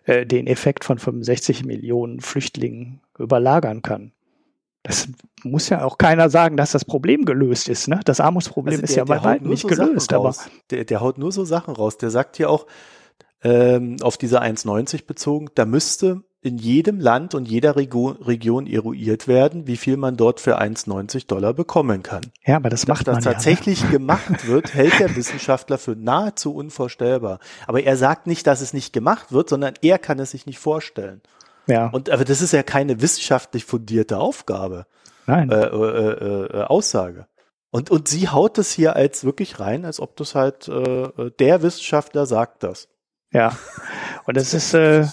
äh, 0.06 0.26
den 0.26 0.48
Effekt 0.48 0.86
von 0.86 0.98
65 1.00 1.66
Millionen 1.66 2.22
Flüchtlingen 2.22 3.02
überlagern 3.20 3.82
kann. 3.82 4.14
Das 4.84 5.10
muss 5.50 5.70
ja 5.70 5.84
auch 5.84 5.98
keiner 5.98 6.30
sagen, 6.30 6.58
dass 6.58 6.72
das 6.72 6.86
Problem 6.86 7.26
gelöst 7.26 7.70
ist. 7.70 7.88
Ne? 7.88 8.00
Das 8.06 8.20
Armutsproblem 8.20 8.74
also 8.74 8.82
der, 8.82 8.90
ist 8.90 8.96
ja 8.96 9.04
bei 9.04 9.24
weitem 9.24 9.50
nicht 9.50 9.62
so 9.62 9.68
gelöst. 9.68 10.14
Aber 10.14 10.36
der, 10.70 10.86
der 10.86 11.02
haut 11.02 11.18
nur 11.18 11.32
so 11.32 11.46
Sachen 11.46 11.76
raus. 11.76 11.98
Der 11.98 12.10
sagt 12.10 12.38
hier 12.38 12.50
auch 12.50 12.68
ähm, 13.44 13.98
auf 14.02 14.18
diese 14.18 14.42
1,90 14.42 15.06
bezogen, 15.06 15.50
da 15.56 15.66
müsste 15.66 16.24
in 16.42 16.58
jedem 16.58 17.00
Land 17.00 17.36
und 17.36 17.48
jeder 17.48 17.76
Rego 17.76 18.10
Region 18.10 18.68
eruiert 18.68 19.28
werden, 19.28 19.68
wie 19.68 19.76
viel 19.76 19.98
man 19.98 20.18
dort 20.18 20.40
für 20.40 20.62
1,90 20.62 21.28
Dollar 21.28 21.54
bekommen 21.54 22.04
kann. 22.04 22.22
Ja, 22.46 22.56
aber 22.58 22.70
das 22.70 22.88
macht 22.88 23.08
Dass 23.08 23.16
man 23.16 23.24
das 23.24 23.34
tatsächlich 23.34 23.82
ja, 23.82 23.88
ne? 23.88 23.92
gemacht 23.92 24.48
wird, 24.48 24.74
hält 24.74 25.00
der 25.00 25.16
Wissenschaftler 25.16 25.78
für 25.78 25.96
nahezu 25.96 26.54
unvorstellbar. 26.54 27.40
Aber 27.66 27.84
er 27.84 27.98
sagt 27.98 28.28
nicht, 28.28 28.48
dass 28.48 28.62
es 28.62 28.74
nicht 28.74 28.94
gemacht 28.94 29.32
wird, 29.32 29.50
sondern 29.50 29.74
er 29.82 29.98
kann 29.98 30.20
es 30.20 30.32
sich 30.32 30.46
nicht 30.46 30.60
vorstellen. 30.60 31.22
Ja. 31.68 31.88
Und 31.88 32.10
aber 32.10 32.24
das 32.24 32.42
ist 32.42 32.54
ja 32.54 32.64
keine 32.64 33.02
wissenschaftlich 33.02 33.66
fundierte 33.66 34.18
Aufgabe. 34.18 34.86
Nein. 35.28 35.52
Äh, 35.52 35.66
äh, 35.66 36.12
äh, 36.12 36.60
äh, 36.60 36.64
Aussage. 36.64 37.28
Und, 37.70 37.92
und 37.92 38.08
sie 38.08 38.30
haut 38.30 38.58
das 38.58 38.72
hier 38.72 38.96
als 38.96 39.24
wirklich 39.24 39.60
rein, 39.60 39.86
als 39.86 40.00
ob 40.00 40.16
das 40.16 40.34
halt 40.34 40.68
äh, 40.68 41.04
äh 41.04 41.32
der 41.38 41.62
Wissenschaftler 41.62 42.26
sagt 42.26 42.64
das. 42.64 42.88
Ja. 43.32 43.58
Und 44.26 44.38
das 44.38 44.54
ist, 44.54 44.74
äh, 44.74 45.06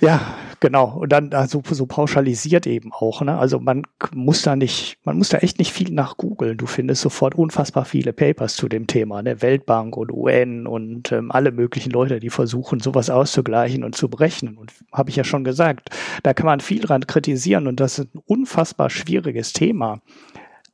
ja, 0.00 0.20
genau. 0.60 0.98
Und 0.98 1.10
dann 1.10 1.32
also 1.34 1.62
so 1.64 1.86
pauschalisiert 1.86 2.66
eben 2.66 2.92
auch. 2.92 3.20
Ne? 3.22 3.36
Also 3.36 3.58
man 3.58 3.82
muss 4.14 4.42
da 4.42 4.56
nicht, 4.56 4.98
man 5.04 5.18
muss 5.18 5.30
da 5.30 5.38
echt 5.38 5.58
nicht 5.58 5.72
viel 5.72 5.92
nach 5.92 6.16
googeln. 6.16 6.56
Du 6.56 6.66
findest 6.66 7.02
sofort 7.02 7.34
unfassbar 7.34 7.84
viele 7.84 8.12
Papers 8.12 8.56
zu 8.56 8.68
dem 8.68 8.86
Thema, 8.86 9.22
ne? 9.22 9.42
Weltbank 9.42 9.96
und 9.96 10.12
UN 10.12 10.66
und 10.66 11.12
ähm, 11.12 11.32
alle 11.32 11.50
möglichen 11.50 11.90
Leute, 11.90 12.20
die 12.20 12.30
versuchen, 12.30 12.80
sowas 12.80 13.10
auszugleichen 13.10 13.84
und 13.84 13.96
zu 13.96 14.08
berechnen. 14.08 14.56
Und 14.56 14.72
habe 14.92 15.10
ich 15.10 15.16
ja 15.16 15.24
schon 15.24 15.44
gesagt, 15.44 15.90
da 16.22 16.32
kann 16.34 16.46
man 16.46 16.60
viel 16.60 16.80
dran 16.80 17.06
kritisieren 17.06 17.66
und 17.66 17.80
das 17.80 17.98
ist 17.98 18.14
ein 18.14 18.22
unfassbar 18.26 18.90
schwieriges 18.90 19.52
Thema. 19.52 20.00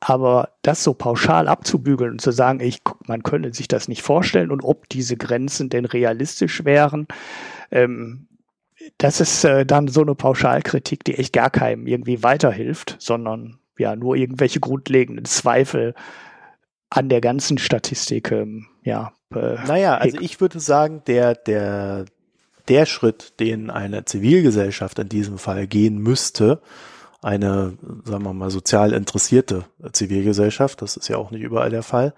Aber 0.06 0.50
das 0.60 0.84
so 0.84 0.92
pauschal 0.92 1.48
abzubügeln 1.48 2.12
und 2.12 2.20
zu 2.20 2.30
sagen, 2.30 2.60
ich, 2.60 2.82
man 3.06 3.22
könne 3.22 3.54
sich 3.54 3.68
das 3.68 3.88
nicht 3.88 4.02
vorstellen 4.02 4.50
und 4.50 4.62
ob 4.62 4.86
diese 4.90 5.16
Grenzen 5.16 5.70
denn 5.70 5.86
realistisch 5.86 6.66
wären, 6.66 7.08
ähm, 7.70 8.28
das 8.98 9.22
ist 9.22 9.44
äh, 9.44 9.64
dann 9.64 9.88
so 9.88 10.02
eine 10.02 10.14
Pauschalkritik, 10.14 11.04
die 11.04 11.14
echt 11.14 11.32
gar 11.32 11.48
keinem 11.48 11.86
irgendwie 11.86 12.22
weiterhilft, 12.22 12.96
sondern 12.98 13.58
ja 13.78 13.96
nur 13.96 14.16
irgendwelche 14.16 14.60
grundlegenden 14.60 15.24
Zweifel 15.24 15.94
an 16.90 17.08
der 17.08 17.22
ganzen 17.22 17.56
Statistik 17.56 18.30
ähm, 18.30 18.66
ja. 18.82 19.14
Äh, 19.34 19.54
naja, 19.66 19.96
also 19.96 20.20
ich 20.20 20.38
würde 20.38 20.60
sagen, 20.60 21.00
der, 21.06 21.34
der, 21.34 22.04
der 22.68 22.84
Schritt, 22.84 23.40
den 23.40 23.70
eine 23.70 24.04
Zivilgesellschaft 24.04 24.98
in 24.98 25.08
diesem 25.08 25.38
Fall 25.38 25.66
gehen 25.66 25.96
müsste, 25.96 26.60
eine, 27.24 27.78
sagen 28.04 28.24
wir 28.24 28.34
mal, 28.34 28.50
sozial 28.50 28.92
interessierte 28.92 29.64
Zivilgesellschaft, 29.92 30.82
das 30.82 30.96
ist 30.96 31.08
ja 31.08 31.16
auch 31.16 31.30
nicht 31.30 31.42
überall 31.42 31.70
der 31.70 31.82
Fall, 31.82 32.14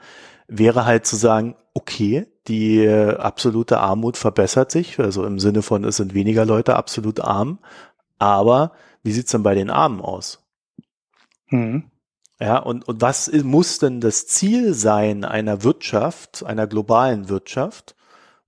wäre 0.48 0.84
halt 0.84 1.06
zu 1.06 1.16
sagen, 1.16 1.54
okay, 1.74 2.26
die 2.48 2.88
absolute 2.88 3.78
Armut 3.78 4.16
verbessert 4.16 4.70
sich, 4.70 4.98
also 4.98 5.24
im 5.24 5.38
Sinne 5.38 5.62
von, 5.62 5.84
es 5.84 5.96
sind 5.96 6.14
weniger 6.14 6.44
Leute 6.44 6.76
absolut 6.76 7.20
arm, 7.20 7.58
aber 8.18 8.72
wie 9.02 9.12
sieht's 9.12 9.30
denn 9.30 9.42
bei 9.42 9.54
den 9.54 9.70
Armen 9.70 10.00
aus? 10.00 10.44
Mhm. 11.48 11.84
Ja, 12.40 12.58
und, 12.58 12.86
und 12.86 13.00
was 13.00 13.30
muss 13.32 13.78
denn 13.78 14.00
das 14.00 14.26
Ziel 14.26 14.74
sein 14.74 15.24
einer 15.24 15.62
Wirtschaft, 15.62 16.44
einer 16.44 16.66
globalen 16.66 17.28
Wirtschaft? 17.28 17.94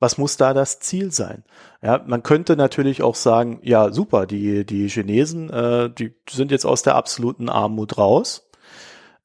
Was 0.01 0.17
muss 0.17 0.37
da 0.37 0.55
das 0.55 0.79
Ziel 0.79 1.11
sein? 1.11 1.45
Ja, 1.83 2.03
man 2.07 2.23
könnte 2.23 2.57
natürlich 2.57 3.03
auch 3.03 3.17
sagen, 3.17 3.61
ja, 3.63 3.93
super, 3.93 4.27
die, 4.27 4.65
die 4.65 4.89
Chinesen, 4.89 5.51
äh, 5.51 5.91
die 5.91 6.15
sind 6.31 6.51
jetzt 6.51 6.65
aus 6.67 6.83
der 6.83 6.95
absoluten 6.95 7.49
Armut 7.49 7.99
raus. 7.99 8.48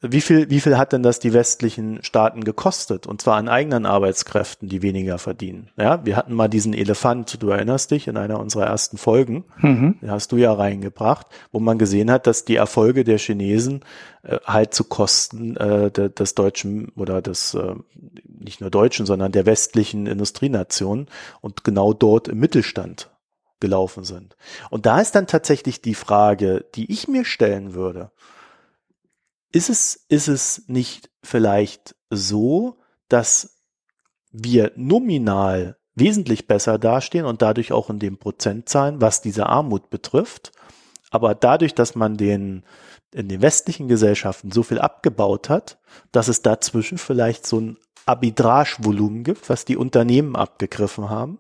Wie 0.05 0.19
viel, 0.19 0.49
wie 0.49 0.59
viel 0.59 0.77
hat 0.77 0.91
denn 0.91 1.01
das 1.01 1.19
die 1.19 1.31
westlichen 1.31 2.03
Staaten 2.03 2.43
gekostet? 2.43 3.07
Und 3.07 3.21
zwar 3.21 3.37
an 3.37 3.47
eigenen 3.47 3.85
Arbeitskräften, 3.85 4.67
die 4.67 4.81
weniger 4.81 5.17
verdienen. 5.17 5.69
Ja, 5.77 6.05
wir 6.05 6.17
hatten 6.17 6.33
mal 6.33 6.49
diesen 6.49 6.73
Elefant, 6.73 7.41
du 7.41 7.47
erinnerst 7.49 7.89
dich, 7.91 8.09
in 8.09 8.17
einer 8.17 8.37
unserer 8.39 8.65
ersten 8.65 8.97
Folgen, 8.97 9.45
mhm. 9.59 9.97
den 10.01 10.11
hast 10.11 10.33
du 10.33 10.37
ja 10.37 10.51
reingebracht, 10.51 11.27
wo 11.53 11.59
man 11.61 11.77
gesehen 11.77 12.11
hat, 12.11 12.27
dass 12.27 12.43
die 12.43 12.57
Erfolge 12.57 13.05
der 13.05 13.17
Chinesen 13.17 13.85
äh, 14.23 14.39
halt 14.43 14.73
zu 14.73 14.83
Kosten 14.83 15.55
äh, 15.55 15.89
de, 15.89 16.09
des 16.09 16.35
deutschen 16.35 16.89
oder 16.97 17.21
des, 17.21 17.53
äh, 17.53 17.75
nicht 18.27 18.59
nur 18.59 18.71
deutschen, 18.71 19.05
sondern 19.05 19.31
der 19.31 19.45
westlichen 19.45 20.05
Industrienationen 20.05 21.07
und 21.39 21.63
genau 21.63 21.93
dort 21.93 22.27
im 22.27 22.39
Mittelstand 22.39 23.09
gelaufen 23.61 24.03
sind. 24.03 24.35
Und 24.69 24.85
da 24.85 24.99
ist 24.99 25.15
dann 25.15 25.27
tatsächlich 25.27 25.81
die 25.81 25.95
Frage, 25.95 26.65
die 26.75 26.91
ich 26.91 27.07
mir 27.07 27.23
stellen 27.23 27.73
würde, 27.73 28.11
ist 29.53 29.69
es, 29.69 30.05
ist 30.09 30.27
es 30.27 30.63
nicht 30.67 31.09
vielleicht 31.23 31.95
so, 32.09 32.79
dass 33.07 33.61
wir 34.31 34.71
nominal 34.75 35.77
wesentlich 35.95 36.47
besser 36.47 36.79
dastehen 36.79 37.25
und 37.25 37.41
dadurch 37.41 37.71
auch 37.71 37.89
in 37.89 37.99
den 37.99 38.17
Prozentzahlen, 38.17 38.99
was 38.99 39.21
diese 39.21 39.45
Armut 39.45 39.89
betrifft. 39.91 40.51
Aber 41.11 41.35
dadurch, 41.35 41.75
dass 41.75 41.95
man 41.95 42.17
den 42.17 42.63
in 43.13 43.27
den 43.27 43.43
westlichen 43.43 43.87
Gesellschaften 43.87 44.51
so 44.51 44.63
viel 44.63 44.79
abgebaut 44.79 45.49
hat, 45.49 45.79
dass 46.11 46.27
es 46.27 46.41
dazwischen 46.41 46.97
vielleicht 46.97 47.45
so 47.45 47.59
ein 47.59 47.77
Arbitragevolumen 48.07 49.23
gibt, 49.23 49.49
was 49.49 49.65
die 49.65 49.77
Unternehmen 49.77 50.35
abgegriffen 50.35 51.11
haben, 51.11 51.37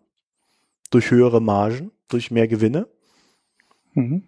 durch 0.91 1.09
höhere 1.09 1.41
Margen, 1.41 1.91
durch 2.09 2.29
mehr 2.29 2.47
Gewinne. 2.47 2.87
Mhm. 3.93 4.27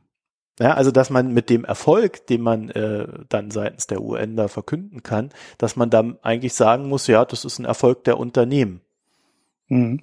Ja, 0.59 0.73
also 0.73 0.91
dass 0.91 1.09
man 1.09 1.33
mit 1.33 1.49
dem 1.49 1.65
Erfolg, 1.65 2.27
den 2.27 2.41
man 2.41 2.69
äh, 2.69 3.07
dann 3.27 3.51
seitens 3.51 3.87
der 3.87 4.01
UN 4.01 4.37
da 4.37 4.47
verkünden 4.47 5.03
kann, 5.03 5.29
dass 5.57 5.75
man 5.75 5.89
dann 5.89 6.17
eigentlich 6.21 6.53
sagen 6.53 6.87
muss, 6.87 7.07
ja, 7.07 7.25
das 7.25 7.43
ist 7.43 7.59
ein 7.59 7.65
Erfolg 7.65 8.05
der 8.05 8.17
Unternehmen. 8.17 8.81
Mhm. 9.67 10.01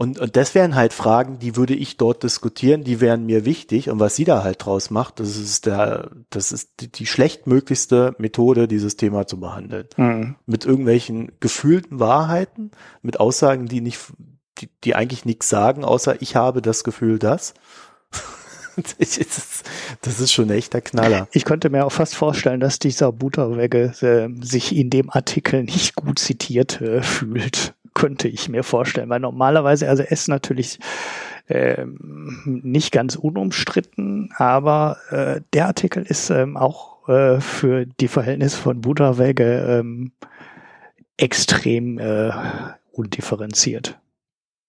Und, 0.00 0.20
und 0.20 0.36
das 0.36 0.54
wären 0.54 0.76
halt 0.76 0.92
Fragen, 0.92 1.40
die 1.40 1.56
würde 1.56 1.74
ich 1.74 1.96
dort 1.96 2.22
diskutieren, 2.22 2.84
die 2.84 3.00
wären 3.00 3.26
mir 3.26 3.44
wichtig. 3.44 3.90
Und 3.90 3.98
was 3.98 4.14
sie 4.14 4.24
da 4.24 4.44
halt 4.44 4.64
draus 4.64 4.90
macht, 4.90 5.18
das 5.18 5.36
ist 5.36 5.66
der, 5.66 6.12
das 6.30 6.52
ist 6.52 6.80
die, 6.80 6.90
die 6.90 7.06
schlechtmöglichste 7.06 8.14
Methode, 8.18 8.68
dieses 8.68 8.96
Thema 8.96 9.26
zu 9.26 9.40
behandeln. 9.40 9.88
Mhm. 9.96 10.36
Mit 10.46 10.64
irgendwelchen 10.64 11.32
gefühlten 11.40 11.98
Wahrheiten, 11.98 12.70
mit 13.02 13.18
Aussagen, 13.18 13.66
die 13.66 13.80
nicht, 13.80 13.98
die, 14.58 14.68
die 14.84 14.94
eigentlich 14.94 15.24
nichts 15.24 15.48
sagen, 15.48 15.84
außer 15.84 16.22
ich 16.22 16.36
habe 16.36 16.62
das 16.62 16.84
Gefühl, 16.84 17.18
dass. 17.18 17.54
Das 20.02 20.20
ist 20.20 20.32
schon 20.32 20.50
echt 20.50 20.74
der 20.74 20.80
Knaller. 20.80 21.28
Ich 21.32 21.44
könnte 21.44 21.70
mir 21.70 21.84
auch 21.84 21.92
fast 21.92 22.14
vorstellen, 22.14 22.60
dass 22.60 22.78
dieser 22.78 23.12
Butterwegge 23.12 23.92
äh, 24.00 24.44
sich 24.44 24.74
in 24.74 24.90
dem 24.90 25.10
Artikel 25.10 25.62
nicht 25.64 25.94
gut 25.94 26.18
zitiert 26.18 26.80
äh, 26.80 27.02
fühlt. 27.02 27.74
Könnte 27.94 28.28
ich 28.28 28.48
mir 28.48 28.62
vorstellen, 28.62 29.08
weil 29.08 29.20
normalerweise, 29.20 29.88
also 29.88 30.02
er 30.02 30.12
ist 30.12 30.28
natürlich 30.28 30.78
äh, 31.48 31.84
nicht 32.44 32.92
ganz 32.92 33.16
unumstritten, 33.16 34.30
aber 34.36 34.98
äh, 35.10 35.40
der 35.52 35.66
Artikel 35.66 36.04
ist 36.04 36.30
ähm, 36.30 36.56
auch 36.56 37.08
äh, 37.08 37.40
für 37.40 37.86
die 37.86 38.08
Verhältnisse 38.08 38.58
von 38.58 38.82
Butterwegge 38.82 39.80
ähm, 39.80 40.12
extrem 41.16 41.98
äh, 41.98 42.30
undifferenziert. 42.92 43.98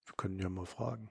Wir 0.06 0.14
können 0.16 0.38
ja 0.38 0.48
mal 0.48 0.66
fragen. 0.66 1.10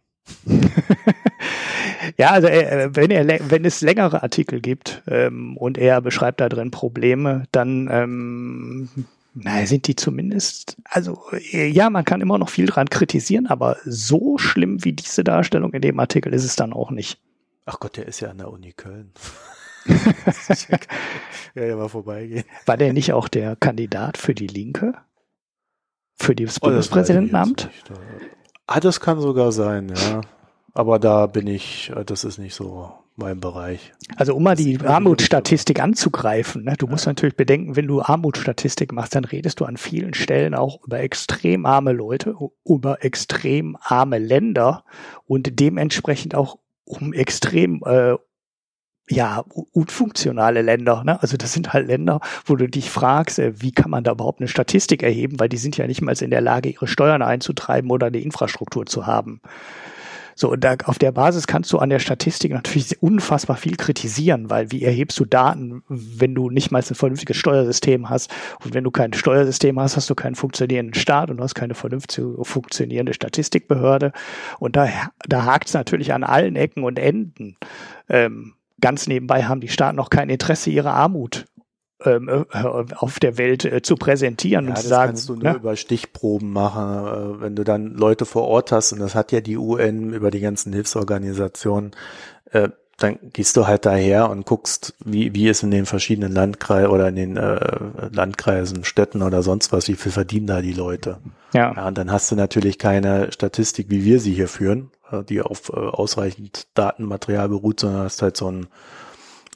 Ja, 2.18 2.32
also 2.32 2.48
äh, 2.48 2.90
wenn 2.94 3.12
er 3.12 3.28
wenn 3.50 3.66
es 3.66 3.82
längere 3.82 4.24
Artikel 4.24 4.62
gibt 4.62 5.04
ähm, 5.08 5.58
und 5.58 5.78
er 5.78 6.02
beschreibt 6.02 6.42
da 6.42 6.50
drin 6.50 6.72
Probleme, 6.72 7.44
dann 7.52 7.90
ähm, 7.92 8.90
na, 9.34 9.66
sind 9.66 9.88
die 9.88 9.96
zumindest, 9.96 10.78
also 10.84 11.22
äh, 11.32 11.68
ja, 11.68 11.90
man 11.90 12.06
kann 12.06 12.22
immer 12.22 12.38
noch 12.38 12.50
viel 12.50 12.66
dran 12.66 12.90
kritisieren, 12.90 13.48
aber 13.48 13.78
so 13.86 14.38
schlimm 14.38 14.84
wie 14.84 14.94
diese 14.94 15.24
Darstellung 15.24 15.74
in 15.74 15.82
dem 15.82 16.00
Artikel 16.00 16.34
ist 16.34 16.44
es 16.44 16.56
dann 16.56 16.74
auch 16.74 16.92
nicht. 16.92 17.20
Ach 17.66 17.80
Gott, 17.80 17.98
der 17.98 18.08
ist 18.08 18.20
ja 18.20 18.32
an 18.32 18.40
der 18.40 18.52
Uni 18.52 18.74
Köln. 18.74 19.12
ja, 21.56 21.64
ja, 21.64 21.76
mal 21.76 21.90
vorbeigehen. 21.90 22.44
War 22.66 22.78
der 22.78 22.94
nicht 22.94 23.14
auch 23.14 23.28
der 23.28 23.56
Kandidat 23.56 24.18
für 24.18 24.34
die 24.34 24.48
Linke? 24.48 24.96
Für 26.16 26.36
das 26.36 26.58
oh, 26.62 26.66
Bundespräsidentenamt? 26.66 27.70
Das 27.88 28.00
Ah, 28.72 28.80
das 28.80 29.00
kann 29.00 29.20
sogar 29.20 29.52
sein, 29.52 29.92
ja. 29.96 30.22
Aber 30.76 31.00
da 31.00 31.26
bin 31.26 31.48
ich, 31.48 31.92
äh, 31.96 32.06
das 32.06 32.24
ist 32.24 32.38
nicht 32.38 32.54
so 32.54 32.92
mein 33.16 33.40
Bereich. 33.40 33.94
Also 34.16 34.36
um 34.36 34.44
mal 34.44 34.56
die 34.56 34.80
Armutsstatistik 34.80 35.82
anzugreifen, 35.82 36.66
ne, 36.66 36.76
du 36.78 36.86
musst 36.86 37.08
natürlich 37.08 37.36
bedenken, 37.36 37.76
wenn 37.76 37.88
du 37.88 38.04
Armutsstatistik 38.04 38.94
machst, 38.94 39.16
dann 39.16 39.26
redest 39.26 39.60
du 39.60 39.66
an 39.66 39.76
vielen 39.76 40.14
Stellen 40.14 40.54
auch 40.54 40.86
über 40.86 41.00
extrem 41.00 41.66
arme 41.66 41.94
Leute, 41.94 42.36
über 42.64 43.04
extrem 43.04 43.76
arme 43.82 44.20
Länder 44.20 44.84
und 45.26 45.60
dementsprechend 45.60 46.36
auch 46.36 46.60
um 46.86 47.12
extrem 47.12 47.82
äh, 47.88 48.18
ja, 49.10 49.44
unfunktionale 49.74 50.62
Länder. 50.62 51.04
Ne? 51.04 51.22
Also 51.22 51.36
das 51.36 51.54
sind 51.54 51.74
halt 51.74 51.88
Länder, 51.88 52.20
wo 52.46 52.56
du 52.56 52.68
dich 52.68 52.90
fragst, 52.90 53.40
äh, 53.40 53.54
wie 53.62 53.72
kann 53.72 53.92
man 53.92 54.04
da 54.04 54.12
überhaupt 54.12 54.40
eine 54.40 54.48
Statistik 54.48 55.04
erheben, 55.04 55.40
weil 55.40 55.50
die 55.50 55.58
sind 55.58 55.78
ja 55.78 55.88
nicht 55.88 56.02
mal 56.02 56.16
in 56.22 56.30
der 56.30 56.42
Lage, 56.42 56.70
ihre 56.70 56.88
Steuern 56.88 57.22
einzutreiben 57.22 57.90
oder 57.90 58.08
eine 58.08 58.20
Infrastruktur 58.20 58.86
zu 58.86 59.08
haben. 59.08 59.42
So, 60.36 60.50
und 60.50 60.64
da, 60.64 60.78
auf 60.86 60.98
der 60.98 61.12
Basis 61.12 61.48
kannst 61.48 61.74
du 61.74 61.80
an 61.80 61.90
der 61.90 62.00
Statistik 62.00 62.54
natürlich 62.54 63.04
unfassbar 63.04 63.58
viel 63.58 63.76
kritisieren, 63.76 64.50
weil 64.50 64.72
wie 64.72 64.84
erhebst 64.84 65.20
du 65.20 65.26
Daten, 65.26 65.84
wenn 65.90 66.34
du 66.34 66.50
nicht 66.50 66.72
mal 66.72 66.80
ein 66.80 66.96
vernünftiges 66.96 67.36
Steuersystem 67.36 68.10
hast? 68.10 68.32
Und 68.64 68.74
wenn 68.74 68.86
du 68.86 68.92
kein 68.92 69.12
Steuersystem 69.12 69.78
hast, 69.78 69.98
hast 69.98 70.10
du 70.10 70.16
keinen 70.16 70.36
funktionierenden 70.36 70.94
Staat 70.94 71.30
und 71.30 71.38
du 71.38 71.44
hast 71.44 71.56
keine 71.56 71.74
vernünftig 71.74 72.24
funktionierende 72.44 73.14
Statistikbehörde. 73.14 74.14
Und 74.60 74.78
da, 74.78 74.88
da 75.28 75.44
hakt 75.44 75.68
es 75.68 75.74
natürlich 75.74 76.14
an 76.14 76.24
allen 76.24 76.56
Ecken 76.56 76.86
und 76.86 77.00
Enden. 77.00 77.58
Ähm, 78.08 78.54
Ganz 78.82 79.08
nebenbei 79.08 79.44
haben 79.44 79.62
die 79.62 79.68
Staaten 79.70 79.96
noch 79.96 80.10
kein 80.10 80.30
Interesse, 80.30 80.70
ihre 80.70 80.92
Armut 80.92 81.46
ähm, 82.06 82.30
äh, 82.30 82.46
auf 82.96 83.20
der 83.20 83.38
Welt 83.38 83.66
äh, 83.66 83.82
zu 83.82 83.96
präsentieren 83.96 84.66
ja, 84.66 84.72
und 84.72 84.78
zu 84.78 84.88
sagen. 84.88 85.10
kannst 85.10 85.30
du 85.30 85.36
nur 85.36 85.44
ne? 85.44 85.56
über 85.56 85.76
Stichproben 85.76 86.52
machen, 86.52 87.06
äh, 87.06 87.42
wenn 87.42 87.56
du 87.56 87.64
dann 87.64 87.94
Leute 87.94 88.26
vor 88.26 88.44
Ort 88.48 88.72
hast 88.72 88.94
und 88.94 89.00
das 89.00 89.16
hat 89.16 89.32
ja 89.32 89.42
die 89.42 89.58
UN 89.58 90.14
über 90.14 90.32
die 90.32 90.40
ganzen 90.40 90.72
Hilfsorganisationen. 90.74 91.92
Äh, 92.52 92.70
dann 93.00 93.18
gehst 93.34 93.58
du 93.58 93.68
halt 93.68 93.86
daher 93.86 94.30
und 94.30 94.46
guckst, 94.46 94.94
wie, 95.04 95.34
wie 95.34 95.48
es 95.48 95.64
in 95.64 95.72
den 95.72 95.86
verschiedenen 95.86 96.32
Landkreisen 96.32 96.92
oder 96.92 97.08
in 97.08 97.16
den 97.16 97.38
äh, 97.38 98.10
Landkreisen, 98.12 98.84
Städten 98.84 99.22
oder 99.22 99.42
sonst 99.42 99.72
was, 99.72 99.88
wie 99.88 99.96
viel 99.96 100.12
verdienen 100.12 100.48
da 100.48 100.62
die 100.62 100.74
Leute. 100.74 101.18
Ja. 101.54 101.74
ja. 101.76 101.88
Und 101.88 101.98
dann 101.98 102.12
hast 102.12 102.32
du 102.32 102.36
natürlich 102.36 102.78
keine 102.78 103.32
Statistik, 103.32 103.90
wie 103.90 104.04
wir 104.04 104.20
sie 104.20 104.34
hier 104.34 104.48
führen, 104.48 104.92
äh, 105.12 105.24
die 105.24 105.42
auf 105.42 105.70
äh, 105.70 105.78
ausreichend 105.78 106.68
Datenmaterial 106.74 107.50
beruht, 107.50 107.80
sondern 107.80 108.04
hast 108.04 108.22
halt 108.22 108.38
so 108.38 108.52
ein 108.52 108.68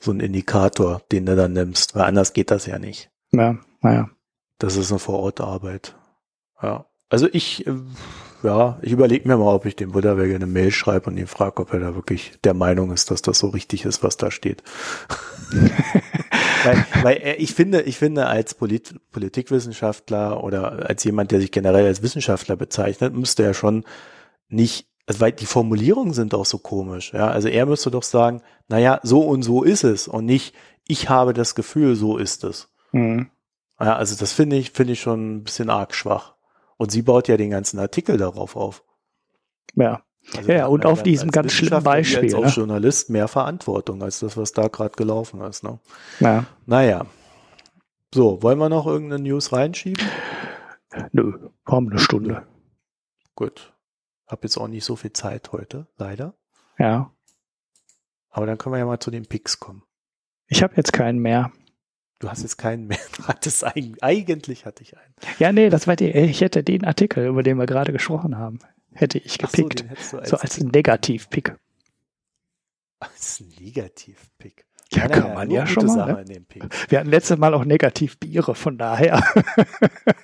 so 0.01 0.11
Indikator, 0.11 1.01
den 1.11 1.25
du 1.25 1.35
dann 1.35 1.53
nimmst, 1.53 1.95
weil 1.95 2.03
anders 2.03 2.33
geht 2.33 2.51
das 2.51 2.65
ja 2.65 2.77
nicht. 2.77 3.09
Ja, 3.31 3.57
naja. 3.81 4.09
Das 4.59 4.75
ist 4.75 4.91
eine 4.91 4.99
Vorortarbeit. 4.99 5.95
Ja. 6.61 6.85
Also 7.09 7.27
ich, 7.31 7.65
äh, 7.67 7.73
ja, 8.43 8.77
ich 8.81 8.91
überlege 8.91 9.27
mir 9.27 9.37
mal, 9.37 9.53
ob 9.53 9.65
ich 9.65 9.75
dem 9.75 9.91
Butterberger 9.91 10.35
eine 10.35 10.47
Mail 10.47 10.71
schreibe 10.71 11.09
und 11.09 11.17
ihn 11.17 11.27
frage, 11.27 11.61
ob 11.61 11.73
er 11.73 11.79
da 11.79 11.95
wirklich 11.95 12.33
der 12.43 12.53
Meinung 12.53 12.91
ist, 12.91 13.09
dass 13.11 13.21
das 13.21 13.39
so 13.39 13.47
richtig 13.49 13.85
ist, 13.85 14.03
was 14.03 14.17
da 14.17 14.31
steht. 14.31 14.63
weil, 16.63 16.85
weil 17.01 17.35
ich 17.37 17.53
finde, 17.53 17.81
ich 17.81 17.97
finde, 17.97 18.27
als 18.27 18.53
Polit 18.53 18.95
Politikwissenschaftler 19.11 20.43
oder 20.43 20.89
als 20.89 21.03
jemand, 21.03 21.31
der 21.31 21.39
sich 21.39 21.51
generell 21.51 21.85
als 21.85 22.01
Wissenschaftler 22.01 22.55
bezeichnet, 22.55 23.13
müsste 23.13 23.43
er 23.43 23.53
schon 23.53 23.83
nicht 24.49 24.87
also 25.05 25.19
weil 25.19 25.33
die 25.33 25.45
Formulierungen 25.45 26.13
sind 26.13 26.33
auch 26.33 26.45
so 26.45 26.57
komisch, 26.57 27.13
ja. 27.13 27.27
Also 27.27 27.49
er 27.49 27.65
müsste 27.65 27.91
doch 27.91 28.03
sagen, 28.03 28.41
naja, 28.69 28.99
so 29.03 29.21
und 29.21 29.43
so 29.43 29.63
ist 29.63 29.83
es 29.83 30.07
und 30.07 30.25
nicht, 30.25 30.55
ich 30.87 31.09
habe 31.09 31.33
das 31.33 31.55
Gefühl, 31.55 31.95
so 31.95 32.17
ist 32.17 32.43
es. 32.43 32.69
Mhm. 32.91 33.29
Ja, 33.79 33.95
also 33.95 34.15
das 34.15 34.31
finde 34.31 34.55
ich, 34.55 34.71
finde 34.71 34.93
ich 34.93 35.01
schon 35.01 35.35
ein 35.35 35.43
bisschen 35.43 35.69
arg 35.69 35.93
schwach. 35.93 36.32
Und 36.77 36.91
sie 36.91 37.01
baut 37.01 37.27
ja 37.27 37.37
den 37.37 37.51
ganzen 37.51 37.79
Artikel 37.79 38.17
darauf 38.17 38.55
auf. 38.55 38.83
Ja. 39.75 40.03
Also 40.35 40.51
ja, 40.51 40.67
und 40.67 40.85
auf 40.85 41.03
diesem 41.03 41.31
ganz 41.31 41.51
schlimmen 41.51 41.83
Beispiel. 41.83 42.23
Als 42.23 42.33
ne? 42.33 42.39
auch 42.39 42.55
Journalist 42.55 43.09
mehr 43.09 43.27
Verantwortung 43.27 44.01
als 44.01 44.19
das, 44.19 44.37
was 44.37 44.53
da 44.53 44.67
gerade 44.67 44.95
gelaufen 44.95 45.41
ist. 45.41 45.63
Ne? 45.63 45.79
Ja. 46.19 46.45
Naja. 46.65 47.05
So, 48.13 48.41
wollen 48.41 48.59
wir 48.59 48.69
noch 48.69 48.87
irgendeine 48.87 49.23
News 49.23 49.51
reinschieben? 49.51 50.05
Nö, 51.11 51.33
wir 51.65 51.73
haben 51.73 51.89
eine 51.89 51.99
Stunde. 51.99 52.47
Gut. 53.35 53.73
Hab 54.27 54.43
jetzt 54.43 54.57
auch 54.57 54.67
nicht 54.67 54.85
so 54.85 54.95
viel 54.95 55.11
Zeit 55.13 55.51
heute, 55.51 55.87
leider. 55.97 56.35
Ja. 56.77 57.11
Aber 58.29 58.45
dann 58.45 58.57
können 58.57 58.73
wir 58.73 58.79
ja 58.79 58.85
mal 58.85 58.99
zu 58.99 59.11
den 59.11 59.25
Picks 59.25 59.59
kommen. 59.59 59.83
Ich 60.47 60.63
habe 60.63 60.75
jetzt 60.75 60.93
keinen 60.93 61.19
mehr. 61.19 61.51
Du 62.23 62.29
hast 62.29 62.41
jetzt 62.41 62.57
keinen 62.57 62.87
mehr. 62.87 62.99
Hattest 63.27 63.63
eigentlich 63.63 64.65
hatte 64.65 64.83
ich 64.83 64.97
einen. 64.97 65.13
Ja, 65.39 65.51
nee, 65.51 65.69
das 65.69 65.87
war 65.87 65.95
die, 65.95 66.09
ich 66.09 66.41
hätte 66.41 66.63
den 66.63 66.85
Artikel, 66.85 67.27
über 67.27 67.43
den 67.43 67.57
wir 67.57 67.65
gerade 67.65 67.91
gesprochen 67.91 68.37
haben 68.37 68.59
hätte 68.93 69.17
ich 69.17 69.37
gepickt. 69.37 69.85
So, 69.99 70.17
als 70.17 70.29
so 70.29 70.37
als 70.37 70.59
Negativ-Pick. 70.59 71.55
Als 72.99 73.43
Negativ-Pick. 73.59 74.65
Ja, 74.95 75.07
kann 75.07 75.27
ja, 75.27 75.33
man 75.33 75.49
ja 75.49 75.65
schon 75.65 75.85
mal. 75.87 76.23
Ne? 76.23 76.41
Wir 76.89 76.99
hatten 76.99 77.09
letztes 77.09 77.37
Mal 77.37 77.53
auch 77.53 77.65
Negativ-Biere, 77.65 78.55
von 78.55 78.77
daher. 78.77 79.23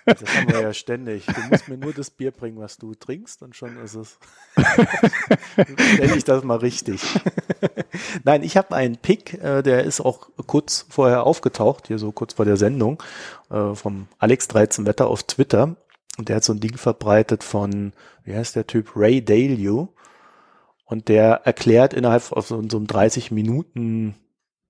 Das 0.05 0.35
haben 0.35 0.49
wir 0.49 0.61
ja 0.61 0.73
ständig. 0.73 1.25
Du 1.25 1.41
musst 1.49 1.67
mir 1.67 1.77
nur 1.77 1.93
das 1.93 2.09
Bier 2.09 2.31
bringen, 2.31 2.59
was 2.59 2.77
du 2.77 2.93
trinkst, 2.93 3.41
und 3.41 3.55
schon 3.55 3.77
ist 3.83 3.95
es. 3.95 4.17
Stelle 5.93 6.15
ich 6.15 6.23
das 6.23 6.43
mal 6.43 6.57
richtig. 6.57 7.01
Nein, 8.23 8.43
ich 8.43 8.57
habe 8.57 8.75
einen 8.75 8.97
Pick, 8.97 9.41
äh, 9.41 9.61
der 9.61 9.83
ist 9.83 10.01
auch 10.01 10.29
kurz 10.45 10.85
vorher 10.89 11.23
aufgetaucht, 11.23 11.87
hier 11.87 11.99
so 11.99 12.11
kurz 12.11 12.33
vor 12.33 12.45
der 12.45 12.57
Sendung, 12.57 13.01
äh, 13.49 13.73
vom 13.75 14.07
Alex 14.17 14.47
13 14.49 14.85
Wetter 14.85 15.07
auf 15.07 15.23
Twitter. 15.23 15.75
Und 16.17 16.29
der 16.29 16.37
hat 16.37 16.43
so 16.43 16.53
ein 16.53 16.59
Ding 16.59 16.77
verbreitet 16.77 17.43
von, 17.43 17.93
wie 18.23 18.35
heißt 18.35 18.55
der 18.55 18.67
Typ, 18.67 18.91
Ray 18.95 19.23
Dalio. 19.23 19.93
Und 20.85 21.07
der 21.07 21.41
erklärt 21.45 21.93
innerhalb 21.93 22.23
von 22.23 22.69
so 22.69 22.77
einem 22.77 22.87
30 22.87 23.31
Minuten 23.31 24.15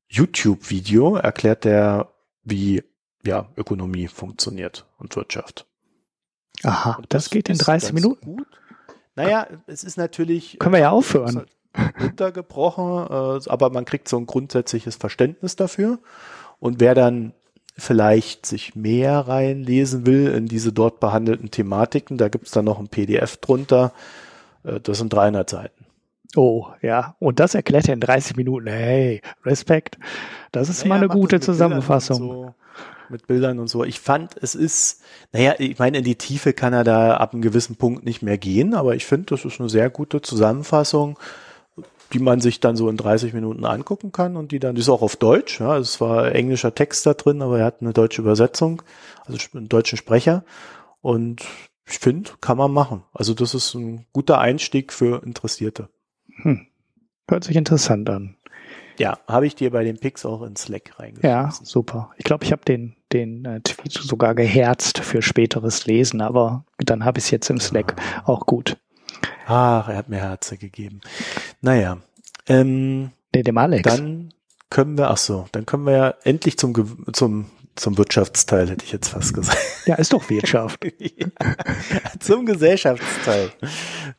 YouTube-Video, 0.10 1.16
erklärt 1.16 1.64
der, 1.66 2.10
wie 2.44 2.84
ja, 3.24 3.48
Ökonomie 3.56 4.08
funktioniert 4.08 4.86
und 4.98 5.16
Wirtschaft. 5.16 5.66
Aha, 6.64 6.94
und 6.94 7.14
das, 7.14 7.26
das, 7.26 7.30
geht 7.32 7.50
in 7.50 7.58
30 7.58 7.94
Minuten. 7.94 8.38
Gut. 8.38 8.48
Naja, 9.16 9.48
es 9.68 9.84
ist 9.84 9.98
natürlich. 9.98 10.58
Können 10.60 10.74
wir 10.74 10.80
ja 10.80 10.90
aufhören. 10.92 11.46
Runtergebrochen, 12.02 12.84
äh, 12.84 13.50
aber 13.50 13.70
man 13.70 13.86
kriegt 13.86 14.08
so 14.08 14.18
ein 14.18 14.26
grundsätzliches 14.26 14.96
Verständnis 14.96 15.56
dafür. 15.56 16.00
Und 16.60 16.80
wer 16.80 16.96
dann 16.96 17.34
vielleicht 17.78 18.46
sich 18.46 18.76
mehr 18.76 19.20
reinlesen 19.20 20.06
will 20.06 20.28
in 20.28 20.48
diese 20.48 20.74
dort 20.74 21.00
behandelten 21.00 21.52
Thematiken, 21.52 22.18
da 22.18 22.28
gibt's 22.28 22.52
dann 22.52 22.66
noch 22.66 22.80
ein 22.80 22.88
PDF 22.88 23.38
drunter. 23.38 23.94
Äh, 24.64 24.80
das 24.80 24.98
sind 24.98 25.14
300 25.14 25.50
Seiten. 25.50 25.79
Oh, 26.36 26.68
ja. 26.82 27.16
Und 27.20 27.40
das 27.40 27.56
erklärt 27.56 27.88
er 27.88 27.96
in 27.96 28.02
30 28.02 28.36
Minuten. 28.36 28.68
Hey, 28.68 29.22
Respekt. 29.46 29.98
Das 30.52 30.70
ist 30.70 30.80
naja, 30.80 30.90
mal 30.90 30.96
eine 30.98 31.08
gute 31.08 31.40
Zusammenfassung. 31.40 32.18
So, 32.18 32.54
mit 33.10 33.26
Bildern 33.26 33.60
und 33.60 33.68
so. 33.68 33.84
Ich 33.84 34.00
fand, 34.00 34.38
es 34.42 34.54
ist, 34.54 35.02
naja, 35.32 35.56
ich 35.58 35.80
meine, 35.80 35.98
in 35.98 36.04
die 36.04 36.16
Tiefe 36.16 36.54
kann 36.54 36.74
er 36.74 36.84
da 36.84 37.18
ab 37.18 37.34
einem 37.34 37.42
gewissen 37.42 37.76
Punkt 37.76 38.06
nicht 38.06 38.22
mehr 38.22 38.38
gehen, 38.38 38.76
aber 38.76 38.96
ich 38.96 39.06
finde, 39.06 39.28
das 39.28 39.46
ist 39.46 39.60
eine 39.60 39.70
sehr 39.70 39.90
gute 39.90 40.22
Zusammenfassung 40.22 41.18
die 42.14 42.20
man 42.20 42.42
sich 42.42 42.60
dann 42.60 42.76
so 42.76 42.90
in 42.90 42.98
30 42.98 43.34
Minuten 43.34 43.66
angucken 43.66 44.12
kann 44.12 44.36
und 44.36 44.52
die 44.52 44.60
dann, 44.60 44.76
die 44.76 44.82
ist 44.82 44.90
auch 44.90 45.02
auf 45.02 45.16
Deutsch, 45.16 45.60
ja, 45.60 45.78
es 45.78 46.02
war 46.02 46.34
englischer 46.34 46.74
Text 46.74 47.06
da 47.06 47.14
drin, 47.14 47.42
aber 47.42 47.60
er 47.60 47.66
hat 47.66 47.82
eine 47.82 47.94
deutsche 47.94 48.22
Übersetzung, 48.22 48.82
also 49.26 49.38
einen 49.54 49.70
deutschen 49.70 49.98
Sprecher 49.98 50.44
und 51.02 51.44
ich 51.86 52.00
finde, 52.00 52.32
kann 52.42 52.58
man 52.58 52.72
machen. 52.72 53.04
Also 53.14 53.34
das 53.34 53.54
ist 53.54 53.74
ein 53.74 54.06
guter 54.14 54.40
Einstieg 54.40 54.94
für 54.94 55.24
Interessierte. 55.24 55.90
Hm. 56.44 56.68
Hört 57.28 57.44
sich 57.44 57.56
interessant 57.56 58.10
an. 58.10 58.36
Ja, 59.00 59.18
habe 59.28 59.48
ich 59.48 59.56
dir 59.56 59.72
bei 59.72 59.86
den 59.86 59.98
Picks 59.98 60.26
auch 60.26 60.42
in 60.42 60.58
Slack 60.58 61.00
reingeschrieben. 61.00 61.30
Ja, 61.30 61.52
super. 61.64 62.12
Ich 62.18 62.26
glaube, 62.26 62.44
ich 62.44 62.52
habe 62.52 62.66
den, 62.66 62.96
den 63.14 63.46
äh, 63.46 63.62
Tweet 63.62 63.94
sogar 63.94 64.36
geherzt 64.36 65.00
für 65.00 65.22
späteres 65.22 65.86
Lesen, 65.86 66.20
aber 66.20 66.66
dann 66.80 67.06
habe 67.06 67.20
ich 67.20 67.26
es 67.26 67.32
jetzt 67.32 67.50
im 67.50 67.62
Slack 67.62 67.96
ah. 67.98 68.30
auch 68.30 68.46
gut. 68.46 68.78
Ach, 69.48 69.88
er 69.88 69.96
hat 69.96 70.10
mir 70.10 70.18
Herze 70.18 70.58
gegeben. 70.58 71.00
Naja. 71.62 71.98
Ähm, 72.48 73.12
nee, 73.34 73.42
dem 73.42 73.58
Alex. 73.58 73.84
Dann 73.84 74.34
können 74.70 74.98
wir, 74.98 75.10
ach 75.10 75.18
so, 75.18 75.48
dann 75.54 75.66
können 75.66 75.86
wir 75.86 75.94
ja 75.94 76.14
endlich 76.24 76.58
zum, 76.58 77.06
zum, 77.14 77.46
zum 77.76 77.98
Wirtschaftsteil, 77.98 78.70
hätte 78.70 78.84
ich 78.84 78.92
jetzt 78.92 79.10
fast 79.10 79.34
gesagt. 79.34 79.58
Ja, 79.86 79.96
ist 79.96 80.12
doch 80.12 80.30
Wirtschaft. 80.30 80.86
ja, 81.00 81.28
zum 82.20 82.46
Gesellschaftsteil. 82.46 83.52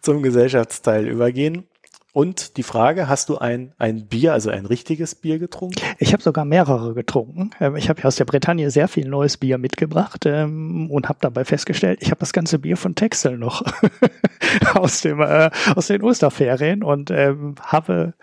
Zum 0.00 0.22
Gesellschaftsteil 0.22 1.06
übergehen. 1.06 1.64
Und 2.12 2.56
die 2.56 2.64
Frage, 2.64 3.08
hast 3.08 3.28
du 3.28 3.38
ein, 3.38 3.72
ein 3.78 4.06
Bier, 4.06 4.32
also 4.32 4.50
ein 4.50 4.66
richtiges 4.66 5.14
Bier 5.14 5.38
getrunken? 5.38 5.80
Ich 5.98 6.12
habe 6.12 6.22
sogar 6.22 6.44
mehrere 6.44 6.92
getrunken. 6.94 7.50
Ähm, 7.60 7.76
ich 7.76 7.88
habe 7.88 8.04
aus 8.04 8.16
der 8.16 8.24
Bretagne 8.24 8.70
sehr 8.70 8.88
viel 8.88 9.08
neues 9.08 9.36
Bier 9.36 9.58
mitgebracht 9.58 10.26
ähm, 10.26 10.90
und 10.90 11.08
habe 11.08 11.18
dabei 11.20 11.44
festgestellt, 11.44 12.00
ich 12.02 12.10
habe 12.10 12.18
das 12.18 12.32
ganze 12.32 12.58
Bier 12.58 12.76
von 12.76 12.96
Texel 12.96 13.38
noch 13.38 13.62
aus, 14.74 15.02
dem, 15.02 15.20
äh, 15.20 15.50
aus 15.76 15.86
den 15.86 16.02
Osterferien 16.02 16.82
und 16.82 17.10
ähm, 17.12 17.54
habe 17.62 18.14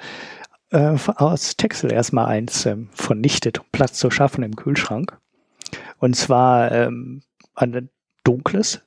äh, 0.71 0.97
aus 1.15 1.55
Texel 1.55 1.91
erstmal 1.93 2.25
eins 2.25 2.65
ähm, 2.65 2.89
vernichtet, 2.91 3.59
um 3.59 3.65
Platz 3.71 3.93
zu 3.93 4.11
schaffen 4.11 4.43
im 4.43 4.55
Kühlschrank. 4.55 5.17
Und 5.99 6.15
zwar 6.15 6.71
ähm, 6.73 7.21
ein 7.55 7.89
dunkles 8.23 8.81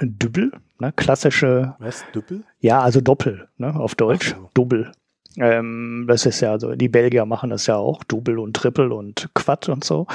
Dübbel, 0.00 0.52
ne, 0.78 0.92
klassische. 0.92 1.74
Was, 1.78 2.04
Dübbel? 2.14 2.44
Ja, 2.60 2.80
also 2.80 3.00
Doppel, 3.00 3.48
ne, 3.58 3.74
auf 3.74 3.94
Deutsch. 3.94 4.30
So. 4.30 4.50
Double. 4.54 4.92
Ähm, 5.36 6.04
das 6.06 6.26
ist 6.26 6.40
ja, 6.40 6.52
also 6.52 6.74
die 6.76 6.88
Belgier 6.88 7.26
machen 7.26 7.50
das 7.50 7.66
ja 7.66 7.76
auch, 7.76 8.04
Double 8.04 8.38
und 8.38 8.54
Triple 8.54 8.94
und 8.94 9.28
Quad 9.34 9.68
und 9.68 9.84
so. 9.84 10.06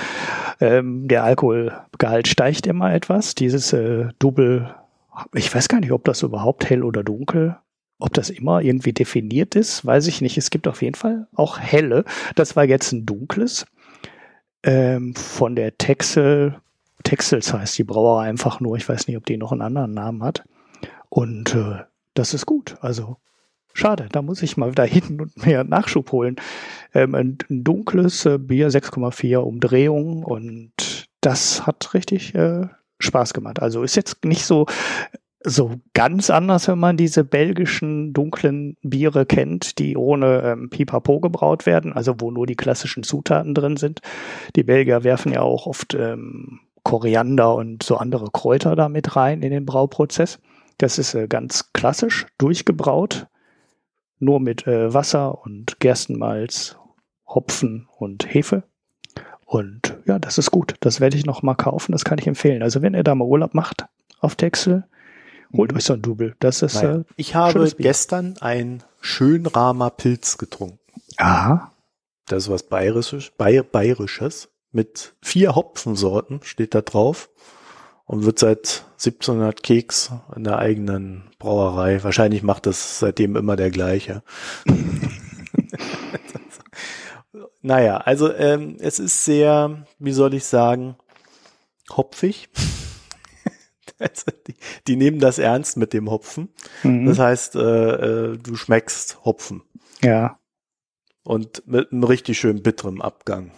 Ähm, 0.61 1.07
der 1.07 1.23
Alkoholgehalt 1.23 2.27
steigt 2.27 2.67
immer 2.67 2.93
etwas. 2.93 3.35
Dieses 3.35 3.73
äh, 3.73 4.07
Double, 4.19 4.73
ich 5.33 5.53
weiß 5.53 5.67
gar 5.67 5.81
nicht, 5.81 5.91
ob 5.91 6.05
das 6.05 6.23
überhaupt 6.23 6.69
hell 6.69 6.83
oder 6.83 7.03
dunkel, 7.03 7.57
ob 7.99 8.13
das 8.13 8.29
immer 8.29 8.61
irgendwie 8.61 8.93
definiert 8.93 9.55
ist, 9.55 9.85
weiß 9.85 10.07
ich 10.07 10.21
nicht. 10.21 10.37
Es 10.37 10.51
gibt 10.51 10.67
auf 10.67 10.81
jeden 10.81 10.95
Fall 10.95 11.27
auch 11.35 11.59
helle. 11.59 12.05
Das 12.35 12.55
war 12.55 12.63
jetzt 12.63 12.93
ein 12.93 13.05
dunkles. 13.05 13.65
Ähm, 14.63 15.15
von 15.15 15.55
der 15.55 15.77
Texel 15.77 16.55
Texels 17.09 17.51
heißt 17.51 17.75
die 17.79 17.83
Brauerei 17.83 18.29
einfach 18.29 18.59
nur. 18.59 18.77
Ich 18.77 18.87
weiß 18.87 19.07
nicht, 19.07 19.17
ob 19.17 19.25
die 19.25 19.37
noch 19.37 19.51
einen 19.51 19.63
anderen 19.63 19.95
Namen 19.95 20.23
hat. 20.23 20.43
Und 21.09 21.55
äh, 21.55 21.79
das 22.13 22.35
ist 22.35 22.45
gut. 22.45 22.75
Also 22.81 23.17
schade, 23.73 24.07
da 24.11 24.21
muss 24.21 24.43
ich 24.43 24.57
mal 24.57 24.69
wieder 24.69 24.85
hin 24.85 25.19
und 25.19 25.43
mehr 25.43 25.63
Nachschub 25.63 26.11
holen. 26.11 26.35
Ähm, 26.93 27.15
ein, 27.15 27.37
ein, 27.49 27.63
dunkles 27.63 28.27
äh, 28.27 28.37
Bier, 28.37 28.69
6,4 28.69 29.37
Umdrehungen 29.37 30.23
und 30.23 31.07
das 31.21 31.65
hat 31.65 31.95
richtig 31.95 32.35
äh, 32.35 32.67
Spaß 32.99 33.33
gemacht. 33.33 33.59
Also 33.59 33.81
ist 33.81 33.95
jetzt 33.95 34.23
nicht 34.23 34.45
so 34.45 34.67
so 35.41 35.79
ganz 35.93 36.29
anders, 36.29 36.67
wenn 36.67 36.79
man 36.79 36.97
diese 36.97 37.23
belgischen 37.23 38.11
dunklen 38.11 38.75
Biere 38.81 39.25
kennt, 39.25 39.79
die 39.79 39.95
ohne 39.95 40.41
ähm, 40.43 40.69
Pipapo 40.69 41.21
gebraut 41.21 41.65
werden, 41.65 41.93
also 41.93 42.15
wo 42.19 42.29
nur 42.29 42.45
die 42.45 42.57
klassischen 42.57 43.03
Zutaten 43.03 43.53
drin 43.55 43.77
sind. 43.77 44.01
Die 44.57 44.63
Belgier 44.63 45.03
werfen 45.03 45.31
ja 45.31 45.41
auch 45.41 45.65
oft 45.65 45.93
ähm, 45.93 46.59
Koriander 46.89 47.53
und 47.53 47.83
so 47.83 47.97
andere 47.97 48.31
Kräuter 48.31 48.75
da 48.75 48.89
mit 48.89 49.15
rein 49.15 49.43
in 49.43 49.51
den 49.51 49.63
Brauprozess. 49.63 50.39
Das 50.79 50.97
ist 50.97 51.13
äh, 51.13 51.27
ganz 51.27 51.71
klassisch 51.71 52.25
durchgebraut, 52.39 53.27
nur 54.17 54.39
mit 54.39 54.65
äh, 54.65 54.91
Wasser 54.91 55.43
und 55.43 55.79
Gerstenmalz, 55.79 56.77
Hopfen 57.27 57.87
und 57.95 58.33
Hefe. 58.33 58.63
Und 59.45 59.99
ja, 60.05 60.17
das 60.17 60.39
ist 60.39 60.49
gut. 60.49 60.73
Das 60.79 60.99
werde 60.99 61.15
ich 61.15 61.27
noch 61.27 61.43
mal 61.43 61.53
kaufen. 61.53 61.91
Das 61.91 62.05
kann 62.05 62.17
ich 62.17 62.25
empfehlen. 62.25 62.63
Also 62.63 62.81
wenn 62.81 62.95
ihr 62.95 63.03
da 63.03 63.13
mal 63.13 63.25
Urlaub 63.25 63.53
macht 63.53 63.85
auf 64.19 64.33
Texel, 64.33 64.83
holt 65.55 65.71
euch 65.75 65.83
so 65.83 65.93
ein 65.93 66.01
Double. 66.01 66.35
Das 66.39 66.63
ist. 66.63 66.73
Naja, 66.73 66.95
äh, 66.97 67.03
ich 67.17 67.35
habe 67.35 67.69
gestern 67.77 68.35
ein 68.41 68.81
Schönramer 68.99 69.91
Pilz 69.91 70.39
getrunken. 70.39 70.79
Aha. 71.17 71.71
Das 72.25 72.45
ist 72.45 72.49
was 72.49 72.63
Bayerisches. 72.63 73.31
Bayer, 73.37 73.61
Bayerisches 73.61 74.49
mit 74.71 75.15
vier 75.21 75.55
Hopfensorten, 75.55 76.41
steht 76.43 76.75
da 76.75 76.81
drauf. 76.81 77.29
Und 78.05 78.25
wird 78.25 78.39
seit 78.39 78.85
1700 78.93 79.61
Keks 79.61 80.11
in 80.35 80.43
der 80.43 80.57
eigenen 80.57 81.29
Brauerei. 81.37 82.03
Wahrscheinlich 82.03 82.41
macht 82.41 82.65
das 82.65 82.97
seitdem 82.97 83.35
immer 83.35 83.55
der 83.55 83.69
gleiche. 83.69 84.23
naja, 87.61 87.97
also 87.97 88.33
ähm, 88.33 88.77
es 88.79 88.97
ist 88.97 89.25
sehr, 89.25 89.85
wie 89.99 90.11
soll 90.11 90.33
ich 90.33 90.45
sagen, 90.45 90.95
hopfig. 91.95 92.49
also 93.99 94.31
die, 94.47 94.55
die, 94.87 94.95
nehmen 94.95 95.19
das 95.19 95.37
ernst 95.37 95.77
mit 95.77 95.93
dem 95.93 96.09
Hopfen. 96.09 96.49
Mhm. 96.81 97.05
Das 97.05 97.19
heißt, 97.19 97.55
äh, 97.57 97.59
äh, 98.31 98.37
du 98.37 98.55
schmeckst 98.55 99.23
Hopfen. 99.23 99.61
Ja. 100.01 100.39
Und 101.23 101.67
mit 101.67 101.91
einem 101.91 102.03
richtig 102.03 102.39
schön 102.39 102.63
bitterem 102.63 103.01
Abgang. 103.01 103.51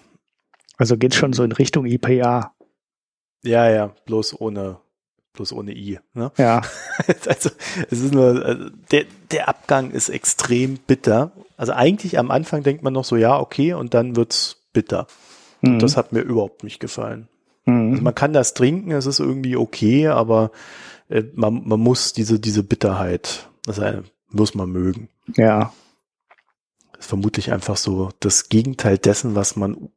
Also 0.81 0.97
geht 0.97 1.13
schon 1.13 1.31
so 1.31 1.43
in 1.43 1.51
Richtung 1.51 1.85
IPA. 1.85 2.55
Ja, 3.43 3.69
ja, 3.69 3.93
bloß 4.07 4.41
ohne 4.41 4.79
bloß 5.33 5.53
ohne 5.53 5.73
I. 5.73 5.99
Ne? 6.15 6.31
Ja. 6.37 6.63
also 7.27 7.51
es 7.91 7.99
ist 7.99 8.11
nur, 8.11 8.43
also 8.43 8.69
der, 8.91 9.05
der 9.29 9.47
Abgang 9.47 9.91
ist 9.91 10.09
extrem 10.09 10.77
bitter. 10.77 11.33
Also 11.55 11.73
eigentlich 11.73 12.17
am 12.17 12.31
Anfang 12.31 12.63
denkt 12.63 12.81
man 12.81 12.93
noch 12.93 13.05
so, 13.05 13.15
ja, 13.15 13.39
okay, 13.39 13.73
und 13.73 13.93
dann 13.93 14.15
wird's 14.15 14.57
bitter. 14.73 15.05
Mhm. 15.61 15.73
Und 15.73 15.83
das 15.83 15.97
hat 15.97 16.13
mir 16.13 16.21
überhaupt 16.21 16.63
nicht 16.63 16.79
gefallen. 16.79 17.27
Mhm. 17.65 17.91
Also 17.91 18.01
man 18.01 18.15
kann 18.15 18.33
das 18.33 18.55
trinken, 18.55 18.91
es 18.91 19.05
ist 19.05 19.19
irgendwie 19.19 19.55
okay, 19.55 20.07
aber 20.07 20.49
äh, 21.09 21.21
man, 21.35 21.61
man 21.63 21.79
muss 21.79 22.11
diese, 22.13 22.39
diese 22.39 22.63
Bitterheit, 22.63 23.47
also 23.67 23.83
muss 24.31 24.55
man 24.55 24.71
mögen. 24.71 25.09
Ja. 25.37 25.71
Das 26.93 27.01
ist 27.01 27.09
vermutlich 27.09 27.53
einfach 27.53 27.77
so 27.77 28.09
das 28.19 28.49
Gegenteil 28.49 28.97
dessen, 28.97 29.35
was 29.35 29.55
man 29.55 29.91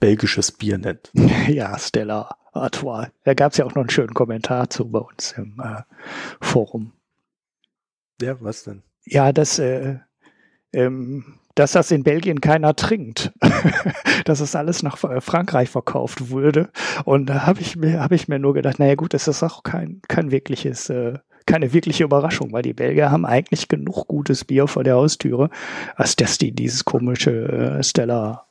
belgisches 0.00 0.52
Bier 0.52 0.78
nennt. 0.78 1.10
Ja, 1.48 1.78
Stella 1.78 2.36
Artois. 2.52 3.08
Da 3.24 3.34
gab 3.34 3.52
es 3.52 3.58
ja 3.58 3.64
auch 3.64 3.74
noch 3.74 3.82
einen 3.82 3.90
schönen 3.90 4.14
Kommentar 4.14 4.68
zu 4.70 4.90
bei 4.90 4.98
uns 4.98 5.32
im 5.32 5.60
äh, 5.62 5.82
Forum. 6.40 6.92
Ja, 8.20 8.36
was 8.40 8.64
denn? 8.64 8.82
Ja, 9.04 9.32
dass, 9.32 9.58
äh, 9.58 9.98
ähm, 10.72 11.38
dass 11.54 11.72
das 11.72 11.90
in 11.90 12.02
Belgien 12.02 12.40
keiner 12.40 12.74
trinkt. 12.74 13.32
dass 14.24 14.40
es 14.40 14.56
alles 14.56 14.82
nach 14.82 14.98
Frankreich 14.98 15.70
verkauft 15.70 16.30
wurde. 16.30 16.70
Und 17.04 17.26
da 17.26 17.46
habe 17.46 17.60
ich 17.60 17.76
mir, 17.76 18.00
habe 18.00 18.16
ich 18.16 18.28
mir 18.28 18.38
nur 18.38 18.54
gedacht, 18.54 18.78
naja 18.78 18.96
gut, 18.96 19.14
das 19.14 19.28
ist 19.28 19.42
auch 19.42 19.62
kein, 19.62 20.00
kein 20.08 20.30
wirkliches, 20.30 20.90
äh, 20.90 21.18
keine 21.46 21.72
wirkliche 21.72 22.04
Überraschung, 22.04 22.52
weil 22.52 22.62
die 22.62 22.74
Belgier 22.74 23.10
haben 23.10 23.24
eigentlich 23.24 23.68
genug 23.68 24.08
gutes 24.08 24.44
Bier 24.44 24.66
vor 24.66 24.84
der 24.84 24.96
Haustüre, 24.96 25.50
als 25.94 26.16
dass 26.16 26.38
die 26.38 26.52
dieses 26.52 26.84
komische 26.84 27.78
äh, 27.78 27.82
Stella 27.82 28.46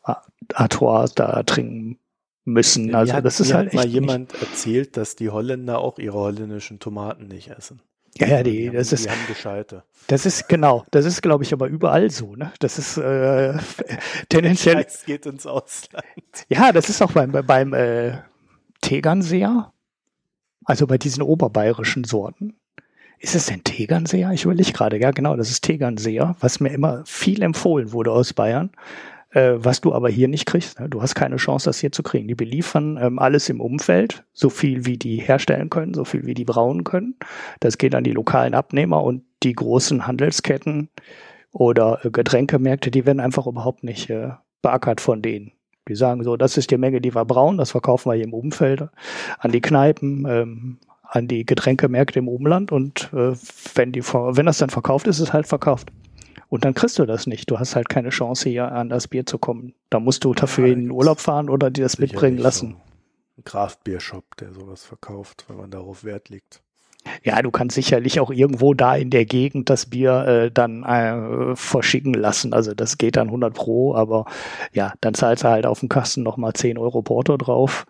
Artois 0.54 1.08
da 1.14 1.44
trinken 1.44 2.00
müssen. 2.46 2.96
Also 2.96 3.14
hat, 3.14 3.26
das 3.26 3.40
ist 3.40 3.54
halt 3.54 3.68
echt 3.68 3.76
mal 3.76 3.88
jemand 3.88 4.32
nicht. 4.32 4.42
erzählt, 4.42 4.98
dass 4.98 5.16
die 5.16 5.30
Holländer 5.30 5.80
auch 5.80 6.00
ihre 6.00 6.18
holländischen 6.18 6.80
Tomaten 6.80 7.28
nicht 7.28 7.50
essen. 7.50 7.82
Ja, 8.18 8.28
ja, 8.28 8.44
die, 8.44 8.52
die 8.52 8.70
das 8.70 8.88
haben, 8.88 8.96
ist. 8.96 9.06
Die 9.06 9.10
haben 9.10 9.28
Gescheite. 9.28 9.84
Das 10.08 10.26
ist 10.26 10.48
genau, 10.48 10.86
das 10.92 11.06
ist, 11.06 11.22
glaube 11.22 11.44
ich, 11.44 11.52
aber 11.52 11.68
überall 11.68 12.10
so. 12.10 12.36
Ne? 12.36 12.54
Das 12.60 12.78
ist 12.78 12.98
äh, 12.98 13.58
tendenziell. 14.30 14.86
Es 14.88 15.04
geht 15.04 15.26
ins 15.26 15.46
Ausland. 15.46 16.06
Ja, 16.48 16.72
das 16.72 16.90
ist 16.90 17.02
auch 17.02 17.12
beim 17.12 17.32
beim 17.32 17.74
äh, 17.74 18.20
Tegernseer, 18.80 19.74
also 20.64 20.88
bei 20.88 20.98
diesen 20.98 21.24
oberbayerischen 21.24 22.06
Sorten. 22.06 22.56
Ist 23.20 23.36
es 23.36 23.48
denn 23.48 23.64
Tegernseer? 23.64 24.32
Ich 24.32 24.44
überlege 24.44 24.72
gerade. 24.72 25.00
Ja, 25.00 25.12
genau, 25.12 25.36
das 25.36 25.50
ist 25.50 25.64
Tegernseer, 25.64 26.36
was 26.40 26.60
mir 26.60 26.70
immer 26.70 27.04
viel 27.06 27.42
empfohlen 27.42 27.92
wurde 27.92 28.12
aus 28.12 28.34
Bayern 28.34 28.72
äh, 29.36 29.54
was 29.58 29.82
du 29.82 29.94
aber 29.94 30.10
hier 30.10 30.28
nicht 30.28 30.46
kriegst. 30.46 30.80
Ne? 30.80 30.90
Du 30.90 31.02
hast 31.02 31.14
keine 31.14 31.36
Chance, 31.36 31.70
das 31.70 31.80
hier 31.80 31.92
zu 31.92 32.02
kriegen. 32.02 32.28
Die 32.28 32.36
beliefern 32.36 32.98
ähm, 33.00 33.20
alles 33.20 33.50
im 33.50 33.62
Umfeld, 33.62 34.24
so 34.34 34.50
viel 34.50 34.86
wie 34.86 34.98
die 34.98 35.18
herstellen 35.18 35.70
können, 35.70 35.94
so 35.94 36.06
viel 36.06 36.26
wie 36.26 36.34
die 36.34 36.46
brauen 36.46 36.84
können. 36.84 37.16
Das 37.60 37.78
geht 37.78 37.94
an 37.94 38.04
die 38.04 38.14
lokalen 38.14 38.54
Abnehmer 38.56 39.04
und 39.04 39.24
die 39.44 39.54
großen 39.54 40.08
Handelsketten 40.08 40.90
oder 41.52 42.04
äh, 42.04 42.10
Getränkemärkte, 42.10 42.90
die 42.90 43.06
werden 43.06 43.20
einfach 43.20 43.46
überhaupt 43.46 43.84
nicht 43.84 44.10
äh, 44.10 44.30
beackert 44.62 45.02
von 45.02 45.22
denen. 45.22 45.52
Die 45.88 45.96
sagen 45.96 46.24
so, 46.24 46.36
das 46.36 46.58
ist 46.58 46.72
die 46.72 46.78
Menge, 46.78 47.00
die 47.00 47.14
wir 47.14 47.26
brauen, 47.26 47.58
das 47.58 47.72
verkaufen 47.72 48.10
wir 48.10 48.16
hier 48.16 48.26
im 48.26 48.34
Umfeld 48.34 48.88
an 49.38 49.52
die 49.52 49.62
Kneipen, 49.62 50.26
ähm, 50.28 50.78
an 51.10 51.28
die 51.28 51.46
Getränkemärkte 51.46 52.20
im 52.20 52.28
Umland 52.28 52.72
und 52.72 53.10
äh, 53.14 53.34
wenn, 53.76 53.92
die, 53.92 54.04
wenn 54.04 54.46
das 54.46 54.58
dann 54.58 54.70
verkauft 54.70 55.08
ist, 55.08 55.18
ist 55.18 55.30
es 55.30 55.34
halt 55.34 55.48
verkauft. 55.48 55.92
Und 56.48 56.64
dann 56.64 56.74
kriegst 56.74 57.00
du 57.00 57.06
das 57.06 57.28
nicht. 57.28 57.50
Du 57.50 57.60
hast 57.60 57.76
halt 57.76 57.90
keine 57.90 58.10
Chance, 58.10 58.50
hier 58.50 58.72
an 58.72 58.90
das 58.90 59.08
Bier 59.08 59.26
zu 59.26 59.38
kommen. 59.38 59.74
Da 59.90 60.00
musst 60.00 60.24
du 60.24 60.34
dafür 60.34 60.68
ja, 60.68 60.74
in 60.74 60.82
den 60.82 60.92
Urlaub 60.92 61.20
fahren 61.20 61.50
oder 61.50 61.72
dir 61.72 61.84
das 61.84 61.98
mitbringen 61.98 62.38
lassen. 62.38 62.78
So 63.36 63.42
ein 63.42 63.44
Craft-Bier-Shop, 63.44 64.38
der 64.38 64.54
sowas 64.54 64.84
verkauft, 64.84 65.46
wenn 65.48 65.58
man 65.58 65.72
darauf 65.72 66.04
Wert 66.04 66.30
legt. 66.30 66.62
Ja, 67.24 67.42
du 67.42 67.52
kannst 67.52 67.76
sicherlich 67.76 68.20
auch 68.20 68.32
irgendwo 68.32 68.74
da 68.74 68.96
in 68.96 69.10
der 69.10 69.26
Gegend 69.26 69.70
das 69.70 69.86
Bier 69.88 70.26
äh, 70.28 70.52
dann 70.52 70.84
äh, 70.84 71.56
verschicken 71.56 72.14
lassen. 72.14 72.54
Also 72.54 72.74
das 72.74 72.98
geht 72.98 73.16
dann 73.16 73.28
100 73.28 73.54
pro, 73.54 73.96
aber 73.96 74.26
ja, 74.74 74.94
dann 75.02 75.14
zahlst 75.14 75.44
du 75.44 75.50
halt 75.50 75.66
auf 75.66 75.80
dem 75.80 75.90
Kasten 75.90 76.24
nochmal 76.24 76.54
10 76.54 76.78
Euro 76.78 77.02
Porto 77.02 77.38
drauf 77.38 77.86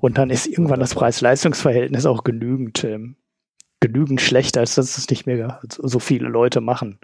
und 0.00 0.18
dann 0.18 0.30
ist 0.30 0.46
irgendwann 0.46 0.80
das 0.80 0.94
Preis-Leistungs-Verhältnis 0.94 2.06
auch 2.06 2.24
genügend, 2.24 2.84
ähm, 2.84 3.16
genügend 3.80 4.20
schlecht, 4.20 4.56
als 4.56 4.74
dass 4.74 4.96
es 4.96 5.10
nicht 5.10 5.26
mehr 5.26 5.60
so 5.68 5.98
viele 5.98 6.28
Leute 6.28 6.60
machen. 6.60 6.98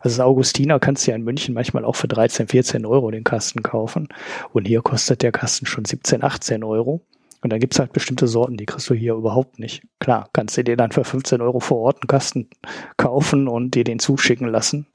Also 0.00 0.22
Augustiner 0.22 0.78
kannst 0.78 1.06
du 1.06 1.10
ja 1.10 1.16
in 1.16 1.24
München 1.24 1.54
manchmal 1.54 1.84
auch 1.84 1.96
für 1.96 2.08
13, 2.08 2.48
14 2.48 2.86
Euro 2.86 3.10
den 3.10 3.24
Kasten 3.24 3.62
kaufen. 3.62 4.08
Und 4.52 4.66
hier 4.66 4.82
kostet 4.82 5.22
der 5.22 5.32
Kasten 5.32 5.66
schon 5.66 5.84
17, 5.84 6.22
18 6.22 6.62
Euro. 6.64 7.02
Und 7.42 7.52
dann 7.52 7.60
gibt's 7.60 7.78
halt 7.78 7.92
bestimmte 7.92 8.26
Sorten, 8.26 8.56
die 8.56 8.66
kriegst 8.66 8.88
du 8.90 8.94
hier 8.94 9.14
überhaupt 9.14 9.58
nicht. 9.58 9.82
Klar, 10.00 10.28
kannst 10.32 10.56
du 10.56 10.64
dir 10.64 10.76
dann 10.76 10.92
für 10.92 11.04
15 11.04 11.40
Euro 11.40 11.60
vor 11.60 11.78
Ort 11.78 11.96
einen 11.96 12.08
Kasten 12.08 12.48
kaufen 12.96 13.48
und 13.48 13.74
dir 13.74 13.84
den 13.84 13.98
zuschicken 13.98 14.48
lassen. 14.48 14.86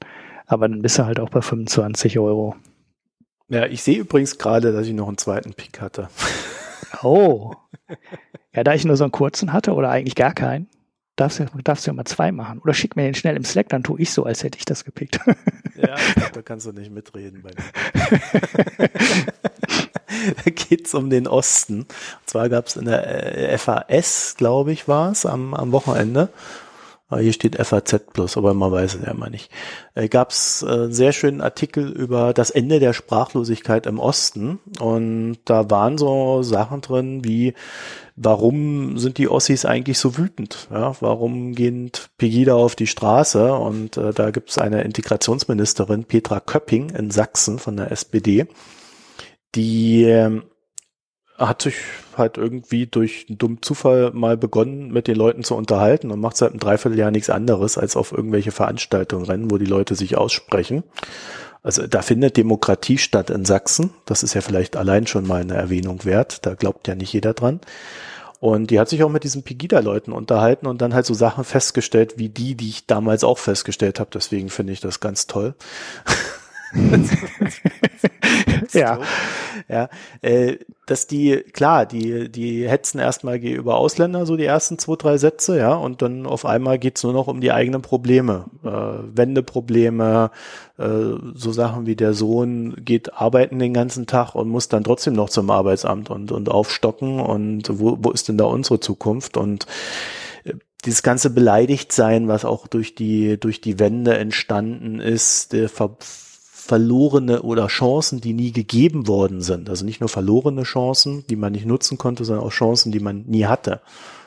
Aber 0.46 0.68
dann 0.68 0.82
bist 0.82 0.98
du 0.98 1.04
halt 1.04 1.20
auch 1.20 1.30
bei 1.30 1.40
25 1.40 2.18
Euro. 2.18 2.56
Ja, 3.48 3.66
ich 3.66 3.82
sehe 3.82 3.98
übrigens 3.98 4.38
gerade, 4.38 4.72
dass 4.72 4.86
ich 4.86 4.92
noch 4.92 5.08
einen 5.08 5.18
zweiten 5.18 5.54
Pick 5.54 5.80
hatte. 5.80 6.08
Oh. 7.02 7.54
Ja, 8.54 8.64
da 8.64 8.74
ich 8.74 8.84
nur 8.84 8.96
so 8.96 9.04
einen 9.04 9.12
kurzen 9.12 9.52
hatte 9.52 9.72
oder 9.74 9.90
eigentlich 9.90 10.14
gar 10.14 10.34
keinen, 10.34 10.68
darfst 11.16 11.38
du, 11.38 11.46
darfst 11.64 11.86
du 11.86 11.90
ja 11.90 11.94
mal 11.94 12.04
zwei 12.04 12.32
machen. 12.32 12.58
Oder 12.60 12.74
schick 12.74 12.96
mir 12.96 13.04
den 13.04 13.14
schnell 13.14 13.36
im 13.36 13.44
Slack, 13.44 13.68
dann 13.68 13.82
tue 13.82 14.00
ich 14.00 14.10
so, 14.10 14.24
als 14.24 14.42
hätte 14.42 14.58
ich 14.58 14.64
das 14.64 14.84
gepickt. 14.84 15.18
Ja, 15.76 15.96
glaub, 16.14 16.32
da 16.32 16.42
kannst 16.42 16.66
du 16.66 16.72
nicht 16.72 16.90
mitreden 16.90 17.42
bei 17.42 17.50
mir. 17.50 18.90
da 20.44 20.50
geht's 20.50 20.94
um 20.94 21.10
den 21.10 21.26
Osten. 21.26 21.80
Und 21.80 21.88
zwar 22.26 22.48
gab's 22.48 22.76
in 22.76 22.86
der 22.86 23.52
äh, 23.52 23.58
FAS, 23.58 24.34
glaube 24.36 24.72
ich, 24.72 24.88
war 24.88 25.10
es, 25.12 25.26
am, 25.26 25.54
am 25.54 25.72
Wochenende. 25.72 26.28
Hier 27.20 27.32
steht 27.32 27.56
FAZ 27.56 28.06
plus, 28.12 28.36
aber 28.36 28.54
man 28.54 28.72
weiß 28.72 28.94
es 28.94 29.02
ja 29.04 29.10
immer 29.10 29.28
nicht. 29.28 29.50
Äh, 29.94 30.08
Gab 30.08 30.30
es 30.30 30.62
äh, 30.62 30.70
einen 30.70 30.92
sehr 30.92 31.12
schönen 31.12 31.40
Artikel 31.40 31.90
über 31.90 32.32
das 32.32 32.50
Ende 32.50 32.80
der 32.80 32.92
Sprachlosigkeit 32.92 33.86
im 33.86 33.98
Osten 33.98 34.60
und 34.80 35.38
da 35.44 35.70
waren 35.70 35.98
so 35.98 36.42
Sachen 36.42 36.80
drin 36.80 37.24
wie 37.24 37.54
warum 38.16 38.98
sind 38.98 39.18
die 39.18 39.28
Ossis 39.28 39.64
eigentlich 39.64 39.98
so 39.98 40.16
wütend? 40.18 40.68
Ja, 40.70 40.94
warum 41.00 41.54
gehen 41.54 41.90
Pegida 42.18 42.54
auf 42.54 42.76
die 42.76 42.86
Straße? 42.86 43.52
Und 43.54 43.96
äh, 43.96 44.12
da 44.12 44.30
gibt 44.30 44.50
es 44.50 44.58
eine 44.58 44.82
Integrationsministerin, 44.82 46.04
Petra 46.04 46.40
Köpping 46.40 46.90
in 46.90 47.10
Sachsen 47.10 47.58
von 47.58 47.76
der 47.76 47.90
SPD, 47.90 48.46
die 49.54 50.04
äh, 50.04 50.40
hat 51.38 51.62
sich 51.62 51.76
halt 52.16 52.36
irgendwie 52.36 52.86
durch 52.86 53.26
einen 53.28 53.38
dummen 53.38 53.62
Zufall 53.62 54.12
mal 54.12 54.36
begonnen, 54.36 54.92
mit 54.92 55.08
den 55.08 55.16
Leuten 55.16 55.44
zu 55.44 55.54
unterhalten 55.54 56.10
und 56.10 56.20
macht 56.20 56.36
seit 56.36 56.50
einem 56.50 56.60
Dreivierteljahr 56.60 57.10
nichts 57.10 57.30
anderes, 57.30 57.78
als 57.78 57.96
auf 57.96 58.12
irgendwelche 58.12 58.52
Veranstaltungen 58.52 59.24
rennen, 59.24 59.50
wo 59.50 59.58
die 59.58 59.66
Leute 59.66 59.94
sich 59.94 60.16
aussprechen. 60.16 60.84
Also 61.62 61.86
da 61.86 62.02
findet 62.02 62.36
Demokratie 62.36 62.98
statt 62.98 63.30
in 63.30 63.44
Sachsen. 63.44 63.90
Das 64.04 64.22
ist 64.22 64.34
ja 64.34 64.40
vielleicht 64.40 64.76
allein 64.76 65.06
schon 65.06 65.26
mal 65.26 65.40
eine 65.40 65.54
Erwähnung 65.54 66.04
wert. 66.04 66.44
Da 66.44 66.54
glaubt 66.54 66.88
ja 66.88 66.94
nicht 66.94 67.12
jeder 67.12 67.34
dran. 67.34 67.60
Und 68.40 68.72
die 68.72 68.80
hat 68.80 68.88
sich 68.88 69.04
auch 69.04 69.08
mit 69.08 69.22
diesen 69.22 69.44
Pegida-Leuten 69.44 70.10
unterhalten 70.10 70.66
und 70.66 70.82
dann 70.82 70.94
halt 70.94 71.06
so 71.06 71.14
Sachen 71.14 71.44
festgestellt, 71.44 72.14
wie 72.18 72.28
die, 72.28 72.56
die 72.56 72.70
ich 72.70 72.88
damals 72.88 73.22
auch 73.22 73.38
festgestellt 73.38 74.00
habe. 74.00 74.10
Deswegen 74.12 74.48
finde 74.48 74.72
ich 74.72 74.80
das 74.80 74.98
ganz 74.98 75.28
toll. 75.28 75.54
ja. 78.72 78.98
Ja, 79.68 79.88
äh, 80.22 80.56
dass 80.86 81.06
die, 81.06 81.36
klar, 81.52 81.86
die, 81.86 82.30
die 82.30 82.68
hetzen 82.68 82.98
erstmal 82.98 83.38
über 83.38 83.76
Ausländer, 83.76 84.26
so 84.26 84.36
die 84.36 84.44
ersten 84.44 84.78
zwei, 84.78 84.96
drei 84.96 85.18
Sätze, 85.18 85.58
ja, 85.58 85.74
und 85.74 86.02
dann 86.02 86.26
auf 86.26 86.44
einmal 86.44 86.78
geht's 86.78 87.02
nur 87.02 87.12
noch 87.12 87.28
um 87.28 87.40
die 87.40 87.52
eigenen 87.52 87.82
Probleme. 87.82 88.46
Äh, 88.64 89.16
Wendeprobleme, 89.16 90.30
äh, 90.78 90.84
so 91.34 91.52
Sachen 91.52 91.86
wie 91.86 91.96
der 91.96 92.14
Sohn 92.14 92.74
geht 92.84 93.14
arbeiten 93.14 93.58
den 93.58 93.74
ganzen 93.74 94.06
Tag 94.06 94.34
und 94.34 94.48
muss 94.48 94.68
dann 94.68 94.84
trotzdem 94.84 95.14
noch 95.14 95.30
zum 95.30 95.50
Arbeitsamt 95.50 96.10
und, 96.10 96.32
und 96.32 96.48
aufstocken 96.48 97.20
und 97.20 97.68
wo, 97.72 97.98
wo 98.00 98.10
ist 98.10 98.28
denn 98.28 98.38
da 98.38 98.44
unsere 98.44 98.80
Zukunft? 98.80 99.36
Und 99.36 99.66
äh, 100.44 100.54
dieses 100.84 101.02
ganze 101.02 101.30
Beleidigtsein, 101.30 102.28
was 102.28 102.44
auch 102.44 102.66
durch 102.66 102.94
die, 102.94 103.38
durch 103.38 103.60
die 103.60 103.78
Wende 103.78 104.18
entstanden 104.18 104.98
ist, 104.98 105.52
der 105.52 105.68
Ver 105.68 105.96
verlorene 106.64 107.42
oder 107.42 107.66
Chancen, 107.66 108.20
die 108.20 108.34
nie 108.34 108.52
gegeben 108.52 109.08
worden 109.08 109.40
sind. 109.40 109.68
Also 109.68 109.84
nicht 109.84 110.00
nur 110.00 110.08
verlorene 110.08 110.62
Chancen, 110.62 111.26
die 111.26 111.34
man 111.34 111.52
nicht 111.52 111.66
nutzen 111.66 111.98
konnte, 111.98 112.24
sondern 112.24 112.46
auch 112.46 112.52
Chancen, 112.52 112.92
die 112.92 113.00
man 113.00 113.22
nie 113.22 113.46
hatte. 113.46 113.80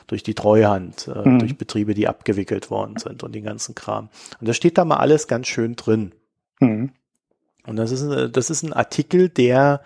Durch 0.06 0.22
die 0.22 0.34
Treuhand, 0.34 1.08
äh, 1.08 1.28
mhm. 1.28 1.38
durch 1.38 1.56
Betriebe, 1.56 1.94
die 1.94 2.06
abgewickelt 2.06 2.70
worden 2.70 2.96
sind 2.98 3.22
und 3.22 3.34
den 3.34 3.42
ganzen 3.42 3.74
Kram. 3.74 4.10
Und 4.38 4.48
da 4.48 4.52
steht 4.52 4.76
da 4.76 4.84
mal 4.84 4.98
alles 4.98 5.28
ganz 5.28 5.48
schön 5.48 5.76
drin. 5.76 6.12
Mhm. 6.60 6.90
Und 7.66 7.76
das 7.76 7.90
ist, 7.90 8.02
äh, 8.02 8.30
das 8.30 8.50
ist 8.50 8.62
ein 8.62 8.74
Artikel, 8.74 9.30
der 9.30 9.80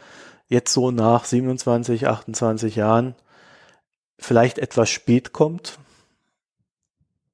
jetzt 0.49 0.73
so 0.73 0.91
nach 0.91 1.25
27, 1.25 2.09
28 2.09 2.77
Jahren 2.77 3.15
vielleicht 4.19 4.59
etwas 4.59 4.91
spät 4.91 5.33
kommt, 5.33 5.79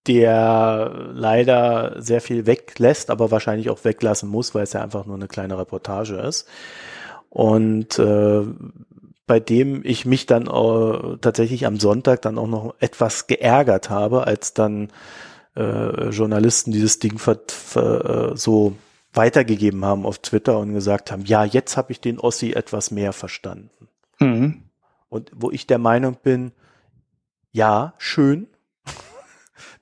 der 0.07 1.11
leider 1.13 2.01
sehr 2.01 2.21
viel 2.21 2.47
weglässt, 2.47 3.11
aber 3.11 3.31
wahrscheinlich 3.31 3.71
auch 3.71 3.85
weglassen 3.85 4.29
muss, 4.29 4.55
weil 4.55 4.63
es 4.63 4.73
ja 4.73 4.83
einfach 4.83 5.07
nur 5.07 5.17
eine 5.17 5.29
kleine 5.29 5.59
Reportage 5.59 6.17
ist. 6.17 6.47
Und 7.29 7.99
äh, 7.99 8.43
bei 9.27 9.41
dem 9.41 9.83
ich 9.85 10.07
mich 10.07 10.27
dann 10.27 10.47
äh, 10.47 11.17
tatsächlich 11.21 11.67
am 11.67 11.79
Sonntag 11.81 12.23
dann 12.23 12.39
auch 12.39 12.47
noch 12.47 12.75
etwas 12.79 13.27
geärgert 13.27 13.91
habe, 13.91 14.27
als 14.27 14.55
dann 14.55 14.89
äh, 15.57 16.11
Journalisten 16.11 16.71
dieses 16.71 16.99
Ding 17.01 17.21
äh, 17.27 18.37
so 18.37 18.77
weitergegeben 19.13 19.85
haben 19.85 20.07
auf 20.07 20.19
Twitter 20.19 20.59
und 20.59 20.75
gesagt 20.75 21.11
haben, 21.11 21.25
ja, 21.25 21.45
jetzt 21.45 21.77
habe 21.77 21.91
ich 21.91 22.01
den 22.01 22.21
Ossi 22.21 22.53
etwas 22.53 22.91
mehr 22.91 23.13
verstanden. 23.13 23.89
Mhm. 24.21 24.63
Und 25.09 25.31
wo 25.35 25.51
ich 25.51 25.67
der 25.67 25.79
Meinung 25.79 26.17
bin, 26.23 26.53
ja, 27.53 27.95
schön, 27.99 28.49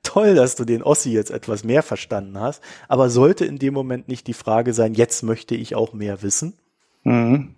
toll, 0.05 0.35
dass 0.35 0.55
du 0.55 0.65
den 0.65 0.83
Ossi 0.83 1.11
jetzt 1.11 1.31
etwas 1.31 1.65
mehr 1.65 1.83
verstanden 1.83 2.39
hast, 2.39 2.63
aber 2.89 3.11
sollte 3.11 3.45
in 3.45 3.59
dem 3.59 3.75
Moment 3.75 4.09
nicht 4.09 4.27
die 4.27 4.35
Frage 4.35 4.73
sein, 4.73 4.95
jetzt 4.95 5.23
möchte 5.23 5.55
ich 5.55 5.75
auch 5.75 5.93
mehr 5.93 6.23
wissen? 6.23 6.55
Mhm. 7.03 7.55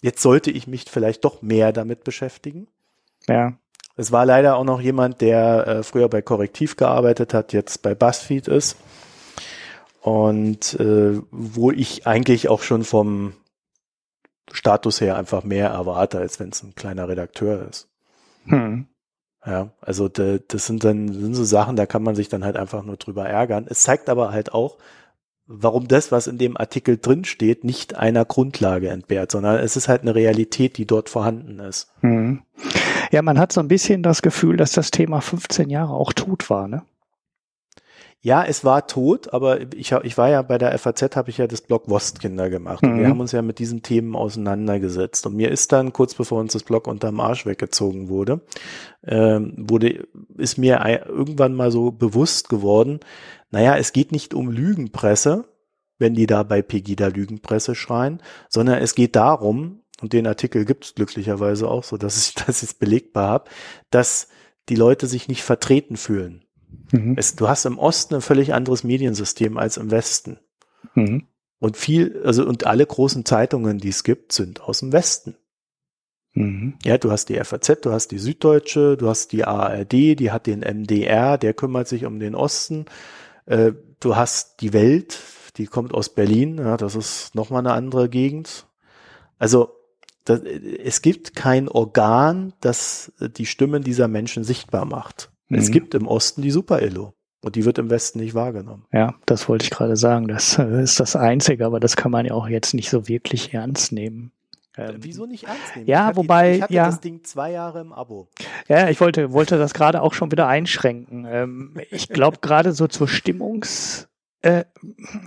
Jetzt 0.00 0.22
sollte 0.22 0.50
ich 0.50 0.66
mich 0.66 0.86
vielleicht 0.88 1.24
doch 1.24 1.42
mehr 1.42 1.72
damit 1.72 2.04
beschäftigen. 2.04 2.66
Ja. 3.28 3.54
Es 3.96 4.10
war 4.10 4.24
leider 4.26 4.56
auch 4.56 4.64
noch 4.64 4.80
jemand, 4.80 5.20
der 5.20 5.66
äh, 5.66 5.82
früher 5.82 6.08
bei 6.08 6.22
Korrektiv 6.22 6.76
gearbeitet 6.76 7.34
hat, 7.34 7.52
jetzt 7.52 7.82
bei 7.82 7.94
BuzzFeed 7.94 8.48
ist. 8.48 8.76
Und 10.00 10.74
äh, 10.80 11.20
wo 11.30 11.70
ich 11.70 12.06
eigentlich 12.06 12.48
auch 12.48 12.62
schon 12.62 12.82
vom 12.82 13.34
Status 14.50 15.00
her 15.00 15.16
einfach 15.16 15.44
mehr 15.44 15.68
erwarte, 15.68 16.18
als 16.18 16.40
wenn 16.40 16.48
es 16.48 16.62
ein 16.62 16.74
kleiner 16.74 17.08
Redakteur 17.08 17.68
ist. 17.68 17.88
Hm. 18.46 18.86
Ja, 19.44 19.70
also 19.80 20.08
de, 20.08 20.40
das 20.46 20.66
sind 20.66 20.84
dann 20.84 21.12
sind 21.12 21.34
so 21.34 21.44
Sachen, 21.44 21.74
da 21.74 21.86
kann 21.86 22.02
man 22.02 22.14
sich 22.14 22.28
dann 22.28 22.44
halt 22.44 22.56
einfach 22.56 22.84
nur 22.84 22.96
drüber 22.96 23.26
ärgern. 23.26 23.66
Es 23.68 23.82
zeigt 23.82 24.08
aber 24.08 24.30
halt 24.30 24.54
auch, 24.54 24.78
warum 25.46 25.88
das, 25.88 26.12
was 26.12 26.28
in 26.28 26.38
dem 26.38 26.56
Artikel 26.56 26.96
drin 26.96 27.24
steht, 27.24 27.64
nicht 27.64 27.96
einer 27.96 28.24
Grundlage 28.24 28.88
entbehrt, 28.88 29.32
sondern 29.32 29.58
es 29.58 29.76
ist 29.76 29.88
halt 29.88 30.02
eine 30.02 30.14
Realität, 30.14 30.78
die 30.78 30.86
dort 30.86 31.08
vorhanden 31.08 31.58
ist. 31.58 31.92
Hm. 32.00 32.42
Ja, 33.10 33.22
man 33.22 33.38
hat 33.38 33.52
so 33.52 33.60
ein 33.60 33.68
bisschen 33.68 34.02
das 34.02 34.22
Gefühl, 34.22 34.56
dass 34.56 34.72
das 34.72 34.90
Thema 34.90 35.20
15 35.20 35.70
Jahre 35.70 35.92
auch 35.92 36.12
tot 36.12 36.48
war, 36.48 36.68
ne? 36.68 36.82
Ja, 38.24 38.44
es 38.44 38.64
war 38.64 38.86
tot, 38.86 39.34
aber 39.34 39.74
ich, 39.74 39.90
ich 39.90 40.16
war 40.16 40.30
ja 40.30 40.42
bei 40.42 40.56
der 40.56 40.78
FAZ, 40.78 41.16
habe 41.16 41.30
ich 41.30 41.38
ja 41.38 41.48
das 41.48 41.60
Blog 41.60 41.88
Wostkinder 41.88 42.50
gemacht. 42.50 42.82
Mhm. 42.82 42.92
Und 42.92 42.98
wir 43.00 43.08
haben 43.08 43.20
uns 43.20 43.32
ja 43.32 43.42
mit 43.42 43.58
diesen 43.58 43.82
Themen 43.82 44.14
auseinandergesetzt. 44.14 45.26
Und 45.26 45.34
mir 45.34 45.50
ist 45.50 45.72
dann, 45.72 45.92
kurz 45.92 46.14
bevor 46.14 46.38
uns 46.38 46.52
das 46.52 46.62
Blog 46.62 46.86
unterm 46.86 47.18
Arsch 47.18 47.46
weggezogen 47.46 48.08
wurde, 48.08 48.40
ähm, 49.04 49.54
wurde, 49.56 50.06
ist 50.38 50.56
mir 50.56 50.84
irgendwann 51.08 51.54
mal 51.54 51.72
so 51.72 51.90
bewusst 51.90 52.48
geworden, 52.48 53.00
naja, 53.50 53.76
es 53.76 53.92
geht 53.92 54.12
nicht 54.12 54.34
um 54.34 54.50
Lügenpresse, 54.50 55.44
wenn 55.98 56.14
die 56.14 56.28
da 56.28 56.44
bei 56.44 56.62
Pegida 56.62 57.08
Lügenpresse 57.08 57.74
schreien, 57.74 58.22
sondern 58.48 58.78
es 58.78 58.94
geht 58.94 59.16
darum, 59.16 59.82
und 60.00 60.12
den 60.12 60.26
Artikel 60.26 60.64
gibt 60.64 60.84
es 60.84 60.94
glücklicherweise 60.94 61.68
auch 61.68 61.84
so, 61.84 61.96
dass 61.96 62.28
ich 62.28 62.34
das 62.46 62.62
jetzt 62.62 62.78
belegbar 62.78 63.28
habe, 63.28 63.50
dass 63.90 64.28
die 64.68 64.76
Leute 64.76 65.08
sich 65.08 65.26
nicht 65.26 65.42
vertreten 65.42 65.96
fühlen. 65.96 66.44
Mhm. 66.92 67.14
Es, 67.16 67.36
du 67.36 67.48
hast 67.48 67.64
im 67.64 67.78
Osten 67.78 68.16
ein 68.16 68.20
völlig 68.20 68.54
anderes 68.54 68.84
Mediensystem 68.84 69.56
als 69.56 69.76
im 69.76 69.90
Westen. 69.90 70.38
Mhm. 70.94 71.26
Und 71.58 71.76
viel, 71.76 72.22
also 72.24 72.44
und 72.44 72.66
alle 72.66 72.84
großen 72.84 73.24
Zeitungen, 73.24 73.78
die 73.78 73.90
es 73.90 74.04
gibt, 74.04 74.32
sind 74.32 74.62
aus 74.62 74.80
dem 74.80 74.92
Westen. 74.92 75.36
Mhm. 76.34 76.74
Ja, 76.84 76.98
du 76.98 77.10
hast 77.10 77.28
die 77.28 77.36
FAZ, 77.36 77.80
du 77.82 77.92
hast 77.92 78.08
die 78.08 78.18
Süddeutsche, 78.18 78.96
du 78.96 79.08
hast 79.08 79.32
die 79.32 79.44
ARD, 79.44 79.92
die 79.92 80.30
hat 80.30 80.46
den 80.46 80.60
MDR, 80.60 81.38
der 81.38 81.54
kümmert 81.54 81.88
sich 81.88 82.04
um 82.04 82.18
den 82.18 82.34
Osten. 82.34 82.86
Äh, 83.46 83.72
du 84.00 84.16
hast 84.16 84.60
die 84.60 84.72
Welt, 84.72 85.18
die 85.56 85.66
kommt 85.66 85.92
aus 85.92 86.08
Berlin, 86.08 86.58
ja, 86.58 86.76
das 86.76 86.96
ist 86.96 87.34
nochmal 87.34 87.60
eine 87.60 87.72
andere 87.72 88.08
Gegend. 88.08 88.66
Also 89.38 89.74
das, 90.24 90.40
es 90.40 91.02
gibt 91.02 91.34
kein 91.34 91.68
Organ, 91.68 92.54
das 92.60 93.12
die 93.18 93.46
Stimmen 93.46 93.82
dieser 93.82 94.08
Menschen 94.08 94.44
sichtbar 94.44 94.84
macht. 94.84 95.31
Mhm. 95.52 95.58
Es 95.58 95.70
gibt 95.70 95.94
im 95.94 96.06
Osten 96.06 96.42
die 96.42 96.50
Super-Illo. 96.50 97.14
Und 97.44 97.56
die 97.56 97.64
wird 97.64 97.78
im 97.78 97.90
Westen 97.90 98.20
nicht 98.20 98.34
wahrgenommen. 98.34 98.84
Ja, 98.92 99.16
das 99.26 99.48
wollte 99.48 99.64
ich 99.64 99.70
gerade 99.70 99.96
sagen. 99.96 100.28
Das 100.28 100.58
äh, 100.58 100.82
ist 100.82 101.00
das 101.00 101.16
Einzige, 101.16 101.66
aber 101.66 101.80
das 101.80 101.96
kann 101.96 102.12
man 102.12 102.24
ja 102.24 102.34
auch 102.34 102.46
jetzt 102.48 102.72
nicht 102.72 102.88
so 102.88 103.08
wirklich 103.08 103.52
ernst 103.52 103.90
nehmen. 103.92 104.30
Ähm, 104.76 104.98
Wieso 105.00 105.26
nicht 105.26 105.44
ernst 105.44 105.74
nehmen? 105.74 105.88
Ja, 105.88 106.10
ich 106.10 106.16
wobei, 106.16 106.50
die, 106.50 106.56
ich 106.56 106.62
hatte 106.62 106.72
ja. 106.72 106.86
das 106.86 107.00
Ding 107.00 107.24
zwei 107.24 107.50
Jahre 107.50 107.80
im 107.80 107.92
Abo. 107.92 108.28
Ja, 108.68 108.88
ich 108.88 109.00
wollte, 109.00 109.32
wollte 109.32 109.58
das 109.58 109.74
gerade 109.74 110.02
auch 110.02 110.14
schon 110.14 110.30
wieder 110.30 110.46
einschränken. 110.46 111.26
Ähm, 111.28 111.74
ich 111.90 112.08
glaube, 112.08 112.38
gerade 112.40 112.72
so 112.72 112.86
zur 112.86 113.08
Stimmungs, 113.08 114.08
äh, 114.42 114.64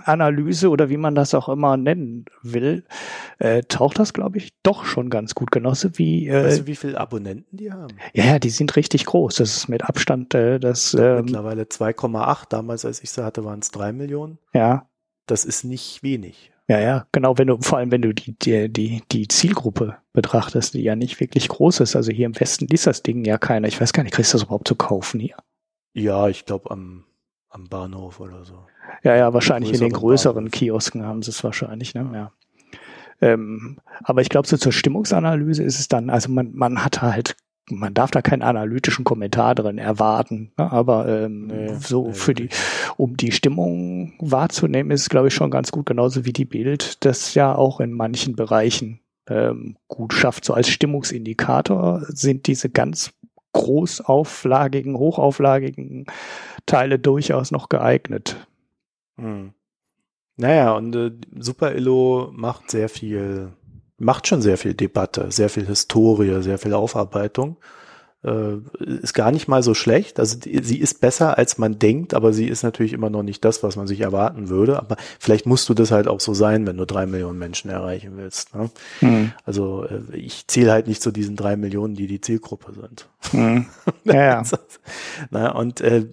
Analyse 0.04 0.70
oder 0.70 0.88
wie 0.88 0.96
man 0.96 1.14
das 1.14 1.34
auch 1.34 1.48
immer 1.48 1.76
nennen 1.76 2.26
will, 2.42 2.84
äh, 3.38 3.62
taucht 3.62 3.98
das, 3.98 4.12
glaube 4.12 4.38
ich, 4.38 4.50
doch 4.62 4.84
schon 4.84 5.10
ganz 5.10 5.34
gut. 5.34 5.50
Genauso 5.50 5.98
wie. 5.98 6.28
Äh, 6.28 6.44
weißt 6.44 6.60
du, 6.60 6.66
wie 6.66 6.76
viele 6.76 7.00
Abonnenten 7.00 7.56
die 7.56 7.72
haben? 7.72 7.96
Ja, 8.12 8.24
ja, 8.24 8.38
die 8.38 8.50
sind 8.50 8.76
richtig 8.76 9.06
groß. 9.06 9.36
Das 9.36 9.56
ist 9.56 9.68
mit 9.68 9.84
Abstand 9.84 10.34
äh, 10.34 10.60
das. 10.60 10.94
Ähm, 10.94 11.24
mittlerweile 11.24 11.62
2,8. 11.64 12.48
Damals, 12.50 12.84
als 12.84 13.02
ich 13.02 13.10
sie 13.10 13.24
hatte, 13.24 13.44
waren 13.44 13.60
es 13.60 13.70
drei 13.70 13.92
Millionen. 13.92 14.38
Ja. 14.52 14.88
Das 15.26 15.44
ist 15.44 15.64
nicht 15.64 16.02
wenig. 16.02 16.52
Ja, 16.68 16.80
ja, 16.80 17.06
genau, 17.12 17.38
wenn 17.38 17.46
du, 17.46 17.58
vor 17.60 17.78
allem 17.78 17.92
wenn 17.92 18.02
du 18.02 18.12
die, 18.12 18.36
die, 18.36 18.68
die, 18.68 19.02
die 19.12 19.28
Zielgruppe 19.28 19.98
betrachtest, 20.12 20.74
die 20.74 20.82
ja 20.82 20.96
nicht 20.96 21.20
wirklich 21.20 21.48
groß 21.48 21.80
ist. 21.80 21.94
Also 21.94 22.10
hier 22.10 22.26
im 22.26 22.38
Westen 22.38 22.66
liest 22.66 22.88
das 22.88 23.02
Ding 23.02 23.24
ja 23.24 23.38
keiner. 23.38 23.68
Ich 23.68 23.80
weiß 23.80 23.92
gar 23.92 24.02
nicht, 24.02 24.12
kriegst 24.12 24.32
du 24.32 24.38
das 24.38 24.44
überhaupt 24.44 24.66
zu 24.66 24.74
kaufen 24.74 25.20
hier? 25.20 25.36
Ja, 25.94 26.28
ich 26.28 26.44
glaube 26.44 26.70
am, 26.72 27.04
am 27.50 27.68
Bahnhof 27.68 28.18
oder 28.18 28.44
so. 28.44 28.66
Ja, 29.02 29.16
ja, 29.16 29.32
wahrscheinlich 29.32 29.72
in 29.72 29.80
den 29.80 29.92
größeren 29.92 30.50
Kiosken 30.50 31.04
haben 31.04 31.22
sie 31.22 31.30
es 31.30 31.42
wahrscheinlich, 31.44 31.94
ne? 31.94 32.10
Ja. 32.12 32.32
Ähm, 33.20 33.78
aber 34.02 34.20
ich 34.20 34.28
glaube, 34.28 34.46
so 34.46 34.56
zur 34.56 34.72
Stimmungsanalyse 34.72 35.62
ist 35.62 35.80
es 35.80 35.88
dann, 35.88 36.10
also 36.10 36.30
man, 36.30 36.50
man 36.54 36.84
hat 36.84 37.00
halt, 37.00 37.36
man 37.70 37.94
darf 37.94 38.10
da 38.10 38.22
keinen 38.22 38.42
analytischen 38.42 39.04
Kommentar 39.04 39.54
drin 39.54 39.78
erwarten, 39.78 40.52
ne? 40.58 40.70
aber 40.70 41.08
ähm, 41.08 41.46
nee, 41.46 41.74
so 41.80 42.08
nee, 42.08 42.12
für 42.12 42.34
die, 42.34 42.48
um 42.96 43.16
die 43.16 43.32
Stimmung 43.32 44.12
wahrzunehmen, 44.18 44.90
ist 44.90 45.02
es, 45.02 45.08
glaube 45.08 45.28
ich, 45.28 45.34
schon 45.34 45.50
ganz 45.50 45.72
gut, 45.72 45.86
genauso 45.86 46.24
wie 46.24 46.32
die 46.32 46.44
Bild, 46.44 47.04
das 47.04 47.34
ja 47.34 47.54
auch 47.54 47.80
in 47.80 47.92
manchen 47.92 48.36
Bereichen 48.36 49.00
ähm, 49.28 49.76
gut 49.88 50.12
schafft. 50.12 50.44
So 50.44 50.54
als 50.54 50.68
Stimmungsindikator 50.68 52.02
sind 52.08 52.46
diese 52.46 52.68
ganz 52.68 53.12
großauflagigen, 53.52 54.98
hochauflagigen 54.98 56.06
Teile 56.66 56.98
durchaus 56.98 57.50
noch 57.50 57.68
geeignet. 57.68 58.46
Hm. 59.16 59.52
Naja, 60.36 60.72
und 60.72 60.94
äh, 60.94 61.12
Super 61.38 61.74
Illo 61.74 62.30
macht 62.34 62.70
sehr 62.70 62.88
viel, 62.88 63.52
macht 63.98 64.26
schon 64.26 64.42
sehr 64.42 64.58
viel 64.58 64.74
Debatte, 64.74 65.30
sehr 65.30 65.48
viel 65.48 65.66
Historie, 65.66 66.42
sehr 66.42 66.58
viel 66.58 66.74
Aufarbeitung. 66.74 67.56
Äh, 68.22 68.56
ist 68.80 69.14
gar 69.14 69.30
nicht 69.30 69.46
mal 69.46 69.62
so 69.62 69.72
schlecht. 69.72 70.18
Also 70.18 70.38
die, 70.38 70.60
sie 70.62 70.78
ist 70.78 71.00
besser, 71.00 71.38
als 71.38 71.58
man 71.58 71.78
denkt, 71.78 72.12
aber 72.12 72.32
sie 72.32 72.48
ist 72.48 72.64
natürlich 72.64 72.92
immer 72.92 73.08
noch 73.08 73.22
nicht 73.22 73.44
das, 73.44 73.62
was 73.62 73.76
man 73.76 73.86
sich 73.86 74.00
erwarten 74.00 74.48
würde. 74.48 74.78
Aber 74.78 74.96
vielleicht 75.20 75.46
musst 75.46 75.68
du 75.68 75.74
das 75.74 75.90
halt 75.90 76.08
auch 76.08 76.20
so 76.20 76.34
sein, 76.34 76.66
wenn 76.66 76.76
du 76.76 76.86
drei 76.86 77.06
Millionen 77.06 77.38
Menschen 77.38 77.70
erreichen 77.70 78.16
willst. 78.16 78.54
Ne? 78.54 78.70
Hm. 78.98 79.32
Also 79.44 79.84
äh, 79.84 80.16
ich 80.16 80.46
zähle 80.48 80.72
halt 80.72 80.88
nicht 80.88 81.02
zu 81.02 81.12
diesen 81.12 81.36
drei 81.36 81.56
Millionen, 81.56 81.94
die 81.94 82.08
die 82.08 82.20
Zielgruppe 82.20 82.72
sind. 82.72 83.08
Hm. 83.30 83.66
Ja, 84.04 84.14
ja. 84.14 84.42
Na, 85.30 85.52
und 85.52 85.80
äh, 85.80 86.06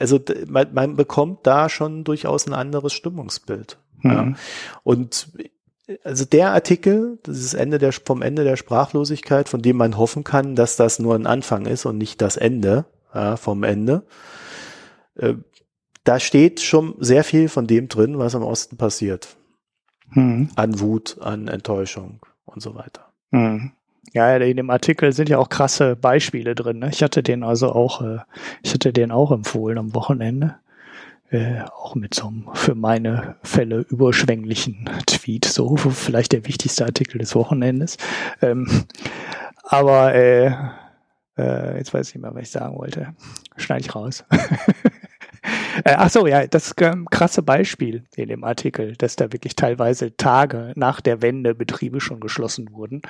also 0.00 0.20
man, 0.46 0.72
man 0.72 0.96
bekommt 0.96 1.46
da 1.46 1.68
schon 1.68 2.04
durchaus 2.04 2.46
ein 2.46 2.54
anderes 2.54 2.92
Stimmungsbild. 2.92 3.78
Mhm. 4.02 4.10
Ja. 4.10 4.32
Und 4.82 5.28
also 6.02 6.24
der 6.24 6.52
Artikel, 6.52 7.18
das 7.22 7.38
ist 7.38 7.54
Ende 7.54 7.78
der, 7.78 7.92
vom 7.92 8.22
Ende 8.22 8.44
der 8.44 8.56
Sprachlosigkeit, 8.56 9.48
von 9.48 9.60
dem 9.60 9.76
man 9.76 9.98
hoffen 9.98 10.24
kann, 10.24 10.56
dass 10.56 10.76
das 10.76 10.98
nur 10.98 11.14
ein 11.14 11.26
Anfang 11.26 11.66
ist 11.66 11.84
und 11.84 11.98
nicht 11.98 12.22
das 12.22 12.36
Ende 12.36 12.86
ja, 13.14 13.36
vom 13.36 13.64
Ende. 13.64 14.04
Äh, 15.16 15.34
da 16.04 16.20
steht 16.20 16.60
schon 16.60 16.94
sehr 16.98 17.24
viel 17.24 17.48
von 17.48 17.66
dem 17.66 17.88
drin, 17.88 18.18
was 18.18 18.34
im 18.34 18.42
Osten 18.42 18.76
passiert. 18.76 19.36
Mhm. 20.10 20.50
An 20.54 20.80
Wut, 20.80 21.18
an 21.20 21.48
Enttäuschung 21.48 22.20
und 22.44 22.62
so 22.62 22.74
weiter. 22.74 23.12
Mhm. 23.30 23.72
Ja, 24.12 24.36
in 24.36 24.56
dem 24.56 24.70
Artikel 24.70 25.12
sind 25.12 25.28
ja 25.28 25.38
auch 25.38 25.48
krasse 25.48 25.96
Beispiele 25.96 26.54
drin. 26.54 26.78
Ne? 26.78 26.90
Ich 26.90 27.02
hatte 27.02 27.22
den 27.22 27.42
also 27.42 27.72
auch, 27.72 28.02
äh, 28.02 28.18
ich 28.62 28.72
hatte 28.72 28.92
den 28.92 29.10
auch 29.10 29.32
empfohlen 29.32 29.78
am 29.78 29.94
Wochenende. 29.94 30.56
Äh, 31.30 31.62
auch 31.62 31.94
mit 31.94 32.14
so 32.14 32.28
einem 32.28 32.48
für 32.52 32.74
meine 32.74 33.36
Fälle 33.42 33.80
überschwänglichen 33.88 34.88
Tweet, 35.06 35.46
so 35.46 35.74
vielleicht 35.76 36.32
der 36.32 36.46
wichtigste 36.46 36.84
Artikel 36.84 37.18
des 37.18 37.34
Wochenendes. 37.34 37.96
Ähm, 38.40 38.84
aber 39.64 40.14
äh, 40.14 40.52
äh, 41.36 41.78
jetzt 41.78 41.92
weiß 41.92 42.08
ich 42.08 42.14
nicht 42.14 42.22
mehr, 42.22 42.34
was 42.34 42.42
ich 42.42 42.50
sagen 42.50 42.76
wollte. 42.78 43.14
Schneide 43.56 43.80
ich 43.80 43.94
raus. 43.94 44.24
Äh, 45.84 45.94
ach 45.96 46.10
so, 46.10 46.26
ja, 46.26 46.46
das 46.46 46.74
ähm, 46.80 47.06
krasse 47.10 47.42
Beispiel 47.42 48.04
in 48.16 48.28
dem 48.28 48.44
Artikel, 48.44 48.94
dass 48.96 49.16
da 49.16 49.32
wirklich 49.32 49.56
teilweise 49.56 50.16
Tage 50.16 50.72
nach 50.76 51.00
der 51.00 51.20
Wende 51.22 51.54
Betriebe 51.54 52.00
schon 52.00 52.20
geschlossen 52.20 52.72
wurden, 52.72 53.02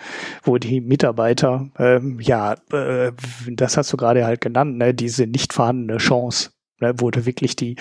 wo 0.43 0.59
die 0.59 0.81
Mitarbeiter, 0.81 1.69
ähm, 1.79 2.19
ja, 2.21 2.55
äh, 2.73 3.13
das 3.47 3.77
hast 3.77 3.93
du 3.93 3.97
gerade 3.97 4.25
halt 4.25 4.41
genannt, 4.41 4.79
ne, 4.79 4.95
diese 4.95 5.27
nicht 5.27 5.53
vorhandene 5.53 5.99
Chance 5.99 6.51
ne, 6.81 6.99
wurde 7.01 7.27
wirklich 7.27 7.57
die 7.57 7.77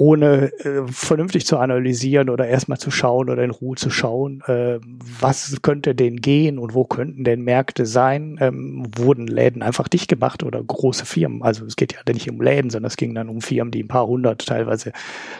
ohne 0.00 0.50
äh, 0.64 0.86
vernünftig 0.90 1.44
zu 1.44 1.58
analysieren 1.58 2.30
oder 2.30 2.48
erstmal 2.48 2.78
zu 2.78 2.90
schauen 2.90 3.28
oder 3.28 3.44
in 3.44 3.50
Ruhe 3.50 3.76
zu 3.76 3.90
schauen, 3.90 4.42
äh, 4.46 4.78
was 5.20 5.58
könnte 5.60 5.94
denn 5.94 6.22
gehen 6.22 6.58
und 6.58 6.72
wo 6.72 6.84
könnten 6.84 7.22
denn 7.22 7.42
Märkte 7.42 7.84
sein, 7.84 8.38
ähm, 8.40 8.86
wurden 8.96 9.26
Läden 9.26 9.62
einfach 9.62 9.88
dicht 9.88 10.08
gemacht 10.08 10.42
oder 10.42 10.64
große 10.64 11.04
Firmen. 11.04 11.42
Also 11.42 11.66
es 11.66 11.76
geht 11.76 11.92
ja 11.92 12.00
nicht 12.10 12.30
um 12.30 12.40
Läden, 12.40 12.70
sondern 12.70 12.86
es 12.86 12.96
ging 12.96 13.14
dann 13.14 13.28
um 13.28 13.42
Firmen, 13.42 13.72
die 13.72 13.82
ein 13.82 13.88
paar 13.88 14.06
hundert, 14.06 14.46
teilweise 14.46 14.92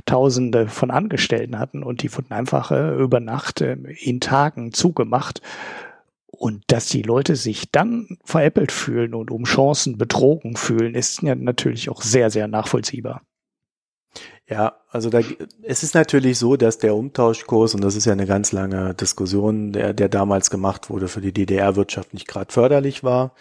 Tausende 0.05 0.69
von 0.69 0.91
Angestellten 0.91 1.59
hatten 1.59 1.83
und 1.83 2.03
die 2.03 2.15
wurden 2.15 2.35
einfach 2.35 2.71
äh, 2.71 2.97
über 2.97 3.19
Nacht 3.19 3.63
äh, 3.63 3.79
in 3.99 4.21
Tagen 4.21 4.75
zugemacht. 4.75 5.41
Und 6.27 6.65
dass 6.67 6.87
die 6.87 7.03
Leute 7.03 7.35
sich 7.35 7.71
dann 7.73 8.19
veräppelt 8.25 8.73
fühlen 8.73 9.15
und 9.15 9.31
um 9.31 9.45
Chancen 9.45 9.97
betrogen 9.97 10.57
fühlen, 10.57 10.95
ist 10.95 11.23
ja 11.23 11.35
natürlich 11.35 11.89
auch 11.89 12.03
sehr, 12.03 12.29
sehr 12.29 12.47
nachvollziehbar. 12.47 13.23
Ja, 14.51 14.75
also 14.91 15.11
da, 15.11 15.21
es 15.63 15.85
ist 15.85 15.95
natürlich 15.95 16.37
so, 16.37 16.57
dass 16.57 16.79
der 16.79 16.97
Umtauschkurs, 16.97 17.77
und 17.77 17.85
das 17.85 17.95
ist 17.95 18.07
ja 18.07 18.13
eine 18.13 18.27
ganz 18.27 18.51
lange 18.51 18.95
Diskussion, 18.95 19.73
der, 19.73 19.95
der 19.95 20.09
damals 20.09 20.51
gemacht 20.51 20.91
wurde, 20.91 21.07
für 21.07 21.21
die 21.21 21.33
DDR-Wirtschaft 21.33 22.13
nicht 22.13 22.27
gerade 22.27 22.53
förderlich 22.53 23.05
war. 23.05 23.33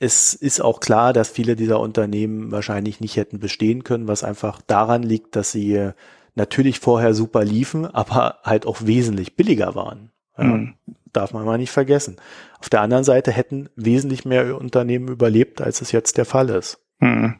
Es 0.00 0.34
ist 0.34 0.60
auch 0.60 0.80
klar, 0.80 1.12
dass 1.12 1.28
viele 1.28 1.54
dieser 1.54 1.78
Unternehmen 1.78 2.50
wahrscheinlich 2.50 3.00
nicht 3.00 3.16
hätten 3.16 3.38
bestehen 3.38 3.84
können, 3.84 4.08
was 4.08 4.24
einfach 4.24 4.60
daran 4.66 5.04
liegt, 5.04 5.36
dass 5.36 5.52
sie 5.52 5.92
natürlich 6.34 6.80
vorher 6.80 7.14
super 7.14 7.44
liefen, 7.44 7.86
aber 7.86 8.40
halt 8.42 8.66
auch 8.66 8.82
wesentlich 8.82 9.36
billiger 9.36 9.76
waren. 9.76 10.10
Ja, 10.36 10.44
mhm. 10.44 10.74
Darf 11.12 11.32
man 11.32 11.46
mal 11.46 11.58
nicht 11.58 11.70
vergessen. 11.70 12.16
Auf 12.58 12.68
der 12.68 12.80
anderen 12.80 13.04
Seite 13.04 13.30
hätten 13.30 13.70
wesentlich 13.76 14.24
mehr 14.24 14.58
Unternehmen 14.60 15.08
überlebt, 15.08 15.62
als 15.62 15.80
es 15.80 15.92
jetzt 15.92 16.18
der 16.18 16.26
Fall 16.26 16.50
ist. 16.50 16.78
Mhm. 16.98 17.36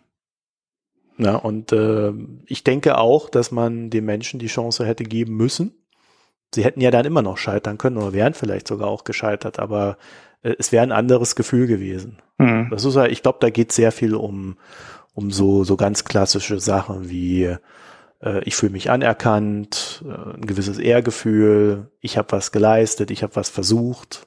Ja, 1.18 1.36
und 1.36 1.72
äh, 1.72 2.12
ich 2.47 2.62
denke 2.64 2.98
auch, 2.98 3.30
dass 3.30 3.51
man 3.51 3.90
den 3.90 4.05
Menschen 4.05 4.38
die 4.38 4.48
Chance 4.48 4.84
hätte 4.84 5.05
geben 5.05 5.36
müssen. 5.36 5.74
Sie 6.55 6.64
hätten 6.64 6.80
ja 6.80 6.90
dann 6.90 7.06
immer 7.06 7.22
noch 7.22 7.38
scheitern 7.38 7.78
können 7.78 7.97
oder 7.97 8.12
wären 8.12 8.34
vielleicht 8.34 8.68
sogar 8.68 8.88
auch 8.88 9.05
gescheitert, 9.05 9.59
aber 9.59 9.97
äh, 10.43 10.55
es 10.59 10.72
wäre 10.72 10.82
ein 10.82 10.93
anderes 10.93 11.34
Gefühl 11.34 11.66
gewesen. 11.66 12.18
Mhm. 12.38 12.68
Das 12.70 12.84
ist 12.84 12.94
ja, 12.94 13.06
ich 13.06 13.22
glaube, 13.22 13.38
da 13.40 13.51
geht 13.51 13.72
sehr 13.72 13.93
viel 13.93 14.14
um, 14.14 14.56
um 15.14 15.30
so, 15.30 15.64
so 15.64 15.76
ganz 15.76 16.05
klassische 16.05 16.60
Sachen 16.60 17.09
wie 17.09 17.56
äh, 18.22 18.43
ich 18.44 18.56
fühle 18.56 18.72
mich 18.72 18.90
anerkannt, 18.90 20.05
äh, 20.06 20.34
ein 20.34 20.47
gewisses 20.47 20.78
Ehrgefühl, 20.78 21.90
ich 22.01 22.18
habe 22.18 22.32
was 22.32 22.52
geleistet, 22.52 23.10
ich 23.10 23.22
habe 23.22 23.36
was 23.36 23.48
versucht. 23.48 24.26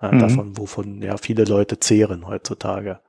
Äh, 0.00 0.14
mhm. 0.14 0.18
Davon, 0.20 0.58
wovon 0.58 1.02
ja 1.02 1.16
viele 1.16 1.44
Leute 1.44 1.80
zehren 1.80 2.26
heutzutage. 2.26 3.00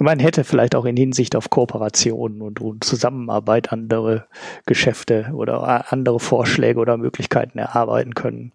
Man 0.00 0.20
hätte 0.20 0.44
vielleicht 0.44 0.76
auch 0.76 0.84
in 0.84 0.96
Hinsicht 0.96 1.34
auf 1.34 1.50
Kooperationen 1.50 2.40
und, 2.40 2.60
und 2.60 2.84
Zusammenarbeit 2.84 3.72
andere 3.72 4.26
Geschäfte 4.64 5.30
oder 5.34 5.92
andere 5.92 6.20
Vorschläge 6.20 6.78
oder 6.78 6.96
Möglichkeiten 6.96 7.58
erarbeiten 7.58 8.14
können, 8.14 8.52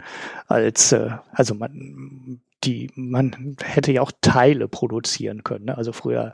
als 0.48 0.94
äh, 0.94 1.10
also 1.34 1.53
man 1.53 2.40
die 2.64 2.90
man 2.95 3.57
hätte 3.61 3.91
ja 3.91 4.02
auch 4.02 4.11
Teile 4.22 4.68
produzieren 4.68 5.44
können. 5.44 5.65
Ne? 5.65 5.78
Also 5.78 5.91
früher 5.91 6.32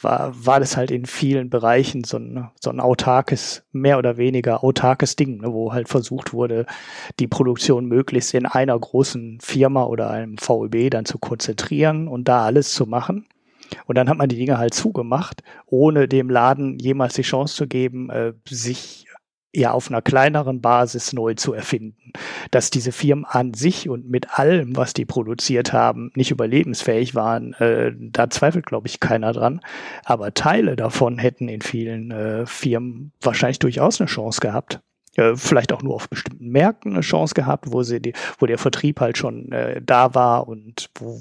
war, 0.00 0.32
war 0.34 0.60
das 0.60 0.76
halt 0.76 0.90
in 0.90 1.06
vielen 1.06 1.50
Bereichen 1.50 2.04
so 2.04 2.18
ein, 2.18 2.48
so 2.60 2.70
ein 2.70 2.80
autarkes, 2.80 3.64
mehr 3.72 3.98
oder 3.98 4.16
weniger 4.16 4.64
autarkes 4.64 5.16
Ding, 5.16 5.40
ne? 5.40 5.52
wo 5.52 5.72
halt 5.72 5.88
versucht 5.88 6.32
wurde, 6.32 6.66
die 7.18 7.28
Produktion 7.28 7.86
möglichst 7.86 8.34
in 8.34 8.46
einer 8.46 8.78
großen 8.78 9.40
Firma 9.40 9.84
oder 9.84 10.10
einem 10.10 10.36
VEB 10.38 10.90
dann 10.90 11.04
zu 11.04 11.18
konzentrieren 11.18 12.08
und 12.08 12.28
da 12.28 12.44
alles 12.44 12.72
zu 12.72 12.86
machen. 12.86 13.26
Und 13.86 13.96
dann 13.96 14.08
hat 14.08 14.18
man 14.18 14.28
die 14.28 14.36
Dinge 14.36 14.58
halt 14.58 14.74
zugemacht, 14.74 15.42
ohne 15.66 16.08
dem 16.08 16.30
Laden 16.30 16.78
jemals 16.78 17.14
die 17.14 17.22
Chance 17.22 17.54
zu 17.54 17.66
geben, 17.66 18.10
äh, 18.10 18.32
sich 18.48 19.06
ja 19.54 19.72
auf 19.72 19.88
einer 19.88 20.02
kleineren 20.02 20.60
Basis 20.60 21.12
neu 21.12 21.34
zu 21.34 21.52
erfinden. 21.52 22.12
Dass 22.50 22.70
diese 22.70 22.92
Firmen 22.92 23.24
an 23.24 23.54
sich 23.54 23.88
und 23.88 24.08
mit 24.08 24.38
allem, 24.38 24.76
was 24.76 24.92
die 24.92 25.04
produziert 25.04 25.72
haben, 25.72 26.10
nicht 26.14 26.30
überlebensfähig 26.30 27.14
waren, 27.14 27.54
äh, 27.54 27.92
da 27.96 28.30
zweifelt, 28.30 28.66
glaube 28.66 28.88
ich, 28.88 29.00
keiner 29.00 29.32
dran. 29.32 29.60
Aber 30.04 30.34
Teile 30.34 30.76
davon 30.76 31.18
hätten 31.18 31.48
in 31.48 31.62
vielen 31.62 32.10
äh, 32.10 32.46
Firmen 32.46 33.12
wahrscheinlich 33.20 33.58
durchaus 33.58 34.00
eine 34.00 34.08
Chance 34.08 34.40
gehabt. 34.40 34.80
Äh, 35.18 35.36
vielleicht 35.36 35.72
auch 35.72 35.82
nur 35.82 35.96
auf 35.96 36.08
bestimmten 36.08 36.48
Märkten 36.48 36.92
eine 36.92 37.00
Chance 37.00 37.34
gehabt, 37.34 37.72
wo 37.72 37.82
sie 37.82 38.00
die, 38.00 38.12
wo 38.38 38.46
der 38.46 38.56
Vertrieb 38.56 39.00
halt 39.00 39.18
schon 39.18 39.50
äh, 39.50 39.82
da 39.84 40.14
war 40.14 40.46
und 40.46 40.90
wo, 40.94 41.20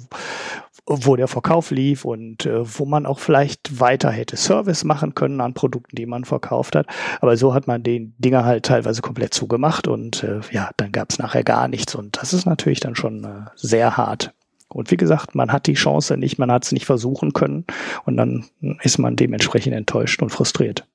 wo 0.86 1.16
der 1.16 1.28
Verkauf 1.28 1.72
lief 1.72 2.06
und 2.06 2.46
äh, 2.46 2.62
wo 2.78 2.86
man 2.86 3.08
auch 3.08 3.18
vielleicht 3.18 3.80
weiter 3.80 4.12
hätte 4.12 4.38
Service 4.38 4.84
machen 4.84 5.16
können 5.16 5.42
an 5.42 5.56
Produkten, 5.56 5.96
die 5.96 6.06
man 6.06 6.26
verkauft 6.26 6.76
hat. 6.76 6.86
Aber 7.22 7.36
so 7.38 7.56
hat 7.56 7.66
man 7.66 7.82
den 7.82 8.14
Dinger 8.20 8.46
halt 8.46 8.66
teilweise 8.66 9.02
komplett 9.02 9.34
zugemacht 9.34 9.88
und 9.88 10.24
äh, 10.24 10.42
ja, 10.52 10.70
dann 10.78 10.92
gab 10.92 11.10
es 11.10 11.18
nachher 11.18 11.44
gar 11.44 11.68
nichts. 11.68 11.96
Und 11.96 12.22
das 12.22 12.34
ist 12.34 12.46
natürlich 12.46 12.80
dann 12.80 12.96
schon 12.96 13.24
äh, 13.24 13.50
sehr 13.56 13.98
hart. 13.98 14.32
Und 14.70 14.92
wie 14.92 14.98
gesagt, 14.98 15.34
man 15.34 15.52
hat 15.52 15.66
die 15.66 15.74
Chance 15.74 16.18
nicht, 16.18 16.38
man 16.38 16.52
hat 16.52 16.66
es 16.66 16.72
nicht 16.72 16.86
versuchen 16.86 17.34
können 17.34 17.66
und 18.06 18.18
dann 18.18 18.46
ist 18.82 19.00
man 19.00 19.16
dementsprechend 19.16 19.74
enttäuscht 19.74 20.22
und 20.22 20.30
frustriert. 20.30 20.86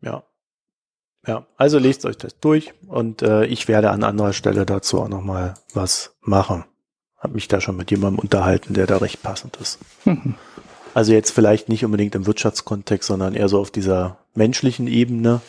Ja. 0.00 0.22
Ja, 1.26 1.46
also 1.56 1.78
lest 1.78 2.04
euch 2.04 2.18
das 2.18 2.38
durch 2.38 2.74
und 2.86 3.22
äh, 3.22 3.46
ich 3.46 3.68
werde 3.68 3.90
an 3.90 4.04
anderer 4.04 4.32
Stelle 4.32 4.66
dazu 4.66 5.00
auch 5.00 5.08
nochmal 5.08 5.54
was 5.72 6.16
machen 6.20 6.64
habe 7.24 7.34
mich 7.34 7.48
da 7.48 7.60
schon 7.60 7.76
mit 7.76 7.90
jemandem 7.90 8.20
unterhalten, 8.20 8.74
der 8.74 8.86
da 8.86 8.98
recht 8.98 9.22
passend 9.22 9.56
ist. 9.56 9.80
Mhm. 10.04 10.36
Also 10.96 11.12
jetzt 11.12 11.32
vielleicht 11.32 11.68
nicht 11.68 11.84
unbedingt 11.84 12.14
im 12.14 12.24
Wirtschaftskontext, 12.24 13.08
sondern 13.08 13.34
eher 13.34 13.48
so 13.48 13.58
auf 13.58 13.72
dieser 13.72 14.18
menschlichen 14.36 14.86
Ebene. 14.86 15.40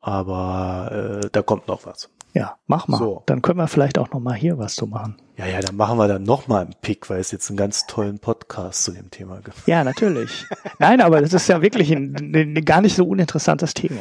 Aber 0.00 1.20
äh, 1.22 1.28
da 1.30 1.42
kommt 1.42 1.68
noch 1.68 1.86
was. 1.86 2.10
Ja, 2.32 2.56
mach 2.66 2.88
mal. 2.88 2.96
So. 2.96 3.22
Dann 3.26 3.40
können 3.40 3.60
wir 3.60 3.68
vielleicht 3.68 3.98
auch 3.98 4.10
noch 4.10 4.18
mal 4.18 4.34
hier 4.34 4.58
was 4.58 4.74
zu 4.74 4.88
machen. 4.88 5.22
Ja, 5.36 5.46
ja, 5.46 5.60
dann 5.60 5.74
machen 5.74 5.98
wir 5.98 6.06
dann 6.06 6.22
noch 6.22 6.46
mal 6.46 6.62
einen 6.62 6.74
Pick, 6.80 7.10
weil 7.10 7.18
es 7.18 7.32
jetzt 7.32 7.50
einen 7.50 7.56
ganz 7.56 7.86
tollen 7.86 8.20
Podcast 8.20 8.84
zu 8.84 8.92
dem 8.92 9.10
Thema 9.10 9.40
gibt. 9.40 9.66
Ja, 9.66 9.82
natürlich. 9.82 10.44
Nein, 10.78 11.00
aber 11.00 11.20
das 11.20 11.32
ist 11.32 11.48
ja 11.48 11.60
wirklich 11.60 11.90
ein, 11.90 12.14
ein 12.34 12.64
gar 12.64 12.80
nicht 12.80 12.94
so 12.94 13.04
uninteressantes 13.04 13.74
Thema. 13.74 14.00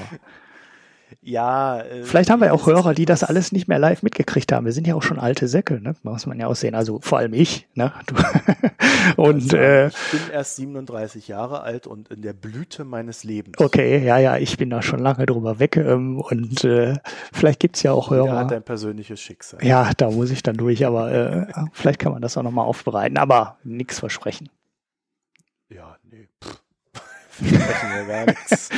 Ja. 1.22 1.80
Äh, 1.80 2.04
Vielleicht 2.04 2.30
haben 2.30 2.40
wir 2.40 2.48
ja 2.48 2.54
auch 2.54 2.68
Hörer, 2.68 2.94
die 2.94 3.06
das 3.06 3.24
alles 3.24 3.52
nicht 3.52 3.68
mehr 3.68 3.80
live 3.80 4.04
mitgekriegt 4.04 4.52
haben. 4.52 4.66
Wir 4.66 4.74
sind 4.74 4.88
ja 4.88 4.96
auch 4.96 5.04
schon 5.04 5.20
alte 5.20 5.48
Säcke, 5.48 5.82
ne? 5.82 5.96
Muss 6.04 6.26
man 6.26 6.40
ja 6.40 6.48
auch 6.48 6.56
sehen. 6.56 6.76
Also 6.76 7.00
vor 7.02 7.18
allem 7.18 7.34
ich, 7.34 7.68
ne? 7.76 7.92
Du. 8.06 8.16
und 9.22 9.54
also, 9.54 9.58
äh, 9.58 9.88
ich 9.88 10.12
bin 10.12 10.34
erst 10.34 10.56
37 10.56 11.28
Jahre 11.28 11.62
alt 11.62 11.88
und 11.88 12.10
in 12.10 12.22
der 12.22 12.34
Blüte 12.34 12.84
meines 12.84 13.24
Lebens. 13.24 13.58
Okay, 13.60 14.04
ja, 14.04 14.18
ja, 14.18 14.38
ich 14.38 14.58
bin 14.58 14.70
da 14.70 14.82
schon 14.82 15.00
lange 15.00 15.26
drüber 15.26 15.60
weg. 15.60 15.78
Ähm, 15.78 16.20
und 16.20 16.64
äh, 16.64 16.96
vielleicht 17.32 17.60
gibt's 17.60 17.84
ja 17.84 17.92
auch 17.92 18.10
Hörer. 18.10 18.26
Ja, 18.26 18.40
hat 18.40 18.54
ein 18.54 18.64
persönliches 18.64 19.20
Schicksal. 19.20 19.64
Ja, 19.64 19.92
da 19.98 20.12
muss 20.12 20.32
ich 20.32 20.44
dann 20.44 20.58
durch, 20.58 20.86
aber 20.86 21.12
äh, 21.12 21.46
vielleicht 21.72 22.00
kann 22.00 22.12
man 22.12 22.22
das 22.22 22.38
auch 22.38 22.44
nochmal 22.44 22.66
aufbereiten. 22.66 23.18
Aber 23.18 23.58
nichts 23.64 24.00
versprechen. 24.00 24.50
Ja, 27.44 27.52
nee. 27.52 27.58
Pff 27.58 27.74
versprechen 27.84 28.08
wir 28.08 28.14
gar 28.14 28.26
nichts. 28.26 28.70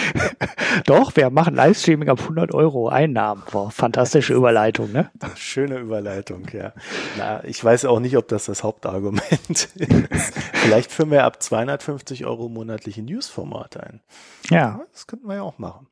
Doch, 0.86 1.16
wir 1.16 1.30
machen 1.30 1.56
Livestreaming 1.56 2.10
ab 2.10 2.20
100 2.22 2.54
Euro 2.54 2.90
Einnahmen. 2.90 3.44
Boah, 3.52 3.72
fantastische 3.72 4.34
Überleitung, 4.34 4.92
ne? 4.92 5.10
Schöne 5.36 5.78
Überleitung, 5.78 6.48
ja. 6.52 6.74
Na, 7.18 7.44
ich 7.44 7.64
weiß 7.64 7.86
auch 7.86 8.00
nicht, 8.00 8.18
ob 8.18 8.28
das 8.28 8.46
das 8.46 8.64
Hauptargument 8.64 9.24
ist. 9.50 10.34
Vielleicht 10.54 10.92
führen 10.92 11.12
wir 11.12 11.24
ab 11.24 11.42
250 11.42 12.26
Euro 12.26 12.50
monatliche 12.50 13.02
Newsformate 13.02 13.84
ein. 13.84 14.02
Ja. 14.50 14.82
Das 14.92 15.08
könnten 15.08 15.28
wir 15.28 15.36
ja 15.36 15.42
auch 15.42 15.58
machen. 15.58 15.88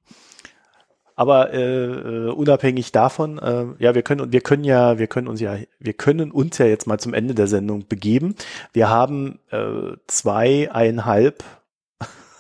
Aber 1.16 1.54
äh, 1.54 1.62
äh, 1.62 2.30
unabhängig 2.32 2.92
davon, 2.92 3.38
äh, 3.38 3.66
ja, 3.78 3.94
wir 3.94 4.02
können 4.02 4.32
wir 4.32 4.42
können 4.42 4.64
ja, 4.64 4.98
wir 4.98 5.06
können 5.06 5.28
uns 5.28 5.40
ja, 5.40 5.58
wir 5.78 5.94
können 5.94 6.32
uns 6.32 6.58
ja 6.58 6.66
jetzt 6.66 6.88
mal 6.88 6.98
zum 6.98 7.14
Ende 7.14 7.36
der 7.36 7.46
Sendung 7.46 7.88
begeben. 7.88 8.34
Wir 8.74 8.90
haben 8.90 9.38
äh, 9.52 9.96
zweieinhalb 10.08 11.44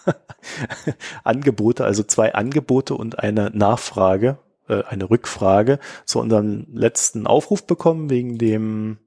Angebote, 1.23 1.85
also 1.85 2.03
zwei 2.03 2.33
Angebote 2.33 2.95
und 2.95 3.19
eine 3.19 3.51
Nachfrage, 3.51 4.37
äh, 4.67 4.83
eine 4.83 5.09
Rückfrage 5.09 5.79
zu 6.05 6.19
unserem 6.19 6.67
letzten 6.71 7.27
Aufruf 7.27 7.65
bekommen 7.65 8.09
wegen 8.09 8.37
dem, 8.37 8.97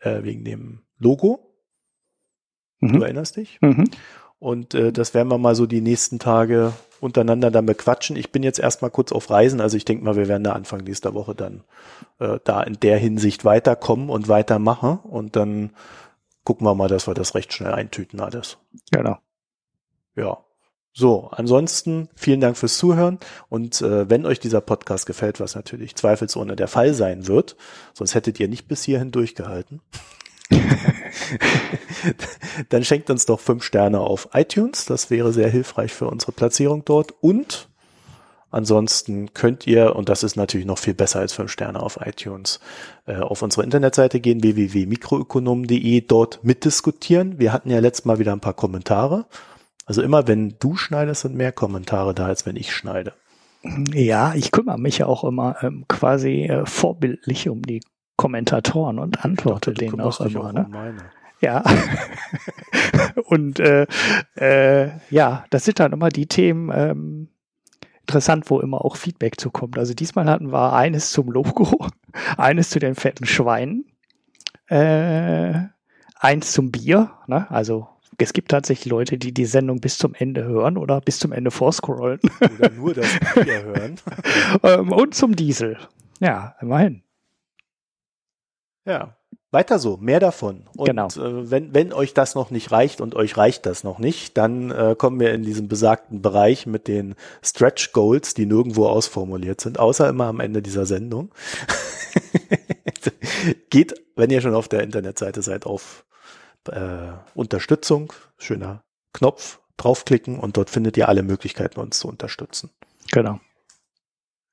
äh, 0.00 0.22
wegen 0.22 0.44
dem 0.44 0.82
Logo. 0.98 1.54
Mhm. 2.80 2.92
Du 2.92 3.02
erinnerst 3.02 3.36
dich? 3.36 3.58
Mhm. 3.60 3.84
Und 4.38 4.74
äh, 4.74 4.92
das 4.92 5.12
werden 5.12 5.28
wir 5.28 5.38
mal 5.38 5.54
so 5.54 5.66
die 5.66 5.82
nächsten 5.82 6.18
Tage 6.18 6.72
untereinander 7.00 7.50
dann 7.50 7.66
bequatschen. 7.66 8.16
Ich 8.16 8.32
bin 8.32 8.42
jetzt 8.42 8.58
erstmal 8.58 8.90
kurz 8.90 9.12
auf 9.12 9.30
Reisen, 9.30 9.60
also 9.60 9.76
ich 9.76 9.84
denke 9.84 10.04
mal, 10.04 10.16
wir 10.16 10.28
werden 10.28 10.44
da 10.44 10.52
Anfang 10.52 10.80
nächster 10.80 11.14
Woche 11.14 11.34
dann 11.34 11.62
äh, 12.18 12.38
da 12.44 12.62
in 12.62 12.78
der 12.80 12.98
Hinsicht 12.98 13.44
weiterkommen 13.44 14.08
und 14.08 14.28
weitermachen 14.28 14.98
und 14.98 15.36
dann 15.36 15.70
gucken 16.44 16.66
wir 16.66 16.74
mal, 16.74 16.88
dass 16.88 17.06
wir 17.06 17.14
das 17.14 17.34
recht 17.34 17.52
schnell 17.52 17.72
eintüten 17.72 18.20
alles. 18.20 18.58
Genau. 18.90 19.18
Ja. 20.16 20.38
So, 20.92 21.28
ansonsten 21.30 22.08
vielen 22.16 22.40
Dank 22.40 22.56
fürs 22.56 22.76
Zuhören 22.76 23.20
und 23.48 23.80
äh, 23.80 24.10
wenn 24.10 24.26
euch 24.26 24.40
dieser 24.40 24.60
Podcast 24.60 25.06
gefällt, 25.06 25.38
was 25.38 25.54
natürlich 25.54 25.94
zweifelsohne 25.94 26.56
der 26.56 26.66
Fall 26.66 26.94
sein 26.94 27.28
wird, 27.28 27.56
sonst 27.94 28.16
hättet 28.16 28.40
ihr 28.40 28.48
nicht 28.48 28.66
bis 28.66 28.82
hierhin 28.82 29.12
durchgehalten. 29.12 29.82
dann 32.68 32.84
schenkt 32.84 33.10
uns 33.10 33.26
doch 33.26 33.40
fünf 33.40 33.64
Sterne 33.64 34.00
auf 34.00 34.28
iTunes. 34.32 34.84
Das 34.84 35.10
wäre 35.10 35.32
sehr 35.32 35.48
hilfreich 35.48 35.92
für 35.92 36.08
unsere 36.08 36.32
Platzierung 36.32 36.84
dort. 36.84 37.14
Und 37.20 37.68
ansonsten 38.50 39.32
könnt 39.32 39.66
ihr, 39.66 39.96
und 39.96 40.08
das 40.08 40.22
ist 40.22 40.36
natürlich 40.36 40.66
noch 40.66 40.78
viel 40.78 40.94
besser 40.94 41.20
als 41.20 41.32
fünf 41.32 41.52
Sterne 41.52 41.80
auf 41.80 41.98
iTunes, 42.04 42.60
äh, 43.06 43.16
auf 43.16 43.42
unsere 43.42 43.62
Internetseite 43.62 44.20
gehen, 44.20 44.42
www.mikroökonomen.de, 44.42 46.00
dort 46.02 46.42
mitdiskutieren. 46.42 47.38
Wir 47.38 47.52
hatten 47.52 47.70
ja 47.70 47.78
letztes 47.78 48.04
Mal 48.04 48.18
wieder 48.18 48.32
ein 48.32 48.40
paar 48.40 48.54
Kommentare. 48.54 49.26
Also 49.90 50.02
immer 50.02 50.28
wenn 50.28 50.54
du 50.60 50.76
schneidest, 50.76 51.22
sind 51.22 51.34
mehr 51.34 51.50
Kommentare 51.50 52.14
da, 52.14 52.26
als 52.26 52.46
wenn 52.46 52.54
ich 52.54 52.72
schneide. 52.72 53.12
Ja, 53.92 54.34
ich 54.36 54.52
kümmere 54.52 54.78
mich 54.78 54.98
ja 54.98 55.06
auch 55.06 55.24
immer 55.24 55.56
ähm, 55.64 55.84
quasi 55.88 56.44
äh, 56.44 56.64
vorbildlich 56.64 57.48
um 57.48 57.62
die 57.62 57.82
Kommentatoren 58.14 59.00
und 59.00 59.24
antworte 59.24 59.72
dachte, 59.72 59.84
denen 59.84 60.00
auch 60.00 60.20
immer. 60.20 60.44
Auch 60.44 60.52
ne? 60.52 60.64
um 60.64 60.96
ja. 61.40 61.64
und 63.24 63.58
äh, 63.58 63.88
äh, 64.36 64.90
ja, 65.10 65.44
das 65.50 65.64
sind 65.64 65.80
dann 65.80 65.92
immer 65.92 66.10
die 66.10 66.28
Themen, 66.28 66.70
ähm, 66.72 67.28
interessant, 68.02 68.48
wo 68.48 68.60
immer 68.60 68.84
auch 68.84 68.94
Feedback 68.94 69.40
zukommt. 69.40 69.76
Also 69.76 69.92
diesmal 69.92 70.30
hatten 70.30 70.52
wir 70.52 70.72
eines 70.72 71.10
zum 71.10 71.32
Logo, 71.32 71.88
eines 72.36 72.70
zu 72.70 72.78
den 72.78 72.94
fetten 72.94 73.26
Schweinen, 73.26 73.86
äh, 74.68 75.64
eins 76.14 76.52
zum 76.52 76.70
Bier, 76.70 77.10
ne? 77.26 77.50
also 77.50 77.88
es 78.22 78.32
gibt 78.32 78.50
tatsächlich 78.50 78.90
Leute, 78.90 79.18
die 79.18 79.32
die 79.32 79.46
Sendung 79.46 79.80
bis 79.80 79.98
zum 79.98 80.14
Ende 80.14 80.44
hören 80.44 80.76
oder 80.76 81.00
bis 81.00 81.18
zum 81.18 81.32
Ende 81.32 81.50
vorscrollen. 81.50 82.20
Oder 82.58 82.70
nur 82.70 82.94
das 82.94 83.08
Bier 83.34 83.62
hören. 83.62 83.96
Ähm, 84.62 84.92
und 84.92 85.14
zum 85.14 85.36
Diesel. 85.36 85.78
Ja, 86.18 86.56
immerhin. 86.60 87.02
Ja, 88.84 89.16
weiter 89.52 89.78
so, 89.78 89.96
mehr 89.96 90.20
davon. 90.20 90.64
Und 90.76 90.86
genau. 90.86 91.08
äh, 91.08 91.50
wenn, 91.50 91.74
wenn 91.74 91.92
euch 91.92 92.14
das 92.14 92.34
noch 92.34 92.50
nicht 92.50 92.70
reicht 92.70 93.00
und 93.00 93.14
euch 93.14 93.36
reicht 93.36 93.66
das 93.66 93.82
noch 93.82 93.98
nicht, 93.98 94.36
dann 94.36 94.70
äh, 94.70 94.94
kommen 94.96 95.18
wir 95.18 95.32
in 95.32 95.42
diesen 95.42 95.66
besagten 95.66 96.22
Bereich 96.22 96.66
mit 96.66 96.86
den 96.86 97.14
Stretch 97.42 97.92
Goals, 97.92 98.34
die 98.34 98.46
nirgendwo 98.46 98.86
ausformuliert 98.86 99.60
sind, 99.60 99.78
außer 99.78 100.08
immer 100.08 100.26
am 100.26 100.40
Ende 100.40 100.62
dieser 100.62 100.86
Sendung. 100.86 101.32
Geht, 103.70 103.94
wenn 104.14 104.30
ihr 104.30 104.40
schon 104.40 104.54
auf 104.54 104.68
der 104.68 104.82
Internetseite 104.82 105.42
seid, 105.42 105.66
auf 105.66 106.04
äh, 106.68 107.12
Unterstützung, 107.34 108.12
schöner 108.38 108.82
Knopf, 109.12 109.60
draufklicken 109.76 110.38
und 110.38 110.56
dort 110.56 110.70
findet 110.70 110.96
ihr 110.96 111.08
alle 111.08 111.22
Möglichkeiten, 111.22 111.80
uns 111.80 111.98
zu 111.98 112.08
unterstützen. 112.08 112.70
Genau. 113.12 113.40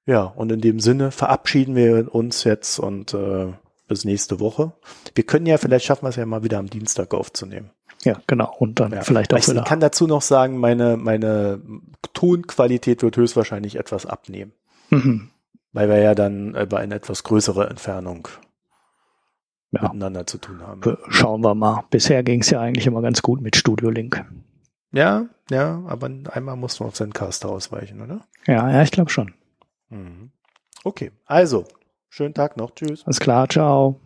Ja, 0.05 0.23
und 0.23 0.51
in 0.51 0.61
dem 0.61 0.79
Sinne 0.79 1.11
verabschieden 1.11 1.75
wir 1.75 2.13
uns 2.13 2.45
jetzt 2.45 2.79
und 2.79 3.13
äh, 3.13 3.51
bis 3.87 4.05
nächste 4.05 4.39
Woche. 4.39 4.73
Wir 5.15 5.25
können 5.25 5.45
ja, 5.45 5.57
vielleicht 5.57 5.85
schaffen 5.85 6.05
wir 6.05 6.09
es 6.09 6.15
ja 6.15 6.25
mal 6.25 6.43
wieder 6.43 6.59
am 6.59 6.69
Dienstag 6.69 7.13
aufzunehmen. 7.13 7.71
Ja, 8.03 8.21
genau. 8.27 8.55
Und 8.57 8.79
dann 8.79 8.93
ja. 8.93 9.01
vielleicht 9.01 9.33
auch 9.33 9.37
ich 9.37 9.47
wieder. 9.47 9.61
Ich 9.61 9.67
kann 9.67 9.79
dazu 9.79 10.07
noch 10.07 10.21
sagen, 10.21 10.57
meine, 10.57 10.97
meine 10.97 11.61
Tonqualität 12.13 13.01
wird 13.01 13.17
höchstwahrscheinlich 13.17 13.75
etwas 13.77 14.05
abnehmen. 14.05 14.53
Mhm. 14.89 15.29
Weil 15.73 15.89
wir 15.89 15.99
ja 15.99 16.15
dann 16.15 16.55
über 16.55 16.77
eine 16.77 16.95
etwas 16.95 17.23
größere 17.23 17.69
Entfernung 17.69 18.29
ja. 19.71 19.81
miteinander 19.83 20.25
zu 20.25 20.37
tun 20.37 20.61
haben. 20.61 20.81
Schauen 21.09 21.41
wir 21.41 21.55
mal. 21.55 21.83
Bisher 21.89 22.23
ging 22.23 22.41
es 22.41 22.49
ja 22.49 22.61
eigentlich 22.61 22.87
immer 22.87 23.01
ganz 23.01 23.21
gut 23.21 23.41
mit 23.41 23.55
Studio 23.55 23.89
Link. 23.89 24.23
Ja, 24.91 25.27
ja, 25.49 25.83
aber 25.87 26.09
einmal 26.31 26.55
muss 26.55 26.79
man 26.79 26.89
auf 26.89 26.95
seinen 26.95 27.13
Caster 27.13 27.49
ausweichen, 27.49 28.01
oder? 28.01 28.21
Ja, 28.45 28.71
ja, 28.71 28.81
ich 28.81 28.91
glaube 28.91 29.09
schon. 29.09 29.33
Mhm. 29.89 30.31
Okay, 30.83 31.11
also, 31.25 31.65
schönen 32.09 32.33
Tag 32.33 32.57
noch. 32.57 32.71
Tschüss. 32.71 33.05
Alles 33.05 33.19
klar, 33.19 33.49
ciao. 33.49 33.99